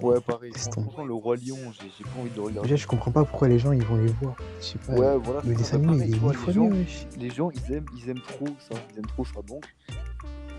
Ouais, 0.00 0.20
pareil. 0.20 0.52
Franchement, 0.56 1.04
le 1.04 1.14
Roi 1.14 1.36
Lion, 1.36 1.56
j'ai 1.80 2.04
pas 2.04 2.20
envie 2.20 2.30
de 2.30 2.36
le 2.36 2.42
regarder. 2.42 2.68
Déjà, 2.68 2.82
je 2.82 2.86
comprends 2.88 3.12
pas 3.12 3.24
pourquoi 3.24 3.46
les 3.48 3.58
gens 3.60 3.70
ils 3.72 3.84
vont 3.84 3.96
les 3.96 4.10
voir. 4.20 4.34
Je 4.60 4.64
sais 4.66 4.78
pas. 4.78 4.92
Ouais, 4.94 5.16
voilà. 5.22 5.40
le 5.44 5.54
dessin 5.54 5.76
animé, 5.76 6.06
il 6.08 6.14
est 6.16 6.46
les 6.46 6.52
gens, 6.52 6.70
les 7.18 7.30
gens, 7.30 7.50
ils 7.50 7.72
aiment, 7.72 7.86
ils 7.96 8.10
aiment 8.10 8.20
trop 8.20 8.48
ça. 8.58 8.74
Ils 8.92 8.98
aiment 8.98 9.06
trop 9.06 9.24
ça. 9.24 9.40
Donc, 9.46 9.64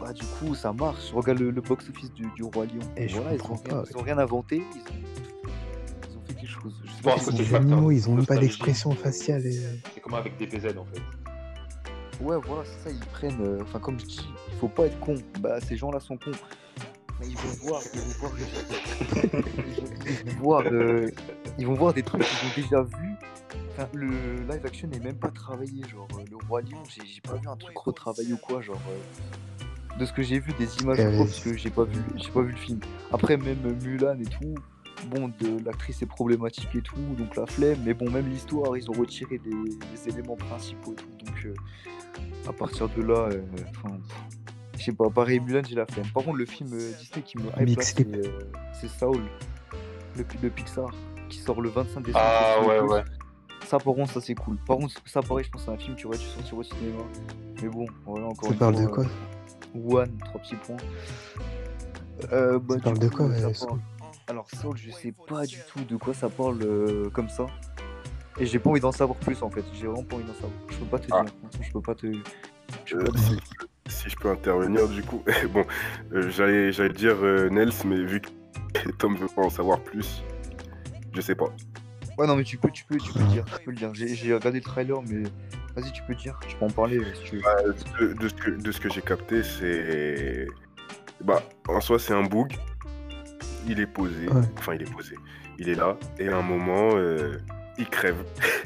bah, 0.03 0.13
du 0.13 0.25
coup, 0.25 0.53
ça 0.55 0.73
marche. 0.73 1.09
Je 1.09 1.15
regarde 1.15 1.39
le, 1.39 1.51
le 1.51 1.61
box-office 1.61 2.11
du, 2.13 2.25
du 2.35 2.43
Roi 2.43 2.65
Lion. 2.65 2.79
Et 2.97 3.07
je 3.07 3.15
ils 3.17 3.19
ont, 3.21 3.37
comprends 3.37 3.55
rien, 3.55 3.81
pas, 3.81 3.83
ils 3.89 3.97
ont 3.97 4.01
rien 4.01 4.17
inventé. 4.17 4.57
Ils 4.75 4.79
ont, 4.81 4.83
ils 6.11 6.17
ont 6.17 6.21
fait 6.27 6.33
quelque 6.33 6.47
chose. 6.47 6.81
Je 6.83 6.91
sais 6.91 7.01
Bon, 7.03 7.11
pas 7.51 7.57
animaux, 7.57 7.91
ils 7.91 8.09
ont 8.09 8.15
même 8.15 8.25
pas 8.25 8.37
d'expression 8.37 8.91
faciale. 8.91 9.45
Et... 9.45 9.59
C'est 9.93 10.01
comme 10.01 10.13
avec 10.15 10.37
des 10.37 10.47
PZ 10.47 10.77
en 10.77 10.85
fait. 10.85 11.01
Ouais, 12.23 12.37
voilà, 12.45 12.63
c'est 12.65 12.89
ça. 12.89 12.95
Ils 12.95 13.05
prennent. 13.11 13.41
euh, 13.41 13.59
Enfin, 13.61 13.79
comme 13.79 13.99
je 13.99 14.05
dis, 14.05 14.27
il 14.51 14.57
faut 14.59 14.67
pas 14.67 14.85
être 14.85 14.99
con. 14.99 15.15
Bah, 15.39 15.59
ces 15.61 15.75
gens-là 15.77 15.99
sont 15.99 16.17
cons. 16.17 16.31
Mais 17.19 17.27
Ils 17.27 17.37
vont 17.37 17.67
voir, 17.67 17.81
ils 17.93 17.99
vont 17.99 18.05
voir, 18.19 18.31
ils 18.39 18.45
vont, 19.29 19.43
ils 20.25 20.31
vont 20.35 20.41
voir, 20.41 20.63
euh, 20.71 21.09
ils 21.59 21.67
vont 21.67 21.73
voir 21.75 21.93
des 21.93 22.03
trucs 22.03 22.23
qu'ils 22.23 22.47
ont 22.49 22.67
déjà 22.67 22.83
vus. 22.83 23.15
Enfin, 23.71 23.87
le 23.93 24.07
live 24.43 24.65
action 24.65 24.87
n'est 24.87 24.99
même 24.99 25.15
pas 25.17 25.29
travaillé. 25.31 25.83
Genre, 25.89 26.07
euh, 26.13 26.23
le 26.29 26.37
Roi 26.47 26.61
Lion, 26.61 26.83
j'ai 26.89 27.05
j'ai 27.05 27.21
pas 27.21 27.35
vu 27.35 27.47
un 27.47 27.55
truc 27.57 27.77
retravaillé 27.77 28.33
ou 28.33 28.37
quoi. 28.37 28.61
Genre, 28.61 28.79
euh, 28.89 29.62
de 29.99 30.05
ce 30.05 30.13
que 30.13 30.23
j'ai 30.23 30.39
vu, 30.39 30.51
des 30.57 30.75
images 30.77 30.97
parce 31.17 31.39
que 31.39 31.55
j'ai 31.55 31.69
pas 31.69 31.83
vu, 31.83 31.99
j'ai 32.15 32.31
pas 32.31 32.41
vu 32.41 32.51
le 32.51 32.57
film. 32.57 32.79
Après, 33.11 33.37
même 33.37 33.59
Mulan 33.83 34.19
et 34.19 34.25
tout. 34.25 34.55
Bon, 35.07 35.27
de 35.41 35.61
l'actrice 35.65 36.01
est 36.01 36.05
problématique 36.05 36.69
et 36.75 36.81
tout, 36.81 36.95
donc 37.17 37.35
la 37.35 37.45
flemme. 37.45 37.79
Mais 37.85 37.93
bon, 37.93 38.09
même 38.09 38.29
l'histoire, 38.29 38.77
ils 38.77 38.89
ont 38.89 38.93
retiré 38.93 39.41
les, 39.43 39.51
les 39.51 40.13
éléments 40.13 40.37
principaux 40.37 40.93
et 40.93 40.95
tout. 40.95 41.25
Donc, 41.25 41.45
euh, 41.45 41.53
à 42.47 42.53
partir 42.53 42.87
de 42.87 43.01
là, 43.01 43.27
euh, 43.31 43.41
je 44.77 44.83
sais 44.83 44.93
pas, 44.93 45.09
pareil, 45.09 45.41
Mulan, 45.41 45.61
j'ai 45.67 45.75
la 45.75 45.85
flemme. 45.85 46.07
Par 46.13 46.23
contre, 46.23 46.37
le 46.37 46.45
film 46.45 46.69
euh, 46.73 46.91
Disney 46.99 47.23
qui 47.25 47.37
me 47.37 47.49
hype 47.59 47.81
c'est 47.81 48.07
euh, 48.15 48.39
c'est 48.79 48.89
Saul, 48.89 49.19
le, 50.15 50.23
de 50.41 50.49
Pixar, 50.49 50.89
qui 51.27 51.39
sort 51.39 51.61
le 51.61 51.69
25 51.69 52.05
décembre. 52.05 52.23
Ah 52.25 52.65
ouais, 52.65 52.79
ouais. 52.79 53.03
Ça, 53.65 53.77
par 53.77 53.93
contre, 53.93 54.11
ça 54.11 54.21
c'est 54.21 54.35
cool. 54.35 54.57
Par 54.67 54.77
contre, 54.77 54.93
ça, 55.05 55.21
pareil, 55.21 55.45
je 55.45 55.49
pense 55.51 55.61
que 55.61 55.65
c'est 55.67 55.73
un 55.73 55.77
film 55.77 55.95
qui 55.95 56.05
aurait 56.05 56.17
dû 56.17 56.25
sortir 56.25 56.57
au 56.57 56.63
cinéma. 56.63 57.03
Mais 57.61 57.69
bon, 57.69 57.85
voilà, 58.05 58.27
encore 58.27 58.47
Ça 58.47 58.53
une 58.53 58.59
parle 58.59 58.75
fois, 58.75 58.83
de 58.83 58.89
quoi 58.89 59.03
euh, 59.03 59.07
One, 59.76 60.18
trois 60.26 60.41
petits 60.41 60.55
points. 60.55 60.78
Euh, 62.32 62.59
bah, 62.59 62.76
Ça 62.76 62.78
du 62.78 62.84
parle 62.84 62.99
de 62.99 63.09
quoi, 63.09 63.36
ça 63.36 63.47
euh, 63.47 63.68
parle- 63.68 63.80
Alors, 64.28 64.47
Saul, 64.51 64.78
je 64.78 64.91
sais 64.91 65.14
pas 65.28 65.45
du 65.45 65.57
tout 65.74 65.84
de 65.84 65.95
quoi 65.97 66.14
ça 66.14 66.30
parle 66.30 66.59
euh, 66.64 67.09
comme 67.09 67.30
ça. 67.30 67.45
Et 68.39 68.45
j'ai 68.45 68.57
pas 68.59 68.70
envie 68.72 68.80
d'en 68.80 68.91
savoir 68.91 69.18
plus 69.20 69.41
en 69.43 69.49
fait. 69.49 69.64
J'ai 69.74 69.86
vraiment 69.88 70.03
pas 70.03 70.16
envie 70.16 70.26
d'en 70.26 70.34
savoir. 70.34 70.51
Je 70.70 70.78
peux 70.78 70.86
pas 70.86 70.99
te 70.99 71.07
Ah. 71.11 71.22
dire. 71.24 71.34
Je 71.61 71.72
peux 71.72 71.82
pas 71.82 71.95
te. 71.95 72.11
je 72.86 72.95
peux 72.95 73.01
Euh, 73.01 73.05
pas 73.05 73.11
te- 73.11 73.18
si, 73.20 73.38
si 73.88 74.09
je 74.09 74.16
peux 74.16 74.30
intervenir, 74.32 74.88
du 74.88 75.03
coup, 75.03 75.24
bon, 75.53 75.66
euh, 76.14 76.30
j'allais 76.30 76.72
j'allais 76.72 76.93
dire 76.93 77.16
euh, 77.22 77.49
Nels, 77.49 77.72
mais 77.86 78.03
vu 78.03 78.22
que 78.22 78.30
Tom 78.97 79.16
veut 79.18 79.28
pas 79.28 79.43
en 79.43 79.49
savoir 79.49 79.80
plus, 79.82 80.24
je 81.14 81.22
sais 81.22 81.36
pas. 81.36 81.53
Ouais, 82.18 82.28
non, 82.28 82.36
mais 82.36 82.43
tu 82.43 82.57
peux, 82.57 82.70
tu 82.70 82.86
peux, 82.86 82.97
tu 82.97 83.11
peux 83.11 83.20
le 83.20 83.26
dire. 83.26 83.45
Tu 83.45 83.66
peux 83.66 83.72
le 83.72 83.78
dire. 83.78 83.91
J'ai 83.93 84.34
regardé 84.34 84.59
le 84.59 84.64
trailer, 84.64 85.01
mais 85.01 85.24
vas-y, 85.76 85.91
tu 85.91 86.01
peux 86.03 86.14
le 86.14 86.20
dire. 86.20 86.39
Tu 86.47 86.55
peux 86.55 86.66
en 86.66 86.70
parler 86.70 86.97
euh, 86.97 87.14
si 87.16 87.24
tu 87.24 87.38
veux. 87.38 87.43
Euh, 87.45 87.74
de, 87.99 88.14
de 88.14 88.28
ce 88.28 88.34
que, 88.34 88.51
de 88.51 88.72
ce 88.72 88.80
que 88.80 88.89
j'ai 88.89 89.01
capté, 89.01 89.43
c'est. 89.43 90.47
Bah, 91.24 91.41
en 91.68 91.80
soi, 91.80 91.99
c'est 91.99 92.14
un 92.14 92.24
bug. 92.24 92.53
Il 93.68 93.80
est 93.80 93.88
posé. 93.88 94.28
Ouais. 94.28 94.41
Enfin, 94.57 94.76
il 94.76 94.82
est 94.82 94.91
posé. 94.91 95.16
Il 95.57 95.70
est 95.70 95.76
là. 95.76 95.97
Et 96.20 96.28
à 96.28 96.38
un 96.38 96.41
moment, 96.41 96.91
euh, 96.95 97.38
il 97.78 97.88
crève. 97.88 98.24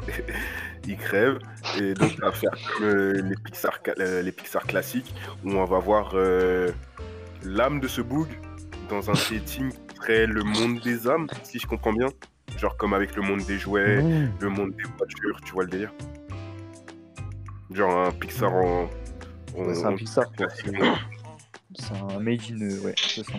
il 0.88 0.98
crève. 0.98 1.40
Et 1.80 1.94
donc, 1.94 2.12
ça 2.20 2.26
va 2.26 2.32
faire 2.32 2.52
comme 2.78 2.86
euh, 2.86 3.22
les, 3.22 3.36
Pixar, 3.36 3.80
les 3.98 4.32
Pixar 4.32 4.64
classiques, 4.64 5.14
où 5.44 5.52
on 5.52 5.66
va 5.66 5.80
voir 5.80 6.12
euh, 6.14 6.72
l'âme 7.44 7.80
de 7.80 7.88
ce 7.88 8.02
bug 8.02 8.28
dans 8.90 9.10
un 9.10 9.16
setting 9.16 9.72
qui 9.72 9.96
serait 9.96 10.26
le 10.26 10.44
monde 10.44 10.80
des 10.80 11.08
âmes, 11.08 11.28
si 11.44 11.60
je 11.60 11.68
comprends 11.68 11.94
bien. 11.94 12.08
Genre 12.58 12.76
comme 12.78 12.94
avec 12.94 13.16
le 13.16 13.22
monde 13.22 13.42
des 13.46 13.58
jouets, 13.58 14.02
Mmh. 14.02 14.32
le 14.40 14.50
monde 14.50 14.72
des 14.72 14.84
voitures, 14.98 15.40
tu 15.46 15.54
vois 15.54 15.64
le 15.64 15.70
délire 15.70 15.94
Genre 17.72 18.08
un 18.08 18.12
Pixar 18.12 18.52
en. 18.54 18.84
en- 18.84 18.90
Ouais, 19.56 19.74
c'est 19.74 19.86
un 19.86 19.96
Pixar. 19.96 20.26
C'est 21.78 21.84
c'est 21.84 21.94
un 21.94 22.20
made 22.20 22.40
in. 22.50 22.62
euh, 22.62 22.80
Ouais, 22.82 22.94
c'est 22.98 23.24
ça. 23.24 23.34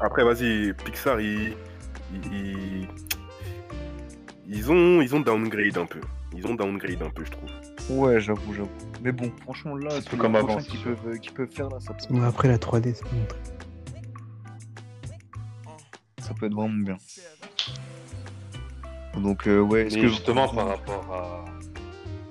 Après, 0.00 0.24
vas-y, 0.24 0.72
Pixar, 0.84 1.20
ils, 1.20 1.54
ils, 2.32 2.86
ils- 4.48 4.70
ont, 4.70 5.00
ils 5.02 5.14
ont 5.14 5.20
downgrade 5.20 5.76
un 5.76 5.84
peu. 5.86 6.00
Ils 6.34 6.46
ont 6.46 6.54
downgrade 6.54 7.02
un 7.02 7.10
peu, 7.10 7.24
je 7.24 7.30
trouve. 7.32 7.50
Ouais, 7.90 8.20
j'avoue, 8.20 8.54
j'avoue. 8.54 8.70
Mais 9.02 9.12
bon, 9.12 9.30
franchement, 9.42 9.74
là, 9.76 9.90
C'est 10.00 10.16
comme 10.16 10.36
avant, 10.36 10.56
qui 10.58 10.78
c'est 10.78 10.82
peuvent, 10.84 11.18
qui 11.18 11.30
peuvent 11.30 11.50
faire 11.50 11.68
là, 11.68 11.78
ça 11.80 11.92
peut, 11.94 12.22
après 12.24 12.48
la 12.48 12.56
3D, 12.58 12.94
c'est 12.94 13.12
montré. 13.12 13.38
ça 16.20 16.32
peut 16.34 16.46
être 16.46 16.54
vraiment 16.54 16.84
bien. 16.84 16.96
Donc, 19.16 19.46
euh, 19.46 19.60
ouais, 19.60 19.86
est-ce 19.86 19.96
que. 19.96 20.08
justement, 20.08 20.48
par 20.48 20.68
rapport 20.68 21.12
à 21.12 21.44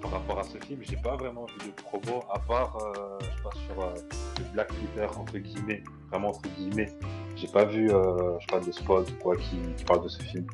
par 0.02 0.12
rapport 0.12 0.40
à 0.40 0.44
ce 0.44 0.58
film, 0.66 0.82
j'ai 0.82 0.98
pas 0.98 1.16
vraiment 1.16 1.46
vu 1.46 1.68
de 1.70 1.82
promo 1.84 2.24
à 2.34 2.40
part, 2.40 2.76
euh, 2.78 3.18
je 3.22 3.26
sais 3.26 3.44
pas, 3.44 3.50
sur 3.52 3.82
euh, 3.84 3.94
le 4.40 4.54
Black 4.54 4.68
Twitter 4.70 5.08
entre 5.18 5.38
guillemets, 5.38 5.84
vraiment 6.10 6.30
entre 6.30 6.50
guillemets. 6.58 6.92
J'ai 7.36 7.48
pas 7.48 7.66
vu, 7.66 7.90
euh, 7.92 8.38
je 8.40 8.46
sais 8.46 8.60
pas, 8.60 8.66
de 8.66 8.72
spot 8.72 9.10
ou 9.10 9.24
quoi 9.24 9.38
qui, 9.38 9.58
qui 9.78 9.84
parle 9.86 10.04
de 10.04 10.10
ce 10.10 10.22
film. 10.24 10.46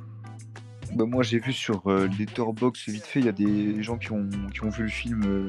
Bah, 0.93 1.05
moi, 1.05 1.23
j'ai 1.23 1.39
vu 1.39 1.53
sur 1.53 1.81
euh, 1.87 2.07
Letterboxd, 2.19 2.89
vite 2.89 3.05
fait, 3.05 3.19
il 3.19 3.25
y 3.25 3.29
a 3.29 3.33
des 3.33 3.81
gens 3.81 3.97
qui 3.97 4.11
ont, 4.11 4.29
qui 4.53 4.63
ont 4.63 4.69
vu 4.69 4.83
le 4.83 4.89
film. 4.89 5.23
euh, 5.25 5.47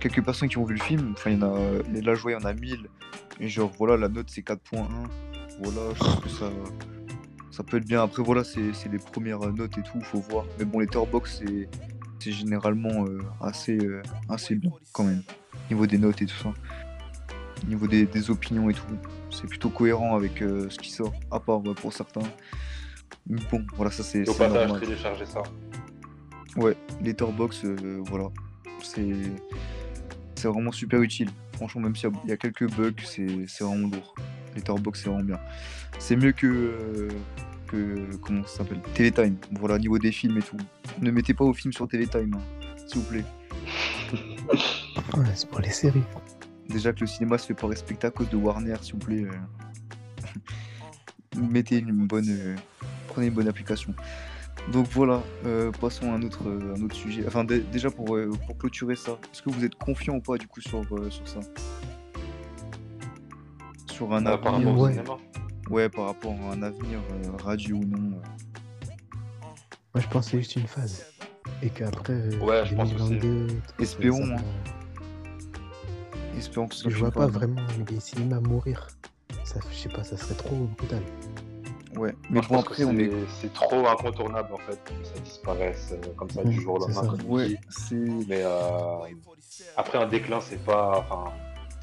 quelques 0.00 0.22
personnes 0.24 0.48
qui 0.48 0.58
ont 0.58 0.64
vu 0.64 0.74
le 0.74 0.80
film. 0.82 1.14
Enfin, 1.16 1.30
il 1.30 1.38
y 1.38 1.42
en 1.42 1.54
a. 1.54 1.58
Là, 2.02 2.14
je 2.14 2.22
vois, 2.22 2.32
il 2.32 2.34
y 2.34 2.42
en 2.42 2.44
a 2.44 2.52
1000. 2.52 2.88
Et 3.40 3.48
genre, 3.48 3.70
voilà, 3.78 3.96
la 3.96 4.08
note, 4.08 4.28
c'est 4.30 4.42
4.1. 4.42 4.84
Voilà, 5.62 5.94
je 5.94 5.98
pense 5.98 6.20
que 6.20 6.28
ça. 6.28 6.46
Ça 7.50 7.62
peut 7.64 7.78
être 7.78 7.86
bien. 7.86 8.02
Après, 8.02 8.22
voilà, 8.22 8.44
c'est 8.44 8.60
les 8.90 8.98
premières 8.98 9.40
notes 9.52 9.76
et 9.78 9.82
tout, 9.82 10.00
faut 10.00 10.20
voir. 10.20 10.44
Mais 10.58 10.64
bon, 10.64 10.78
Letterboxd, 10.78 11.44
c'est 11.44 11.68
c'est 12.20 12.32
généralement 12.32 13.04
euh, 13.06 13.18
assez, 13.40 13.78
euh, 13.78 14.02
assez 14.28 14.54
bien, 14.54 14.70
quand 14.92 15.04
même. 15.04 15.22
Niveau 15.70 15.86
des 15.86 15.98
notes 15.98 16.20
et 16.22 16.26
tout 16.26 16.36
ça. 16.36 16.52
Niveau 17.66 17.86
des, 17.86 18.06
des 18.06 18.30
opinions 18.30 18.70
et 18.70 18.74
tout. 18.74 18.82
C'est 19.30 19.46
plutôt 19.46 19.70
cohérent 19.70 20.16
avec 20.16 20.42
euh, 20.42 20.68
ce 20.70 20.78
qui 20.78 20.90
sort, 20.90 21.12
à 21.30 21.40
part 21.40 21.64
ouais, 21.64 21.74
pour 21.74 21.92
certains. 21.92 22.22
Mais 23.26 23.40
bon, 23.50 23.64
voilà, 23.74 23.90
ça 23.90 24.02
c'est 24.02 24.28
Au 24.28 24.34
passage, 24.34 24.68
normal. 24.68 24.80
télécharger 24.80 25.26
ça. 25.26 25.42
Ouais, 26.56 26.76
Letterboxd, 27.02 27.80
voilà. 28.08 28.28
C'est 28.82 29.04
vraiment 30.48 30.72
super 30.72 31.00
utile. 31.00 31.30
Franchement, 31.54 31.82
même 31.82 31.96
s'il 31.96 32.10
y 32.24 32.28
y, 32.28 32.32
a 32.32 32.36
quelques 32.36 32.70
bugs, 32.70 32.92
c'est 33.04 33.46
c'est 33.46 33.62
vraiment 33.64 33.88
lourd. 33.88 34.14
Letterboxd, 34.56 35.02
c'est 35.04 35.10
vraiment 35.10 35.24
bien. 35.24 35.40
C'est 35.98 36.16
mieux 36.16 36.32
que, 36.32 36.46
euh, 36.46 37.08
que. 37.68 38.16
Comment 38.22 38.44
ça 38.46 38.58
s'appelle 38.58 38.80
Télétime. 38.94 39.36
Voilà, 39.58 39.78
niveau 39.78 39.98
des 39.98 40.12
films 40.12 40.38
et 40.38 40.42
tout. 40.42 40.56
Ne 41.00 41.10
mettez 41.10 41.34
pas 41.34 41.44
vos 41.44 41.54
films 41.54 41.72
sur 41.72 41.88
Télétime, 41.88 42.34
hein, 42.36 42.76
s'il 42.86 43.00
vous 43.02 43.08
plaît. 43.08 43.24
Ouais, 45.16 45.24
c'est 45.34 45.48
pour 45.48 45.60
les 45.60 45.70
séries. 45.70 46.02
Déjà 46.68 46.92
que 46.92 47.00
le 47.00 47.06
cinéma 47.06 47.38
se 47.38 47.46
fait 47.46 47.54
pas 47.54 47.66
respecter 47.66 48.06
à 48.06 48.10
cause 48.10 48.28
de 48.28 48.36
Warner, 48.36 48.76
s'il 48.80 48.94
vous 48.94 49.00
plaît. 49.00 49.24
euh. 49.24 50.30
Mettez 51.40 51.78
une 51.78 52.06
bonne. 52.06 52.28
euh, 52.28 52.56
Prenez 53.08 53.26
une 53.28 53.34
bonne 53.34 53.48
application. 53.48 53.94
Donc 54.72 54.86
voilà, 54.92 55.22
euh, 55.46 55.70
passons 55.72 56.12
à 56.12 56.16
un 56.16 56.22
autre, 56.22 56.42
un 56.76 56.82
autre 56.82 56.94
sujet. 56.94 57.24
Enfin, 57.26 57.44
dé- 57.44 57.60
déjà 57.72 57.90
pour, 57.90 58.14
euh, 58.14 58.30
pour 58.46 58.56
clôturer 58.58 58.94
ça, 58.94 59.12
est-ce 59.32 59.40
que 59.42 59.48
vous 59.50 59.64
êtes 59.64 59.74
confiant 59.74 60.16
ou 60.16 60.20
pas 60.20 60.36
du 60.36 60.46
coup 60.46 60.60
sur, 60.60 60.80
euh, 60.92 61.08
sur 61.10 61.26
ça? 61.26 61.40
Sur 63.90 64.12
un 64.14 64.24
par 64.38 64.54
avenir 64.54 64.78
ouais. 64.78 64.94
Ouais, 65.70 65.88
par 65.88 66.06
rapport 66.06 66.32
à 66.32 66.52
un 66.54 66.62
avenir 66.62 66.98
euh, 67.12 67.30
radieux 67.42 67.74
ou 67.74 67.84
non. 67.84 68.16
euh. 68.18 68.88
Moi, 69.94 70.02
je 70.02 70.08
pense 70.08 70.26
que 70.26 70.30
c'est 70.32 70.38
juste 70.38 70.56
une 70.56 70.66
phase. 70.66 71.04
Et 71.62 71.70
qu'après, 71.70 72.12
euh, 72.14 72.38
Ouais, 72.40 72.64
je 72.66 72.74
pense. 72.74 72.90
2022, 72.92 73.46
Espérons, 73.78 74.26
ça 74.26 74.32
hein. 74.34 74.36
Espérons 76.36 76.68
que 76.68 76.74
ce 76.74 76.84
que 76.84 76.90
je 76.90 76.98
vois 76.98 77.10
pas 77.10 77.22
phase. 77.26 77.32
vraiment 77.32 77.60
les 77.88 78.00
cinémas 78.00 78.40
mourir. 78.40 78.88
Ça, 79.44 79.60
je 79.70 79.76
sais 79.76 79.88
pas, 79.88 80.04
ça 80.04 80.16
serait 80.16 80.34
trop 80.34 80.56
brutal. 80.78 81.02
Ouais, 81.96 82.14
mais 82.30 82.40
je 82.40 82.48
bon 82.48 82.54
pense 82.56 82.64
après 82.66 82.84
que 82.84 82.88
on 82.88 82.96
est. 82.98 83.10
c'est- 83.40 83.52
trop 83.52 83.84
incontournable 83.88 84.54
en 84.54 84.58
fait 84.58 84.78
que 84.84 84.92
ça 85.04 85.18
disparaisse 85.24 85.92
euh, 85.92 86.12
comme 86.16 86.30
ça 86.30 86.44
du 86.44 86.60
jour 86.60 86.74
au 86.74 86.78
lendemain. 86.78 87.16
Ouais. 87.26 87.56
Mais 88.28 88.42
euh, 88.44 88.98
après 89.76 89.98
un 89.98 90.06
déclin, 90.06 90.40
c'est 90.40 90.64
pas. 90.64 91.00
Enfin, 91.00 91.32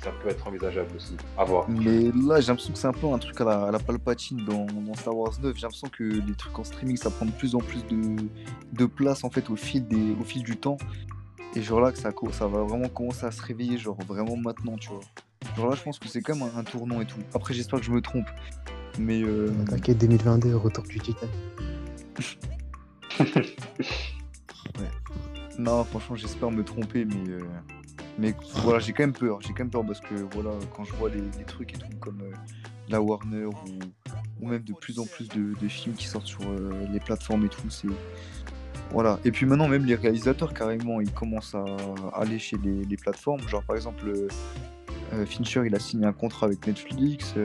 ça 0.04 0.12
peut 0.12 0.30
être 0.30 0.48
envisageable 0.48 0.96
aussi. 0.96 1.16
À 1.38 1.44
voir. 1.44 1.70
Mais 1.70 2.12
là, 2.12 2.40
j'ai 2.40 2.48
l'impression 2.48 2.74
que 2.74 2.80
c'est 2.80 2.88
un 2.88 2.94
peu 2.94 3.08
un 3.08 3.18
truc 3.18 3.40
à 3.42 3.46
la, 3.46 3.64
à 3.66 3.72
la 3.72 3.80
Palpatine 3.80 4.46
dans, 4.46 4.66
dans 4.66 4.94
Star 4.94 5.16
Wars 5.16 5.34
9. 5.42 5.56
J'ai 5.56 5.62
l'impression 5.62 5.90
que 5.90 6.04
les 6.04 6.34
trucs 6.36 6.58
en 6.58 6.64
streaming, 6.64 6.98
ça 6.98 7.10
prend 7.10 7.26
de 7.26 7.32
plus 7.32 7.56
en 7.56 7.60
plus 7.60 7.84
de, 7.88 8.16
de 8.74 8.86
place 8.86 9.24
en 9.24 9.30
fait 9.30 9.50
au 9.50 9.56
fil, 9.56 9.88
des, 9.88 10.12
au 10.20 10.24
fil 10.24 10.44
du 10.44 10.58
temps. 10.58 10.78
Et 11.56 11.62
genre 11.62 11.82
là, 11.82 11.92
que 11.92 11.98
ça, 11.98 12.12
ça 12.32 12.48
va 12.48 12.64
vraiment 12.64 12.90
commencer 12.90 13.26
à 13.26 13.32
se 13.32 13.42
réveiller, 13.42 13.78
genre 13.78 13.98
vraiment 14.08 14.38
maintenant, 14.38 14.78
tu 14.78 14.90
vois. 14.90 15.00
Genre 15.56 15.70
là, 15.70 15.76
je 15.76 15.82
pense 15.82 15.98
que 15.98 16.08
c'est 16.08 16.22
comme 16.22 16.44
un, 16.44 16.52
un 16.56 16.64
tournant 16.64 17.02
et 17.02 17.06
tout. 17.06 17.20
Après, 17.34 17.54
j'espère 17.54 17.80
que 17.80 17.86
je 17.86 17.92
me 17.92 18.02
trompe. 18.02 18.28
Mais 19.00 19.24
euh, 19.24 19.50
T'inquiète, 19.70 19.98
2022, 20.00 20.56
retour 20.56 20.84
du 20.84 21.00
Titan. 21.00 21.28
non, 25.60 25.84
franchement, 25.84 26.16
j'espère 26.16 26.52
me 26.52 26.64
tromper. 26.64 27.06
Mais, 27.06 27.30
euh, 27.30 27.40
mais 28.18 28.34
voilà, 28.64 28.80
j'ai 28.80 28.94
quand 28.94 29.04
même 29.04 29.14
peur. 29.14 29.40
J'ai 29.42 29.50
quand 29.50 29.60
même 29.60 29.70
peur 29.70 29.86
parce 29.86 30.02
que 30.02 30.16
voilà, 30.34 30.52
quand 30.76 30.84
je 30.84 30.94
vois 30.94 31.10
les, 31.10 31.22
les 31.38 31.46
trucs 31.46 31.74
et 31.74 31.78
tout, 31.78 31.98
comme 32.00 32.22
euh, 32.22 32.32
la 32.90 33.02
Warner 33.02 33.46
ou, 33.46 33.54
ou 34.42 34.48
même 34.48 34.64
de 34.64 34.74
plus 34.74 35.00
en 35.00 35.06
plus 35.06 35.28
de, 35.30 35.54
de 35.60 35.68
films 35.68 35.96
qui 35.96 36.08
sortent 36.08 36.28
sur 36.28 36.42
euh, 36.42 36.72
les 36.92 37.00
plateformes 37.00 37.46
et 37.46 37.50
tout, 37.50 37.70
c'est. 37.70 37.88
Voilà. 38.92 39.20
Et 39.26 39.32
puis 39.32 39.46
maintenant, 39.46 39.68
même 39.68 39.86
les 39.86 39.96
réalisateurs, 39.96 40.54
carrément, 40.54 41.02
ils 41.02 41.12
commencent 41.12 41.56
à 41.56 41.66
aller 42.14 42.40
chez 42.40 42.58
les, 42.64 42.86
les 42.86 42.98
plateformes. 42.98 43.42
Genre, 43.48 43.64
par 43.64 43.76
exemple, 43.76 44.08
euh, 45.14 45.26
Fincher, 45.26 45.64
il 45.66 45.76
a 45.76 45.80
signé 45.80 46.06
un 46.06 46.14
contrat 46.14 46.48
avec 46.48 46.66
Netflix. 46.66 47.36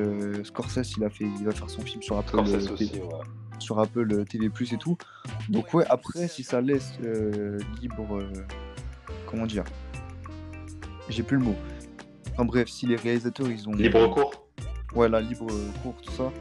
Scorsese, 0.44 0.94
il, 0.96 1.04
a 1.04 1.10
fait, 1.10 1.24
il 1.24 1.44
va 1.44 1.52
faire 1.52 1.68
son 1.68 1.82
film 1.82 2.00
sur 2.00 2.16
Apple, 2.16 2.38
aussi, 2.38 2.92
ouais. 2.94 3.00
sur 3.58 3.80
Apple 3.80 4.24
TV+, 4.26 4.46
et 4.46 4.76
tout. 4.78 4.96
Donc, 5.48 5.74
ouais, 5.74 5.84
après, 5.90 6.28
si 6.28 6.44
ça 6.44 6.60
laisse 6.60 6.92
libre. 7.80 8.20
comment 9.26 9.46
dire 9.46 9.64
J'ai 11.12 11.22
plus 11.22 11.36
le 11.36 11.44
mot. 11.44 11.54
Enfin, 12.32 12.44
bref, 12.44 12.68
si 12.68 12.86
les 12.86 12.96
réalisateurs, 12.96 13.50
ils 13.50 13.68
ont. 13.68 13.72
Libre 13.72 14.08
cours. 14.08 14.46
Ouais, 14.94 15.08
la 15.08 15.20
libre 15.20 15.46
euh, 15.50 15.70
cours, 15.82 15.94
tout 16.02 16.12
ça. 16.12 16.32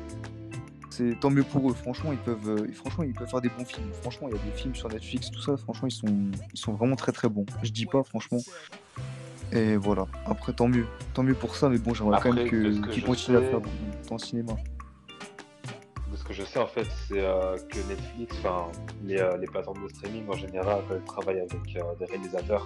C'est 0.90 1.20
tant 1.20 1.30
mieux 1.30 1.44
pour 1.44 1.70
eux. 1.70 1.74
Franchement, 1.74 2.12
ils 2.12 2.18
peuvent, 2.18 2.50
euh, 2.50 2.72
franchement, 2.74 3.04
ils 3.04 3.14
peuvent 3.14 3.30
faire 3.30 3.42
des 3.42 3.50
bons 3.50 3.66
films. 3.66 3.92
Franchement, 4.02 4.28
il 4.30 4.36
y 4.36 4.40
a 4.40 4.44
des 4.44 4.52
films 4.52 4.76
sur 4.76 4.90
Netflix, 4.90 5.30
tout 5.30 5.42
ça. 5.42 5.58
Franchement, 5.58 5.88
ils 5.88 5.92
sont, 5.92 6.08
ils 6.54 6.60
sont 6.60 6.74
vraiment 6.74 6.96
très 6.96 7.12
très 7.12 7.30
bons. 7.30 7.46
Je 7.64 7.72
dis 7.72 7.86
pas, 7.86 8.04
franchement. 8.04 8.40
Et 9.52 9.76
voilà. 9.76 10.08
Après, 10.26 10.54
tant 10.54 10.68
mieux, 10.68 10.86
tant 11.14 11.24
mieux 11.24 11.34
pour 11.34 11.56
ça. 11.56 11.70
Mais 11.70 11.78
bon, 11.78 11.94
j'aimerais 11.94 12.20
quand 12.22 12.34
même 12.34 12.48
qu'ils 12.48 12.82
je 12.94 13.06
continuent 13.06 13.38
à 13.38 13.42
faire 13.42 13.62
dans 13.62 14.16
le 14.16 14.20
cinéma. 14.20 14.54
Que 16.32 16.38
je 16.38 16.44
sais, 16.44 16.60
en 16.60 16.68
fait, 16.68 16.88
c'est 17.10 17.20
euh, 17.20 17.58
que 17.58 17.78
Netflix, 17.90 18.38
enfin, 18.40 18.68
les, 19.04 19.18
euh, 19.20 19.36
les 19.36 19.48
plateformes 19.48 19.84
de 19.84 19.90
streaming 19.90 20.24
en 20.30 20.34
général, 20.38 20.82
quand 20.88 20.96
elles 20.96 21.04
travaillent 21.04 21.40
avec 21.42 21.76
euh, 21.76 21.82
des 22.00 22.06
réalisateurs, 22.06 22.66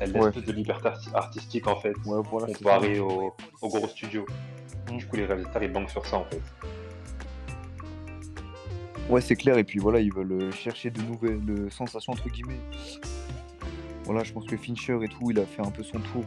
elles 0.00 0.10
laissent 0.10 0.24
Ouais. 0.24 0.32
plus 0.32 0.42
de 0.42 0.50
liberté 0.50 0.88
arti- 0.88 1.14
artistique 1.14 1.68
en 1.68 1.76
fait, 1.76 1.94
Ouais, 2.04 2.20
voilà. 2.28 2.52
comparé 2.52 2.98
aux 2.98 3.32
au 3.62 3.68
gros 3.68 3.86
studios. 3.86 4.26
Mm. 4.90 4.96
Du 4.96 5.06
coup, 5.06 5.14
les 5.14 5.26
réalisateurs 5.26 5.62
ils 5.62 5.72
banquent 5.72 5.90
sur 5.90 6.04
ça 6.06 6.16
en 6.16 6.24
fait. 6.24 6.42
Ouais, 9.08 9.20
c'est 9.20 9.36
clair. 9.36 9.56
Et 9.58 9.64
puis 9.64 9.78
voilà, 9.78 10.00
ils 10.00 10.12
veulent 10.12 10.52
chercher 10.52 10.90
de 10.90 11.00
nouvelles 11.02 11.70
sensations 11.70 12.12
entre 12.14 12.28
guillemets. 12.28 12.58
Voilà, 14.06 14.24
je 14.24 14.32
pense 14.32 14.44
que 14.46 14.56
Fincher 14.56 14.98
et 15.04 15.08
tout, 15.08 15.30
il 15.30 15.38
a 15.38 15.46
fait 15.46 15.64
un 15.64 15.70
peu 15.70 15.84
son 15.84 16.00
tour 16.00 16.24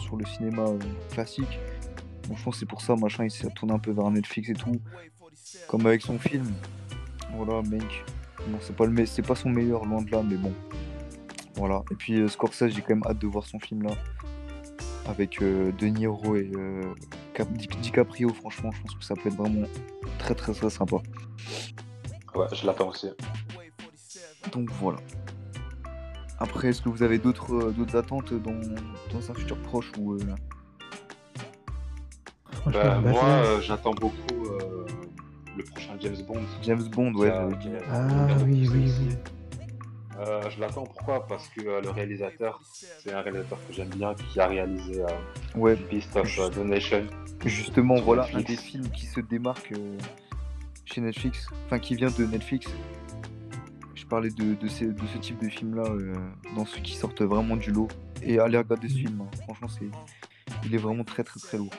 sur 0.00 0.16
le 0.16 0.24
cinéma 0.26 0.64
classique. 1.12 1.60
Donc 2.28 2.36
je 2.36 2.42
pense 2.42 2.54
que 2.54 2.60
c'est 2.60 2.66
pour 2.68 2.80
ça, 2.80 2.96
machin, 2.96 3.24
il 3.24 3.30
s'est 3.30 3.48
tourné 3.50 3.74
un 3.74 3.78
peu 3.78 3.92
vers 3.92 4.10
Netflix 4.10 4.48
et 4.48 4.54
tout. 4.54 4.72
Comme 5.68 5.86
avec 5.86 6.02
son 6.02 6.18
film. 6.18 6.46
Voilà, 7.34 7.62
mec. 7.62 8.04
Bon, 8.48 8.58
c'est 8.60 8.74
pas, 8.74 8.86
le 8.86 9.06
c'est 9.06 9.22
pas 9.26 9.34
son 9.34 9.50
meilleur, 9.50 9.84
loin 9.84 10.02
de 10.02 10.10
là, 10.10 10.22
mais 10.22 10.36
bon. 10.36 10.52
Voilà. 11.56 11.82
Et 11.90 11.94
puis 11.94 12.20
euh, 12.20 12.28
Scorsese, 12.28 12.68
j'ai 12.68 12.80
quand 12.80 12.94
même 12.94 13.04
hâte 13.06 13.18
de 13.18 13.26
voir 13.26 13.44
son 13.46 13.58
film 13.58 13.82
là. 13.82 13.90
Avec 15.06 15.42
euh, 15.42 15.72
De 15.72 15.86
Niro 15.86 16.36
et 16.36 16.50
euh, 16.54 16.82
Cap- 17.34 17.52
Di- 17.52 17.66
DiCaprio, 17.66 18.28
franchement, 18.32 18.70
je 18.72 18.80
pense 18.82 18.94
que 18.94 19.04
ça 19.04 19.14
peut 19.14 19.28
être 19.28 19.36
vraiment 19.36 19.66
très 20.18 20.34
très 20.34 20.52
très 20.52 20.70
sympa. 20.70 20.96
Ouais, 22.34 22.46
je 22.52 22.64
l'attends 22.66 22.88
aussi. 22.88 23.08
Donc 24.52 24.70
voilà. 24.80 24.98
Après, 26.38 26.68
est-ce 26.68 26.80
que 26.80 26.88
vous 26.88 27.02
avez 27.02 27.18
d'autres 27.18 27.52
euh, 27.54 27.70
d'autres 27.72 27.96
attentes 27.96 28.32
dans, 28.32 28.58
dans 29.12 29.30
un 29.30 29.34
futur 29.34 29.58
proche 29.62 29.92
ou 29.98 30.14
euh, 30.14 30.18
Bah, 32.66 32.72
bah, 32.72 33.00
moi, 33.00 33.24
euh, 33.24 33.60
j'attends 33.60 33.92
beaucoup 33.94 34.46
euh, 34.46 34.86
le 35.56 35.64
prochain 35.64 35.92
James 36.00 36.16
Bond. 36.26 36.40
James 36.62 36.88
Bond, 36.88 37.12
ouais, 37.14 37.30
a- 37.30 37.48
qui 37.60 37.68
a- 37.68 37.72
Ah, 37.90 38.26
qui 38.38 38.44
oui, 38.44 38.68
oui, 38.72 38.92
oui. 39.00 39.16
Euh, 40.18 40.42
je 40.50 40.60
l'attends 40.60 40.84
pourquoi? 40.84 41.26
Parce 41.26 41.48
que 41.48 41.62
euh, 41.66 41.80
le 41.80 41.90
réalisateur, 41.90 42.60
c'est 42.72 43.12
un 43.12 43.22
réalisateur 43.22 43.58
que 43.66 43.72
j'aime 43.72 43.88
bien, 43.88 44.14
qui 44.14 44.38
a 44.38 44.46
réalisé 44.48 45.00
euh, 45.02 45.06
Ouais, 45.56 45.76
Beast 45.90 46.14
of 46.16 46.38
euh, 46.38 46.50
the 46.50 46.58
Nation. 46.58 47.06
justement, 47.46 47.94
voilà 47.96 48.24
Netflix. 48.24 48.50
un 48.50 48.52
des 48.52 48.60
films 48.60 48.88
qui 48.90 49.06
se 49.06 49.20
démarque 49.20 49.72
euh, 49.72 49.96
chez 50.84 51.00
Netflix, 51.00 51.46
enfin 51.66 51.78
qui 51.78 51.94
vient 51.94 52.10
de 52.10 52.24
Netflix. 52.26 52.66
Je 53.94 54.04
parlais 54.04 54.30
de, 54.30 54.54
de, 54.54 54.68
ces- 54.68 54.86
de 54.88 55.06
ce 55.06 55.18
type 55.18 55.42
de 55.42 55.48
film-là, 55.48 55.84
euh, 55.86 56.12
dans 56.56 56.66
ceux 56.66 56.80
qui 56.80 56.96
sortent 56.96 57.22
vraiment 57.22 57.56
du 57.56 57.70
lot. 57.70 57.88
Et 58.22 58.38
allez 58.38 58.58
regarder 58.58 58.88
ce 58.88 58.94
Mhm. 58.94 59.00
film, 59.00 59.20
hein. 59.22 59.30
franchement, 59.44 59.68
c'est, 59.68 59.86
il 60.66 60.74
est 60.74 60.78
vraiment 60.78 61.04
très 61.04 61.22
très 61.24 61.40
très 61.40 61.56
lourd. 61.56 61.70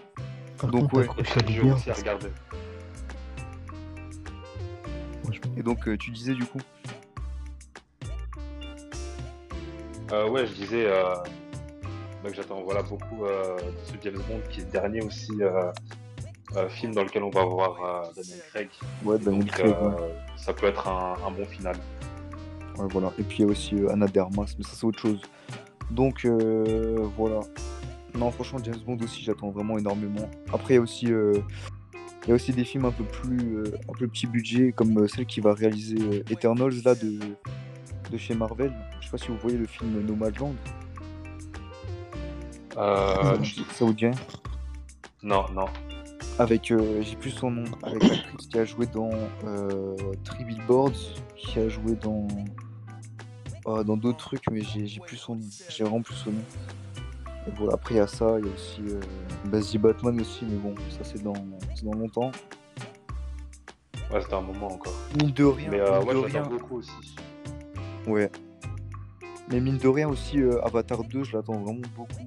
Par 0.58 0.72
Donc, 0.72 0.90
contre, 0.90 1.16
ouais. 1.18 1.44
Dur 1.46 1.64
bien. 1.66 1.74
aussi 1.76 1.92
à 1.92 1.94
regarder. 1.94 2.30
Franchement, 5.24 5.52
Et 5.58 5.64
donc, 5.64 5.88
euh, 5.88 5.98
tu 5.98 6.12
disais 6.12 6.34
du 6.34 6.46
coup 6.46 6.60
Euh, 10.12 10.30
ouais, 10.30 10.46
je 10.46 10.54
disais 10.54 10.86
euh, 10.86 11.16
bah, 12.22 12.30
que 12.30 12.36
j'attends 12.36 12.62
voilà, 12.64 12.84
beaucoup 12.84 13.24
euh, 13.26 13.56
de 13.58 13.86
ce 13.86 13.94
James 14.04 14.22
Bond 14.28 14.42
qui 14.50 14.60
est 14.60 14.66
le 14.66 14.70
dernier 14.72 15.02
aussi 15.02 15.32
euh, 15.40 15.72
euh, 16.58 16.68
film 16.68 16.94
dans 16.94 17.04
lequel 17.04 17.24
on 17.24 17.30
va 17.30 17.46
voir 17.46 17.78
euh, 17.82 18.12
Daniel 18.16 18.40
Craig. 18.50 18.70
Ouais, 19.06 19.18
Daniel 19.18 19.46
donc, 19.46 19.52
Craig, 19.52 19.74
euh, 19.74 19.90
ouais. 19.90 20.16
ça 20.36 20.52
peut 20.52 20.66
être 20.66 20.86
un, 20.88 21.16
un 21.26 21.32
bon 21.32 21.46
final. 21.46 21.78
Ouais, 22.78 22.88
voilà. 22.90 23.14
Et 23.20 23.24
puis 23.24 23.38
il 23.40 23.46
y 23.46 23.48
a 23.48 23.52
aussi 23.52 23.76
euh, 23.76 23.90
Anna 23.90 24.08
de 24.08 24.20
Armas, 24.20 24.54
mais 24.58 24.66
ça 24.66 24.72
c'est 24.74 24.86
autre 24.86 25.00
chose. 25.00 25.22
Donc 25.92 26.26
euh, 26.26 27.08
voilà. 27.18 27.40
Non, 28.14 28.30
franchement, 28.32 28.60
James 28.64 28.80
Bond 28.86 28.98
aussi, 29.02 29.24
j'attends 29.24 29.52
vraiment 29.52 29.78
énormément. 29.78 30.30
Après, 30.54 30.74
il 30.74 30.78
y 30.78 30.80
a 30.80 30.82
aussi, 30.82 31.12
euh, 31.12 31.34
il 32.24 32.30
y 32.30 32.32
a 32.32 32.36
aussi 32.36 32.52
des 32.52 32.64
films 32.64 32.86
un 32.86 32.92
peu 32.92 33.04
plus, 33.04 33.58
euh, 33.58 33.78
un 33.90 33.94
peu 33.94 34.08
petit 34.08 34.28
budget, 34.28 34.72
comme 34.72 34.98
euh, 35.00 35.08
celle 35.08 35.26
qui 35.26 35.42
va 35.42 35.54
réaliser 35.54 35.98
euh, 36.00 36.24
Eternals 36.30 36.84
là 36.86 36.94
de, 36.94 37.18
de 38.12 38.18
chez 38.18 38.36
Marvel. 38.36 38.72
Je 39.00 39.06
sais 39.06 39.12
pas 39.12 39.18
si 39.18 39.30
vous 39.30 39.38
voyez 39.38 39.58
le 39.58 39.66
film 39.66 40.06
Nomadland. 40.06 40.56
Euh, 42.78 43.38
rien 43.80 44.12
Non, 45.24 45.46
non. 45.54 45.66
Avec, 46.40 46.72
euh, 46.72 47.02
j'ai 47.02 47.16
plus 47.16 47.32
son 47.32 47.52
nom, 47.52 47.66
avec 47.84 48.04
l'actrice 48.04 48.48
qui 48.48 48.58
a 48.58 48.66
joué 48.66 48.86
dans 48.86 49.10
euh, 49.46 49.96
Three 50.24 50.46
Billboards, 50.46 50.92
qui 51.36 51.60
a 51.60 51.68
joué 51.70 51.96
dans 51.96 52.28
ah, 53.66 53.84
dans 53.84 53.98
d'autres 53.98 54.18
trucs, 54.18 54.50
mais 54.52 54.62
j'ai 54.62 55.00
plus 55.00 55.18
son 55.18 55.36
nom. 55.36 55.48
J'ai 55.70 55.84
vraiment 55.84 56.02
plus 56.02 56.16
son 56.16 56.32
nom. 56.32 56.44
Et 57.48 57.52
voilà, 57.58 57.74
après 57.74 57.96
il 57.96 57.98
y 57.98 58.02
a 58.02 58.08
ça, 58.08 58.38
il 58.40 58.46
y 58.46 58.50
a 58.50 58.54
aussi 58.54 58.82
euh, 58.88 59.00
Batman 59.80 60.20
aussi, 60.22 60.46
mais 60.46 60.58
bon, 60.58 60.76
ça 60.90 61.00
c'est 61.04 61.24
dans, 61.24 61.34
c'est 61.76 61.86
dans 61.86 61.94
longtemps. 61.94 62.32
Ouais, 64.14 64.22
c'était 64.22 64.34
un 64.36 64.42
moment 64.42 64.68
encore. 64.68 64.94
Mine 65.20 65.32
de 65.32 65.44
rien, 65.46 65.70
Mais 65.72 65.80
euh, 65.80 66.00
mine 66.00 66.08
ouais, 66.08 66.14
de 66.14 66.20
je 66.20 66.26
rien, 66.26 66.42
l'attends 66.44 66.50
beaucoup 66.56 66.78
aussi. 66.78 67.16
ouais. 68.08 68.30
Mais 69.50 69.60
mine 69.60 69.78
de 69.78 69.88
rien 69.88 70.08
aussi, 70.08 70.40
euh, 70.40 70.62
Avatar 70.64 71.04
2, 71.04 71.24
je 71.24 71.36
l'attends 71.36 71.60
vraiment 71.60 71.82
beaucoup. 71.96 72.14
Que, 72.14 72.22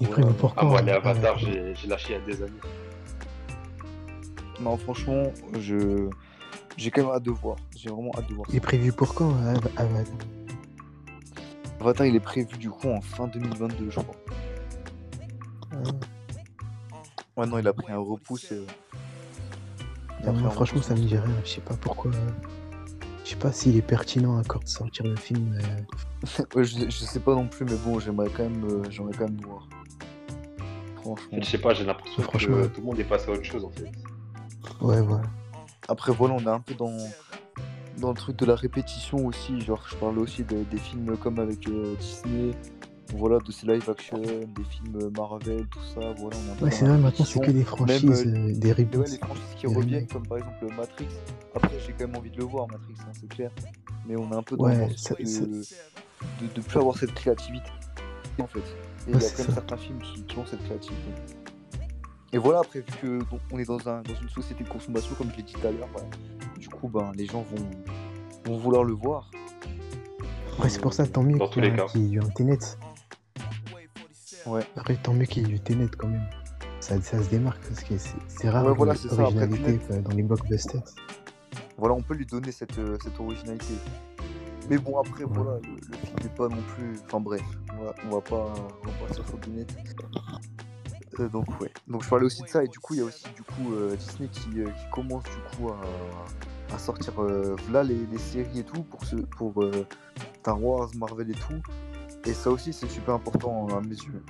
il 0.00 0.06
voilà, 0.08 0.22
prévu 0.22 0.34
pour 0.38 0.54
Ah, 0.56 0.64
moi, 0.64 0.78
hein, 0.80 0.82
les 0.82 0.92
Avatars, 0.92 1.34
euh, 1.36 1.38
j'ai 1.38 1.74
j'ai 1.74 1.88
lâché 1.88 2.06
il 2.10 2.12
y 2.12 2.22
a 2.22 2.26
des 2.36 2.42
années. 2.42 2.52
Non, 4.60 4.76
franchement, 4.78 5.24
je 5.60 6.08
j'ai 6.76 6.90
quand 6.90 7.02
même 7.02 7.10
hâte 7.12 7.22
de 7.22 7.30
voir. 7.30 7.56
J'ai 7.76 7.90
vraiment 7.90 8.10
hâte 8.16 8.28
de 8.28 8.34
voir. 8.34 8.46
Il 8.50 8.56
est 8.56 8.60
prévu 8.60 8.92
pour 8.92 9.14
quand 9.14 9.30
Av- 9.30 9.68
Avatar 9.76 10.14
Avatar, 11.86 12.04
il 12.04 12.16
est 12.16 12.20
prévu 12.20 12.58
du 12.58 12.68
coup 12.68 12.88
en 12.88 13.00
fin 13.00 13.28
2022, 13.28 13.90
je 13.90 14.00
crois. 14.00 14.16
Ouais, 17.36 17.46
non, 17.46 17.58
il 17.58 17.68
a 17.68 17.72
pris 17.72 17.92
un 17.92 17.98
repousse. 17.98 18.50
euh. 18.50 18.66
franchement, 20.50 20.82
ça 20.82 20.94
me 20.94 21.00
dit 21.00 21.16
rien. 21.16 21.22
Je 21.44 21.50
sais 21.50 21.60
pas 21.60 21.76
pourquoi. 21.76 22.10
Je 23.24 23.30
sais 23.30 23.36
pas 23.36 23.52
s'il 23.52 23.76
est 23.76 23.82
pertinent 23.82 24.36
encore 24.36 24.64
de 24.64 24.68
sortir 24.68 25.06
le 25.06 25.14
film. 25.14 25.56
Euh. 25.60 26.64
je, 26.64 26.90
sais 26.90 27.20
pas 27.20 27.36
non 27.36 27.46
plus, 27.46 27.64
mais 27.64 27.76
bon, 27.76 28.00
j'aimerais 28.00 28.30
quand 28.36 28.42
même, 28.42 28.64
euh, 28.64 28.82
j'aimerais 28.90 29.14
quand 29.16 29.28
même 29.28 29.40
voir. 29.42 29.68
Franchement. 31.02 31.38
Je 31.40 31.44
sais 31.44 31.58
pas, 31.58 31.72
j'ai 31.72 31.84
l'impression 31.84 32.20
que 32.24 32.66
tout 32.66 32.80
le 32.80 32.86
monde 32.86 32.98
est 32.98 33.04
passé 33.04 33.30
à 33.30 33.34
autre 33.34 33.44
chose 33.44 33.64
en 33.64 33.70
fait. 33.70 33.92
Ouais, 34.80 35.00
voilà. 35.02 35.22
Après, 35.86 36.10
voilà, 36.10 36.34
on 36.34 36.40
est 36.40 36.48
un 36.48 36.58
peu 36.58 36.74
dans, 36.74 36.90
dans 37.98 38.10
le 38.10 38.16
truc 38.16 38.36
de 38.36 38.46
la 38.46 38.54
répétition 38.54 39.26
aussi. 39.26 39.60
Genre, 39.60 39.84
je 39.88 39.96
parle 39.96 40.18
aussi 40.18 40.44
des 40.44 40.78
films 40.78 41.16
comme 41.16 41.38
avec 41.38 41.68
euh, 41.68 41.94
Disney, 41.98 42.52
voilà, 43.14 43.38
de 43.38 43.52
ces 43.52 43.66
live 43.66 43.88
action, 43.88 44.18
des 44.18 44.64
films 44.68 45.10
Marvel, 45.16 45.66
tout 45.70 45.82
ça. 45.94 46.12
Voilà, 46.18 46.36
on 46.60 46.64
ouais, 46.64 46.70
c'est 46.70 46.86
vrai, 46.86 46.98
maintenant 46.98 47.24
c'est 47.24 47.40
que 47.40 47.50
des 47.50 47.64
franchises, 47.64 48.26
euh, 48.26 48.52
des 48.52 48.72
reboots. 48.72 48.98
Ouais, 48.98 49.10
les 49.10 49.18
franchises 49.18 49.54
qui 49.56 49.66
reviennent, 49.66 50.06
comme 50.06 50.26
par 50.26 50.38
exemple 50.38 50.66
Matrix. 50.76 51.08
Après, 51.54 51.78
j'ai 51.86 51.92
quand 51.92 52.06
même 52.06 52.16
envie 52.16 52.30
de 52.30 52.38
le 52.38 52.44
voir, 52.44 52.66
Matrix, 52.68 52.94
hein, 53.00 53.12
c'est 53.18 53.28
clair. 53.28 53.50
Mais 54.06 54.16
on 54.16 54.30
est 54.30 54.36
un 54.36 54.42
peu 54.42 54.56
dans 54.56 54.66
le 54.66 54.96
ça, 54.96 55.14
de, 55.14 55.24
de, 55.24 56.54
de, 56.54 56.60
plus 56.60 56.78
avoir 56.78 56.96
cette 56.96 57.14
créativité, 57.14 57.70
en 58.40 58.46
fait. 58.46 58.60
Et 58.60 59.12
il 59.12 59.14
y 59.14 59.24
a 59.24 59.30
quand 59.30 59.44
même 59.44 59.54
certains 59.54 59.76
films 59.76 60.00
qui, 60.00 60.22
qui, 60.24 60.38
ont 60.38 60.46
cette 60.46 60.62
créativité. 60.64 61.10
Et 62.32 62.38
voilà, 62.38 62.60
après, 62.60 62.80
vu 62.80 62.86
que 63.00 63.18
on 63.52 63.58
est 63.58 63.64
dans, 63.64 63.88
un, 63.88 64.02
dans 64.02 64.14
une 64.20 64.28
société 64.28 64.64
de 64.64 64.68
consommation, 64.68 65.14
comme 65.16 65.30
je 65.30 65.36
l'ai 65.36 65.42
dit 65.44 65.52
tout 65.52 65.66
à 65.66 65.70
l'heure, 65.70 65.88
du 66.66 66.74
coup, 66.74 66.88
ben, 66.88 67.12
les 67.14 67.26
gens 67.26 67.42
vont, 67.42 67.70
vont 68.44 68.58
vouloir 68.58 68.82
le 68.82 68.92
voir. 68.92 69.30
Ouais, 70.58 70.68
c'est 70.68 70.80
pour 70.80 70.92
ça, 70.92 71.06
tant 71.06 71.22
mieux 71.22 71.38
qu'il 71.50 71.64
y, 71.64 71.66
ait 71.66 72.14
eu 72.14 72.20
un 72.20 72.28
Tenet. 72.30 72.58
Ouais. 74.46 74.62
Après, 74.76 74.96
tant 74.96 75.12
mieux 75.12 75.26
qu'il 75.26 75.46
y 75.46 75.50
ait 75.50 75.54
eu 75.54 75.60
Tenet 75.60 75.88
quand 75.96 76.08
même. 76.08 76.26
Ça, 76.80 77.00
ça 77.00 77.22
se 77.22 77.28
démarque 77.30 77.62
parce 77.68 77.84
que 77.84 77.94
c'est 78.28 78.48
rare 78.48 78.66
ouais, 78.66 78.74
voilà, 78.74 78.94
l'originalité 79.16 79.78
dans 80.00 80.10
les 80.10 80.22
blockbusters. 80.22 80.82
Voilà, 81.78 81.94
on 81.94 82.02
peut 82.02 82.14
lui 82.14 82.26
donner 82.26 82.50
cette, 82.52 82.78
euh, 82.78 82.96
cette 83.02 83.18
originalité. 83.20 83.74
Mais 84.68 84.78
bon, 84.78 84.98
après, 84.98 85.24
voilà, 85.24 85.60
le, 85.62 85.96
film 85.96 86.16
n'est 86.22 86.28
pas 86.30 86.48
non 86.48 86.62
plus. 86.74 86.98
Enfin 87.04 87.20
bref, 87.20 87.42
on 87.72 87.84
va, 87.84 87.94
on 88.06 88.14
va 88.14 88.20
pas, 88.20 88.54
on 88.82 88.86
va 88.86 89.06
pas 89.06 89.14
sur 89.14 89.24
Tenet. 89.40 89.66
Euh, 91.20 91.28
donc 91.28 91.60
ouais. 91.60 91.70
Donc 91.86 92.02
je 92.02 92.08
parlais 92.08 92.26
aussi 92.26 92.42
de 92.42 92.48
ça 92.48 92.64
et 92.64 92.68
du 92.68 92.78
coup 92.78 92.94
il 92.94 92.98
y 92.98 93.02
a 93.02 93.04
aussi 93.04 93.24
du 93.34 93.42
coup 93.42 93.72
euh, 93.72 93.96
Disney 93.96 94.28
qui, 94.28 94.50
qui, 94.50 94.90
commence 94.92 95.24
du 95.24 95.56
coup 95.56 95.70
à, 95.70 95.80
à 96.74 96.78
sortir 96.78 97.12
là 97.72 97.82
les, 97.82 98.06
les, 98.10 98.18
séries 98.18 98.60
et 98.60 98.64
tout 98.64 98.82
pour 98.82 99.04
ce 99.04 99.16
pour 99.16 99.64
Star 100.40 100.62
Wars, 100.62 100.90
Marvel 100.96 101.30
et 101.30 101.34
tout. 101.34 101.60
Et 102.26 102.34
ça 102.34 102.50
aussi, 102.50 102.72
c'est 102.72 102.88
super 102.88 103.14
important 103.14 103.68
à 103.68 103.80
mes 103.80 103.94
yeux. 103.94 104.22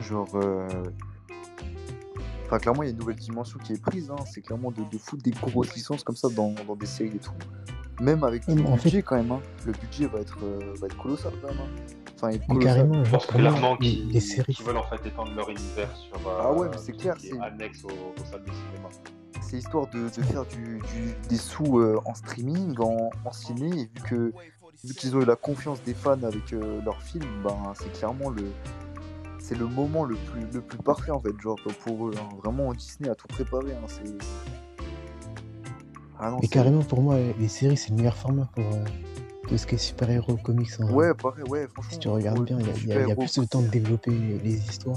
Genre. 0.00 0.28
Euh, 0.36 0.68
enfin, 2.46 2.58
clairement, 2.58 2.82
il 2.82 2.86
y 2.86 2.88
a 2.88 2.92
une 2.92 2.98
nouvelle 2.98 3.16
dimension 3.16 3.58
qui 3.58 3.72
est 3.72 3.82
prise. 3.82 4.10
Hein. 4.10 4.22
C'est 4.26 4.42
clairement 4.42 4.70
de, 4.70 4.98
foutre 4.98 5.22
des 5.22 5.32
grosses 5.32 5.74
licences 5.74 6.04
comme 6.04 6.16
ça 6.16 6.28
dans, 6.28 6.54
des 6.76 6.86
séries 6.86 7.16
et 7.16 7.18
tout. 7.18 7.32
Même 8.00 8.22
avec 8.22 8.46
le 8.46 8.54
budget, 8.54 9.02
quand 9.02 9.16
même. 9.16 9.32
Hein. 9.32 9.40
Le 9.66 9.72
budget 9.72 10.06
va 10.06 10.20
être, 10.20 10.38
euh, 10.42 10.74
va 10.80 10.86
être 10.86 10.96
colossal, 10.96 11.32
quand 11.40 11.48
même. 11.48 11.58
Hein. 11.60 11.82
Enfin, 12.16 12.30
il 12.30 12.36
est 12.36 12.62
carrément, 12.62 13.02
je 13.04 13.10
pense 13.10 13.26
clairement 13.26 13.76
qu'ils 13.76 14.20
veulent 14.64 14.76
en 14.76 14.84
fait 14.84 15.06
étendre 15.06 15.32
leur 15.34 15.50
univers 15.50 15.94
sur. 15.96 16.16
ah 16.40 16.52
ouais, 16.52 16.68
mais 16.70 16.78
c'est 16.78 16.92
clair. 16.92 17.16
C'est 17.18 17.38
annexe 17.40 17.84
au, 17.84 17.88
au 17.88 18.24
salles 18.24 18.44
de 18.44 18.50
cinéma 18.50 18.88
c'est 19.44 19.58
histoire 19.58 19.86
de, 19.88 20.08
faire 20.08 20.44
du, 20.46 20.80
des 21.28 21.36
sous 21.36 21.78
euh, 21.78 22.00
en 22.04 22.14
streaming, 22.14 22.74
en, 22.78 23.10
en, 23.24 23.32
ciné, 23.32 23.66
et 23.68 23.84
vu 23.84 24.02
que 24.08 24.32
vu 24.84 24.94
qu'ils 24.94 25.16
ont 25.16 25.20
eu 25.20 25.24
la 25.24 25.36
confiance 25.36 25.82
des 25.82 25.94
fans 25.94 26.22
avec 26.22 26.52
euh, 26.52 26.80
leur 26.84 27.00
film, 27.02 27.24
ben, 27.42 27.72
c'est 27.74 27.92
clairement 27.92 28.30
le 28.30 28.44
c'est 29.38 29.58
le 29.58 29.66
moment 29.66 30.04
le 30.04 30.16
plus 30.16 30.46
le 30.52 30.60
plus 30.60 30.78
parfait 30.78 31.10
en 31.10 31.20
fait, 31.20 31.38
genre 31.40 31.58
pour 31.84 32.08
eux. 32.08 32.12
Hein. 32.16 32.28
Vraiment 32.42 32.72
Disney 32.72 33.10
a 33.10 33.14
tout 33.14 33.28
préparé. 33.28 33.72
Hein. 33.72 33.86
c'est 33.86 34.14
ah 36.18 36.36
Et 36.42 36.48
carrément 36.48 36.82
pour 36.82 37.02
moi 37.02 37.16
les 37.38 37.48
séries 37.48 37.76
c'est 37.76 37.90
le 37.90 37.96
meilleur 37.96 38.16
format 38.16 38.48
pour 38.54 38.64
euh, 38.64 38.84
tout 39.48 39.58
ce 39.58 39.66
qui 39.66 39.74
est 39.74 39.78
super-héros 39.78 40.36
comics. 40.36 40.70
Hein. 40.80 40.90
Ouais, 40.90 41.12
pareil, 41.14 41.44
ouais, 41.44 41.66
franchement. 41.68 41.92
Si 41.92 41.98
tu 41.98 42.08
regardes 42.08 42.44
bien, 42.44 42.58
il 42.58 42.88
y, 42.88 42.92
a 42.92 43.14
plus 43.14 43.38
de 43.38 43.44
temps 43.44 43.60
de 43.60 43.68
développer 43.68 44.10
les 44.10 44.54
histoires. 44.54 44.96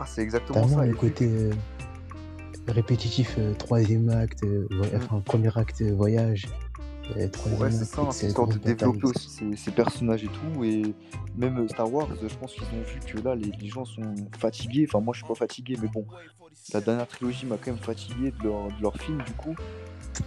Ah, 0.00 0.04
c'est 0.06 0.22
exactement 0.22 0.66
ça. 0.66 0.84
le 0.84 0.94
côté 0.94 1.26
euh, 1.26 1.52
répétitif, 2.68 3.38
troisième 3.58 4.08
acte, 4.08 4.44
enfin 4.94 5.20
premier 5.20 5.56
acte 5.56 5.82
voyage, 5.82 6.46
Ouais, 7.16 7.70
c'est 7.70 7.84
ça, 7.84 8.08
c'est 8.10 8.28
histoire 8.28 8.48
de 8.48 8.58
développer 8.58 9.04
aussi 9.04 9.56
ces, 9.56 9.70
personnages 9.70 10.24
et 10.24 10.28
tout. 10.28 10.64
Et 10.64 10.94
même 11.36 11.58
euh, 11.58 11.68
Star 11.68 11.92
Wars, 11.92 12.08
je 12.20 12.34
pense 12.36 12.54
qu'ils 12.54 12.62
ont 12.62 12.82
vu 12.82 13.00
que 13.06 13.20
là, 13.20 13.34
les, 13.34 13.68
gens 13.68 13.84
sont 13.84 14.14
fatigués. 14.38 14.86
Enfin, 14.88 15.00
moi, 15.00 15.12
je 15.12 15.18
suis 15.18 15.28
pas 15.28 15.34
fatigué, 15.34 15.76
mais 15.80 15.88
bon, 15.88 16.06
la 16.72 16.80
dernière 16.80 17.06
trilogie 17.06 17.46
m'a 17.46 17.56
quand 17.56 17.72
même 17.72 17.80
fatigué 17.80 18.32
de 18.38 18.44
leur, 18.44 18.68
de 18.68 18.82
leur 18.82 18.96
film, 18.96 19.22
du 19.22 19.32
coup. 19.32 19.54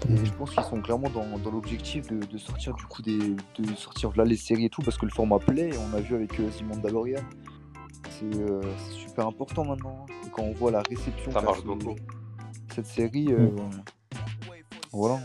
Et 0.10 0.26
je 0.26 0.34
pense 0.34 0.52
qu'ils 0.52 0.64
sont 0.64 0.82
clairement 0.82 1.10
dans, 1.10 1.38
dans 1.40 1.52
l'objectif 1.52 2.08
de, 2.08 2.20
de, 2.26 2.38
sortir 2.38 2.74
du 2.74 2.84
coup 2.84 3.02
des, 3.02 3.18
de 3.18 3.76
sortir 3.78 4.12
là 4.18 4.26
les 4.26 4.36
séries 4.36 4.66
et 4.66 4.70
tout 4.70 4.82
parce 4.82 4.98
que 4.98 5.06
le 5.06 5.12
format 5.12 5.40
plaît. 5.40 5.70
On 5.78 5.96
a 5.96 6.02
vu 6.02 6.14
avec 6.16 6.38
euh. 6.42 6.50
Euh, 8.24 8.62
c'est 8.78 8.96
super 8.96 9.28
important 9.28 9.64
maintenant. 9.64 10.06
Hein. 10.10 10.14
Et 10.26 10.30
quand 10.30 10.44
on 10.44 10.52
voit 10.52 10.72
la 10.72 10.82
réception 10.82 11.32
ça 11.32 11.42
marche 11.42 11.64
beaucoup. 11.64 11.96
Cette 12.78 12.86
série, 12.86 13.28
euh, 13.32 13.49
mm. 13.49 13.84
voilà 14.94 15.20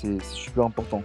c'est 0.00 0.22
super 0.22 0.64
important. 0.64 1.02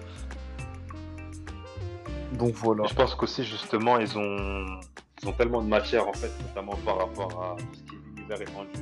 Donc 2.34 2.54
voilà. 2.56 2.86
Je 2.86 2.94
pense 2.94 3.16
qu'aussi 3.16 3.44
justement 3.44 4.00
ils 4.00 4.18
ont 4.18 4.80
ils 5.22 5.30
ont 5.30 5.34
tellement 5.34 5.62
de 5.62 5.68
matière 5.68 6.08
en 6.08 6.14
fait, 6.14 6.32
notamment 6.42 6.78
par 6.86 7.00
rapport 7.00 7.44
à 7.44 7.56
tout 7.58 7.66
ce 7.74 7.84
qui 7.84 7.96
est 7.96 8.00
l'univers 8.16 8.42
étendu. 8.42 8.80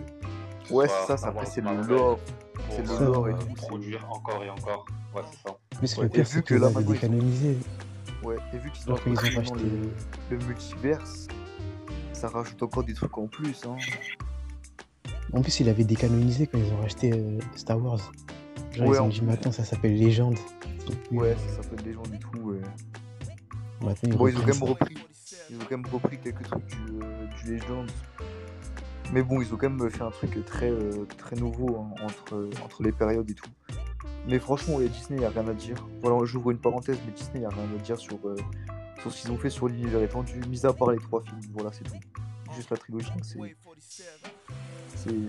Ouais, 0.70 0.88
c'est 0.88 1.18
ça, 1.18 1.34
c'est 1.45 1.62
le 1.62 1.82
lore. 1.82 2.20
C'est 2.70 2.88
le 2.88 3.06
lore 3.06 3.30
et 3.30 3.34
tout. 3.34 3.54
Produire 3.56 4.06
encore 4.10 4.44
et 4.44 4.50
encore. 4.50 4.86
Ouais, 5.16 5.22
c'est 5.32 5.48
ça. 5.48 5.58
Mais 5.82 5.88
ce 5.88 6.02
le 6.02 6.24
vu 6.24 6.44
que 6.44 6.56
là 6.56 6.70
maintenant 6.70 6.91
décanonisé. 6.91 7.58
Ouais, 8.24 8.38
et 8.54 8.58
vu 8.58 8.72
qu'ils 8.72 8.91
ont, 8.91 8.95
ils 9.06 9.12
ont 9.12 9.36
racheté 9.36 9.66
le, 10.30 10.38
multiverse, 10.38 11.28
ça 12.14 12.30
rajoute 12.30 12.62
encore 12.64 12.84
des 12.84 12.94
trucs 12.94 13.18
en 13.18 13.28
plus. 13.28 13.66
Hein. 13.66 13.76
En 15.34 15.42
plus, 15.42 15.60
il 15.60 15.70
avait 15.70 15.84
décanonisé 15.84 16.48
quand 16.48 16.60
ils 16.60 16.72
ont 16.72 16.82
racheté 16.82 17.12
euh, 17.14 17.40
Star 17.56 17.84
Wars. 17.84 18.12
Genre, 18.72 18.96
ils 18.96 19.02
ont 19.02 19.08
dit 19.08 19.22
maintenant 19.22 19.52
ça 19.52 19.64
s'appelle 19.64 19.96
Légende. 19.96 20.38
Ouais, 21.12 21.36
ça 21.36 21.62
s'appelle 21.62 21.86
Légende 21.86 22.14
et 22.14 22.20
tout. 22.20 22.40
Ouais. 22.40 23.94
ils, 24.04 24.16
bon, 24.16 24.28
ils 24.28 24.38
ont 24.38 24.42
quand 24.42 24.48
même 24.48 24.64
repris. 24.64 24.96
Ils 25.50 25.56
ont 25.58 25.66
quand 25.70 25.78
même 25.78 25.88
repris 25.92 26.18
quelques 26.20 26.44
trucs 26.44 26.66
du, 26.66 27.04
euh, 27.04 27.28
du 27.44 27.54
Légende. 27.54 27.92
Mais 29.12 29.22
bon, 29.22 29.42
ils 29.42 29.54
ont 29.54 29.58
quand 29.58 29.70
même 29.70 29.90
fait 29.90 30.02
un 30.02 30.12
truc 30.12 30.44
très, 30.46 30.70
euh, 30.70 31.06
très 31.18 31.36
nouveau 31.36 31.78
hein, 31.78 31.94
entre, 32.04 32.50
entre 32.64 32.84
les 32.84 32.92
périodes 32.92 33.30
et 33.30 33.36
tout. 33.36 33.50
Mais 34.28 34.40
franchement, 34.40 34.76
ouais, 34.76 34.88
Disney, 34.88 35.18
il 35.18 35.20
n'y 35.20 35.26
a 35.26 35.30
rien 35.30 35.48
à 35.48 35.54
dire. 35.54 35.76
Voilà, 36.02 36.24
j'ouvre 36.26 36.52
une 36.52 36.58
parenthèse, 36.58 36.98
mais 37.06 37.12
Disney, 37.12 37.36
il 37.36 37.40
n'y 37.42 37.46
a 37.46 37.50
rien 37.50 37.68
à 37.76 37.82
dire 37.84 38.00
sur, 38.00 38.18
euh, 38.26 38.36
sur 39.02 39.12
ce 39.12 39.22
qu'ils 39.22 39.32
ont 39.32 39.38
fait 39.38 39.50
sur 39.50 39.68
l'univers 39.68 40.02
étendu, 40.02 40.40
mis 40.50 40.66
à 40.66 40.74
part 40.74 40.92
les 40.92 40.98
trois 40.98 41.22
films. 41.22 41.42
Voilà, 41.54 41.72
c'est 41.74 41.84
tout. 41.84 41.96
Juste 42.56 42.70
la 42.70 42.78
trilogie, 42.78 43.10
c'est 43.22 43.40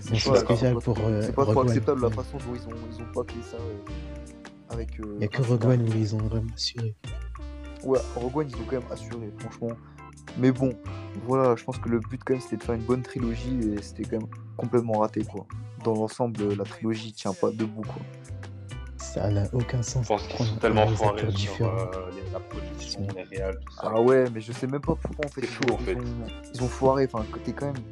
c'est 0.00 0.30
pas, 0.30 0.36
spécial 0.36 0.74
pour. 0.76 0.98
Euh, 1.00 1.22
c'est 1.22 1.34
pas 1.34 1.44
trop 1.44 1.60
acceptable 1.60 2.02
la 2.02 2.10
façon 2.10 2.38
dont 2.38 2.54
ils 2.54 2.66
ont, 2.66 2.78
ils 2.90 3.02
ont 3.02 3.12
pas 3.12 3.32
fait 3.32 3.42
ça 3.42 3.56
euh, 3.56 4.72
avec. 4.72 5.00
Euh, 5.00 5.04
Il 5.14 5.18
n'y 5.18 5.24
a 5.24 5.28
que 5.28 5.42
Rogue 5.42 5.64
One 5.64 5.82
où 5.82 5.92
ils 5.96 6.14
ont 6.14 6.18
vraiment 6.18 6.52
assuré. 6.54 6.94
Ouais, 7.84 7.98
Rogue 8.16 8.36
One 8.36 8.48
ils 8.48 8.56
ont 8.56 8.64
quand 8.68 8.76
même 8.76 8.92
assuré, 8.92 9.32
franchement. 9.38 9.76
Mais 10.38 10.50
bon, 10.50 10.72
voilà, 11.26 11.54
je 11.56 11.64
pense 11.64 11.78
que 11.78 11.88
le 11.88 12.00
but 12.00 12.20
quand 12.24 12.34
même 12.34 12.42
c'était 12.42 12.56
de 12.56 12.62
faire 12.62 12.74
une 12.74 12.82
bonne 12.82 13.02
trilogie 13.02 13.72
et 13.76 13.82
c'était 13.82 14.04
quand 14.04 14.18
même 14.18 14.30
complètement 14.56 14.98
raté 15.00 15.24
quoi. 15.24 15.46
Dans 15.84 15.94
l'ensemble, 15.94 16.54
la 16.54 16.64
trilogie 16.64 17.12
tient 17.12 17.34
pas 17.34 17.50
debout 17.50 17.82
quoi. 17.82 18.02
Ça 18.96 19.30
n'a 19.30 19.44
aucun 19.52 19.82
sens. 19.82 20.04
Je 20.04 20.08
pense 20.08 20.26
qu'ils 20.26 20.46
sont 20.46 20.56
tellement 20.56 20.88
foirés 20.88 21.30
sur 21.30 21.66
euh, 21.66 21.86
la 22.32 22.40
production, 22.40 23.06
les 23.14 23.22
réals, 23.22 23.60
tout 23.64 23.72
ça. 23.74 23.92
Ah 23.94 24.00
ouais, 24.00 24.24
mais 24.32 24.40
je 24.40 24.50
sais 24.50 24.66
même 24.66 24.80
pas 24.80 24.96
pourquoi 24.96 25.26
en 25.26 25.28
fait. 25.28 25.46
Chaud, 25.46 25.60
ils, 25.68 25.72
en 25.72 25.78
fait. 25.78 25.94
Ont, 25.94 26.26
ils 26.52 26.62
ont 26.62 26.68
foiré, 26.68 27.08
enfin, 27.12 27.24
t'es 27.44 27.52
quand 27.52 27.66
même 27.66 27.82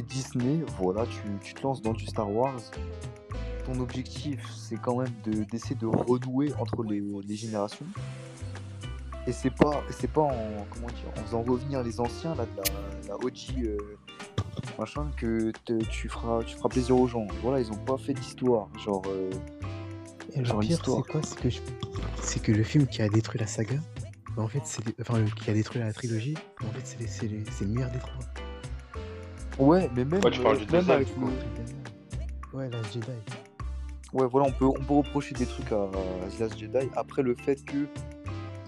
Disney, 0.00 0.64
voilà, 0.78 1.04
tu, 1.42 1.54
te 1.54 1.62
lances 1.62 1.82
dans 1.82 1.92
du 1.92 2.06
Star 2.06 2.30
Wars. 2.30 2.60
Ton 3.66 3.78
objectif, 3.80 4.40
c'est 4.56 4.80
quand 4.80 4.96
même 4.96 5.12
d'essayer 5.50 5.76
de, 5.76 5.86
renouer 5.86 6.52
entre 6.58 6.82
les, 6.84 7.36
générations. 7.36 7.86
Et 9.26 9.32
c'est 9.32 9.54
pas, 9.54 9.82
c'est 9.90 10.10
pas 10.10 10.22
en, 10.22 10.66
comment 10.70 10.88
dire, 10.88 11.12
en 11.16 11.24
faisant 11.24 11.42
revenir 11.42 11.82
les 11.82 12.00
anciens 12.00 12.34
là, 12.34 12.44
de 12.44 13.08
la, 13.08 13.16
OG 13.16 13.64
euh, 13.64 13.76
machin 14.78 15.08
que 15.16 15.52
tu 15.90 16.08
feras, 16.08 16.42
tu 16.42 16.56
feras 16.56 16.68
plaisir 16.68 16.98
aux 16.98 17.06
gens. 17.06 17.28
Voilà, 17.40 17.60
ils 17.60 17.70
ont 17.70 17.84
pas 17.84 17.98
fait 17.98 18.14
d'histoire, 18.14 18.68
genre. 18.78 19.02
Euh, 19.06 19.30
et 20.34 20.44
genre 20.44 20.58
pire, 20.60 20.78
c'est 20.84 21.02
quoi 21.02 21.20
C'est 21.22 21.40
que, 21.40 21.48
c'est 22.20 22.42
que 22.42 22.52
le 22.52 22.64
film 22.64 22.86
qui 22.86 23.02
a 23.02 23.08
détruit 23.08 23.38
la 23.38 23.46
saga, 23.46 23.76
en 24.36 24.48
fait, 24.48 24.62
c'est 24.64 24.82
enfin 25.00 25.22
qui 25.36 25.50
a 25.50 25.54
détruit 25.54 25.80
la 25.80 25.92
trilogie, 25.92 26.34
en 26.64 26.72
fait, 26.72 27.06
c'est 27.06 27.28
le 27.28 27.66
meilleur 27.68 27.90
des 27.90 27.98
trois. 27.98 28.18
Ouais, 29.58 29.90
mais 29.94 30.04
même, 30.04 30.24
ouais, 30.24 30.30
tu 30.30 30.40
parles 30.40 30.58
du 30.58 30.72
même 30.72 30.90
avec 30.90 31.08
le... 31.16 32.58
Ouais, 32.58 32.68
Last 32.70 32.92
Jedi. 32.92 33.06
Ouais, 34.12 34.26
voilà, 34.26 34.48
on 34.48 34.52
peut, 34.52 34.66
on 34.66 34.84
peut 34.84 34.94
reprocher 34.94 35.34
des 35.34 35.46
trucs 35.46 35.72
à, 35.72 35.84
à 35.84 36.40
Last 36.40 36.58
Jedi. 36.58 36.88
Après, 36.96 37.22
le 37.22 37.34
fait 37.34 37.64
que 37.64 37.86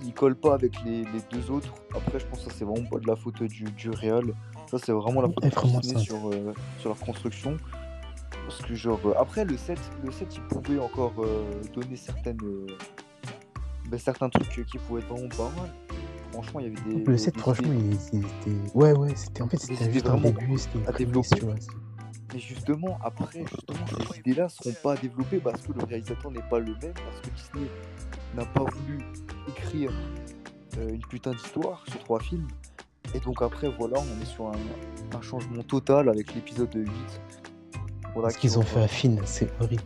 il 0.02 0.12
colle 0.12 0.36
pas 0.36 0.54
avec 0.54 0.74
les, 0.84 1.04
les, 1.04 1.20
deux 1.30 1.50
autres, 1.50 1.72
après, 1.94 2.18
je 2.18 2.26
pense 2.26 2.40
que 2.44 2.50
ça, 2.50 2.56
c'est 2.58 2.64
vraiment 2.64 2.88
pas 2.88 2.98
de 2.98 3.06
la 3.06 3.16
faute 3.16 3.42
du, 3.42 3.64
du 3.64 3.90
réel. 3.90 4.34
Ça, 4.70 4.78
c'est 4.78 4.92
vraiment 4.92 5.22
la 5.22 5.28
faute 5.28 5.82
de 5.82 5.98
sur, 5.98 6.28
euh, 6.30 6.52
sur 6.78 6.90
leur 6.90 6.98
construction. 6.98 7.56
Parce 8.46 8.60
que 8.60 8.74
genre, 8.74 9.00
euh, 9.06 9.14
après 9.18 9.44
le 9.44 9.56
7, 9.56 9.78
le 10.04 10.12
7 10.12 10.36
il 10.36 10.42
pouvait 10.42 10.78
encore 10.78 11.14
euh, 11.18 11.62
donner 11.74 11.96
certaines, 11.96 12.42
euh, 12.42 12.66
ben, 13.88 13.98
certains 13.98 14.28
trucs 14.28 14.66
qui 14.66 14.78
pouvaient 14.78 15.00
être 15.00 15.08
vraiment 15.08 15.28
pas 15.28 15.50
mal. 15.60 15.70
Franchement, 16.34 16.60
il 16.60 16.66
y 16.66 16.76
avait 16.76 16.94
des. 16.96 17.04
Le 17.04 17.16
7, 17.16 17.34
des 17.34 17.40
franchement, 17.40 17.72
idées- 17.72 17.96
il, 18.12 18.18
il 18.20 18.24
était. 18.26 18.70
Ouais, 18.74 18.92
ouais, 18.92 19.12
c'était 19.16 19.42
en 19.42 19.48
fait, 19.48 19.56
c'était 19.58 19.92
juste 19.92 20.06
un 20.08 20.16
début, 20.18 20.58
c'était 20.58 20.86
à 20.88 20.92
développer. 20.92 21.28
tu 21.36 21.44
vois. 21.44 21.54
Mais 22.32 22.40
justement, 22.40 22.98
après, 23.02 23.44
justement, 23.48 23.86
ces 24.12 24.18
idées-là 24.20 24.48
seront 24.48 24.74
pas 24.82 24.96
développées 24.96 25.38
parce 25.38 25.62
que 25.62 25.72
le 25.72 25.84
réalisateur 25.84 26.30
n'est 26.32 26.42
pas 26.50 26.58
le 26.58 26.72
même, 26.72 26.92
parce 26.94 27.20
que 27.22 27.30
Disney 27.30 27.70
n'a 28.36 28.44
pas 28.44 28.64
voulu 28.64 28.98
écrire 29.48 29.92
euh, 30.78 30.88
une 30.88 31.06
putain 31.06 31.30
d'histoire 31.30 31.84
sur 31.88 32.00
trois 32.00 32.18
films. 32.20 32.48
Et 33.14 33.20
donc 33.20 33.40
après, 33.42 33.68
voilà, 33.78 33.98
on 34.00 34.20
est 34.22 34.26
sur 34.26 34.48
un, 34.48 35.16
un 35.16 35.22
changement 35.22 35.62
total 35.62 36.08
avec 36.08 36.34
l'épisode 36.34 36.74
8. 36.74 36.90
Voilà, 38.14 38.30
Ce 38.30 38.34
qui 38.34 38.42
qu'ils 38.48 38.58
ont 38.58 38.62
fait 38.62 38.80
à 38.82 38.88
Finn, 38.88 39.20
c'est 39.24 39.48
horrible. 39.60 39.82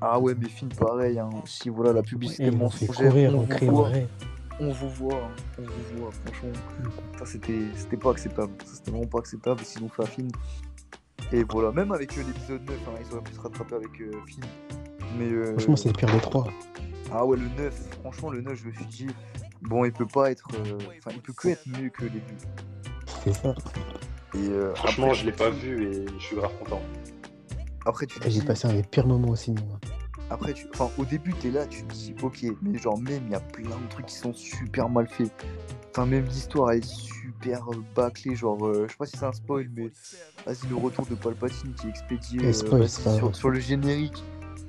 Ah 0.00 0.18
ouais, 0.18 0.34
mais 0.38 0.48
film 0.48 0.70
pareil, 0.72 1.18
hein, 1.18 1.28
aussi, 1.42 1.68
voilà, 1.68 1.92
la 1.92 2.02
publicité 2.02 2.44
fait 2.44 2.50
mensongère, 2.50 3.10
courir 3.10 3.34
on 3.36 3.70
voit, 3.70 3.88
vrai. 3.90 4.06
On 4.60 4.70
vous 4.72 4.88
voit, 4.90 5.14
hein, 5.16 5.30
on 5.58 5.62
vous 5.62 5.98
voit, 6.02 6.10
franchement. 6.12 6.52
Ça, 7.18 7.26
c'était 7.26 7.58
c'était 7.76 7.96
pas 7.96 8.10
acceptable. 8.10 8.52
Ça, 8.64 8.74
c'était 8.76 8.90
vraiment 8.90 9.06
pas 9.06 9.18
acceptable. 9.18 9.60
S'ils 9.64 9.82
ont 9.82 9.88
fait 9.88 10.02
un 10.02 10.06
film. 10.06 10.28
Et 11.32 11.42
voilà, 11.44 11.72
même 11.72 11.90
avec 11.92 12.16
euh, 12.18 12.22
l'épisode 12.26 12.62
9, 12.68 12.70
hein, 12.88 12.90
ils 13.04 13.12
auraient 13.14 13.22
pu 13.24 13.32
se 13.34 13.40
rattraper 13.40 13.74
avec 13.76 14.00
euh, 14.00 14.12
film. 14.26 14.46
Mais. 15.18 15.26
euh, 15.30 15.52
Franchement, 15.52 15.76
c'est 15.76 15.88
le 15.88 15.94
pire 15.94 16.12
des 16.12 16.20
trois. 16.20 16.46
Ah 17.12 17.24
ouais, 17.24 17.36
le 17.36 17.48
9, 17.62 17.88
franchement, 18.02 18.30
le 18.30 18.40
9, 18.42 18.54
je 18.54 18.66
me 18.68 18.72
suis 18.72 18.84
dit, 18.86 19.06
bon, 19.62 19.84
il 19.84 19.92
peut 19.92 20.06
pas 20.06 20.30
être. 20.30 20.48
euh, 20.54 20.78
Enfin, 20.98 21.10
il 21.14 21.20
peut 21.22 21.32
que 21.32 21.48
être 21.48 21.66
mieux 21.68 21.88
que 21.90 22.04
les 22.04 22.10
deux. 22.10 22.20
C'est 23.24 23.32
ça. 23.32 23.54
Et 24.34 24.38
euh, 24.38 24.74
Franchement, 24.74 25.06
après, 25.06 25.18
je 25.18 25.26
l'ai 25.26 25.32
pas 25.32 25.50
vu 25.50 25.84
et 25.92 26.06
je 26.18 26.24
suis 26.24 26.36
grave 26.36 26.52
content. 26.58 26.80
Après, 27.86 28.06
tu 28.06 28.18
te 28.18 28.24
J'ai 28.28 28.40
dis- 28.40 28.46
passé 28.46 28.66
un 28.68 28.72
des 28.74 28.82
pires 28.82 29.06
moments 29.06 29.28
au 29.28 29.36
cinéma. 29.36 29.66
Après, 30.34 30.52
tu... 30.52 30.66
enfin, 30.74 30.90
au 30.98 31.04
début, 31.04 31.32
t'es 31.34 31.52
là, 31.52 31.64
tu 31.64 31.84
te 31.84 31.92
dis, 31.92 32.12
ok, 32.20 32.44
mais 32.60 32.76
genre, 32.76 32.98
même, 32.98 33.22
il 33.26 33.30
y 33.30 33.36
a 33.36 33.40
plein 33.40 33.68
de 33.68 33.88
trucs 33.88 34.06
qui 34.06 34.16
sont 34.16 34.34
super 34.34 34.88
mal 34.88 35.06
faits. 35.06 35.30
Enfin, 35.90 36.06
même 36.06 36.24
l'histoire, 36.24 36.72
elle 36.72 36.78
est 36.78 36.84
super 36.84 37.70
euh, 37.70 37.76
bâclée. 37.94 38.34
Genre, 38.34 38.66
euh, 38.66 38.86
je 38.88 38.90
sais 38.92 38.98
pas 38.98 39.06
si 39.06 39.16
c'est 39.16 39.24
un 39.24 39.32
spoil, 39.32 39.70
mais 39.76 39.92
vas-y, 40.44 40.68
le 40.68 40.74
retour 40.74 41.06
de 41.06 41.14
Palpatine 41.14 41.72
qui 41.74 41.86
est 41.86 41.90
expédié 41.90 42.40
Eh, 42.42 42.46
euh, 42.46 42.52
spoil, 42.52 42.88
sur, 43.32 43.48
le 43.48 43.60
générique. 43.60 44.24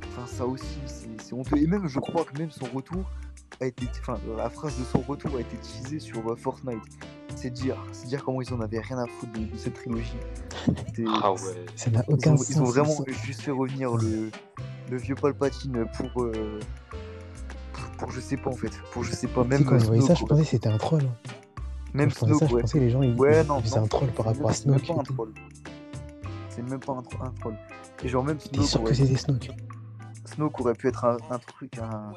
Enfin, 0.10 0.28
ça 0.28 0.46
aussi, 0.46 0.78
c'est 0.86 1.34
honteux. 1.34 1.58
Et 1.58 1.66
même, 1.66 1.88
je 1.88 2.00
crois 2.00 2.26
que 2.26 2.38
même 2.38 2.52
son 2.52 2.66
retour 2.66 3.04
a 3.60 3.66
été. 3.66 3.88
Enfin, 4.02 4.20
la 4.38 4.52
phrase 4.52 4.78
de 4.78 4.84
son 4.84 5.00
retour 5.00 5.36
a 5.36 5.40
été 5.40 5.58
teasée 5.58 6.00
sur 6.00 6.30
euh, 6.30 6.36
Fortnite. 6.36 6.78
C'est 7.36 7.50
dire, 7.50 7.76
c'est 7.92 8.06
dire 8.06 8.24
comment 8.24 8.44
ils 8.44 8.54
en 8.54 8.62
avaient 8.62 8.82
rien 8.82 9.00
à 9.00 9.08
foutre 9.08 9.34
de, 9.34 9.46
de 9.46 9.58
cette 9.58 9.74
trilogie. 9.74 10.14
Ah 11.22 11.34
ouais. 11.34 11.40
Ça 11.76 11.92
n'a 11.92 12.04
ils 12.08 12.14
aucun 12.14 12.34
ont, 12.34 12.38
sens. 12.38 12.50
ils 12.50 12.62
ont 12.62 12.66
vraiment 12.66 13.04
juste 13.26 13.42
fait 13.42 13.52
revenir 13.52 13.96
le, 13.98 14.30
le 14.90 14.98
vieux 14.98 15.16
Palpatine 15.16 15.86
pour, 15.98 16.24
euh, 16.24 16.60
pour, 17.74 17.84
pour 17.98 18.12
je 18.12 18.20
sais 18.20 18.38
pas 18.38 18.50
en 18.50 18.54
fait, 18.56 18.72
pour 18.92 19.04
je 19.04 19.12
sais 19.12 19.28
pas, 19.28 19.44
même 19.44 19.64
quand 19.66 19.80
je 19.80 19.86
voyais 19.86 20.02
ça, 20.02 20.16
Snoke, 20.16 20.20
je 20.20 20.26
pensais 20.26 20.42
que 20.44 20.48
c'était 20.50 20.70
un 20.70 20.78
troll. 20.78 21.02
hein. 21.04 21.30
même 21.94 22.12
Quand 22.12 22.14
je 22.14 22.20
pensais 22.20 22.34
ça, 22.34 22.38
Snoke, 22.40 22.50
je 22.50 22.56
ouais. 22.56 22.62
pensais 22.62 22.80
que 22.80 22.84
les 22.84 22.90
gens 22.90 23.02
ils, 23.02 23.16
Ouais, 23.16 23.44
non, 23.44 23.62
non, 23.62 23.84
un 23.84 23.88
troll 23.88 24.10
par 24.10 24.26
c'est 24.26 24.32
rapport 24.32 24.50
à 24.50 24.54
même- 24.54 24.54
c'est 24.56 24.66
même 24.68 24.80
Snoke. 24.80 24.96
pas 24.96 25.02
un 25.02 25.04
troll. 25.16 25.34
C'est 26.50 26.62
même 26.70 26.80
pas 26.80 26.94
un, 26.94 27.02
tro- 27.02 27.24
un 27.24 27.32
troll. 27.40 27.56
Et 28.04 28.08
genre 28.10 28.24
même 28.24 28.38
T'es 28.38 28.50
Snoke 28.50 28.66
sûr 28.68 28.82
aurait, 28.82 28.90
que 28.92 28.96
c'était 28.98 29.16
Snoke 29.18 29.50
Snoke 30.26 30.62
aurait 30.62 30.74
pu 30.74 30.88
être 30.88 31.06
un, 31.06 31.18
un 31.30 31.40
truc, 31.40 31.78
un, 31.80 32.14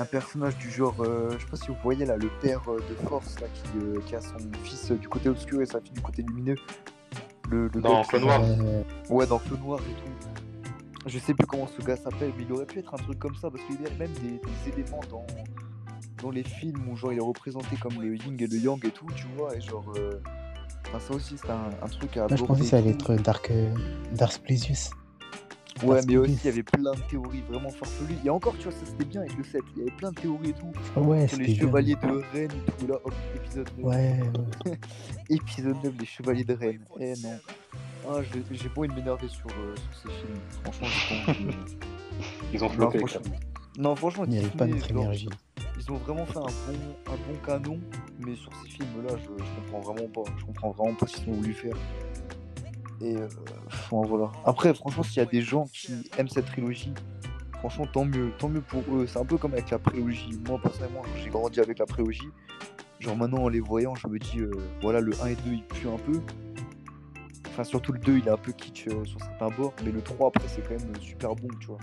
un 0.00 0.04
personnage 0.04 0.56
du 0.58 0.70
genre, 0.70 0.94
euh, 1.00 1.30
je 1.38 1.44
sais 1.44 1.50
pas 1.50 1.56
si 1.56 1.68
vous 1.68 1.76
voyez 1.82 2.04
là, 2.04 2.16
le 2.16 2.28
père 2.40 2.60
euh, 2.68 2.76
de 2.88 2.94
Force 3.08 3.38
là, 3.40 3.46
qui, 3.54 3.78
euh, 3.78 4.00
qui 4.06 4.14
a 4.16 4.20
son 4.20 4.36
fils 4.64 4.90
euh, 4.90 4.96
du 4.96 5.08
côté 5.08 5.28
obscur 5.28 5.60
et 5.62 5.66
sa 5.66 5.80
fille 5.80 5.92
du 5.92 6.00
côté 6.00 6.22
lumineux. 6.22 6.56
Le, 7.50 7.68
le 7.68 7.80
Dans 7.80 8.02
Wars. 8.02 8.06
Euh, 8.14 8.82
Ouais, 9.08 9.26
dans 9.26 9.38
Feu 9.38 9.56
Noir 9.56 9.80
et 9.80 9.94
tout. 9.94 10.28
Je 11.08 11.18
sais 11.18 11.34
plus 11.34 11.46
comment 11.46 11.66
ce 11.66 11.82
gars 11.82 11.96
s'appelle, 11.96 12.32
mais 12.36 12.44
il 12.44 12.52
aurait 12.52 12.66
pu 12.66 12.78
être 12.78 12.94
un 12.94 12.98
truc 12.98 13.18
comme 13.18 13.34
ça, 13.34 13.50
parce 13.50 13.62
qu'il 13.64 13.80
y 13.82 13.86
a 13.86 13.90
même 13.98 14.12
des, 14.22 14.38
des 14.38 14.72
éléments 14.80 15.00
dans, 15.10 15.26
dans 16.22 16.30
les 16.30 16.44
films 16.44 16.88
où 16.88 16.96
genre 16.96 17.12
il 17.12 17.18
est 17.18 17.22
représenté 17.22 17.76
comme 17.80 18.00
le 18.00 18.14
yin 18.16 18.36
et 18.38 18.46
le 18.46 18.56
yang 18.58 18.84
et 18.84 18.90
tout, 18.90 19.06
tu 19.16 19.26
vois, 19.36 19.56
et 19.56 19.60
genre... 19.60 19.92
euh, 19.96 20.20
Enfin, 20.90 21.00
ça 21.00 21.14
aussi, 21.14 21.34
c'est 21.36 21.50
un, 21.50 21.68
un 21.82 21.86
truc 21.88 22.16
à 22.16 22.28
Moi, 22.28 22.36
je 22.36 22.44
pensais 22.44 22.60
que 22.62 22.66
ça 22.66 22.78
allait 22.78 22.90
être 22.92 23.14
Dark, 23.16 23.50
euh, 23.50 23.74
Dark 24.14 24.38
Plaisius. 24.42 24.90
Ouais, 25.82 25.96
Dark 25.96 26.06
mais 26.08 26.16
aussi, 26.16 26.38
il 26.42 26.46
y 26.46 26.48
avait 26.48 26.62
plein 26.62 26.92
de 26.92 27.00
théories 27.10 27.42
vraiment 27.42 27.68
farfelues. 27.68 28.16
Et 28.24 28.30
encore, 28.30 28.56
tu 28.56 28.64
vois, 28.64 28.72
ça 28.72 28.86
c'était 28.86 29.04
bien 29.04 29.20
avec 29.20 29.36
le 29.36 29.44
7. 29.44 29.60
Il 29.76 29.78
y 29.80 29.82
avait 29.82 29.96
plein 29.96 30.10
de 30.12 30.14
théories 30.18 30.48
et 30.48 30.54
tout. 30.54 31.00
Ouais, 31.00 31.28
c'était 31.28 31.42
les 31.42 31.52
bien. 31.54 31.60
chevaliers 31.62 31.94
de 31.96 32.22
Rennes 32.32 32.50
et 32.66 32.70
tout, 32.80 32.86
là, 32.86 32.94
hop, 33.04 33.12
épisode 33.36 33.68
9. 33.76 33.84
Ouais, 33.86 34.20
ouais. 34.64 34.78
Épisode 35.28 35.76
9, 35.84 35.92
les 36.00 36.06
chevaliers 36.06 36.44
de 36.44 36.54
Rennes. 36.54 36.84
Eh 37.00 37.12
non. 37.22 37.38
Ah, 38.08 38.20
je- 38.22 38.54
j'ai 38.54 38.68
pas 38.68 38.80
envie 38.80 38.88
de 38.88 38.94
m'énerver 38.94 39.28
sur, 39.28 39.46
euh, 39.48 39.74
sur 40.00 40.10
ces 40.10 40.16
films. 40.18 40.38
Franchement, 40.62 40.86
envie. 41.28 41.46
euh. 41.46 41.52
Ils 42.52 42.64
ont 42.64 42.68
Non, 42.68 42.74
floppé. 42.74 42.98
franchement. 42.98 43.36
Non, 43.78 43.94
franchement, 43.96 44.24
Il 44.26 44.32
mérite 44.34 44.56
pas 44.56 44.66
notre 44.66 44.90
énergie. 44.90 45.28
ils 45.78 45.92
ont 45.92 45.96
vraiment 45.98 46.26
fait 46.26 46.38
un 46.38 46.40
bon, 46.42 47.12
un 47.12 47.16
bon 47.16 47.38
canon, 47.46 47.78
mais 48.18 48.34
sur 48.34 48.50
ces 48.64 48.70
films-là, 48.70 49.14
je, 49.18 49.44
je 49.44 49.60
comprends 49.72 49.92
vraiment 49.92 50.08
pas. 50.08 50.22
Je 50.38 50.44
comprends 50.46 50.70
vraiment 50.72 50.94
pas 50.94 51.06
ce 51.06 51.16
qu'ils 51.18 51.28
ont 51.32 51.36
voulu 51.36 51.52
faire. 51.52 51.76
Et 53.00 53.16
euh, 53.16 53.28
voilà. 53.90 54.32
Après, 54.44 54.74
franchement, 54.74 55.02
s'il 55.04 55.18
y 55.18 55.20
a 55.20 55.26
des 55.26 55.42
gens 55.42 55.66
qui 55.72 55.92
aiment 56.18 56.28
cette 56.28 56.46
trilogie, 56.46 56.92
franchement, 57.60 57.86
tant 57.92 58.04
mieux, 58.04 58.32
tant 58.38 58.48
mieux 58.48 58.62
pour 58.62 58.82
eux. 58.92 59.06
C'est 59.06 59.20
un 59.20 59.24
peu 59.24 59.36
comme 59.36 59.52
avec 59.52 59.70
la 59.70 59.78
prélogie. 59.78 60.30
Moi, 60.48 60.58
personnellement, 60.60 61.02
j'ai 61.22 61.28
grandi 61.30 61.60
avec 61.60 61.78
la 61.78 61.86
prélogie. 61.86 62.28
Genre 62.98 63.16
maintenant, 63.16 63.44
en 63.44 63.48
les 63.48 63.60
voyant, 63.60 63.94
je 63.94 64.08
me 64.08 64.18
dis, 64.18 64.40
euh, 64.40 64.50
voilà, 64.82 64.98
le 65.00 65.12
1 65.22 65.26
et 65.28 65.34
2, 65.36 65.40
ils 65.52 65.62
puent 65.62 65.88
un 65.88 65.98
peu. 65.98 66.20
Enfin, 67.58 67.68
surtout 67.68 67.90
le 67.90 67.98
2, 67.98 68.18
il 68.18 68.28
est 68.28 68.30
un 68.30 68.36
peu 68.36 68.52
kitsch 68.52 68.86
euh, 68.86 69.04
sur 69.04 69.18
certains 69.18 69.48
bords, 69.48 69.74
mais 69.84 69.90
le 69.90 70.00
3, 70.00 70.28
après, 70.28 70.46
c'est 70.46 70.62
quand 70.62 70.78
même 70.78 70.94
euh, 70.94 71.00
super 71.00 71.34
bon, 71.34 71.48
tu 71.58 71.66
vois. 71.66 71.78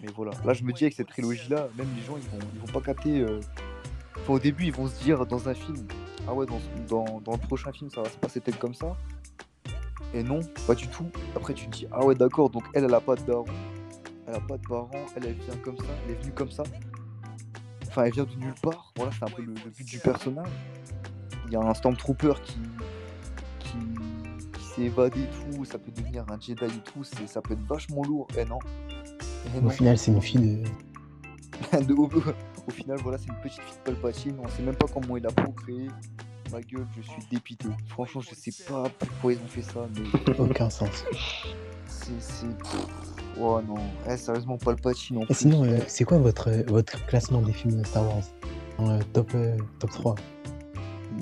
Mais 0.00 0.06
voilà, 0.14 0.30
là 0.44 0.52
je 0.52 0.62
me 0.62 0.72
dis 0.72 0.84
avec 0.84 0.94
cette 0.94 1.08
trilogie-là, 1.08 1.66
même 1.76 1.88
les 1.96 2.02
gens 2.02 2.16
ils 2.16 2.22
vont, 2.22 2.46
ils 2.54 2.60
vont 2.60 2.72
pas 2.72 2.80
capter. 2.80 3.18
euh, 3.18 3.40
au 4.28 4.38
début, 4.38 4.66
ils 4.66 4.72
vont 4.72 4.86
se 4.86 5.02
dire 5.02 5.26
dans 5.26 5.48
un 5.48 5.54
film, 5.54 5.88
ah 6.28 6.34
ouais, 6.34 6.46
dans, 6.46 6.60
dans, 6.86 7.20
dans 7.20 7.32
le 7.32 7.38
prochain 7.38 7.72
film, 7.72 7.90
ça 7.90 8.02
va 8.02 8.08
se 8.08 8.16
passer 8.16 8.38
peut-être 8.38 8.60
comme 8.60 8.74
ça. 8.74 8.96
Et 10.14 10.22
non, 10.22 10.38
pas 10.68 10.76
du 10.76 10.86
tout. 10.86 11.06
Après, 11.34 11.52
tu 11.52 11.66
te 11.66 11.76
dis, 11.76 11.88
ah 11.90 12.04
ouais, 12.04 12.14
d'accord, 12.14 12.48
donc 12.48 12.62
elle, 12.74 12.84
elle 12.84 12.94
a 12.94 13.00
pas 13.00 13.16
de 13.16 13.22
daron, 13.22 13.44
elle 14.28 14.36
a 14.36 14.40
pas 14.40 14.56
de 14.56 14.68
parents, 14.68 14.88
elle, 15.16 15.26
elle 15.26 15.34
vient 15.34 15.56
comme 15.64 15.78
ça, 15.78 15.84
elle 16.04 16.12
est 16.12 16.22
venue 16.22 16.32
comme 16.32 16.50
ça. 16.52 16.62
Enfin, 17.88 18.04
elle 18.04 18.12
vient 18.12 18.22
de 18.22 18.36
nulle 18.36 18.54
part. 18.62 18.92
Voilà, 18.94 19.10
c'est 19.18 19.24
un 19.24 19.34
peu 19.34 19.42
le, 19.42 19.52
le 19.52 19.70
but 19.70 19.84
du 19.84 19.98
personnage. 19.98 20.46
Il 21.48 21.54
y 21.54 21.56
a 21.56 21.60
un 21.60 21.74
Stormtrooper 21.74 22.34
qui, 22.44 22.58
et 24.86 24.90
tout, 24.90 25.64
ça 25.64 25.78
peut 25.78 25.90
devenir 25.90 26.24
un 26.30 26.38
Jedi 26.40 26.64
et 26.64 26.92
tout, 26.92 27.02
c'est- 27.04 27.26
ça 27.26 27.40
peut 27.40 27.54
être 27.54 27.66
vachement 27.66 28.02
lourd. 28.02 28.26
Et 28.36 28.44
non. 28.44 28.58
Et 29.54 29.58
Au 29.58 29.62
non. 29.62 29.70
final, 29.70 29.98
c'est 29.98 30.12
une 30.12 30.20
fille 30.22 30.62
de. 30.62 30.68
De- 31.86 31.94
au, 31.94 32.08
au 32.66 32.70
final, 32.70 32.98
voilà, 33.02 33.18
c'est 33.18 33.28
une 33.28 33.40
petite 33.42 33.60
fille 33.60 33.74
de 33.84 33.90
Palpatine. 33.92 34.36
On 34.42 34.48
sait 34.48 34.62
même 34.62 34.76
pas 34.76 34.86
comment 34.92 35.16
il 35.16 35.26
a 35.26 35.30
procréé. 35.30 35.88
Ma 36.52 36.60
gueule, 36.62 36.86
je 36.96 37.02
suis 37.02 37.22
dépité. 37.30 37.68
Franchement, 37.88 38.20
je 38.22 38.34
sais 38.34 38.52
pas 38.68 38.84
pourquoi 38.98 39.32
ils 39.32 39.38
ont 39.38 39.48
fait 39.48 39.62
ça, 39.62 39.86
mais 39.94 40.34
Aucun 40.38 40.70
sens. 40.70 41.04
c'est. 41.86 42.46
Oh 43.40 43.60
non, 43.66 43.74
Eh, 44.08 44.16
sérieusement, 44.16 44.56
Palpatine 44.56 45.18
en 45.18 45.22
Et 45.28 45.34
sinon, 45.34 45.64
euh, 45.64 45.78
eh, 45.78 45.84
c'est 45.88 46.04
quoi 46.04 46.18
votre, 46.18 46.50
votre 46.68 47.04
classement 47.06 47.42
des 47.42 47.52
films 47.52 47.84
Star 47.84 48.04
Wars 48.04 48.22
euh, 48.80 49.00
top, 49.12 49.30
euh, 49.34 49.56
top 49.78 49.90
3 49.90 50.14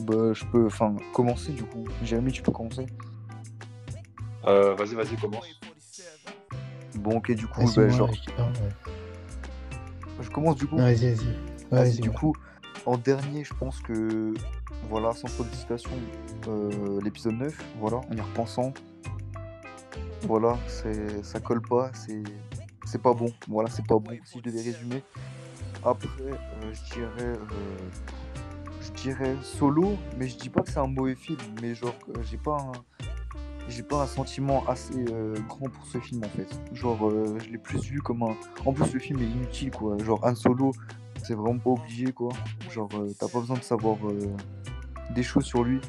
bah, 0.00 0.32
je 0.34 0.44
peux 0.52 0.66
enfin 0.66 0.94
commencer 1.14 1.52
du 1.52 1.64
coup. 1.64 1.84
Jérémy, 2.04 2.30
tu 2.30 2.42
peux 2.42 2.52
commencer 2.52 2.86
Euh, 4.47 4.74
vas-y, 4.74 4.94
vas-y, 4.94 5.16
commence. 5.16 5.44
Bon, 6.97 7.16
ok, 7.18 7.32
du 7.32 7.47
coup, 7.47 7.60
Vas-y, 7.66 7.77
bah, 7.77 7.86
moi, 7.86 7.97
genre, 7.97 8.12
je- 8.12 8.31
ah, 8.39 8.43
ouais. 8.43 8.93
je 10.23 10.31
commence 10.31 10.56
du 10.56 10.66
coup. 10.66 10.77
Vas-y, 10.77 11.14
vas-y. 11.14 11.27
Ouais, 11.27 11.35
Vas-y, 11.70 11.90
vas-y, 11.90 12.01
du 12.01 12.09
ouais. 12.09 12.14
coup, 12.14 12.35
en 12.86 12.97
dernier, 12.97 13.44
je 13.44 13.55
pense 13.55 13.81
que, 13.81 14.35
voilà, 14.89 15.12
sans 15.12 15.28
trop 15.28 15.44
d'hésitation, 15.44 15.90
euh, 16.48 17.01
l'épisode 17.02 17.35
9, 17.35 17.59
voilà, 17.81 17.97
en 17.98 18.12
y 18.16 18.20
repensant, 18.20 18.73
voilà, 20.23 20.56
c'est, 20.68 21.24
ça 21.24 21.40
colle 21.40 21.60
pas, 21.62 21.90
c'est, 21.93 22.23
c'est 22.85 23.02
pas 23.02 23.12
bon, 23.12 23.32
voilà, 23.48 23.68
c'est 23.68 23.86
pas 23.86 23.98
bon, 23.98 24.16
si 24.24 24.39
je 24.39 24.43
devais 24.44 24.62
résumer. 24.62 25.02
Après, 25.85 26.06
euh, 26.20 26.73
je 26.73 26.94
dirais, 26.94 27.09
euh, 27.20 27.36
je 28.81 28.90
dirais 29.02 29.36
solo, 29.43 29.97
mais 30.16 30.28
je 30.28 30.36
dis 30.36 30.48
pas 30.48 30.62
que 30.62 30.70
c'est 30.70 30.78
un 30.78 30.86
mauvais 30.86 31.14
film, 31.16 31.39
mais 31.60 31.74
genre, 31.74 31.94
j'ai 32.23 32.39
pas 32.39 32.56
un, 32.59 32.73
j'ai 33.68 33.82
pas 33.82 34.02
un 34.02 34.06
sentiment 34.06 34.64
assez 34.68 35.05
euh, 35.10 35.34
grand 35.48 35.68
pour 35.68 35.86
ce 35.86 35.98
film 35.98 36.22
en 36.24 36.28
fait. 36.28 36.48
Genre, 36.72 37.09
euh, 37.09 37.38
je 37.44 37.51
l'ai 37.51 37.59
plus 37.59 37.80
vu 37.80 38.01
comme 38.01 38.22
un. 38.22 38.36
En 38.64 38.72
plus, 38.72 38.93
le 38.93 39.01
film 39.01 39.20
est 39.20 39.26
inutile 39.26 39.70
quoi. 39.70 39.98
Genre, 39.98 40.24
un 40.24 40.34
solo, 40.34 40.72
c'est 41.22 41.34
vraiment 41.34 41.59
pas 41.59 41.70
obligé 41.70 42.12
quoi. 42.12 42.30
Genre, 42.70 42.88
euh, 42.94 43.12
t'as 43.18 43.28
pas 43.28 43.40
besoin 43.40 43.56
de 43.56 43.62
savoir 43.62 43.97
des 45.14 45.22
choses 45.22 45.44
sur 45.44 45.64
lui. 45.64 45.80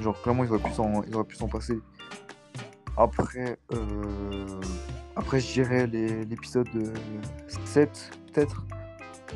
Genre, 0.00 0.20
clairement, 0.22 0.44
ils 0.44 0.50
auraient 0.50 0.62
pu 0.62 0.72
s'en, 0.72 1.02
ils 1.04 1.14
auraient 1.14 1.24
pu 1.24 1.36
s'en 1.36 1.48
passer. 1.48 1.78
Après, 2.96 3.58
après, 5.16 5.38
je 5.38 5.52
dirais 5.52 5.86
l'épisode 5.86 6.68
euh, 6.74 6.92
7, 7.66 8.10
peut-être. 8.32 8.66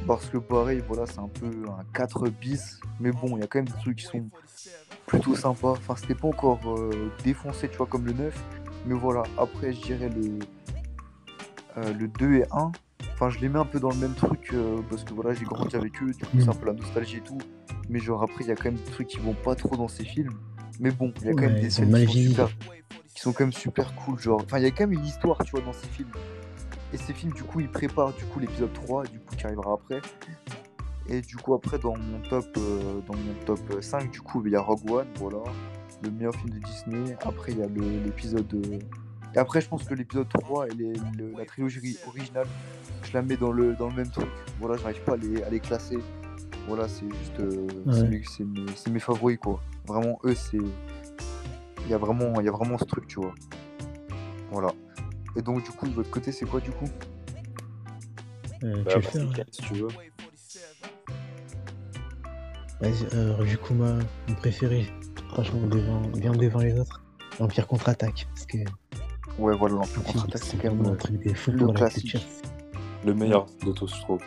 Parce 0.06 0.26
que 0.26 0.38
pareil, 0.38 0.82
voilà, 0.86 1.06
c'est 1.06 1.20
un 1.20 1.28
peu 1.28 1.46
un 1.68 1.84
4 1.94 2.28
bis. 2.30 2.80
Mais 3.00 3.12
bon, 3.12 3.36
il 3.36 3.40
y 3.40 3.42
a 3.42 3.46
quand 3.46 3.60
même 3.60 3.68
des 3.68 3.80
trucs 3.80 3.98
qui 3.98 4.04
sont 4.04 4.28
plutôt 5.08 5.34
sympas. 5.34 5.72
Enfin, 5.72 5.96
c'était 5.96 6.14
pas 6.14 6.28
encore 6.28 6.60
euh, 6.66 7.10
défoncé, 7.24 7.68
tu 7.68 7.76
vois, 7.76 7.86
comme 7.86 8.06
le 8.06 8.12
9. 8.12 8.44
Mais 8.86 8.94
voilà, 8.94 9.24
après, 9.36 9.72
je 9.72 9.80
dirais 9.80 10.08
le, 10.08 10.38
euh, 11.78 11.92
le 11.94 12.06
2 12.06 12.34
et 12.34 12.44
1. 12.52 12.70
Enfin, 13.14 13.30
je 13.30 13.40
les 13.40 13.48
mets 13.48 13.58
un 13.58 13.64
peu 13.64 13.80
dans 13.80 13.90
le 13.90 13.96
même 13.96 14.14
truc 14.14 14.50
euh, 14.52 14.80
parce 14.88 15.02
que 15.02 15.12
voilà, 15.12 15.34
j'ai 15.34 15.44
grandi 15.44 15.74
avec 15.74 16.00
eux, 16.00 16.12
du 16.12 16.24
coup, 16.24 16.38
c'est 16.38 16.48
un 16.48 16.52
peu 16.52 16.66
la 16.66 16.74
nostalgie 16.74 17.16
et 17.16 17.20
tout. 17.20 17.38
Mais 17.88 17.98
genre, 17.98 18.22
après, 18.22 18.44
il 18.44 18.48
y 18.48 18.52
a 18.52 18.54
quand 18.54 18.66
même 18.66 18.76
des 18.76 18.92
trucs 18.92 19.08
qui 19.08 19.18
vont 19.18 19.34
pas 19.34 19.56
trop 19.56 19.76
dans 19.76 19.88
ces 19.88 20.04
films. 20.04 20.34
Mais 20.78 20.92
bon, 20.92 21.12
il 21.20 21.26
y 21.26 21.30
a 21.30 21.32
quand 21.32 21.40
même 21.40 21.58
des 21.58 21.70
scènes 21.70 21.92
qui 22.06 22.06
sont, 22.06 22.30
super, 22.30 22.48
qui 23.12 23.20
sont 23.20 23.32
quand 23.32 23.44
même 23.44 23.52
super 23.52 23.94
cool. 23.96 24.20
Genre, 24.20 24.40
enfin, 24.44 24.58
il 24.58 24.64
y 24.64 24.66
a 24.66 24.70
quand 24.70 24.86
même 24.86 24.92
une 24.92 25.04
histoire, 25.04 25.42
tu 25.42 25.50
vois, 25.50 25.62
dans 25.62 25.72
ces 25.72 25.88
films. 25.88 26.10
Et 26.92 26.96
ces 26.96 27.12
films, 27.12 27.32
du 27.32 27.42
coup, 27.42 27.60
ils 27.60 27.68
préparent 27.68 28.12
du 28.12 28.24
coup 28.26 28.38
l'épisode 28.38 28.72
3, 28.72 29.04
du 29.04 29.18
coup, 29.18 29.34
qui 29.34 29.44
arrivera 29.44 29.72
après. 29.72 30.00
Et 31.08 31.22
du 31.22 31.36
coup, 31.36 31.54
après, 31.54 31.78
dans 31.78 31.96
mon 31.96 32.20
top, 32.28 32.44
euh, 32.58 33.00
dans 33.06 33.14
mon 33.16 33.34
top 33.46 33.60
5, 33.82 34.10
du 34.10 34.20
coup, 34.20 34.42
il 34.44 34.52
y 34.52 34.56
a 34.56 34.60
Rogue 34.60 34.90
One, 34.90 35.06
voilà, 35.16 35.38
le 36.02 36.10
meilleur 36.10 36.34
film 36.34 36.50
de 36.50 36.58
Disney. 36.58 37.16
Après, 37.24 37.52
il 37.52 37.58
y 37.58 37.62
a 37.62 37.66
l'épisode. 37.66 38.52
euh, 38.54 38.78
Et 39.34 39.38
après, 39.38 39.60
je 39.60 39.68
pense 39.68 39.84
que 39.84 39.94
l'épisode 39.94 40.28
3 40.28 40.66
et 40.68 40.70
les- 40.70 40.92
le- 41.16 41.32
la 41.36 41.44
trilogie 41.44 41.80
ri- 41.80 41.98
originale, 42.06 42.46
je 43.02 43.12
la 43.12 43.22
mets 43.22 43.36
dans 43.36 43.52
le, 43.52 43.74
dans 43.74 43.88
le 43.88 43.94
même 43.94 44.10
truc. 44.10 44.28
Voilà, 44.60 44.76
j'arrive 44.76 45.02
pas 45.02 45.12
à 45.14 45.16
les, 45.16 45.42
à 45.42 45.50
les 45.50 45.60
classer. 45.60 45.98
Voilà, 46.66 46.88
c'est 46.88 47.06
juste. 47.08 47.40
euh, 47.40 47.66
c'est 47.92 48.02
Ouais. 48.02 48.08
mes- 48.08 48.22
c'est 48.24 48.44
mes, 48.44 48.66
c'est 48.76 48.90
mes 48.90 48.98
favoris, 49.00 49.38
quoi. 49.38 49.60
Vraiment, 49.86 50.18
eux, 50.24 50.34
c'est. 50.34 50.58
Il 50.58 51.88
y, 51.90 51.94
a 51.94 51.98
vraiment- 51.98 52.38
il 52.40 52.44
y 52.44 52.48
a 52.48 52.52
vraiment 52.52 52.76
ce 52.76 52.84
truc, 52.84 53.06
tu 53.06 53.18
vois. 53.20 53.34
Voilà. 54.50 54.72
Et 55.36 55.40
donc, 55.42 55.62
du 55.64 55.70
coup, 55.70 55.86
de 55.88 55.94
votre 55.94 56.10
côté, 56.10 56.32
c'est 56.32 56.44
quoi, 56.44 56.60
du 56.60 56.70
coup? 56.70 56.84
Euh, 58.64 58.82
Bah, 58.84 58.90
tu 58.90 58.98
veux 58.98 59.00
le 59.00 59.00
vas-y, 59.00 59.12
faire 59.12 59.32
Ken, 59.32 59.44
si 59.50 59.62
tu 59.62 59.74
veux. 59.74 59.88
Vas-y, 62.80 63.06
euh, 63.14 63.44
du 63.44 63.58
coup, 63.58 63.74
ma, 63.74 63.94
mon 64.28 64.34
préféré, 64.36 64.86
franchement, 65.32 65.66
devant, 65.66 66.00
bien 66.16 66.32
devant 66.32 66.60
les 66.60 66.78
autres, 66.78 67.02
l'Empire 67.40 67.66
contre-attaque. 67.66 68.26
Parce 68.34 68.46
que 68.46 68.58
Ouais, 69.38 69.56
voilà, 69.56 69.74
l'Empire 69.76 70.02
contre-attaque, 70.04 70.42
c'est 70.44 70.56
quand 70.58 70.72
même. 70.74 70.86
un 70.86 70.94
truc 70.96 71.22
de 71.24 71.34
fou 71.34 71.50
le 71.52 71.58
pour 71.64 71.72
la 71.74 71.90
culture. 71.90 72.20
Le 73.04 73.14
meilleur 73.14 73.46
de 73.64 73.72
tous, 73.72 73.94
je 73.94 74.00
trouve. 74.02 74.20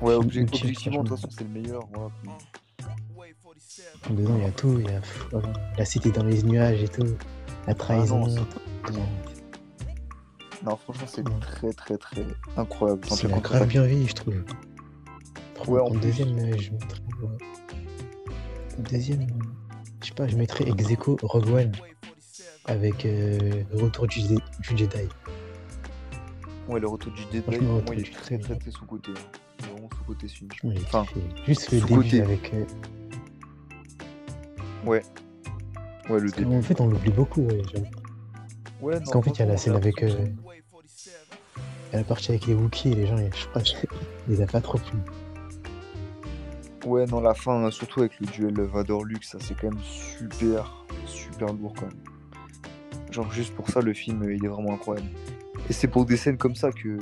Ouais, 0.00 0.14
objectivement, 0.14 1.02
de 1.02 1.08
toute 1.08 1.18
façon, 1.18 1.28
c'est 1.36 1.44
le 1.44 1.50
meilleur. 1.50 1.82
Voilà. 1.92 2.10
Dedans, 4.10 4.36
il 4.36 4.42
y 4.42 4.46
a 4.46 4.50
tout. 4.50 4.78
Il 4.80 4.90
y 4.90 4.94
a 4.94 5.00
voilà, 5.30 5.52
la 5.78 5.84
cité 5.84 6.10
dans 6.10 6.24
les 6.24 6.42
nuages 6.42 6.82
et 6.82 6.88
tout. 6.88 7.06
La 7.66 7.74
trahison. 7.74 8.26
non, 8.26 8.28
c'est- 8.28 8.92
Non, 8.92 9.06
Non, 10.64 10.76
franchement, 10.76 11.06
c'est 11.06 11.26
Ouais. 11.28 11.34
très, 11.40 11.72
très, 11.72 11.96
très 11.98 12.26
incroyable. 12.56 13.00
c'est 13.10 13.30
grave 13.30 13.66
bien 13.66 13.82
vie, 13.84 14.06
je 14.08 14.14
trouve. 14.14 14.34
Ouais, 15.68 15.80
en 15.80 15.86
en 15.86 15.94
deuxième, 15.94 16.36
euh, 16.38 16.56
je 16.58 16.72
mettrais. 16.72 17.00
ouais. 17.22 17.28
En 18.78 18.82
deuxième, 18.82 19.26
je 20.02 20.08
sais 20.08 20.14
pas, 20.14 20.26
je 20.26 20.36
mettrais 20.36 20.68
ex 20.68 20.90
aequo 20.90 21.16
Rogue 21.22 21.48
One 21.48 21.72
avec 22.66 23.04
euh, 23.06 23.62
le 23.72 23.82
retour 23.82 24.06
du, 24.06 24.20
du 24.22 24.36
Jedi. 24.76 25.08
Ouais, 26.68 26.80
le 26.80 26.88
retour 26.88 27.12
du 27.12 27.20
Jedi, 27.22 27.42
le 27.50 27.60
moi, 27.60 27.82
il 27.92 28.00
est 28.00 28.12
très, 28.12 28.38
très, 28.38 28.56
très 28.56 28.70
sous-côté. 28.70 29.12
hein. 29.12 29.68
Vraiment 29.72 29.88
sous-côté, 29.98 30.28
ce 30.28 30.34
film. 30.34 30.50
Enfin. 30.86 31.04
Juste 31.46 31.70
le 31.72 31.80
début 31.80 32.20
avec. 32.20 32.52
euh, 32.54 32.64
Ouais, 34.86 35.02
le 36.10 36.20
parce 36.20 36.32
début. 36.34 36.50
qu'en 36.50 36.62
fait, 36.62 36.80
on 36.80 36.86
l'oublie 36.88 37.10
beaucoup. 37.12 37.42
Ouais. 37.42 37.62
Ouais, 38.82 38.98
Parce 38.98 39.10
qu'en 39.10 39.22
fait, 39.22 39.30
il 39.30 39.38
y 39.38 39.42
a 39.42 39.46
la 39.46 39.56
scène 39.56 39.74
avec. 39.76 40.02
euh, 40.02 40.08
il 40.10 41.92
y 41.92 41.94
a 41.94 41.98
la 41.98 42.04
partie 42.04 42.32
avec 42.32 42.46
les 42.46 42.54
Wookiees 42.54 42.92
et 42.92 42.94
les 42.96 43.06
gens, 43.06 43.16
je 43.16 43.46
crois 43.48 43.62
qu'ils 43.62 43.88
les 44.28 44.40
a 44.42 44.46
pas 44.46 44.60
trop 44.60 44.78
plu. 44.78 44.98
Ouais, 46.84 47.06
non, 47.06 47.20
la 47.20 47.34
fin, 47.34 47.70
surtout 47.70 48.00
avec 48.00 48.18
le 48.20 48.26
duel 48.26 48.60
Vador-Lux, 48.60 49.26
ça 49.30 49.38
c'est 49.40 49.54
quand 49.58 49.70
même 49.70 49.82
super, 49.82 50.84
super 51.06 51.52
lourd 51.54 51.72
quand 51.78 51.86
même. 51.86 52.00
Genre, 53.10 53.30
juste 53.32 53.54
pour 53.54 53.68
ça, 53.70 53.80
le 53.80 53.94
film, 53.94 54.22
il 54.30 54.44
est 54.44 54.48
vraiment 54.48 54.74
incroyable. 54.74 55.08
Et 55.70 55.72
c'est 55.72 55.88
pour 55.88 56.04
des 56.04 56.16
scènes 56.16 56.36
comme 56.36 56.54
ça 56.54 56.72
que, 56.72 56.98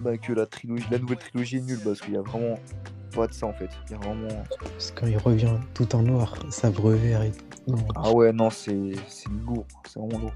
bah, 0.00 0.16
que 0.18 0.32
la, 0.32 0.46
trilogie, 0.46 0.86
la 0.90 0.98
nouvelle 0.98 1.18
trilogie 1.18 1.58
est 1.58 1.60
nulle, 1.60 1.78
parce 1.84 2.00
qu'il 2.00 2.14
y 2.14 2.16
a 2.16 2.22
vraiment 2.22 2.58
pas 3.14 3.26
de 3.26 3.32
ça 3.32 3.46
en 3.46 3.52
fait. 3.52 3.68
Il 3.88 3.92
y 3.92 3.94
a 3.94 3.98
vraiment. 3.98 4.28
Parce 4.60 4.90
que 4.90 5.00
quand 5.00 5.06
il 5.06 5.18
revient 5.18 5.54
tout 5.74 5.94
en 5.94 6.02
noir, 6.02 6.34
sabre 6.50 6.90
vert 6.92 7.22
et 7.22 7.30
tout. 7.32 7.44
Non, 7.72 7.78
Ah 7.94 8.10
ouais, 8.12 8.32
non, 8.32 8.50
c'est 8.50 8.92
c'est 9.08 9.28
lourd, 9.46 9.66
c'est 9.86 10.00
vraiment 10.00 10.18
lourd. 10.18 10.34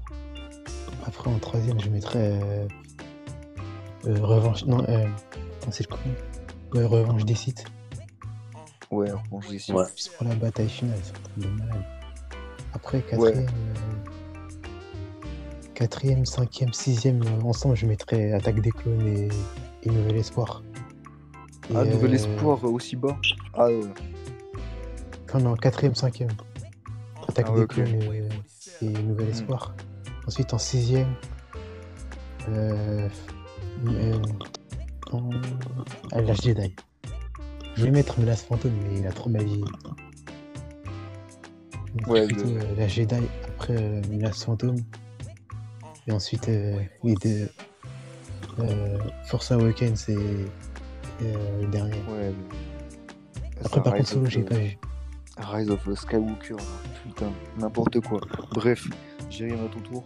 Après, 1.05 1.29
en 1.29 1.39
troisième, 1.39 1.79
je 1.79 1.89
mettrais. 1.89 2.39
euh, 2.41 2.67
euh, 4.07 4.19
Revanche. 4.21 4.65
Non, 4.65 4.83
euh, 4.87 5.07
c'est 5.71 5.89
le 5.89 5.95
coup. 5.95 6.01
Ouais, 6.73 6.85
Revanche 6.85 7.25
des 7.25 7.35
sites. 7.35 7.65
Ouais, 8.95 9.07
je 9.41 9.47
dis 9.57 9.71
Ouais. 9.73 9.85
Pour 10.17 10.27
la 10.27 10.35
bataille 10.35 10.69
finale, 10.69 10.99
c'est 11.03 11.11
un 11.17 11.21
truc 11.21 11.37
de 11.37 11.47
malade. 11.61 11.83
Après, 12.73 13.01
quatrième. 13.01 13.45
euh, 13.47 13.73
Quatrième, 15.73 16.25
cinquième, 16.25 16.71
sixième, 16.71 17.21
euh, 17.23 17.41
ensemble, 17.43 17.75
je 17.75 17.85
mettrais 17.85 18.31
Attaque 18.31 18.61
des 18.61 18.71
clones 18.71 19.05
et, 19.07 19.27
et 19.83 19.89
Nouvel 19.89 20.17
Espoir. 20.17 20.63
Et, 21.69 21.73
Ah, 21.75 21.83
nouvel 21.83 22.11
euh, 22.11 22.15
espoir 22.15 22.63
euh, 22.63 22.69
aussi 22.69 22.95
bas. 22.95 23.17
Ah, 23.53 23.65
euh, 23.65 23.89
Enfin, 25.27 25.39
non, 25.39 25.55
quatrième, 25.55 25.95
cinquième. 25.95 26.29
Attaque 27.27 27.47
Ah 27.49 27.51
ouais, 27.51 27.57
des 27.57 27.63
ok. 27.63 27.73
clones 27.73 28.01
et, 28.81 28.85
et 28.85 28.89
Nouvel 28.89 29.27
Hmm. 29.27 29.31
Espoir. 29.31 29.75
Ensuite, 30.27 30.53
en 30.53 30.57
sixième, 30.57 31.13
euh, 32.49 33.09
euh, 33.87 34.21
en- 35.11 35.29
ah, 36.13 36.33
Jedi. 36.33 36.73
Je 37.75 37.83
vais 37.83 37.91
mettre 37.91 38.19
Menace 38.19 38.43
Fantôme, 38.43 38.73
mais 38.87 38.99
il 38.99 39.07
a 39.07 39.11
trop. 39.11 39.29
Je 39.29 39.37
mettrais 41.95 42.11
Ouais, 42.11 42.25
plutôt 42.27 42.45
le- 42.49 42.61
euh, 42.61 42.75
Last 42.77 42.95
Jedi, 42.95 43.15
après 43.47 43.75
euh, 43.77 44.01
Menace 44.09 44.43
Fantôme. 44.43 44.77
Et 46.07 46.11
ensuite, 46.11 46.47
euh, 46.49 46.79
les 47.03 47.15
deux. 47.15 47.49
Euh, 48.59 48.97
Force 49.25 49.51
Awakens 49.51 50.07
et, 50.07 50.13
et, 50.13 50.17
euh, 51.23 51.61
le 51.61 51.67
dernier. 51.67 51.91
ouais. 52.09 52.31
le- 52.31 53.65
Après, 53.65 53.83
par 53.83 53.93
Rise 53.93 54.01
contre, 54.03 54.13
Solo, 54.13 54.25
j'ai 54.27 54.41
pas 54.43 54.55
vu. 54.55 54.77
Rise 55.37 55.69
of 55.69 55.93
Skywalker, 55.93 56.55
putain, 57.03 57.29
n'importe 57.59 57.99
quoi. 57.99 58.21
Bref, 58.53 58.87
Jérémy 59.29 59.59
à 59.59 59.67
ton 59.67 59.79
tour. 59.81 60.05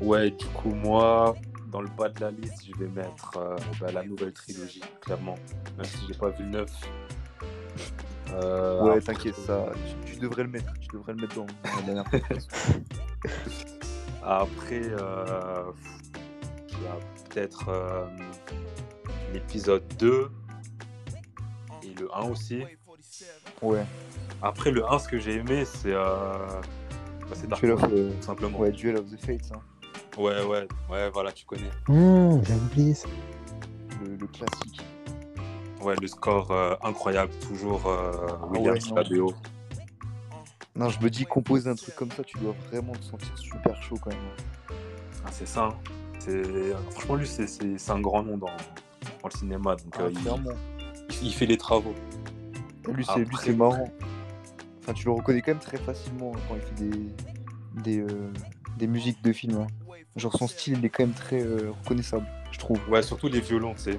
Ouais, 0.00 0.30
du 0.32 0.44
coup, 0.46 0.70
moi, 0.74 1.36
dans 1.74 1.80
le 1.80 1.88
bas 1.88 2.08
de 2.08 2.20
la 2.20 2.30
liste, 2.30 2.66
je 2.68 2.78
vais 2.78 2.88
mettre 2.88 3.36
euh, 3.36 3.56
bah, 3.80 3.90
la 3.90 4.04
nouvelle 4.04 4.32
trilogie, 4.32 4.80
clairement. 5.00 5.34
Même 5.76 5.84
si 5.84 6.06
j'ai 6.06 6.14
pas 6.14 6.28
vu 6.28 6.44
le 6.44 6.50
9. 6.50 6.70
Euh, 8.30 8.82
ouais, 8.82 9.00
t'inquiète, 9.00 9.34
ça, 9.34 9.66
tu, 10.06 10.12
tu 10.12 10.20
devrais 10.20 10.44
le 10.44 10.50
mettre, 10.50 10.72
tu 10.78 10.86
devrais 10.92 11.14
le 11.14 11.22
mettre 11.22 11.34
dans, 11.34 11.46
la 11.64 11.82
dernière. 11.82 12.04
Après, 14.22 14.82
euh, 14.82 15.64
il 16.68 16.74
y 16.74 16.86
a 16.86 16.96
peut-être 17.28 17.68
euh, 17.68 18.06
l'épisode 19.32 19.82
2 19.98 20.30
et 21.82 21.94
le 21.98 22.08
1 22.14 22.30
aussi. 22.30 22.62
Ouais, 23.62 23.84
Après, 24.42 24.70
le 24.70 24.88
1, 24.88 25.00
ce 25.00 25.08
que 25.08 25.18
j'ai 25.18 25.38
aimé, 25.38 25.64
c'est 25.64 25.92
euh, 25.92 26.36
bah, 27.28 27.34
c'est 27.34 27.48
Dark 27.48 27.60
Duel 27.60 27.72
of, 27.72 27.80
Souls, 27.80 27.90
euh, 27.94 28.10
tout 28.12 28.22
simplement. 28.22 28.58
ouais, 28.58 28.70
Duel 28.70 28.96
of 28.96 29.10
the 29.10 29.18
Fates, 29.18 29.50
hein, 29.52 29.60
ouais, 30.18 30.42
ouais, 30.44 30.66
ouais, 30.90 31.10
voilà, 31.10 31.32
tu 31.32 31.44
connais. 31.46 31.70
Hum, 31.88 32.42
j'ai 32.44 32.54
oublié 32.54 32.94
ça. 32.94 33.08
le, 34.04 34.16
le 34.16 34.26
classique. 34.26 34.80
Ouais, 35.82 35.94
le 36.00 36.06
score 36.06 36.50
euh, 36.50 36.74
incroyable, 36.82 37.30
toujours 37.46 37.86
euh, 37.86 38.12
Williams, 38.50 38.86
Ah 38.90 38.94
ouais, 38.94 39.04
la 39.10 39.16
BO. 39.18 39.34
Non, 40.76 40.88
je 40.88 40.98
me 41.00 41.08
dis, 41.10 41.24
composer 41.24 41.70
un 41.70 41.74
truc 41.74 41.94
comme 41.94 42.10
ça, 42.10 42.24
tu 42.24 42.38
dois 42.38 42.54
vraiment 42.70 42.92
te 42.94 43.04
sentir 43.04 43.36
super 43.38 43.80
chaud 43.82 43.96
quand 44.00 44.10
même. 44.10 44.18
Ah, 45.24 45.28
c'est 45.30 45.46
ça. 45.46 45.66
hein. 45.66 45.74
C'est... 46.18 46.42
Franchement, 46.90 47.14
lui, 47.16 47.26
c'est, 47.26 47.90
un 47.90 48.00
grand 48.00 48.22
nom 48.22 48.38
dans, 48.38 48.46
dans 48.46 49.28
le 49.32 49.38
cinéma. 49.38 49.76
Donc, 49.76 49.94
Ah, 49.98 50.02
euh, 50.02 50.54
il, 51.22 51.32
fait 51.34 51.46
les 51.46 51.58
travaux. 51.58 51.94
Et 52.88 52.92
lui, 52.92 53.04
c'est, 53.04 53.16
lui, 53.20 53.26
Après- 53.26 53.44
c'est 53.44 53.52
marrant. 53.52 53.88
Enfin, 54.80 54.92
tu 54.94 55.04
le 55.06 55.12
reconnais 55.12 55.42
quand 55.42 55.52
même 55.52 55.60
très 55.60 55.76
facilement 55.78 56.32
hein, 56.34 56.38
quand 56.48 56.54
il 56.56 56.60
fait 56.62 56.84
des, 56.90 57.14
des, 57.82 57.98
euh, 58.00 58.32
des 58.78 58.86
musiques 58.86 59.22
de 59.22 59.32
films. 59.32 59.58
hein. 59.60 59.66
Genre, 60.16 60.32
son 60.36 60.46
style, 60.46 60.78
il 60.78 60.84
est 60.84 60.88
quand 60.90 61.02
même 61.04 61.12
très 61.14 61.42
euh, 61.42 61.72
reconnaissable, 61.82 62.26
je 62.52 62.58
trouve. 62.58 62.78
Ouais, 62.88 63.02
surtout 63.02 63.28
les 63.28 63.40
violons, 63.40 63.74
tu 63.74 63.92
sais. 63.92 63.98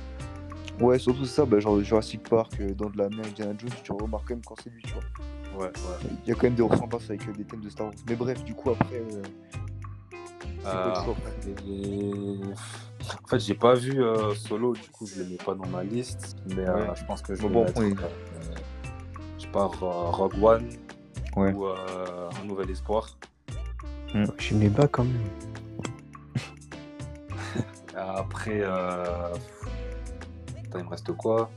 Ouais, 0.80 0.98
surtout 1.00 1.26
ça, 1.26 1.46
bah, 1.46 1.60
genre 1.60 1.80
Jurassic 1.82 2.24
Park, 2.24 2.54
euh, 2.60 2.74
dans 2.74 2.90
de 2.90 2.98
la 2.98 3.10
mer 3.10 3.26
Indiana 3.26 3.54
Jones, 3.58 3.70
tu 3.84 3.92
remarques 3.92 4.28
quand 4.28 4.36
même 4.36 4.44
quand 4.46 4.56
c'est 4.62 4.70
lui, 4.70 4.82
tu 4.82 4.94
vois. 4.94 5.04
Ouais, 5.60 5.68
ouais. 5.68 6.10
Il 6.26 6.30
y 6.30 6.32
a 6.32 6.36
quand 6.36 6.44
même 6.44 6.56
des 6.56 6.64
ressemblances 6.64 7.10
avec 7.10 7.28
euh, 7.28 7.34
des 7.34 7.44
thèmes 7.46 7.62
de 7.62 7.70
Star 7.70 7.88
Wars. 7.88 7.96
Mais 8.10 8.16
bref, 8.16 8.44
du 8.44 8.54
coup, 8.54 8.72
après, 8.72 8.96
euh, 8.96 9.22
quoi 10.64 10.72
Euh, 10.74 11.04
et- 11.68 12.42
En 13.24 13.28
fait, 13.28 13.40
j'ai 13.40 13.54
pas 13.54 13.76
vu 13.76 14.02
euh, 14.04 14.34
Solo, 14.36 14.74
du 14.74 14.90
coup, 14.90 15.06
je 15.06 15.20
le 15.22 15.30
mets 15.30 15.38
pas 15.38 15.54
dans 15.54 15.68
ma 15.68 15.84
liste. 15.84 16.36
Mais 16.48 16.68
euh, 16.68 16.76
Ouais. 16.90 16.96
je 16.96 17.06
pense 17.06 17.22
que 17.22 17.36
je 17.36 17.42
vais 17.42 17.50
bon, 17.50 17.64
mettre, 17.66 17.82
oui. 17.82 17.94
euh, 18.02 18.56
je 19.38 19.44
sais 19.44 19.52
pas, 19.52 19.66
Ro- 19.66 20.12
Rogue 20.12 20.42
One 20.44 20.70
Ouais. 21.38 21.54
ou 21.54 21.68
euh, 21.68 22.30
Un 22.42 22.46
Nouvel 22.46 22.70
Espoir. 22.72 23.18
Je 24.14 24.24
suis 24.40 24.56
les 24.56 24.70
bas 24.70 24.88
quand 24.88 25.04
même. 25.04 25.22
Après, 27.96 28.60
euh... 28.62 29.34
Il 30.78 30.84
me 30.84 30.90
reste 30.90 31.12
quoi? 31.14 31.50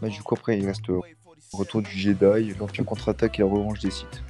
Bah, 0.00 0.08
du 0.08 0.22
coup, 0.22 0.34
après, 0.34 0.58
il 0.58 0.66
reste 0.66 0.88
euh, 0.88 1.00
Retour 1.52 1.82
du 1.82 1.90
Jedi, 1.90 2.54
l'Empire 2.58 2.84
contre-attaque 2.84 3.38
et 3.38 3.42
la 3.42 3.48
revanche 3.48 3.80
des 3.80 3.90
sites. 3.90 4.22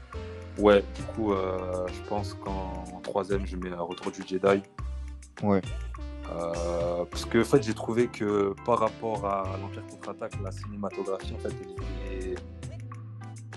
Ouais, 0.58 0.82
du 0.94 1.02
coup, 1.02 1.32
euh, 1.32 1.86
je 1.88 2.08
pense 2.08 2.34
qu'en 2.34 2.84
troisième, 3.02 3.46
je 3.46 3.56
mets 3.56 3.70
Retour 3.70 4.12
du 4.12 4.22
Jedi. 4.26 4.62
Ouais. 5.42 5.60
Euh, 6.32 7.04
parce 7.10 7.24
que 7.24 7.40
en 7.40 7.44
fait, 7.44 7.62
j'ai 7.62 7.74
trouvé 7.74 8.08
que 8.08 8.54
par 8.64 8.80
rapport 8.80 9.24
à 9.26 9.44
l'Empire 9.60 9.86
contre-attaque, 9.86 10.32
la 10.42 10.50
cinématographie, 10.50 11.34
en 11.34 11.38
fait, 11.38 11.54
elle 12.10 12.16
était, 12.16 12.40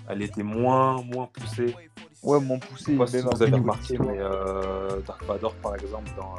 elle 0.08 0.22
était 0.22 0.44
moins, 0.44 1.02
moins 1.02 1.28
poussée. 1.34 1.76
Ouais, 2.22 2.40
moins 2.40 2.60
poussée. 2.60 2.84
Je 2.86 2.92
sais 2.92 2.98
pas 2.98 3.08
si 3.08 3.16
même 3.18 3.26
vous 3.34 3.44
avez 3.44 3.52
remarqué, 3.52 3.98
mais 3.98 4.18
euh, 4.20 5.00
Dark 5.08 5.24
Vador, 5.24 5.56
par 5.56 5.76
exemple, 5.76 6.12
dans, 6.18 6.36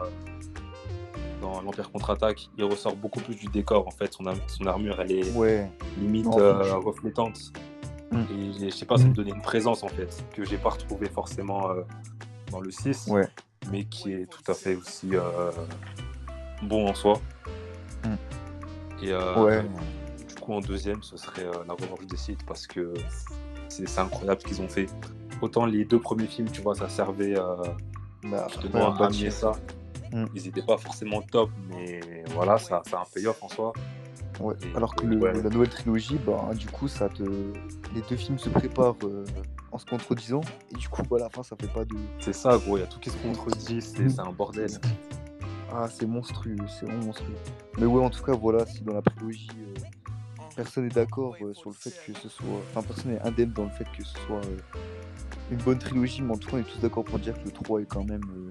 dans 1.41 1.61
l'Empire 1.63 1.91
contre-attaque, 1.91 2.49
il 2.59 2.65
ressort 2.65 2.95
beaucoup 2.97 3.21
plus 3.21 3.35
du 3.35 3.47
décor. 3.47 3.87
En 3.87 3.91
fait, 3.91 4.13
son, 4.13 4.27
ar- 4.27 4.37
son 4.49 4.67
armure, 4.67 5.01
elle 5.01 5.13
est 5.13 5.33
Ouais. 5.33 5.71
limite 5.99 6.27
euh, 6.37 6.63
je- 6.65 6.73
reflétante. 6.75 7.39
Mm. 8.13 8.23
Et 8.63 8.71
je 8.71 8.71
sais 8.71 8.87
pas, 8.87 8.97
ça 8.97 9.05
me 9.05 9.11
Mm. 9.11 9.15
donnait 9.15 9.31
une 9.31 9.43
présence 9.43 9.83
en 9.83 9.89
fait, 9.89 10.25
que 10.35 10.45
j'ai 10.45 10.59
pas 10.59 10.71
retrouvé 10.71 11.09
forcément 11.09 11.71
euh, 11.71 11.83
dans 12.51 12.61
le 12.61 12.71
6, 12.71 13.07
Ouais. 13.09 13.29
mais 13.71 13.85
qui 13.85 14.13
est 14.13 14.27
tout 14.27 14.43
à 14.51 14.55
fait 14.55 14.75
aussi 14.77 15.11
euh, 15.15 15.51
bon 16.63 16.89
en 16.89 16.95
soi. 16.95 17.21
Mm. 18.05 19.05
Et 19.05 19.15
Ouais. 19.15 19.63
du 20.29 20.35
coup, 20.41 20.53
en 20.53 20.61
deuxième, 20.61 21.03
ce 21.03 21.17
serait 21.17 21.45
La 21.67 21.75
Revanche 21.75 22.07
des 22.07 22.17
Sith 22.17 22.45
parce 22.47 22.67
que 22.67 22.93
c'est 23.69 23.99
incroyable 23.99 24.41
ce 24.41 24.47
qu'ils 24.47 24.61
ont 24.63 24.69
fait. 24.69 24.87
Autant 25.41 25.65
les 25.65 25.85
deux 25.85 26.01
premiers 26.01 26.27
films, 26.27 26.51
tu 26.51 26.61
vois, 26.61 26.75
ça 26.75 26.89
servait 26.89 27.35
Bah, 28.25 28.47
à 28.75 28.89
ramener 28.91 29.31
ça. 29.31 29.53
Mm. 30.13 30.25
Ils 30.35 30.49
étaient 30.49 30.63
pas 30.63 30.77
forcément 30.79 31.23
top, 31.23 31.51
mais 31.69 32.01
voilà, 32.35 32.59
ça, 32.59 32.83
ça 32.89 32.99
a 32.99 33.03
un 33.03 33.05
payoff 33.15 33.43
en 33.43 33.49
soi. 33.49 33.73
Ouais. 34.41 34.55
Et- 34.63 34.77
Alors 34.77 34.95
que 34.95 35.05
et 35.05 35.09
le- 35.09 35.19
ouais. 35.19 35.43
la 35.43 35.51
nouvelle 35.51 35.69
trilogie, 35.69 36.19
bah, 36.27 36.51
du 36.55 36.67
coup, 36.67 36.89
ça 36.89 37.09
te... 37.09 37.23
les 37.23 38.01
deux 38.09 38.17
films 38.17 38.39
se 38.39 38.49
préparent 38.49 38.97
euh, 39.05 39.25
en 39.71 39.79
se 39.79 39.85
contredisant. 39.85 40.41
Et 40.73 40.77
du 40.77 40.89
coup, 40.89 41.03
bah, 41.03 41.17
à 41.17 41.21
la 41.21 41.29
fin, 41.31 41.43
ça 41.43 41.57
fait 41.61 41.69
pas 41.73 41.85
de. 41.85 41.95
C'est 42.21 42.33
ça, 42.33 42.57
gros, 42.59 42.77
il 42.79 42.81
y 42.81 42.83
a 42.83 42.87
tout 42.87 42.99
qui 42.99 43.11
se 43.11 43.17
contredit, 43.19 43.81
c'est 43.83 44.09
c'est 44.09 44.21
un 44.21 44.33
bordel. 44.33 44.71
Ah, 45.73 45.87
c'est 45.89 46.07
monstrueux, 46.07 46.57
c'est 46.69 46.87
vraiment 46.87 47.05
monstrueux. 47.07 47.37
Mais 47.79 47.87
ouais, 47.87 48.03
en 48.05 48.11
tout 48.11 48.23
cas, 48.25 48.33
voilà, 48.33 48.67
si 48.67 48.83
dans 48.83 48.95
la 48.95 49.03
prélogie, 49.03 49.47
euh, 49.61 49.75
personne 50.57 50.85
n'est 50.85 50.91
d'accord 50.91 51.37
euh, 51.43 51.55
sur 51.55 51.71
le 51.71 51.77
fait 51.77 51.95
que 52.07 52.19
ce 52.19 52.29
soit. 52.29 52.47
Enfin, 52.75 52.83
personne 52.83 53.13
n'est 53.13 53.21
indemne 53.21 53.53
dans 53.53 53.65
le 53.65 53.71
fait 53.71 53.85
que 53.97 54.03
ce 54.05 54.19
soit 54.27 54.41
une 55.53 55.59
bonne 55.59 55.79
trilogie, 55.79 56.23
mais 56.23 56.33
en 56.35 56.39
tout 56.39 56.49
cas, 56.51 56.57
on 56.57 56.61
est 56.61 56.65
tous 56.65 56.81
d'accord 56.81 57.05
pour 57.05 57.19
dire 57.21 57.35
que 57.39 57.45
le 57.45 57.53
3 57.53 57.83
est 57.83 57.87
quand 57.87 58.03
même 58.05 58.51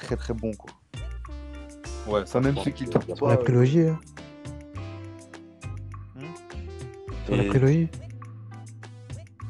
très 0.00 0.16
très 0.16 0.34
bon, 0.34 0.52
quoi. 0.54 0.70
Ouais, 2.06 2.22
Enfin, 2.22 2.40
même 2.40 2.56
ceux 2.58 2.70
qui 2.70 2.84
le 2.84 2.90
trouvent 2.90 3.04
Sur 3.06 3.16
pas. 3.26 3.28
la 3.30 3.36
prélogie, 3.36 3.84
là. 3.84 3.98
Hmm 6.16 6.24
Sur 7.26 7.36
la 7.36 7.44
prélogie 7.44 7.88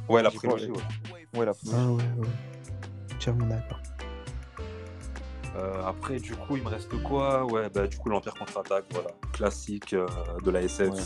Ouais, 0.08 0.22
la 0.22 0.30
prélogie, 0.30 0.66
pas- 0.68 0.72
ouais. 1.12 1.26
Ouais, 1.38 1.46
la 1.46 1.54
prélogie. 1.54 1.76
Ah 1.80 1.90
ouais, 1.92 2.02
ouais. 2.18 3.14
Entièrement 3.14 3.46
d'accord. 3.46 3.78
Euh, 5.56 5.84
après, 5.84 6.18
du 6.18 6.32
coup, 6.34 6.56
il 6.56 6.62
me 6.62 6.68
reste 6.68 7.00
quoi? 7.02 7.44
Ouais, 7.44 7.68
bah, 7.70 7.86
du 7.86 7.96
coup, 7.98 8.08
l'Empire 8.08 8.34
contre-attaque, 8.34 8.84
voilà. 8.92 9.10
Classique 9.32 9.92
euh, 9.94 10.06
de 10.44 10.50
la 10.50 10.62
SF, 10.62 10.90
Ouais. 10.90 11.00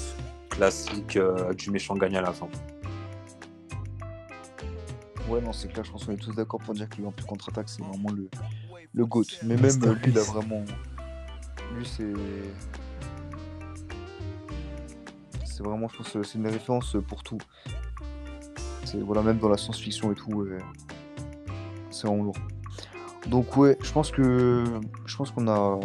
classique 0.50 1.16
euh, 1.16 1.52
du 1.54 1.70
méchant 1.70 1.94
gagne 1.94 2.16
à 2.16 2.22
la 2.22 2.32
fin. 2.32 2.48
Ouais, 5.28 5.40
non, 5.40 5.52
c'est 5.52 5.68
clair, 5.72 5.84
je 5.84 5.90
pense 5.90 6.04
qu'on 6.04 6.12
est 6.12 6.16
tous 6.16 6.34
d'accord 6.34 6.60
pour 6.60 6.74
dire 6.74 6.88
que 6.88 7.00
l'Empire 7.00 7.26
contre-attaque, 7.26 7.68
c'est 7.68 7.82
vraiment 7.82 8.10
le, 8.10 8.28
le 8.94 9.04
GOAT. 9.06 9.24
Mais 9.42 9.56
même 9.56 9.80
lui, 9.80 10.00
il 10.06 10.18
a 10.18 10.22
vraiment. 10.22 10.64
Lui, 11.76 11.84
c'est. 11.84 12.12
C'est 15.44 15.62
vraiment, 15.62 15.88
je 15.88 15.96
pense, 15.98 16.16
c'est 16.22 16.38
une 16.38 16.48
référence 16.48 16.96
pour 17.06 17.22
tout. 17.22 17.38
C'est, 18.84 18.98
voilà, 18.98 19.22
même 19.22 19.38
dans 19.38 19.48
la 19.48 19.56
science-fiction 19.56 20.12
et 20.12 20.14
tout, 20.14 20.42
euh, 20.42 20.58
c'est 21.90 22.06
vraiment 22.06 22.24
lourd. 22.24 22.36
Donc, 23.26 23.56
ouais, 23.56 23.76
je 23.82 23.92
pense 23.92 24.10
que. 24.10 24.64
Je 25.06 25.16
pense 25.16 25.30
qu'on 25.30 25.48
a. 25.48 25.78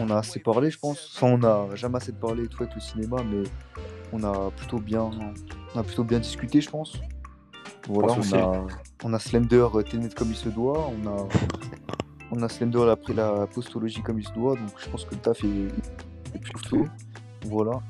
On 0.00 0.08
a 0.08 0.16
assez 0.16 0.40
parlé, 0.40 0.70
je 0.70 0.78
pense. 0.78 1.12
Enfin, 1.14 1.26
on 1.34 1.38
n'a 1.38 1.74
jamais 1.74 1.96
assez 1.96 2.12
parlé 2.12 2.44
et 2.44 2.48
tout 2.48 2.62
avec 2.62 2.74
le 2.74 2.80
cinéma, 2.80 3.16
mais 3.24 3.42
on 4.12 4.22
a 4.22 4.50
plutôt 4.52 4.78
bien. 4.78 5.10
On 5.74 5.78
a 5.78 5.82
plutôt 5.82 6.04
bien 6.04 6.18
discuté, 6.18 6.60
je 6.60 6.70
pense. 6.70 6.94
Voilà, 7.88 8.14
on 8.14 8.34
a, 8.36 8.66
on 9.04 9.12
a 9.14 9.18
Slender 9.18 9.66
euh, 9.74 9.82
Tenet 9.82 10.10
comme 10.10 10.30
il 10.30 10.36
se 10.36 10.48
doit, 10.48 10.90
on 10.90 11.08
a, 11.08 11.28
on 12.30 12.42
a 12.42 12.48
Slender 12.48 12.88
après 12.90 13.14
la 13.14 13.46
postologie 13.46 14.02
comme 14.02 14.18
il 14.20 14.26
se 14.26 14.32
doit, 14.32 14.54
donc 14.54 14.70
je 14.78 14.88
pense 14.88 15.04
que 15.04 15.14
le 15.14 15.20
taf 15.20 15.42
est, 15.44 15.68
est 16.34 16.38
plutôt. 16.38 16.86
Voilà. 17.46 17.80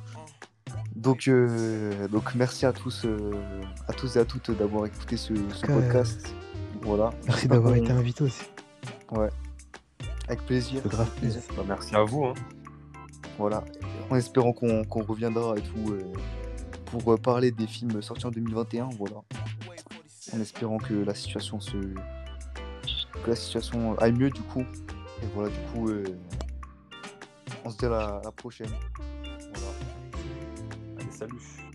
Donc, 1.00 1.28
euh, 1.28 2.08
donc 2.08 2.34
merci 2.34 2.66
à 2.66 2.72
tous, 2.72 3.04
euh, 3.04 3.32
à 3.88 3.92
tous 3.92 4.16
et 4.16 4.18
à 4.18 4.24
toutes 4.24 4.50
d'avoir 4.50 4.86
écouté 4.86 5.16
ce, 5.16 5.34
ce 5.54 5.64
cas, 5.64 5.72
euh, 5.72 5.80
podcast. 5.80 6.34
Voilà. 6.82 7.10
Merci 7.26 7.48
d'avoir 7.48 7.74
été 7.76 7.90
invité 7.90 8.24
aussi. 8.24 8.44
Avec 10.28 10.44
plaisir. 10.44 10.80
C'est 10.82 10.90
grave 10.90 11.10
plaisir. 11.16 11.42
Bah, 11.56 11.62
merci 11.66 11.94
à 11.94 12.02
vous. 12.02 12.26
Hein. 12.26 12.34
Voilà. 13.38 13.64
En 14.10 14.16
espérant 14.16 14.52
qu'on 14.52 14.84
qu'on 14.84 15.02
reviendra 15.02 15.54
et 15.56 15.62
tout 15.62 15.92
euh, 15.92 16.02
pour 16.84 17.18
parler 17.18 17.50
des 17.50 17.66
films 17.66 18.02
sortis 18.02 18.26
en 18.26 18.30
2021. 18.30 18.90
Voilà. 18.98 19.16
En 20.34 20.40
espérant 20.40 20.78
que 20.78 20.94
la 20.94 21.14
situation 21.14 21.60
se. 21.60 21.76
que 21.76 23.28
la 23.28 23.36
situation 23.36 23.98
aille 23.98 24.12
mieux 24.12 24.30
du 24.30 24.42
coup. 24.42 24.64
Et 25.22 25.26
voilà, 25.34 25.50
du 25.50 25.58
coup, 25.72 25.88
euh, 25.88 26.04
on 27.64 27.70
se 27.70 27.76
dit 27.76 27.86
à 27.86 28.20
la, 28.24 28.32
prochaine. 28.32 28.70
Allez, 30.98 31.10
salut. 31.10 31.69